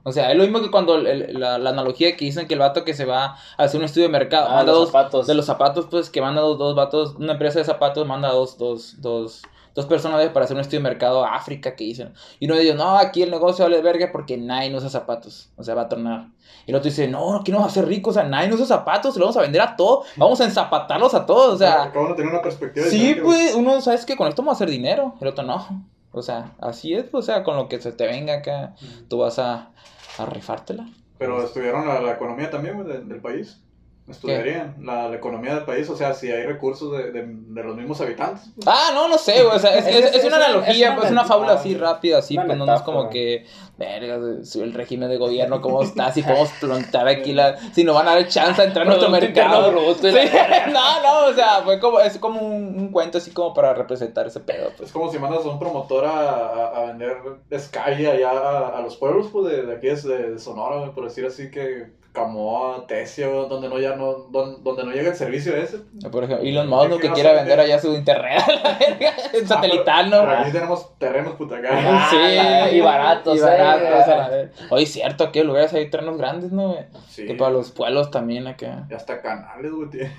O 0.04 0.12
sea, 0.12 0.30
es 0.30 0.36
lo 0.36 0.44
mismo 0.44 0.60
que 0.60 0.70
cuando 0.70 0.94
el- 0.96 1.06
el- 1.06 1.40
la, 1.40 1.58
la 1.58 1.70
analogía 1.70 2.16
que 2.16 2.24
dicen 2.24 2.46
que 2.46 2.54
el 2.54 2.60
vato 2.60 2.84
que 2.84 2.94
se 2.94 3.04
va 3.04 3.24
a 3.56 3.62
hacer 3.64 3.78
un 3.80 3.84
estudio 3.84 4.06
de 4.06 4.12
mercado, 4.12 4.46
Ah, 4.48 4.54
manda 4.56 4.72
los 4.72 4.80
dos, 4.82 4.88
zapatos. 4.90 5.26
de 5.26 5.34
los 5.34 5.46
zapatos, 5.46 5.86
pues 5.90 6.10
que 6.10 6.20
manda 6.20 6.40
dos, 6.42 6.58
dos 6.58 6.74
vatos, 6.76 7.14
una 7.18 7.32
empresa 7.32 7.58
de 7.58 7.64
zapatos 7.64 8.06
manda 8.06 8.28
dos, 8.30 8.56
dos, 8.58 9.00
dos, 9.00 9.42
dos 9.76 9.86
personas 9.86 10.28
para 10.30 10.44
hacer 10.46 10.56
un 10.56 10.60
estudio 10.62 10.80
de 10.80 10.88
mercado 10.88 11.24
a 11.24 11.36
África 11.36 11.76
que 11.76 11.84
dicen. 11.84 12.12
Y 12.40 12.46
uno 12.46 12.56
de 12.56 12.62
ellos, 12.62 12.74
no, 12.74 12.96
aquí 12.96 13.22
el 13.22 13.30
negocio 13.30 13.64
vale 13.64 13.80
verga 13.82 14.10
porque 14.10 14.36
nadie 14.36 14.70
no 14.70 14.78
usa 14.78 14.88
zapatos, 14.88 15.50
o 15.56 15.62
sea, 15.62 15.76
va 15.76 15.82
a 15.82 15.88
tronar. 15.88 16.26
Y 16.66 16.70
el 16.70 16.76
otro 16.76 16.90
dice, 16.90 17.06
no, 17.06 17.36
aquí 17.36 17.52
nos 17.52 17.60
vamos 17.60 17.76
a 17.76 17.78
hacer 17.78 17.88
ricos, 17.88 18.16
o 18.16 18.20
sea, 18.20 18.28
nadie 18.28 18.48
no 18.48 18.56
usa 18.56 18.66
zapatos, 18.66 19.14
se 19.14 19.20
lo 19.20 19.26
vamos 19.26 19.36
a 19.36 19.42
vender 19.42 19.60
a 19.62 19.76
todos, 19.76 20.06
vamos 20.16 20.40
a 20.40 20.44
enzapatarlos 20.46 21.14
a 21.14 21.24
todos, 21.24 21.54
o 21.54 21.58
sea. 21.58 21.92
Cada 21.92 22.04
uno 22.06 22.14
tiene 22.16 22.30
una 22.30 22.42
perspectiva 22.42 22.86
Sí, 22.88 23.16
pues, 23.22 23.54
uno, 23.54 23.80
¿sabes 23.80 24.04
que 24.04 24.16
Con 24.16 24.26
esto 24.26 24.42
vamos 24.42 24.54
a 24.54 24.56
hacer 24.56 24.70
dinero, 24.70 25.14
el 25.20 25.28
otro 25.28 25.44
no. 25.44 25.86
O 26.10 26.22
sea, 26.22 26.52
así 26.60 26.94
es, 26.94 27.04
pues, 27.04 27.24
o 27.24 27.26
sea, 27.26 27.44
con 27.44 27.56
lo 27.56 27.68
que 27.68 27.80
se 27.80 27.92
te 27.92 28.06
venga 28.06 28.34
acá, 28.38 28.74
tú 29.08 29.18
vas 29.18 29.38
a, 29.38 29.70
a 30.18 30.26
rifártela. 30.26 30.88
Pero 31.18 31.42
estudiaron 31.44 31.86
la, 31.86 32.00
la 32.00 32.12
economía 32.12 32.50
también 32.50 32.82
de- 32.86 33.00
del 33.04 33.20
país. 33.20 33.62
Estudiarían 34.08 34.76
la, 34.82 35.08
la 35.08 35.16
economía 35.16 35.54
del 35.56 35.64
país, 35.64 35.90
o 35.90 35.96
sea, 35.96 36.14
si 36.14 36.30
hay 36.30 36.44
recursos 36.46 36.96
de, 36.96 37.10
de, 37.10 37.24
de 37.26 37.62
los 37.64 37.76
mismos 37.76 38.00
habitantes. 38.00 38.44
Ah, 38.64 38.90
no, 38.94 39.08
no 39.08 39.18
sé, 39.18 39.42
güey, 39.42 39.56
o 39.56 39.58
sea, 39.58 39.76
es, 39.76 39.84
Es- 39.88 39.96
es, 39.96 40.04
es- 40.10 40.16
es 40.16 40.24
una 40.24 40.36
analogía, 40.36 40.86
es 40.86 40.92
una 40.92 41.00
pues, 41.00 41.10
una 41.10 41.24
fábula 41.24 41.52
ah, 41.52 41.56
así 41.56 41.74
rápida, 41.74 42.18
así, 42.18 42.36
pues, 42.36 42.56
no, 42.56 42.66
no 42.66 42.74
es 42.74 42.82
como 42.82 43.10
que, 43.10 43.44
verga, 43.76 44.18
si 44.44 44.60
el 44.60 44.72
régimen 44.74 45.08
de 45.08 45.16
gobierno, 45.16 45.60
¿cómo 45.60 45.82
está? 45.82 46.12
Si 46.12 46.22
podemos 46.22 46.50
plantar 46.60 47.08
aquí 47.08 47.32
la, 47.32 47.56
si 47.72 47.82
nos 47.82 47.96
van 47.96 48.06
a 48.06 48.14
dar 48.14 48.28
chance 48.28 48.62
a 48.62 48.64
entrar 48.66 48.86
a 48.86 48.90
nuestro 48.90 49.10
mercado. 49.10 49.72
bruto 49.72 49.94
Sí, 50.08 50.14
no, 50.72 51.02
no, 51.02 51.26
o 51.26 51.34
sea, 51.34 51.62
fue 51.64 51.80
como, 51.80 51.98
es 51.98 52.16
como 52.18 52.40
un, 52.40 52.78
un 52.78 52.92
cuento 52.92 53.18
así 53.18 53.32
como 53.32 53.52
para 53.54 53.74
representar 53.74 54.26
ese 54.28 54.38
pedo, 54.38 54.70
pues. 54.76 54.88
Es 54.88 54.92
como 54.92 55.10
si 55.10 55.18
mandas 55.18 55.44
a 55.44 55.48
un 55.48 55.58
promotor 55.58 56.04
a, 56.04 56.20
a, 56.20 56.66
a 56.76 56.86
vender 56.86 57.16
Sky 57.58 58.06
allá 58.06 58.30
a, 58.30 58.78
a 58.78 58.82
los 58.82 58.96
pueblos 58.96 59.26
pues, 59.32 59.50
de, 59.52 59.62
de 59.66 59.74
aquí, 59.74 59.88
es 59.88 60.04
de, 60.04 60.30
de 60.30 60.38
Sonora, 60.38 60.92
por 60.92 61.02
decir 61.04 61.26
así, 61.26 61.50
que 61.50 61.88
Camoa, 62.16 62.86
Tesio, 62.86 63.44
donde 63.46 63.68
no, 63.68 63.78
ya 63.78 63.94
no, 63.94 64.14
don- 64.30 64.64
donde 64.64 64.84
no 64.84 64.90
llega 64.90 65.10
el 65.10 65.16
servicio 65.16 65.54
ese. 65.54 65.80
Por 66.10 66.24
ejemplo, 66.24 66.46
Elon 66.48 66.66
Musk, 66.68 66.88
¿no? 66.88 66.96
¿Qué 66.96 67.02
que 67.02 67.08
vas 67.08 67.14
quiere 67.14 67.28
a 67.28 67.32
vender 67.34 67.60
allá 67.60 67.78
su 67.78 67.92
internet 67.94 68.42
a 68.48 68.52
la 68.52 68.78
verga, 68.78 69.12
el 69.34 69.46
satelital, 69.46 70.08
¿no? 70.10 70.20
Pero 70.20 70.32
aquí 70.38 70.52
tenemos 70.52 70.98
terrenos 70.98 71.34
puta. 71.34 71.56
Ah, 71.70 72.10
la- 72.12 72.70
y 72.72 72.80
baratos, 72.80 73.36
y 73.36 73.38
eh. 73.38 73.42
baratos, 73.42 74.08
a 74.08 74.16
la 74.16 74.28
verga. 74.28 74.52
Oye, 74.70 74.84
es 74.84 74.92
cierto, 74.92 75.24
aquí 75.24 75.40
en 75.40 75.46
lugares 75.46 75.72
hay 75.74 75.90
terrenos 75.90 76.16
grandes, 76.16 76.50
¿no? 76.52 76.68
güey? 76.72 76.84
Sí. 77.08 77.26
Que 77.26 77.34
para 77.34 77.50
los 77.50 77.70
pueblos 77.70 78.10
también 78.10 78.46
acá. 78.46 78.86
Y 78.90 78.94
hasta 78.94 79.20
canales, 79.20 79.70
güey. 79.72 79.90
tiene. 79.90 80.12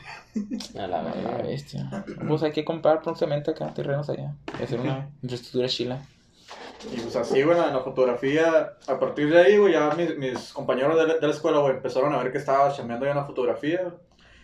A 0.77 0.85
la 0.87 0.99
A 0.99 1.03
la 1.03 1.11
verga. 1.11 1.37
bestia. 1.43 1.89
Pues 2.27 2.43
hay 2.43 2.51
que 2.51 2.63
comprar 2.63 3.01
próximamente 3.01 3.51
acá 3.51 3.73
terrenos 3.73 4.07
allá. 4.09 4.33
Y 4.59 4.63
hacer 4.63 4.79
una 4.79 5.09
infraestructura 5.23 5.67
chila. 5.67 5.99
Y 6.93 6.99
pues 6.99 7.15
así, 7.15 7.41
güey, 7.41 7.57
en 7.57 7.73
la 7.73 7.79
fotografía, 7.81 8.73
a 8.87 8.99
partir 8.99 9.29
de 9.31 9.39
ahí, 9.41 9.57
güey, 9.57 9.73
ya 9.73 9.89
mis, 9.95 10.15
mis 10.17 10.53
compañeros 10.53 10.95
de 10.97 11.07
la, 11.07 11.13
de 11.15 11.27
la 11.27 11.33
escuela, 11.33 11.57
güey, 11.59 11.75
empezaron 11.75 12.13
a 12.13 12.21
ver 12.21 12.31
que 12.31 12.37
estaba 12.37 12.71
chambeando 12.71 13.05
ya 13.05 13.11
en 13.11 13.17
la 13.17 13.25
fotografía, 13.25 13.93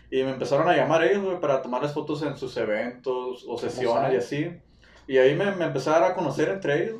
y 0.09 0.23
me 0.23 0.31
empezaron 0.31 0.67
a 0.67 0.75
llamar 0.75 1.03
ellos, 1.03 1.23
güey, 1.23 1.39
para 1.39 1.61
tomarles 1.61 1.93
fotos 1.93 2.21
en 2.23 2.35
sus 2.37 2.55
eventos 2.57 3.45
o 3.47 3.57
sesiones 3.57 4.13
y 4.13 4.17
así. 4.17 4.61
Y 5.07 5.17
ahí 5.17 5.35
me, 5.35 5.51
me 5.55 5.65
empecé 5.65 5.89
a 5.91 6.13
conocer 6.15 6.49
entre 6.49 6.83
ellos. 6.83 6.99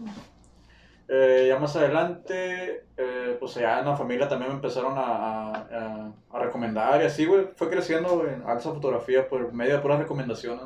Eh, 1.09 1.47
ya 1.49 1.59
más 1.59 1.75
adelante, 1.75 2.85
eh, 2.97 3.37
pues 3.39 3.55
ya 3.55 3.79
en 3.79 3.85
la 3.85 3.95
familia 3.97 4.27
también 4.27 4.49
me 4.51 4.55
empezaron 4.55 4.97
a, 4.97 5.01
a, 5.01 5.51
a- 5.51 6.11
a 6.31 6.39
recomendar 6.39 7.01
y 7.01 7.05
así, 7.05 7.25
güey, 7.25 7.49
fue 7.55 7.69
creciendo, 7.69 8.17
güey, 8.19 8.31
alza 8.47 8.71
fotografía 8.71 9.27
por 9.27 9.51
medio 9.53 9.75
de 9.75 9.79
puras 9.81 9.99
recomendaciones. 9.99 10.65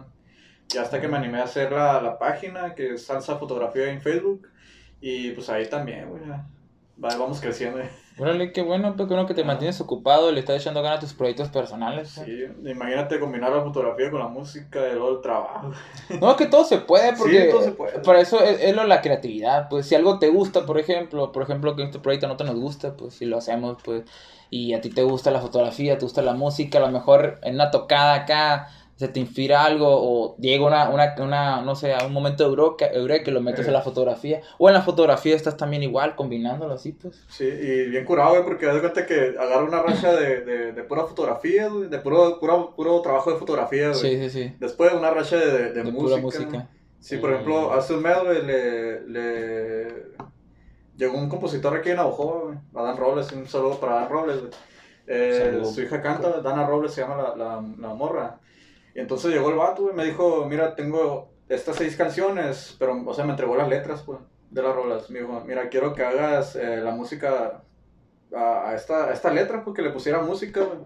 Y 0.74 0.78
hasta 0.78 1.02
que 1.02 1.08
me 1.08 1.18
animé 1.18 1.40
a 1.40 1.46
hacer 1.46 1.72
la, 1.72 2.02
la 2.02 2.18
página, 2.20 2.76
que 2.76 2.94
es 2.94 3.06
Salsa 3.06 3.38
Fotografía 3.38 3.90
en 3.90 4.02
Facebook. 4.02 4.48
Y 5.02 5.32
pues 5.32 5.50
ahí 5.50 5.68
también, 5.70 6.10
güey. 6.10 6.24
ya. 6.28 6.46
Va- 7.04 7.16
Vamos 7.18 7.40
creciendo. 7.40 7.78
güey. 7.78 7.90
Órale, 8.20 8.52
qué 8.52 8.64
bueno, 8.64 8.96
pues, 8.96 9.08
bueno 9.08 9.28
que 9.28 9.36
te 9.36 9.44
mantienes 9.44 9.80
ocupado 9.80 10.32
le 10.32 10.40
estás 10.40 10.60
echando 10.60 10.82
ganas 10.82 10.98
a 10.98 11.02
tus 11.02 11.14
proyectos 11.14 11.50
personales. 11.50 12.10
Sí, 12.26 12.46
imagínate 12.66 13.20
combinar 13.20 13.52
la 13.52 13.62
fotografía 13.62 14.10
con 14.10 14.20
la 14.20 14.28
música 14.28 14.80
y 14.90 14.94
luego 14.94 15.18
el 15.18 15.22
trabajo. 15.22 15.72
No, 16.20 16.36
que 16.36 16.48
todo 16.48 16.64
se 16.64 16.80
puede, 16.80 17.14
porque 17.16 17.44
Sí, 17.44 17.50
todo 17.52 17.62
se 17.62 17.72
puede. 17.74 18.00
para 18.00 18.20
eso 18.20 18.40
es, 18.42 18.60
es 18.60 18.76
lo 18.76 18.86
la 18.86 19.02
creatividad. 19.02 19.70
Pues 19.70 19.86
si 19.86 19.94
algo 19.94 20.18
te 20.18 20.30
gusta, 20.30 20.66
por 20.66 20.80
ejemplo, 20.80 21.32
por 21.32 21.44
ejemplo, 21.44 21.76
que 21.76 21.84
este 21.84 22.00
proyecto 22.00 22.28
no 22.28 22.38
te 22.38 22.44
nos 22.44 22.56
gusta, 22.56 22.98
pues 22.98 23.14
si 23.14 23.26
lo 23.26 23.38
hacemos, 23.38 23.78
pues, 23.84 24.04
y 24.50 24.74
a 24.74 24.82
ti 24.82 24.90
te 24.90 25.04
gusta 25.04 25.30
la 25.30 25.40
fotografía, 25.42 26.00
te 26.00 26.06
gusta 26.06 26.24
la 26.24 26.34
música, 26.34 26.80
a 26.80 26.82
lo 26.82 26.90
mejor 26.90 27.38
en 27.44 27.54
una 27.54 27.70
tocada 27.70 28.16
acá 28.16 28.70
se 28.98 29.08
te 29.08 29.20
inspira 29.22 29.64
algo 29.64 29.88
o 29.90 30.36
llega 30.38 30.66
una, 30.66 30.90
una, 30.90 31.16
una 31.20 31.62
no 31.62 31.76
sé, 31.76 31.94
un 32.06 32.12
momento 32.12 32.44
de 32.44 32.50
eureka, 32.50 32.88
eureka 32.88 33.30
y 33.32 33.34
lo 33.34 33.42
metes 33.42 33.66
Eh. 33.66 33.68
en 33.70 33.74
la 33.74 33.82
fotografía. 33.82 34.42
O 34.58 34.68
en 34.68 34.74
la 34.74 34.82
fotografía 34.82 35.36
estás 35.36 35.56
también 35.56 35.84
igual, 35.84 36.16
combinándolo 36.16 36.74
así, 36.74 36.92
pues. 36.92 37.24
Sí, 37.30 37.46
y 37.46 37.90
bien 37.90 38.04
curado, 38.04 38.32
güey, 38.32 38.44
porque 38.44 38.66
de 38.66 38.80
cuenta 38.82 39.06
que 39.06 39.36
agarro 39.40 39.66
una 39.68 39.82
racha 39.84 40.14
de, 40.14 40.42
de, 40.42 40.72
de 40.74 40.84
pura 40.84 41.06
fotografía, 41.06 41.70
güey, 41.70 41.88
de 41.88 42.00
puro, 42.00 42.40
puro, 42.40 42.74
puro 42.76 43.00
trabajo 43.02 43.32
de 43.32 43.38
fotografía, 43.38 43.90
güey. 43.90 44.00
Sí, 44.00 44.18
sí, 44.18 44.30
sí. 44.30 44.56
Después 44.60 44.92
una 44.94 45.12
racha 45.12 45.38
de, 45.38 45.72
de, 45.74 45.84
música. 45.84 46.02
pura 46.04 46.18
música. 46.18 46.68
Sí, 47.00 47.18
por 47.18 47.32
ejemplo, 47.32 47.70
Mm. 47.70 47.78
hace 47.78 47.94
un 47.94 48.02
mes, 48.02 48.18
güey, 48.24 48.44
le, 48.46 49.02
le... 49.08 49.88
Llegó 50.98 51.16
un 51.20 51.30
compositor 51.30 51.78
aquí 51.78 51.92
en 51.92 51.98
Navajo, 51.98 52.46
güey, 52.48 52.58
Adán 52.84 52.98
Robles, 52.98 53.32
un 53.32 53.48
saludo 53.48 53.80
para 53.80 54.00
Adán 54.00 54.10
Robles, 54.10 54.40
güey. 54.40 54.52
Eh, 55.06 55.62
su 55.64 55.82
hija 55.84 56.02
canta, 56.02 56.42
Dana 56.42 56.66
Robles 56.66 56.92
se 56.94 57.02
llama 57.02 57.16
la, 57.22 57.36
la, 57.36 57.64
la 57.78 57.94
morra. 57.94 58.40
Y 58.98 59.00
entonces 59.00 59.32
llegó 59.32 59.50
el 59.52 59.56
vato, 59.58 59.84
güey, 59.84 59.96
me 59.96 60.04
dijo, 60.04 60.48
mira, 60.50 60.74
tengo 60.74 61.30
estas 61.48 61.76
seis 61.76 61.96
canciones, 61.96 62.76
pero, 62.80 63.00
o 63.06 63.14
sea, 63.14 63.26
me 63.26 63.32
entregó 63.32 63.56
las 63.56 63.70
letras, 63.70 64.02
pues, 64.04 64.18
de 64.50 64.64
las 64.64 64.76
rolas. 64.76 65.08
Me 65.12 65.20
dijo, 65.20 65.40
mira, 65.46 65.70
quiero 65.70 65.94
que 65.94 66.04
hagas 66.04 66.56
eh, 66.56 66.78
la 66.78 66.90
música 66.90 67.62
a, 68.36 68.70
a 68.70 68.74
esta, 68.76 69.06
a 69.06 69.14
esta 69.14 69.32
letra, 69.32 69.64
porque 69.64 69.84
le 69.84 69.92
pusiera 69.92 70.20
música, 70.24 70.62
güey. 70.62 70.80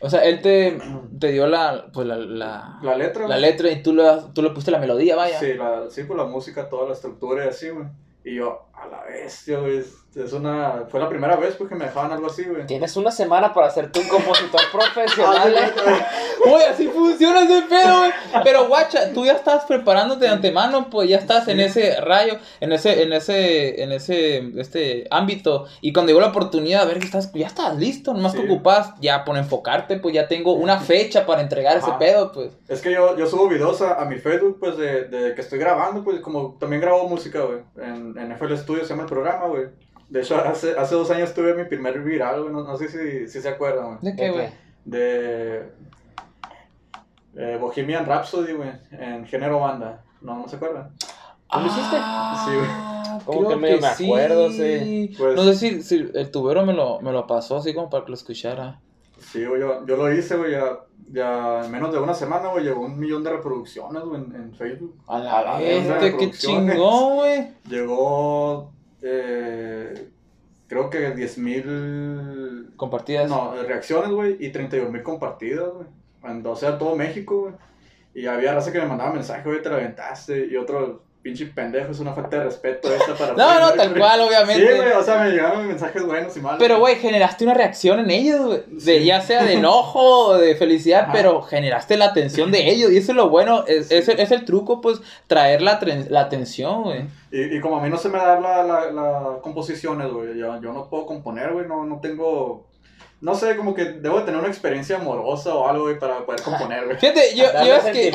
O 0.00 0.10
sea, 0.10 0.24
él 0.24 0.42
te, 0.42 0.76
te 1.20 1.28
dio 1.30 1.46
la, 1.46 1.86
pues, 1.92 2.04
la, 2.08 2.16
la, 2.16 2.78
La 2.82 2.96
letra, 2.96 3.28
la 3.28 3.36
güey. 3.38 3.50
letra 3.50 3.70
y 3.70 3.80
tú 3.80 3.94
le, 3.94 4.04
tú 4.34 4.42
le 4.42 4.50
pusiste 4.50 4.72
la 4.72 4.80
melodía, 4.80 5.14
vaya. 5.14 5.38
Sí, 5.38 5.54
la, 5.54 5.88
sí, 5.88 6.02
pues 6.02 6.16
la 6.18 6.24
música, 6.26 6.68
toda 6.68 6.88
la 6.88 6.94
estructura 6.94 7.44
y 7.44 7.48
así, 7.48 7.68
güey. 7.68 7.86
Y 8.24 8.34
yo, 8.34 8.66
a 8.76 8.86
la 8.86 9.02
bestia, 9.04 9.58
güey. 9.58 9.78
Es, 9.78 9.94
es 10.14 10.32
una... 10.32 10.84
Fue 10.88 10.98
la 11.00 11.08
primera 11.08 11.36
vez, 11.36 11.54
pues, 11.56 11.68
que 11.68 11.74
me 11.74 11.84
dejaban 11.86 12.12
algo 12.12 12.26
así, 12.26 12.44
güey. 12.44 12.66
Tienes 12.66 12.96
una 12.96 13.10
semana 13.10 13.52
para 13.52 13.66
hacerte 13.66 14.00
un 14.00 14.08
compositor 14.08 14.60
profesional. 14.72 15.54
Ah, 15.56 15.66
eh. 15.66 16.48
güey. 16.48 16.64
Así 16.64 16.88
funciona 16.88 17.40
ese 17.42 17.62
pedo, 17.62 17.98
güey. 17.98 18.12
Pero 18.44 18.68
guacha, 18.68 19.12
tú 19.12 19.24
ya 19.26 19.32
estás 19.32 19.64
preparándote 19.64 20.26
de 20.26 20.30
antemano, 20.30 20.88
pues 20.90 21.08
ya 21.08 21.18
estás 21.18 21.48
en 21.48 21.60
ese 21.60 22.00
rayo, 22.00 22.38
en 22.60 22.72
ese, 22.72 23.02
en 23.02 23.12
ese, 23.12 23.82
en 23.82 23.92
ese, 23.92 24.52
este 24.60 25.06
ámbito. 25.10 25.66
Y 25.80 25.92
cuando 25.92 26.10
llegó 26.10 26.20
la 26.20 26.28
oportunidad, 26.28 26.82
a 26.82 26.86
ver 26.86 26.98
que 26.98 27.06
estás, 27.06 27.32
ya 27.32 27.46
estás 27.46 27.76
listo, 27.76 28.12
nomás 28.14 28.32
Sí. 28.32 28.38
que 28.38 28.44
ocupas 28.46 28.94
ya 29.00 29.24
por 29.24 29.36
enfocarte, 29.36 29.96
pues 29.98 30.14
ya 30.14 30.28
tengo 30.28 30.52
una 30.52 30.78
fecha 30.80 31.24
para 31.26 31.40
entregar 31.42 31.76
ese 31.76 31.90
Ajá. 31.90 31.98
pedo, 31.98 32.32
pues. 32.32 32.52
Es 32.68 32.80
que 32.80 32.92
yo, 32.92 33.16
yo 33.16 33.26
subo 33.26 33.48
videos 33.48 33.80
a, 33.82 33.94
a 34.00 34.04
mi 34.04 34.16
Facebook, 34.18 34.58
pues, 34.60 34.76
de, 34.76 35.04
de 35.04 35.34
que 35.34 35.40
estoy 35.40 35.58
grabando, 35.58 36.02
pues, 36.04 36.20
como 36.20 36.56
también 36.58 36.80
grabo 36.82 37.08
música, 37.08 37.40
güey. 37.40 37.58
En, 37.76 38.16
en 38.18 38.32
FL 38.32 38.54
Studio 38.66 38.82
se 38.82 38.88
llama 38.90 39.04
el 39.04 39.08
programa, 39.08 39.46
güey. 39.46 39.66
De 40.08 40.20
hecho, 40.20 40.36
hace, 40.36 40.76
hace 40.76 40.94
dos 40.96 41.08
años 41.12 41.32
tuve 41.32 41.54
mi 41.54 41.64
primer 41.64 42.00
viral, 42.02 42.42
güey. 42.42 42.52
No, 42.52 42.64
no 42.64 42.76
sé 42.76 42.88
si, 42.88 43.28
si 43.28 43.40
se 43.40 43.48
acuerdan, 43.48 43.86
güey. 43.86 43.98
¿De 44.02 44.10
¿De 44.10 44.16
qué, 44.16 44.30
güey? 44.30 44.48
De 44.84 45.72
eh, 47.36 47.58
Bohemian 47.60 48.04
Rhapsody, 48.06 48.52
güey. 48.52 48.70
En 48.90 49.24
género 49.26 49.60
banda. 49.60 50.02
No, 50.20 50.38
no 50.38 50.48
se 50.48 50.56
acuerdan. 50.56 50.90
¿Tú 51.50 51.60
lo 51.60 51.66
hiciste? 51.66 51.96
Sí, 51.96 52.54
güey. 52.56 52.66
Ah, 52.68 53.20
Como 53.24 53.48
que 53.48 53.56
medio 53.56 53.80
me 53.80 53.86
acuerdo, 53.86 54.50
sí. 54.50 55.14
Pues- 55.16 55.36
No 55.36 55.44
sé 55.44 55.54
si, 55.54 55.82
si 55.82 56.10
el 56.12 56.30
tubero 56.32 56.66
me 56.66 56.72
lo, 56.72 57.00
me 57.00 57.12
lo 57.12 57.26
pasó 57.26 57.58
así 57.58 57.72
como 57.72 57.88
para 57.88 58.04
que 58.04 58.10
lo 58.10 58.14
escuchara. 58.16 58.80
Sí, 59.36 59.44
güey, 59.44 59.60
yo, 59.60 59.84
yo 59.86 59.96
lo 59.96 60.12
hice, 60.12 60.36
güey, 60.36 60.52
ya, 60.52 60.80
ya 61.12 61.64
en 61.64 61.70
menos 61.70 61.92
de 61.92 61.98
una 61.98 62.14
semana, 62.14 62.48
güey, 62.48 62.64
llegó 62.64 62.80
un 62.80 62.98
millón 62.98 63.22
de 63.22 63.30
reproducciones, 63.30 64.02
güey, 64.02 64.22
en, 64.22 64.34
en 64.34 64.54
Facebook. 64.54 64.96
A 65.06 65.18
la 65.18 65.42
la 65.42 65.58
qué 66.16 66.30
chingón, 66.30 67.14
güey. 67.16 67.48
Llegó, 67.68 68.72
eh, 69.02 70.08
creo 70.68 70.90
que 70.90 71.10
10 71.12 71.38
mil, 71.38 72.72
Compartidas. 72.76 73.28
no, 73.28 73.54
reacciones, 73.62 74.10
güey, 74.10 74.36
y 74.44 74.50
31 74.50 74.90
mil 74.90 75.02
compartidas, 75.02 75.68
güey. 75.72 75.86
En- 76.24 76.44
O 76.46 76.56
sea, 76.56 76.78
todo 76.78 76.96
México, 76.96 77.40
güey. 77.42 77.54
Y 78.14 78.26
había 78.26 78.54
raza 78.54 78.72
que 78.72 78.78
me 78.80 78.86
mandaba 78.86 79.12
mensaje, 79.12 79.42
güey, 79.48 79.60
te 79.62 79.68
la 79.68 79.76
aventaste, 79.76 80.46
y 80.46 80.56
otro, 80.56 81.02
pinche 81.26 81.46
pendejo, 81.46 81.90
es 81.90 81.98
una 81.98 82.12
falta 82.12 82.36
de 82.38 82.44
respeto 82.44 82.88
esta 82.88 83.14
para 83.14 83.32
No, 83.36 83.54
no, 83.58 83.66
güey. 83.66 83.76
tal 83.78 83.98
cual, 83.98 84.20
obviamente. 84.20 84.64
Sí, 84.64 84.76
güey, 84.76 84.92
o 84.92 85.02
sea, 85.02 85.24
me 85.24 85.30
llegaron 85.30 85.66
mensajes 85.66 86.06
buenos 86.06 86.36
y 86.36 86.40
malos. 86.40 86.58
Pero, 86.60 86.78
güey, 86.78 86.94
generaste 86.94 87.42
una 87.42 87.54
reacción 87.54 87.98
en 87.98 88.10
ellos, 88.12 88.46
güey. 88.46 88.62
De, 88.68 88.98
Sí. 89.00 89.04
Ya 89.04 89.20
sea 89.20 89.42
de 89.42 89.54
enojo 89.54 90.28
o 90.28 90.38
de 90.38 90.54
felicidad, 90.54 91.02
Ajá. 91.02 91.12
pero 91.12 91.42
generaste 91.42 91.96
la 91.96 92.04
atención 92.04 92.52
de 92.52 92.70
ellos. 92.70 92.92
Y 92.92 92.98
eso 92.98 93.10
es 93.10 93.16
lo 93.16 93.28
bueno. 93.28 93.64
Es, 93.66 93.90
es, 93.90 94.08
el, 94.08 94.20
es 94.20 94.30
el 94.30 94.44
truco, 94.44 94.80
pues, 94.80 95.00
traer 95.26 95.62
la, 95.62 95.80
la 96.08 96.20
atención, 96.20 96.84
güey. 96.84 97.06
Y, 97.32 97.56
y 97.56 97.60
como 97.60 97.78
a 97.78 97.82
mí 97.82 97.90
no 97.90 97.96
se 97.96 98.08
me 98.08 98.18
da 98.18 98.38
la, 98.38 98.62
la, 98.62 98.90
la 98.92 99.38
composiciones, 99.42 100.08
güey, 100.12 100.38
yo, 100.38 100.60
yo 100.62 100.72
no 100.72 100.88
puedo 100.88 101.06
componer, 101.06 101.52
güey, 101.52 101.66
no, 101.66 101.84
no 101.84 101.98
tengo... 102.00 102.64
No 103.18 103.34
sé, 103.34 103.56
como 103.56 103.74
que 103.74 103.84
debo 103.84 104.18
de 104.18 104.26
tener 104.26 104.38
una 104.38 104.48
experiencia 104.48 104.96
amorosa 104.96 105.54
o 105.54 105.66
algo, 105.66 105.84
güey, 105.84 105.98
para 105.98 106.26
poder 106.26 106.42
componer, 106.42 106.84
güey. 106.84 106.98
Fíjate, 106.98 107.34
yo, 107.34 107.44
yo 107.64 107.74
es 107.76 107.84
que. 107.84 108.10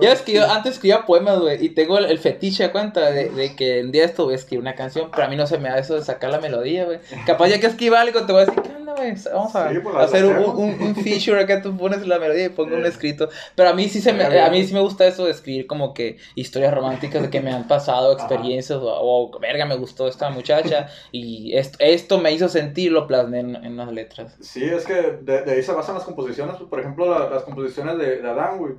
Ya 0.00 0.10
ves 0.10 0.22
que 0.22 0.32
yo 0.34 0.48
antes 0.48 0.74
escribía 0.74 1.04
poemas, 1.04 1.40
güey, 1.40 1.64
y 1.64 1.70
tengo 1.70 1.98
el, 1.98 2.04
el 2.04 2.18
fetiche 2.20 2.62
a 2.62 2.70
cuenta 2.70 3.10
de, 3.10 3.28
de 3.30 3.56
que 3.56 3.82
un 3.82 3.90
día 3.90 4.04
esto 4.04 4.24
voy 4.24 4.34
a 4.34 4.36
escribir 4.36 4.60
una 4.60 4.76
canción, 4.76 5.10
pero 5.10 5.24
a 5.26 5.28
mí 5.28 5.34
no 5.36 5.48
se 5.48 5.58
me 5.58 5.68
da 5.68 5.78
eso 5.78 5.96
de 5.96 6.02
sacar 6.02 6.30
la 6.30 6.38
melodía, 6.38 6.84
güey. 6.84 7.00
Capaz 7.26 7.48
ya 7.48 7.58
que 7.58 7.66
escriba 7.66 8.00
algo 8.00 8.24
te 8.24 8.32
voy 8.32 8.42
a 8.42 8.46
decir, 8.46 8.62
¿qué 8.62 8.70
onda, 8.70 8.94
güey? 8.94 9.14
Vamos 9.32 9.56
a 9.56 9.68
Sí, 9.72 9.78
pues, 9.80 9.96
hacer 9.96 10.24
un, 10.24 10.36
un, 10.38 10.80
un 10.80 10.94
feature 10.94 11.40
acá, 11.40 11.60
tú 11.60 11.76
pones 11.76 12.06
la 12.06 12.20
melodía 12.20 12.44
y 12.44 12.48
pongo 12.50 12.76
un 12.76 12.86
escrito. 12.86 13.28
Pero 13.56 13.70
a 13.70 13.72
mí 13.72 13.88
sí 13.88 14.00
se 14.00 14.12
me, 14.12 14.24
a 14.24 14.48
mí 14.48 14.64
sí 14.64 14.72
me 14.72 14.80
gusta 14.80 15.06
eso 15.06 15.24
de 15.24 15.32
escribir 15.32 15.66
como 15.66 15.92
que 15.92 16.18
historias 16.36 16.72
románticas 16.72 17.20
de 17.20 17.30
que 17.30 17.40
me 17.40 17.52
han 17.52 17.66
pasado, 17.66 18.12
experiencias, 18.12 18.78
o, 18.78 18.84
o, 18.86 19.38
verga, 19.40 19.66
me 19.66 19.76
gustó 19.76 20.06
esta 20.06 20.30
muchacha, 20.30 20.88
y 21.10 21.56
esto, 21.56 21.78
esto 21.80 22.18
me 22.20 22.30
hizo 22.30 22.48
sentir, 22.48 22.92
lo 22.92 23.08
plasmé 23.08 23.40
en, 23.40 23.56
en 23.56 23.72
unas 23.72 23.92
letras. 23.92 24.35
Sí, 24.40 24.64
es 24.64 24.84
que 24.84 24.94
de, 24.94 25.42
de 25.42 25.52
ahí 25.52 25.62
se 25.62 25.72
basan 25.72 25.94
las 25.94 26.04
composiciones, 26.04 26.56
por 26.56 26.80
ejemplo, 26.80 27.06
la- 27.06 27.28
las 27.30 27.42
composiciones 27.44 27.98
de, 27.98 28.20
de 28.22 28.28
Adán, 28.28 28.58
güey, 28.58 28.74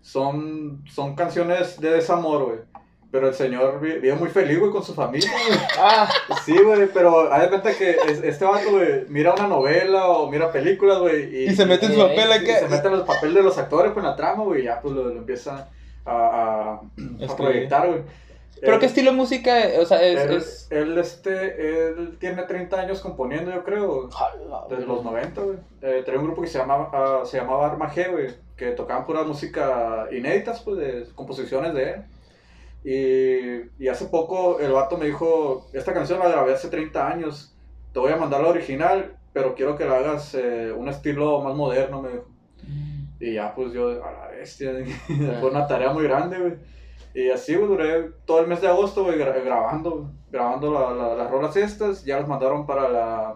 son, 0.00 0.84
son 0.90 1.14
canciones 1.14 1.80
de 1.80 1.90
desamor, 1.90 2.44
güey. 2.44 2.58
Pero 3.10 3.28
el 3.28 3.34
señor 3.34 3.80
vi- 3.80 3.98
vive 4.00 4.14
muy 4.16 4.28
feliz, 4.28 4.58
güey, 4.58 4.70
con 4.70 4.82
su 4.84 4.92
familia, 4.94 5.30
güey. 5.30 5.58
Ah, 5.78 6.08
Sí, 6.44 6.54
güey, 6.62 6.88
pero 6.92 7.32
haz 7.32 7.40
de 7.42 7.48
cuenta 7.48 7.72
que 7.74 7.90
es- 7.90 8.22
este 8.22 8.44
vato, 8.44 8.70
güey, 8.70 9.06
mira 9.08 9.32
una 9.32 9.46
novela 9.48 10.08
o 10.08 10.30
mira 10.30 10.52
películas, 10.52 10.98
güey. 10.98 11.44
Y 11.46 11.56
se 11.56 11.64
mete 11.64 11.86
en 11.86 11.94
su 11.94 11.98
papel 12.00 12.28
y 12.28 12.32
acá. 12.32 12.58
se 12.60 12.68
mete 12.68 12.86
en 12.88 12.92
los 12.98 13.06
papeles 13.06 13.34
de 13.36 13.42
los 13.42 13.56
actores, 13.56 13.92
pues, 13.92 14.04
en 14.04 14.10
la 14.10 14.16
trama, 14.16 14.44
güey, 14.44 14.60
y 14.60 14.64
ya, 14.64 14.80
pues, 14.82 14.94
lo, 14.94 15.04
lo 15.04 15.12
empieza 15.18 15.68
a, 16.04 16.80
a, 17.26 17.36
proyectar, 17.36 17.86
güey. 17.88 18.00
¿Pero 18.60 18.78
qué 18.78 18.86
estilo 18.86 19.10
de 19.10 19.16
música? 19.16 19.56
O 19.80 19.86
sea, 19.86 20.02
es... 20.02 20.20
él, 20.20 20.36
es... 20.36 20.68
él, 20.70 20.98
este, 20.98 21.88
él 21.88 22.16
tiene 22.18 22.42
30 22.42 22.80
años 22.80 23.00
componiendo, 23.00 23.52
yo 23.52 23.64
creo, 23.64 24.08
desde 24.68 24.86
los 24.86 25.04
90, 25.04 25.40
güey. 25.40 25.58
Eh, 25.82 26.02
tenía 26.04 26.20
un 26.20 26.26
grupo 26.26 26.42
que 26.42 26.48
se 26.48 26.58
llamaba, 26.58 26.90
ah, 26.92 27.22
se 27.24 27.38
llamaba 27.38 27.66
Arma 27.66 27.92
G, 27.92 28.10
güey, 28.10 28.34
que 28.56 28.72
tocaban 28.72 29.06
pura 29.06 29.22
música 29.22 30.06
inéditas, 30.10 30.62
pues, 30.62 30.78
de 30.78 31.06
composiciones 31.14 31.74
de 31.74 31.90
él. 31.90 32.04
Y, 33.78 33.84
y 33.84 33.88
hace 33.88 34.06
poco 34.06 34.60
el 34.60 34.72
vato 34.72 34.96
me 34.96 35.06
dijo, 35.06 35.66
esta 35.72 35.92
canción 35.92 36.18
la 36.18 36.28
grabé 36.28 36.54
hace 36.54 36.68
30 36.68 37.08
años, 37.08 37.54
te 37.92 37.98
voy 37.98 38.12
a 38.12 38.16
mandar 38.16 38.40
la 38.40 38.48
original 38.48 39.18
pero 39.38 39.54
quiero 39.54 39.76
que 39.76 39.84
le 39.84 39.94
hagas 39.94 40.34
eh, 40.34 40.72
un 40.72 40.88
estilo 40.88 41.40
más 41.40 41.54
moderno, 41.54 42.02
me 42.02 42.08
dijo. 42.08 42.26
Y 43.20 43.34
ya, 43.34 43.54
pues 43.54 43.72
yo, 43.72 44.04
a 44.04 44.10
la 44.10 44.28
bestia, 44.28 44.72
fue 45.40 45.50
una 45.50 45.66
tarea 45.66 45.92
muy 45.92 46.02
grande, 46.02 46.38
güey. 46.38 46.54
Y 47.20 47.30
así, 47.30 47.54
güey, 47.56 47.68
duré 47.68 48.10
todo 48.26 48.40
el 48.40 48.46
mes 48.46 48.60
de 48.60 48.68
agosto, 48.68 49.02
güey, 49.04 49.18
gra- 49.18 49.42
grabando, 49.44 50.12
grabando 50.30 50.72
la- 50.72 50.92
la- 50.94 51.14
las 51.16 51.30
rolas 51.30 51.56
estas. 51.56 52.04
Ya 52.04 52.18
las 52.18 52.28
mandaron 52.28 52.66
para 52.66 52.88
la 52.88 53.34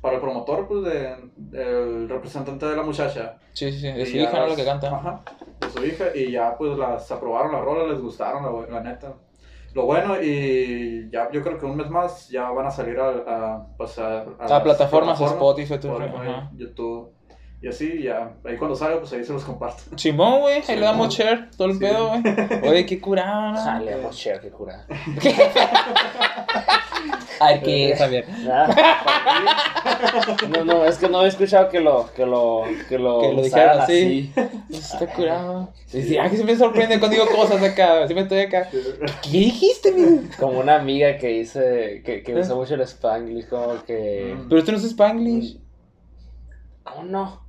para 0.00 0.16
el 0.16 0.20
promotor, 0.20 0.66
pues, 0.66 0.82
de, 0.82 1.14
del 1.36 2.08
representante 2.08 2.66
de 2.66 2.74
la 2.76 2.82
muchacha. 2.82 3.36
Sí, 3.52 3.70
sí, 3.70 3.78
sí. 3.78 3.92
De 3.92 4.04
su 4.04 4.16
hija, 4.16 4.40
¿no? 4.40 4.48
Lo 4.48 4.56
que 4.56 4.64
canta. 4.64 4.88
Ajá, 4.96 5.22
de 5.60 5.70
su 5.70 5.84
hija. 5.84 6.06
Y 6.12 6.32
ya, 6.32 6.56
pues, 6.58 6.76
las 6.76 7.08
aprobaron 7.12 7.52
las 7.52 7.60
rolas, 7.64 7.88
les 7.88 8.00
gustaron, 8.00 8.42
la, 8.42 8.66
la 8.68 8.80
neta. 8.82 9.14
Lo 9.74 9.84
bueno, 9.86 10.20
y 10.20 11.08
ya 11.10 11.30
yo 11.30 11.40
creo 11.42 11.56
que 11.56 11.66
un 11.66 11.76
mes 11.76 11.88
más 11.88 12.28
ya 12.28 12.50
van 12.50 12.66
a 12.66 12.70
salir 12.72 12.98
a, 12.98 13.08
a, 13.10 13.66
pues, 13.76 13.96
a, 14.00 14.22
A 14.22 14.24
plataformas, 14.60 14.60
a 14.60 14.62
plataformas, 14.62 15.20
Spotify. 15.20 15.78
YouTube. 16.56 17.12
Y 17.62 17.68
así, 17.68 18.02
ya, 18.02 18.32
ahí 18.44 18.56
cuando 18.56 18.74
salga, 18.74 18.98
pues 18.98 19.12
ahí 19.12 19.24
se 19.24 19.32
los 19.32 19.44
comparto. 19.44 19.82
Chimón, 19.94 20.40
güey. 20.40 20.62
Ahí 20.66 20.74
le 20.76 20.82
damos 20.84 21.14
share, 21.14 21.48
todo 21.56 21.68
el 21.68 21.74
Sí. 21.74 21.78
pedo, 21.80 22.08
güey. 22.08 22.22
Oye, 22.68 22.86
qué 22.86 23.00
curado, 23.00 23.52
¿no? 23.52 23.58
Jale, 23.60 23.94
vamos, 23.96 24.16
share, 24.16 24.40
qué 24.40 24.50
cura. 24.50 24.84
A 27.40 27.46
ver 27.48 27.62
qué 27.62 27.90
es, 27.92 27.98
Javier. 27.98 28.24
No, 30.50 30.64
no, 30.64 30.84
es 30.84 30.96
que 30.98 31.08
no 31.08 31.24
he 31.24 31.28
escuchado 31.28 31.68
que 31.70 31.80
lo, 31.80 32.08
que 32.14 32.24
lo, 32.24 32.62
que 32.88 32.98
lo, 32.98 33.20
Que 33.20 33.32
lo 33.32 33.42
dijeran 33.42 33.80
así. 33.80 34.32
así. 34.36 34.76
Está 34.76 35.06
curado. 35.06 35.72
Sí, 35.86 36.16
ah, 36.18 36.28
que 36.30 36.36
se 36.36 36.44
me 36.44 36.54
sorprende 36.56 36.98
cuando 37.00 37.16
digo 37.16 37.28
cosas 37.34 37.60
acá. 37.62 38.06
Sí 38.06 38.14
me 38.14 38.20
estoy 38.22 38.40
acá. 38.40 38.68
¿Qué 38.70 39.28
dijiste, 39.30 39.90
mi? 39.92 40.28
Como 40.38 40.60
una 40.60 40.76
amiga 40.76 41.16
que 41.18 41.28
dice, 41.28 42.02
que, 42.04 42.22
que 42.22 42.34
usa 42.34 42.54
mucho 42.54 42.74
el 42.74 42.82
Spanglish, 42.82 43.48
como 43.48 43.82
que... 43.84 44.36
Mm. 44.38 44.48
Pero 44.48 44.58
esto 44.60 44.72
no 44.72 44.78
es 44.78 44.84
Spanglish. 44.84 45.58
¿Cómo 46.84 47.04
no? 47.04 47.42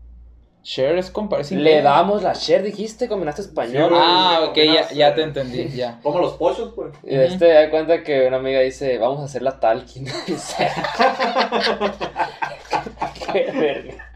Share 0.63 0.97
es 0.97 1.11
compartir. 1.11 1.59
Le 1.59 1.81
damos 1.81 2.23
la 2.23 2.33
share, 2.33 2.63
dijiste, 2.63 3.09
combinaste 3.09 3.41
español. 3.41 3.89
Sí, 3.89 3.95
Ah, 3.99 4.45
ok, 4.49 4.55
ya, 4.55 4.89
ya 4.91 5.13
te 5.13 5.23
entendí, 5.23 5.67
ya. 5.75 5.99
Como 6.03 6.19
los 6.19 6.33
pochos, 6.33 6.71
pues. 6.73 6.93
Y 7.03 7.15
este 7.15 7.47
da 7.51 7.69
cuenta 7.69 8.01
que 8.03 8.27
una 8.27 8.37
amiga 8.37 8.61
dice, 8.61 8.97
vamos 8.97 9.19
a 9.19 9.25
hacer 9.25 9.41
la 9.41 9.59
talking. 9.59 10.05
Qué 13.33 13.51
verga. 13.51 14.09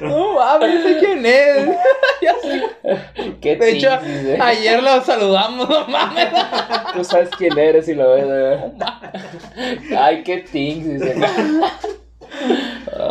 No 0.00 0.34
mames, 0.34 0.74
yo 0.74 0.82
sé 0.82 0.98
quién 0.98 1.26
es. 1.26 1.68
ya 2.22 2.34
sé. 2.40 2.62
Qué 3.40 3.56
De 3.56 3.70
hecho, 3.72 3.90
dice. 3.98 4.38
ayer 4.40 4.82
lo 4.82 5.02
saludamos, 5.02 5.68
no 5.68 5.86
mames. 5.88 6.28
Tú 6.94 7.04
sabes 7.04 7.28
quién 7.36 7.58
eres 7.58 7.88
y 7.88 7.94
lo 7.94 8.12
ves, 8.12 8.26
¿verdad? 8.26 8.72
Ay, 9.98 10.22
qué 10.22 10.38
tings, 10.38 10.88
dice. 11.00 11.16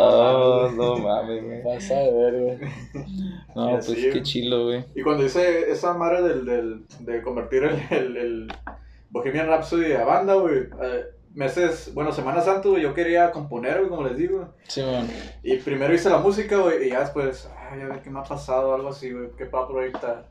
Oh, 0.02 0.70
no 0.74 0.96
mames, 0.98 1.44
güey. 1.44 1.62
Pasa 1.62 1.94
de 1.94 2.12
verga. 2.12 2.68
No, 3.54 3.70
pues 3.70 3.84
Sí, 3.86 3.94
qué 3.96 4.10
güey. 4.10 4.22
chilo, 4.22 4.64
güey. 4.66 4.84
Y 4.94 5.02
cuando 5.02 5.24
hice 5.24 5.70
esa 5.70 5.94
madre 5.94 6.22
del, 6.22 6.44
del, 6.44 6.84
de 7.00 7.22
convertir 7.22 7.64
el, 7.64 7.80
el, 7.90 8.16
el 8.16 8.52
Bohemian 9.10 9.48
Rhapsody 9.48 9.92
a 9.92 10.04
banda, 10.04 10.34
güey, 10.34 10.58
eh, 10.82 11.04
meses, 11.34 11.92
bueno, 11.94 12.12
Semana 12.12 12.40
Santa, 12.40 12.68
güey, 12.68 12.82
yo 12.82 12.94
quería 12.94 13.30
componer, 13.32 13.78
güey, 13.78 13.88
como 13.88 14.04
les 14.04 14.16
digo. 14.16 14.48
Sí, 14.68 14.82
man. 14.82 15.08
Y 15.42 15.56
primero 15.58 15.94
hice 15.94 16.10
la 16.10 16.18
música, 16.18 16.56
güey, 16.56 16.86
y 16.86 16.90
ya 16.90 17.00
después, 17.00 17.48
ay, 17.70 17.82
a 17.82 17.86
ver 17.88 18.02
qué 18.02 18.10
me 18.10 18.20
ha 18.20 18.24
pasado, 18.24 18.74
algo 18.74 18.88
así, 18.88 19.10
güey, 19.12 19.30
qué 19.36 19.46
para 19.46 19.66
proyectar. 19.68 20.26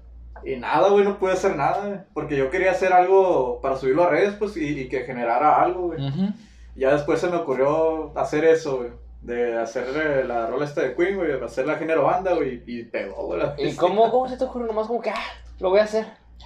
Y 0.45 0.55
nada, 0.55 0.89
güey, 0.89 1.03
no 1.03 1.19
pude 1.19 1.33
hacer 1.33 1.55
nada, 1.57 1.85
güey, 1.87 1.99
porque 2.13 2.37
yo 2.37 2.49
quería 2.49 2.71
hacer 2.71 2.93
algo 2.93 3.59
para 3.61 3.75
subirlo 3.77 4.03
a 4.03 4.09
redes, 4.09 4.35
pues, 4.39 4.55
y, 4.57 4.79
y 4.79 4.87
que 4.89 5.01
generara 5.03 5.61
algo, 5.61 5.87
güey. 5.87 6.07
Ujú. 6.07 6.27
Ya 6.75 6.93
después 6.93 7.19
se 7.19 7.27
me 7.29 7.35
ocurrió 7.35 8.17
hacer 8.17 8.45
eso, 8.45 8.77
güey. 8.77 8.89
De 9.21 9.57
hacer 9.57 9.85
eh, 9.95 10.23
la 10.25 10.47
rola 10.47 10.65
esta 10.65 10.81
de 10.81 10.95
Queen, 10.95 11.17
güey, 11.17 11.27
de 11.37 11.43
hacer 11.45 11.65
la 11.67 11.75
género 11.75 12.03
banda, 12.03 12.33
güey, 12.33 12.63
y 12.65 12.83
pegó, 12.85 13.25
güey. 13.27 13.41
¿Y 13.57 13.75
cómo, 13.75 14.09
cómo 14.09 14.27
se 14.29 14.37
te 14.37 14.45
ocurre 14.45 14.65
nomás 14.65 14.87
como 14.87 15.01
que, 15.01 15.09
ah, 15.09 15.23
lo 15.59 15.69
voy 15.71 15.79
a 15.79 15.83
hacer? 15.83 16.05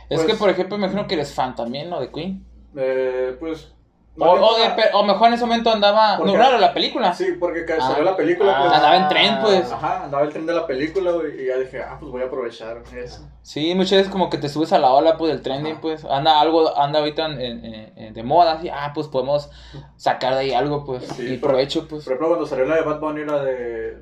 Es 0.09 0.19
Pues- 0.21 0.25
que, 0.25 0.35
por 0.35 0.49
ejemplo, 0.49 0.77
me 0.77 0.85
imagino 0.85 1.07
que 1.07 1.13
eres 1.13 1.33
fan 1.33 1.55
también, 1.55 1.89
¿no? 1.89 1.99
De 1.99 2.11
Queen. 2.11 2.43
Eh, 2.75 3.37
pues... 3.39 3.73
O, 4.15 4.19
más 4.35 4.51
o, 4.51 4.57
de 4.57 5.03
mejor 5.07 5.27
en 5.29 5.33
ese 5.33 5.45
momento 5.45 5.71
andaba. 5.71 6.17
¿Por 6.17 6.27
No, 6.27 6.33
qué? 6.33 6.37
claro, 6.37 6.59
la 6.59 6.71
película. 6.71 7.13
Sí, 7.13 7.33
porque 7.39 7.65
Ah. 7.73 7.81
salió 7.81 8.03
la 8.03 8.15
película, 8.15 8.59
pues. 8.59 8.71
Andaba 8.73 8.95
en 8.97 9.07
tren, 9.09 9.39
pues. 9.41 9.71
Ajá, 9.71 10.03
andaba 10.03 10.23
el 10.23 10.29
tren 10.31 10.45
de 10.45 10.53
la 10.53 10.67
película, 10.67 11.11
güey, 11.13 11.41
y 11.43 11.47
ya 11.47 11.57
dije, 11.57 11.81
ah, 11.81 11.97
pues 11.99 12.11
voy 12.11 12.21
a 12.21 12.25
aprovechar 12.25 12.83
eso. 12.95 13.27
Sí, 13.41 13.73
muchas 13.73 13.97
veces 13.97 14.11
como 14.11 14.29
que 14.29 14.37
te 14.37 14.49
subes 14.49 14.71
a 14.71 14.77
la 14.77 14.91
ola 14.91 15.17
pues 15.17 15.31
del 15.31 15.41
trending, 15.41 15.73
Ajá. 15.73 15.81
pues 15.81 16.05
anda 16.05 16.39
algo, 16.39 16.77
anda 16.77 16.99
ahorita 16.99 17.25
en, 17.25 17.41
en- 17.41 17.93
en- 17.97 18.13
de 18.13 18.23
moda, 18.23 18.53
así, 18.53 18.69
ah, 18.69 18.91
pues 18.93 19.07
podemos 19.07 19.49
sacar 19.97 20.35
de 20.35 20.41
ahí 20.41 20.53
algo, 20.53 20.85
pues, 20.85 21.03
Sí, 21.05 21.23
y 21.23 21.37
pero- 21.37 21.47
provecho, 21.53 21.87
pues, 21.87 22.03
Por 22.03 22.13
ejemplo, 22.13 22.27
cuando 22.27 22.45
salió 22.45 22.65
la 22.65 22.75
de 22.75 22.81
Bad 22.83 22.99
Bunny, 22.99 23.25
la 23.25 23.43
de... 23.43 23.97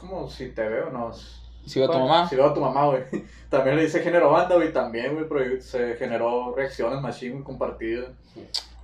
¿Cómo? 0.00 0.28
Si 0.30 0.48
te 0.54 0.66
veo, 0.66 0.88
no. 0.90 1.10
si 1.66 1.78
veo 1.78 1.88
a 1.90 1.92
tu 1.92 1.98
mamá. 1.98 2.28
Si 2.28 2.36
veo 2.36 2.46
a 2.46 2.54
tu 2.54 2.60
mamá, 2.60 2.86
güey. 2.86 3.02
También 3.50 3.76
le 3.76 3.84
hice 3.84 4.00
género 4.00 4.30
banda, 4.30 4.54
güey, 4.56 4.72
también, 4.72 5.14
güey, 5.28 5.60
se 5.60 5.94
generó 5.96 6.54
reacciones 6.54 7.02
machine, 7.02 7.32
güey, 7.32 7.44
compartidas. 7.44 8.06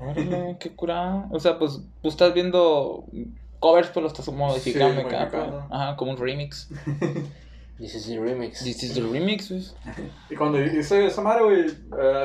Órale, 0.01 0.57
qué 0.61 0.71
curada. 0.71 1.27
O 1.31 1.41
sea, 1.41 1.59
pues 1.59 1.81
tú 2.03 2.09
estás 2.09 2.33
viendo 2.35 3.05
covers, 3.59 3.89
pues 3.89 4.03
lo 4.03 4.09
estás 4.09 4.29
modificando 4.29 5.01
Sí, 5.01 5.07
acá, 5.07 5.29
pues. 5.31 5.43
Ajá, 5.71 5.97
como 5.97 6.13
un 6.13 6.17
remix. 6.17 6.69
This 7.79 7.95
is 7.95 8.07
the 8.09 8.19
remix. 8.19 8.65
This 8.65 8.83
is 8.83 8.95
the 8.95 9.03
remix, 9.03 9.49
pues. 9.49 9.77
Y 10.29 10.35
cuando 10.35 10.61
hice 10.61 11.07
esa 11.07 11.23
madre, 11.23 11.45
güey, 11.45 11.67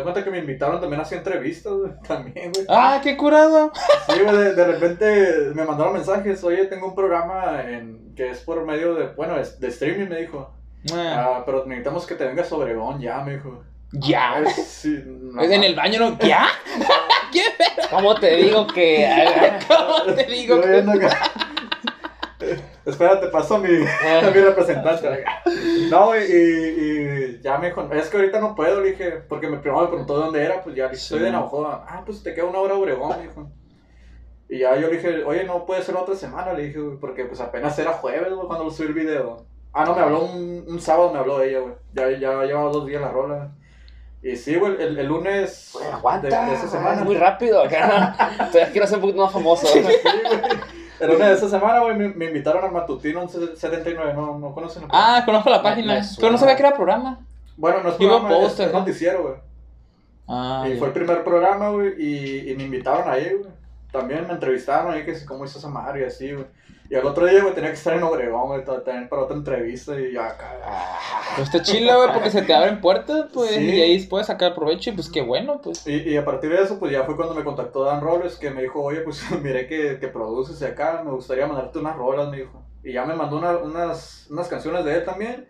cuenta 0.01 0.23
que 0.23 0.31
me 0.31 0.39
invitaron 0.39 0.81
también 0.81 0.99
a 0.99 1.03
hacer 1.03 1.19
entrevistas, 1.19 1.71
güey, 1.73 1.91
también, 2.07 2.51
güey. 2.51 2.65
Ah, 2.67 2.99
qué 3.03 3.15
curado. 3.15 3.71
Sí, 4.09 4.19
güey, 4.23 4.35
de, 4.35 4.55
de 4.55 4.65
repente 4.65 5.51
me 5.53 5.63
mandaron 5.63 5.93
mensajes, 5.93 6.43
oye, 6.43 6.65
tengo 6.65 6.87
un 6.87 6.95
programa 6.95 7.61
en, 7.69 8.15
que 8.15 8.31
es 8.31 8.39
por 8.39 8.65
medio 8.65 8.95
de, 8.95 9.09
bueno, 9.09 9.37
es 9.37 9.59
de 9.59 9.67
streaming, 9.67 10.07
me 10.07 10.21
dijo. 10.21 10.51
Ah, 10.91 11.35
Ah, 11.37 11.43
pero 11.45 11.65
necesitamos 11.67 12.07
que 12.07 12.15
te 12.15 12.25
vengas 12.25 12.51
a 12.51 12.55
Obregón 12.55 12.99
ya, 12.99 13.23
me 13.23 13.33
dijo. 13.35 13.61
Ya. 13.93 14.35
Ah, 14.37 14.49
sí, 14.49 15.01
no, 15.05 15.41
Es 15.41 15.51
en 15.51 15.63
el 15.63 15.75
baño, 15.75 15.99
¿no? 15.99 16.19
¿Ya? 16.19 16.47
¿Qué 17.31 17.43
pedo? 17.57 17.87
¿Cómo 17.89 18.15
te 18.19 18.35
digo 18.35 18.67
que? 18.67 19.07
¿Cómo 19.67 20.13
te 20.13 20.23
digo? 20.25 20.61
Viendo 20.61 20.91
acá. 20.93 21.17
Espérate, 22.85 23.27
paso 23.27 23.55
a 23.55 23.59
mi, 23.59 23.69
a 23.69 24.21
mi 24.35 24.41
representante. 24.41 25.23
No, 25.89 26.13
y, 26.17 26.21
y 26.21 27.41
ya 27.41 27.57
me 27.57 27.67
dijo, 27.67 27.89
es 27.93 28.09
que 28.09 28.17
ahorita 28.17 28.39
no 28.41 28.53
puedo, 28.55 28.81
le 28.81 28.91
dije, 28.91 29.11
porque 29.29 29.47
me, 29.47 29.57
primero 29.59 29.81
me 29.83 29.87
preguntó 29.87 30.17
de 30.17 30.25
dónde 30.25 30.43
era, 30.43 30.61
pues 30.61 30.75
ya 30.75 30.85
le 30.85 30.89
dije, 30.91 31.01
soy 31.01 31.19
Sí. 31.19 31.25
de 31.25 31.31
Navajoa. 31.31 31.85
Ah, 31.87 32.03
pues 32.05 32.21
te 32.21 32.33
queda 32.33 32.45
una 32.45 32.59
hora 32.59 32.73
Obregón, 32.75 33.17
me 33.17 33.23
dijo. 33.23 33.49
Y 34.49 34.59
ya 34.59 34.75
yo 34.75 34.89
le 34.89 34.97
dije, 34.97 35.23
oye, 35.23 35.45
no 35.45 35.65
puede 35.65 35.81
ser 35.81 35.95
otra 35.95 36.15
semana, 36.15 36.51
le 36.53 36.63
dije, 36.67 36.79
güey, 36.79 36.97
porque 36.99 37.23
pues 37.25 37.39
apenas 37.39 37.79
era 37.79 37.93
jueves, 37.93 38.33
güey, 38.33 38.45
cuando 38.47 38.65
lo 38.65 38.71
subí 38.71 38.87
el 38.87 38.93
video. 38.93 39.45
Ah, 39.71 39.85
no, 39.85 39.95
me 39.95 40.01
habló 40.01 40.25
un, 40.25 40.65
un 40.67 40.79
sábado, 40.81 41.11
me 41.13 41.19
habló 41.19 41.41
ella, 41.41 41.59
güey. 41.59 41.73
Ya, 41.93 42.09
ya 42.11 42.43
llevaba 42.43 42.69
dos 42.69 42.85
días 42.85 43.01
la 43.01 43.09
rola. 43.11 43.55
Y 44.23 44.35
sí, 44.37 44.55
güey, 44.55 44.81
el, 44.81 44.97
el 44.97 45.05
lunes 45.07 45.71
Güey, 45.73 45.85
de, 45.85 45.91
aguanta. 45.91 46.45
de 46.45 46.53
esa 46.53 46.67
semana. 46.69 46.99
Es 47.01 47.05
muy 47.05 47.17
rápido 47.17 47.61
acá. 47.61 48.15
Todavía 48.51 48.71
quiero 48.71 48.87
ser 48.87 48.95
un 48.95 49.01
poquito 49.01 49.21
más 49.21 49.33
famoso. 49.33 49.67
Sí, 49.67 49.81
güey. 49.81 49.95
El 50.99 51.09
lunes 51.09 51.27
de 51.27 51.33
esa 51.33 51.49
semana, 51.49 51.79
güey, 51.81 51.97
me, 51.97 52.07
me 52.09 52.25
invitaron 52.25 52.63
al 52.63 52.71
Matutino 52.71 53.27
79, 53.27 54.13
¿no, 54.13 54.39
no 54.39 54.53
conocen? 54.53 54.83
el 54.83 54.87
programa? 54.87 55.17
Ah, 55.17 55.25
conozco 55.25 55.49
la 55.49 55.61
página. 55.61 55.95
me 55.95 56.01
Pero 56.17 56.31
no 56.31 56.37
sabía 56.37 56.55
que 56.55 56.61
era 56.63 56.73
programa. 56.73 57.19
Bueno, 57.57 57.83
no 57.83 57.89
es 57.89 57.95
programa, 57.95 58.31
es, 58.31 58.37
póster, 58.37 58.67
es 58.67 58.73
¿no? 58.73 58.79
noticiero, 58.79 59.21
güey. 59.23 59.35
Ah, 60.27 60.63
y 60.67 60.73
ya. 60.73 60.77
fue 60.79 60.87
el 60.87 60.93
primer 60.93 61.23
programa, 61.25 61.69
güey, 61.71 61.93
y, 62.01 62.49
y 62.51 62.55
me 62.55 62.63
invitaron 62.63 63.09
ahí, 63.11 63.29
güey. 63.33 63.51
También 63.91 64.25
me 64.25 64.33
entrevistaron 64.33 64.93
ahí, 64.93 65.03
que 65.03 65.13
cómo 65.25 65.43
hizo 65.43 65.59
esa 65.59 65.67
madre 65.67 66.01
y 66.01 66.05
así, 66.05 66.31
güey. 66.31 66.45
Y 66.89 66.95
al 66.95 67.05
otro 67.05 67.25
día, 67.25 67.41
güey, 67.41 67.53
tenía 67.55 67.69
que 67.71 67.77
estar 67.77 67.93
en 67.95 68.03
Obregón, 68.03 68.47
güey, 68.49 68.63
ta- 68.65 68.83
también 68.83 69.09
para 69.09 69.23
otra 69.23 69.35
entrevista 69.37 69.99
y 69.99 70.13
ya 70.13 70.27
acá. 70.27 70.51
Pues 71.35 71.47
está 71.47 71.61
chila, 71.63 71.95
güey, 71.95 72.11
porque 72.13 72.29
se 72.29 72.41
te 72.43 72.53
abren 72.53 72.81
puertas, 72.81 73.27
pues, 73.33 73.51
Sí. 73.51 73.63
y 73.69 73.81
ahí 73.81 74.05
puedes 74.05 74.27
sacar 74.27 74.53
provecho, 74.53 74.89
y 74.91 74.93
pues 74.93 75.09
qué 75.09 75.21
bueno, 75.21 75.59
pues. 75.61 75.87
Y, 75.87 76.09
y 76.09 76.17
a 76.17 76.25
partir 76.25 76.51
de 76.51 76.61
eso, 76.61 76.77
pues 76.79 76.91
ya 76.91 77.03
fue 77.03 77.15
cuando 77.15 77.33
me 77.33 77.43
contactó 77.43 77.83
Dan 77.83 78.01
Robles, 78.01 78.37
que 78.37 78.51
me 78.51 78.61
dijo, 78.61 78.81
oye, 78.83 78.99
pues 79.01 79.21
miré 79.41 79.65
que, 79.67 79.97
que 79.99 80.07
produces 80.09 80.61
acá, 80.61 81.01
me 81.03 81.11
gustaría 81.11 81.47
mandarte 81.47 81.79
unas 81.79 81.95
rolas, 81.95 82.29
me 82.29 82.37
dijo. 82.37 82.61
Y 82.83 82.93
ya 82.93 83.05
me 83.05 83.15
mandó 83.15 83.37
una- 83.37 83.57
unas, 83.57 84.27
unas 84.29 84.47
canciones 84.49 84.83
de 84.85 84.95
él 84.95 85.05
también. 85.05 85.47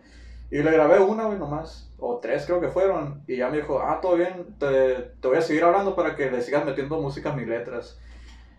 Y 0.50 0.58
le 0.62 0.70
grabé 0.70 1.00
una, 1.00 1.24
güey, 1.24 1.38
nomás. 1.38 1.90
O 1.98 2.18
tres 2.20 2.44
creo 2.46 2.60
que 2.60 2.68
fueron. 2.68 3.22
Y 3.26 3.36
ya 3.38 3.48
me 3.48 3.56
dijo, 3.56 3.80
ah, 3.80 3.98
todo 4.00 4.14
bien, 4.14 4.54
te, 4.58 4.94
te 5.20 5.28
voy 5.28 5.38
a 5.38 5.42
seguir 5.42 5.64
hablando 5.64 5.96
para 5.96 6.14
que 6.14 6.30
le 6.30 6.40
sigas 6.42 6.64
metiendo 6.64 7.00
música 7.00 7.32
a 7.32 7.36
mis 7.36 7.48
letras. 7.48 7.98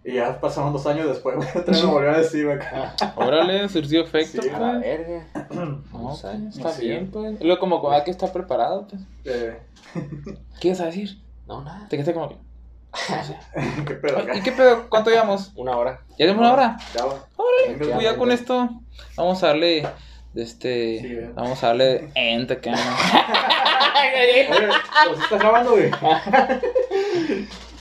Y 0.07 0.13
ya 0.13 0.39
pasaron 0.39 0.71
dos 0.71 0.85
años 0.85 1.07
después, 1.07 1.35
güey, 1.35 1.47
otra 1.49 1.63
vez 1.73 1.83
me 1.83 1.89
volvió 1.91 2.11
a 2.11 2.17
decir, 2.19 2.45
güey. 2.45 2.59
Órale, 3.15 3.67
surgió 3.69 4.03
efecto, 4.03 4.41
Sí, 4.41 4.49
A 4.49 4.59
la 4.59 4.71
pues. 4.73 4.81
verga. 4.81 5.25
No, 5.91 5.99
No 5.99 6.15
sé. 6.15 6.27
pues, 6.43 6.57
está 6.57 6.69
Sí. 6.71 6.87
bien, 6.87 7.09
pues. 7.11 7.41
Luego 7.41 7.59
como 7.59 7.81
que 7.81 7.95
hay 7.95 8.03
que 8.03 8.11
estar 8.11 8.31
preparado, 8.31 8.87
pues. 8.87 9.01
Eh, 9.25 9.59
¿Qué 10.61 10.67
ibas 10.67 10.81
a 10.81 10.85
decir? 10.85 11.17
No, 11.47 11.61
nada. 11.63 11.87
Te 11.89 11.97
quedaste 11.97 12.13
como 12.13 12.29
que... 12.29 12.35
¿Qué 13.87 13.93
pedo 13.95 14.19
acá? 14.19 14.35
¿Y 14.37 14.41
qué 14.41 14.51
pedo? 14.51 14.87
¿Cuánto 14.89 15.09
llevamos? 15.09 15.51
Una 15.55 15.75
hora. 15.75 15.99
¿Ya 16.11 16.17
tenemos 16.27 16.39
una 16.39 16.53
hora? 16.53 16.77
Ya, 16.93 17.03
güey. 17.03 17.17
Órale, 17.35 17.63
Venga, 17.67 17.77
pues 17.77 17.89
ya, 17.89 17.95
ya 17.95 17.97
venga. 18.09 18.17
con 18.17 18.31
esto 18.31 18.69
vamos 19.17 19.43
a 19.43 19.47
darle 19.47 19.87
de 20.33 20.43
este... 20.43 20.99
Sí. 21.01 21.17
Vamos 21.33 21.63
a 21.63 21.67
darle 21.67 22.11
acá, 22.51 22.71
¿no? 22.71 22.77
Oye, 24.15 24.49
¿los 25.09 25.19
estás 25.23 25.39
grabando, 25.39 25.71
güey? 25.71 25.91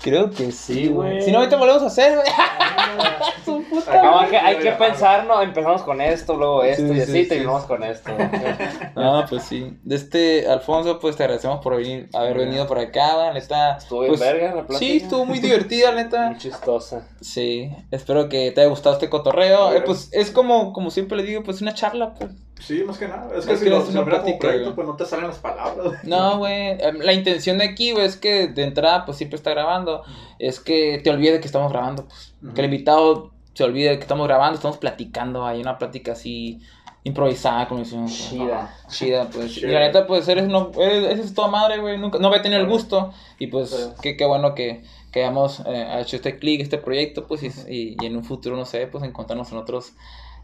Creo 0.04 0.28
que 0.28 0.52
sí, 0.52 0.88
güey. 0.88 1.22
Si 1.22 1.32
no, 1.32 1.38
ahorita 1.38 1.56
volvemos 1.56 1.82
a 1.82 1.86
hacer, 1.86 2.14
güey. 2.14 2.28
Su 3.46 3.62
puta 3.64 4.02
No, 4.02 4.16
madre. 4.16 4.24
hay 4.24 4.30
que, 4.30 4.36
hay 4.36 4.58
que 4.58 4.72
pensar, 4.72 5.24
¿no? 5.24 5.40
Empezamos 5.40 5.82
con 5.82 5.98
esto, 6.02 6.36
luego 6.36 6.62
esto, 6.62 6.82
Sí, 6.88 6.92
y 6.92 6.96
sí, 6.96 7.00
así 7.00 7.22
sí. 7.22 7.28
terminamos 7.30 7.64
con 7.64 7.82
esto. 7.82 8.12
No, 8.96 9.24
pues 9.28 9.44
sí. 9.44 9.78
De 9.82 9.96
este, 9.96 10.46
Alfonso, 10.46 10.98
pues 11.00 11.16
te 11.16 11.22
agradecemos 11.22 11.60
por 11.62 11.76
venir, 11.76 12.10
haber 12.12 12.36
venido 12.36 12.66
por 12.66 12.78
acá, 12.78 13.16
va, 13.16 13.32
neta. 13.32 13.78
Estuvo 13.78 14.00
bien 14.00 14.10
pues, 14.10 14.20
verga 14.20 14.48
la 14.48 14.66
plática. 14.66 14.78
Sí, 14.78 14.98
estuvo 14.98 15.24
muy 15.24 15.38
divertida, 15.38 15.92
neta. 15.92 16.28
Muy 16.28 16.38
chistosa. 16.38 17.08
Sí, 17.22 17.70
espero 17.90 18.28
que 18.28 18.50
te 18.50 18.60
haya 18.60 18.68
gustado 18.68 18.96
este 18.96 19.08
cotorreo. 19.08 19.72
Eh, 19.74 19.80
pues 19.80 20.10
es 20.12 20.30
como, 20.30 20.74
como 20.74 20.90
siempre 20.90 21.16
le 21.16 21.22
digo, 21.22 21.42
pues 21.42 21.62
una 21.62 21.72
charla, 21.72 22.12
pues. 22.12 22.30
Sí, 22.60 22.82
más 22.84 22.98
que 22.98 23.08
nada. 23.08 23.28
Es 23.36 23.44
que 23.46 23.56
si 23.56 23.64
que 23.64 23.70
lo 23.70 23.78
es 23.78 23.88
una 23.88 24.00
lo 24.00 24.06
miras 24.06 24.20
como 24.20 24.38
plática, 24.38 24.48
proyecto, 24.48 24.74
pues 24.74 24.86
no 24.86 24.96
te 24.96 25.04
salen 25.04 25.26
las 25.28 25.38
palabras. 25.38 26.04
No, 26.04 26.38
güey. 26.38 26.52
eh, 26.70 26.92
La 27.00 27.12
intención 27.12 27.58
de 27.58 27.64
aquí, 27.64 27.92
güey, 27.92 28.06
es 28.06 28.16
que 28.16 28.48
de 28.48 28.62
entrada, 28.62 29.04
pues 29.04 29.18
siempre 29.18 29.36
está 29.36 29.50
grabando. 29.50 30.02
Es 30.38 30.60
que 30.60 31.00
te 31.02 31.10
olvides 31.10 31.40
que 31.40 31.46
estamos 31.46 31.70
grabando, 31.72 32.06
pues. 32.06 32.32
Que 32.54 32.60
el 32.60 32.66
invitado 32.66 33.32
se 33.54 33.64
olvide 33.64 33.96
que 33.96 34.02
estamos 34.02 34.26
grabando, 34.26 34.54
estamos 34.56 34.78
platicando. 34.78 35.44
Hay 35.46 35.60
una 35.60 35.78
plática 35.78 36.12
así 36.12 36.60
improvisada, 37.02 37.68
como 37.68 37.80
decimos. 37.80 38.12
Chida. 38.12 38.74
Chida, 38.88 39.28
pues. 39.30 39.52
Chida. 39.54 39.68
Y 39.68 39.72
la 39.72 39.80
neta, 39.80 40.06
pues 40.06 40.26
eres, 40.28 40.46
no, 40.46 40.70
eres, 40.78 41.04
eres 41.04 41.34
toda 41.34 41.48
madre, 41.48 41.78
güey. 41.78 41.98
Nunca, 41.98 42.18
no 42.18 42.28
había 42.28 42.40
tenido 42.42 42.60
el 42.60 42.68
gusto. 42.68 43.12
Y 43.38 43.48
pues, 43.48 43.70
Sí. 43.70 43.90
qué, 44.00 44.16
qué 44.16 44.24
bueno 44.24 44.54
que, 44.54 44.82
que 45.12 45.20
hayamos 45.20 45.60
eh, 45.66 45.98
hecho 46.00 46.16
este 46.16 46.38
clic, 46.38 46.60
este 46.62 46.78
proyecto, 46.78 47.26
pues. 47.26 47.42
Y, 47.42 47.48
y, 47.68 47.96
y 48.00 48.06
en 48.06 48.16
un 48.16 48.24
futuro, 48.24 48.56
no 48.56 48.64
sé, 48.64 48.86
pues 48.86 49.04
encontrarnos 49.04 49.50
en 49.52 49.58
otros. 49.58 49.92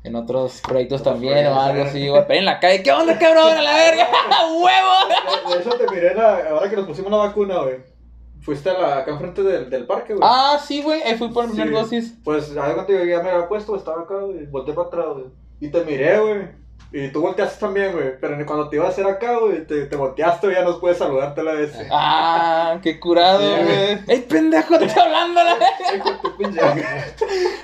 En 0.02 0.16
otros 0.16 0.62
proyectos 0.62 1.02
también 1.02 1.46
o 1.48 1.60
algo 1.60 1.82
así, 1.84 2.08
güey. 2.08 2.22
Pero 2.26 2.38
en 2.38 2.46
la 2.46 2.58
calle, 2.58 2.82
¿qué 2.82 2.90
onda, 2.90 3.18
cabrón? 3.18 3.52
A 3.58 3.60
la 3.62 3.74
verga, 3.74 4.08
huevo. 4.48 5.48
De, 5.50 5.54
de 5.56 5.60
hecho, 5.60 5.70
te 5.76 5.90
miré 5.94 6.14
la, 6.14 6.48
ahora 6.50 6.70
que 6.70 6.76
nos 6.76 6.86
pusimos 6.86 7.10
la 7.10 7.18
vacuna, 7.18 7.58
güey. 7.62 7.76
Fuiste 8.40 8.70
a 8.70 8.78
la, 8.78 8.98
acá 8.98 9.10
enfrente 9.10 9.42
del, 9.42 9.68
del 9.68 9.86
parque, 9.86 10.14
güey. 10.14 10.26
Ah, 10.26 10.58
sí, 10.66 10.82
güey. 10.82 11.02
Ahí 11.02 11.16
fui 11.16 11.28
por 11.28 11.46
la 11.54 11.64
Sí. 11.64 11.70
dosis. 11.70 12.14
Pues, 12.24 12.56
a 12.56 12.66
ver 12.66 12.74
cuánto 12.76 12.92
yo 12.94 13.04
ya 13.04 13.22
me 13.22 13.30
había 13.30 13.46
puesto, 13.48 13.76
estaba 13.76 14.00
acá, 14.02 14.14
güey. 14.20 14.46
Volteé 14.46 14.72
para 14.72 14.88
atrás, 14.88 15.06
güey. 15.12 15.26
Y 15.60 15.68
te 15.68 15.84
miré, 15.84 16.18
güey. 16.18 16.48
Y 16.92 17.08
tú 17.08 17.20
volteaste 17.20 17.60
también, 17.60 17.92
güey. 17.92 18.18
Pero 18.20 18.44
cuando 18.46 18.68
te 18.68 18.76
iba 18.76 18.86
a 18.86 18.88
hacer 18.88 19.06
acá, 19.06 19.38
güey, 19.38 19.64
te, 19.64 19.86
te 19.86 19.96
volteaste, 19.96 20.52
ya 20.52 20.62
nos 20.62 20.78
puedes 20.78 20.98
saludarte 20.98 21.40
a 21.40 21.44
la 21.44 21.52
vez. 21.52 21.72
Ah, 21.90 22.78
qué 22.82 22.98
curado, 22.98 23.40
Sí, 23.40 23.62
güey. 23.64 23.98
¡Ey, 24.08 24.20
pendejo! 24.28 24.76
Te 24.76 24.86
estoy 24.86 25.02
hablando, 25.02 25.40
la 25.42 25.54
de 25.54 26.12
tu 26.20 26.36
pinche. 26.36 26.60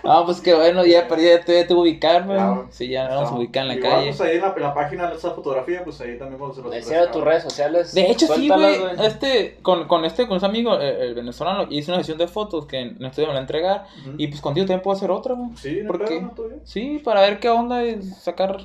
Ah, 0.04 0.22
pues 0.24 0.40
qué 0.40 0.54
bueno, 0.54 0.84
ya, 0.84 1.08
pero 1.08 1.20
ya 1.20 1.40
te, 1.44 1.64
te 1.64 1.74
ubicar, 1.74 2.24
güey. 2.24 2.36
Claro. 2.36 2.68
Sí, 2.70 2.88
ya 2.88 3.08
nos 3.08 3.14
vamos 3.16 3.30
a 3.32 3.34
ubicar 3.34 3.62
en 3.62 3.68
la 3.68 3.74
Igual, 3.74 3.92
calle. 3.92 4.06
Pues 4.06 4.20
ahí 4.20 4.36
en 4.36 4.42
la, 4.42 4.54
en 4.56 4.62
la 4.62 4.74
página 4.74 5.10
de 5.10 5.16
esa 5.16 5.30
fotografía, 5.32 5.82
pues 5.82 6.00
ahí 6.00 6.16
también 6.18 6.40
vamos 6.40 6.58
a 6.58 6.62
los 6.62 6.70
Decía 6.70 7.10
tus 7.10 7.24
redes 7.24 7.42
sociales. 7.42 7.92
De 7.92 8.10
hecho, 8.10 8.26
sí, 8.32 8.48
güey. 8.48 8.76
Este, 9.02 9.58
con, 9.62 9.88
con 9.88 10.04
este, 10.04 10.28
con 10.28 10.36
ese 10.36 10.46
amigo, 10.46 10.74
el, 10.76 10.96
el 10.96 11.14
venezolano, 11.14 11.66
hice 11.68 11.90
una 11.90 11.98
sesión 12.00 12.18
de 12.18 12.28
fotos 12.28 12.66
que 12.66 12.78
en 12.78 13.04
estudio 13.04 13.28
me 13.28 13.34
la 13.34 13.40
entregar. 13.40 13.86
Y 14.18 14.28
pues 14.28 14.40
contigo 14.40 14.66
también 14.66 14.82
puedo 14.82 14.96
hacer 14.96 15.10
otra, 15.10 15.34
güey. 15.34 15.50
Sí, 15.56 15.80
no 15.82 15.88
¿Por 15.88 16.04
qué? 16.04 16.20
¿no? 16.20 16.32
Sí, 16.64 17.00
para 17.04 17.22
ver 17.22 17.40
qué 17.40 17.48
onda 17.48 17.84
y 17.84 18.00
sacar 18.02 18.58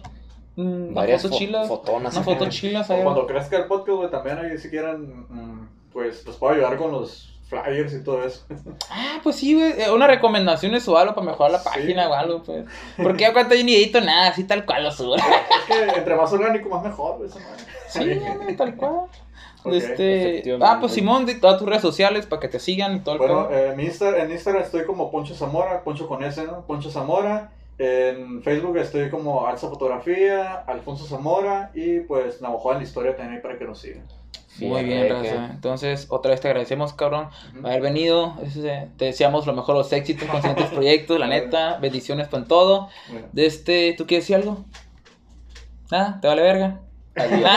mm, 0.56 0.94
Varias 0.94 1.22
fotos 1.22 1.38
chilas. 1.38 1.68
fotonas. 1.68 2.14
Unas 2.14 2.26
fotos 2.26 2.50
chilas 2.50 2.88
cuando 2.88 3.26
crezca 3.28 3.58
el 3.58 3.66
podcast, 3.66 3.98
güey, 3.98 4.10
también 4.12 4.38
ahí 4.40 4.58
si 4.58 4.70
quieren, 4.70 5.26
mm, 5.30 5.68
pues 5.94 6.26
los 6.26 6.36
puedo 6.38 6.54
ayudar 6.54 6.78
con 6.78 6.92
los 6.92 7.28
flyers 7.48 7.94
y 7.94 8.02
todo 8.04 8.24
eso. 8.24 8.46
Ah, 8.90 9.20
pues 9.24 9.36
sí, 9.36 9.54
güey. 9.56 9.74
eh, 9.82 9.92
Unas 9.92 10.08
recomendaciones 10.08 10.88
o 10.88 10.98
algo 10.98 11.14
para 11.16 11.28
mejorar 11.28 11.52
la 11.52 11.60
Sí. 11.60 11.66
página 11.68 12.10
o 12.10 12.14
algo, 12.14 12.44
pues. 12.44 12.66
Porque 12.96 13.24
ya 13.24 13.34
cuando 13.34 13.56
yo 13.56 13.64
ni 13.66 13.76
edito 13.76 14.00
nada, 14.00 14.30
así 14.30 14.46
tal 14.46 14.66
cual 14.66 14.84
lo 14.86 14.92
subo. 14.92 15.16
es 15.18 15.24
que 15.68 15.84
entre 15.98 16.16
más 16.16 16.32
orgánico, 16.32 16.70
más 16.70 16.82
mejor, 16.84 17.18
güey, 17.18 17.30
esa 17.30 17.40
madre. 17.40 17.64
Sí, 18.50 18.56
tal 18.56 18.76
cual. 18.78 18.94
Este, 19.66 20.58
ah, 20.62 20.78
pues 20.80 20.94
Simón, 20.94 21.26
di 21.26 21.40
todas 21.40 21.60
tus 21.60 21.68
redes 21.68 21.82
sociales 21.84 22.26
para 22.26 22.40
que 22.40 22.48
te 22.48 22.58
sigan 22.60 22.96
y 22.96 23.00
todo 23.02 23.16
el 23.16 23.20
Bueno, 23.20 23.48
eh, 23.52 23.74
mi 23.78 23.84
Insta- 23.86 24.18
en 24.18 24.32
Instagram 24.32 24.64
estoy 24.64 24.86
como 24.86 25.12
Poncho 25.12 25.36
Zamora, 25.36 25.84
Poncho 25.84 26.08
con 26.08 26.24
S, 26.24 26.44
¿no? 26.46 26.62
Poncho 26.66 26.90
Zamora. 26.90 27.52
En 27.84 28.44
Facebook 28.44 28.78
estoy 28.78 29.10
como 29.10 29.48
Alza 29.48 29.68
Fotografía, 29.68 30.54
Alfonso 30.68 31.06
Zamora 31.06 31.72
y 31.74 32.02
pues 32.02 32.40
Navajo 32.40 32.72
en 32.74 32.78
la 32.78 32.84
historia 32.84 33.16
también 33.16 33.38
ahí 33.38 33.42
para 33.42 33.58
que 33.58 33.66
nos 33.66 33.80
sigan. 33.80 34.04
Muy 34.60 34.84
bien, 34.84 35.04
que- 35.08 35.10
Raza. 35.14 35.46
Entonces, 35.52 36.06
otra 36.10 36.30
vez 36.32 36.42
te 36.42 36.48
agradecemos, 36.50 36.94
cabrón, 36.94 37.30
por 37.60 37.72
haber 37.72 37.82
venido. 37.82 38.36
Este, 38.44 38.90
Te 38.98 39.06
deseamos 39.06 39.48
lo 39.48 39.54
mejor, 39.54 39.76
los 39.76 39.92
éxitos 39.94 40.28
con 40.30 40.42
siguientes 40.42 40.70
proyectos, 40.74 41.18
la 41.20 41.26
neta. 41.26 41.78
Bendiciones 41.82 42.28
con 42.28 42.48
todo. 42.48 42.90
Bueno. 43.10 43.28
De 43.32 43.46
este, 43.48 43.96
¿tú 43.98 44.06
quieres 44.06 44.26
decir 44.28 44.36
algo? 44.36 44.64
¿Ah? 45.92 46.20
¿Te 46.22 46.28
vale 46.28 46.42
verga? 46.44 46.82
Adiós. 47.16 47.50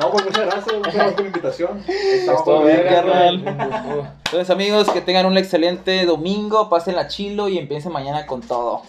No, 0.00 0.10
pues 0.10 0.24
muchas 0.24 0.46
gracias, 0.46 0.76
muchas 0.76 0.94
gracias 0.94 1.12
por 1.12 1.20
la 1.22 1.26
invitación. 1.26 1.84
Estamos 1.86 2.42
por 2.42 2.64
bien, 2.64 2.82
carnal. 2.88 4.14
Entonces, 4.24 4.50
amigos, 4.50 4.90
que 4.90 5.02
tengan 5.02 5.26
un 5.26 5.36
excelente 5.36 6.06
domingo. 6.06 6.70
Pasen 6.70 6.96
la 6.96 7.06
chilo 7.06 7.48
y 7.48 7.58
empiecen 7.58 7.92
mañana 7.92 8.24
con 8.24 8.40
todo. 8.40 8.82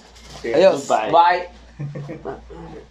Adiós. 0.44 0.88
Bye. 0.88 1.12
Bye. 1.12 2.82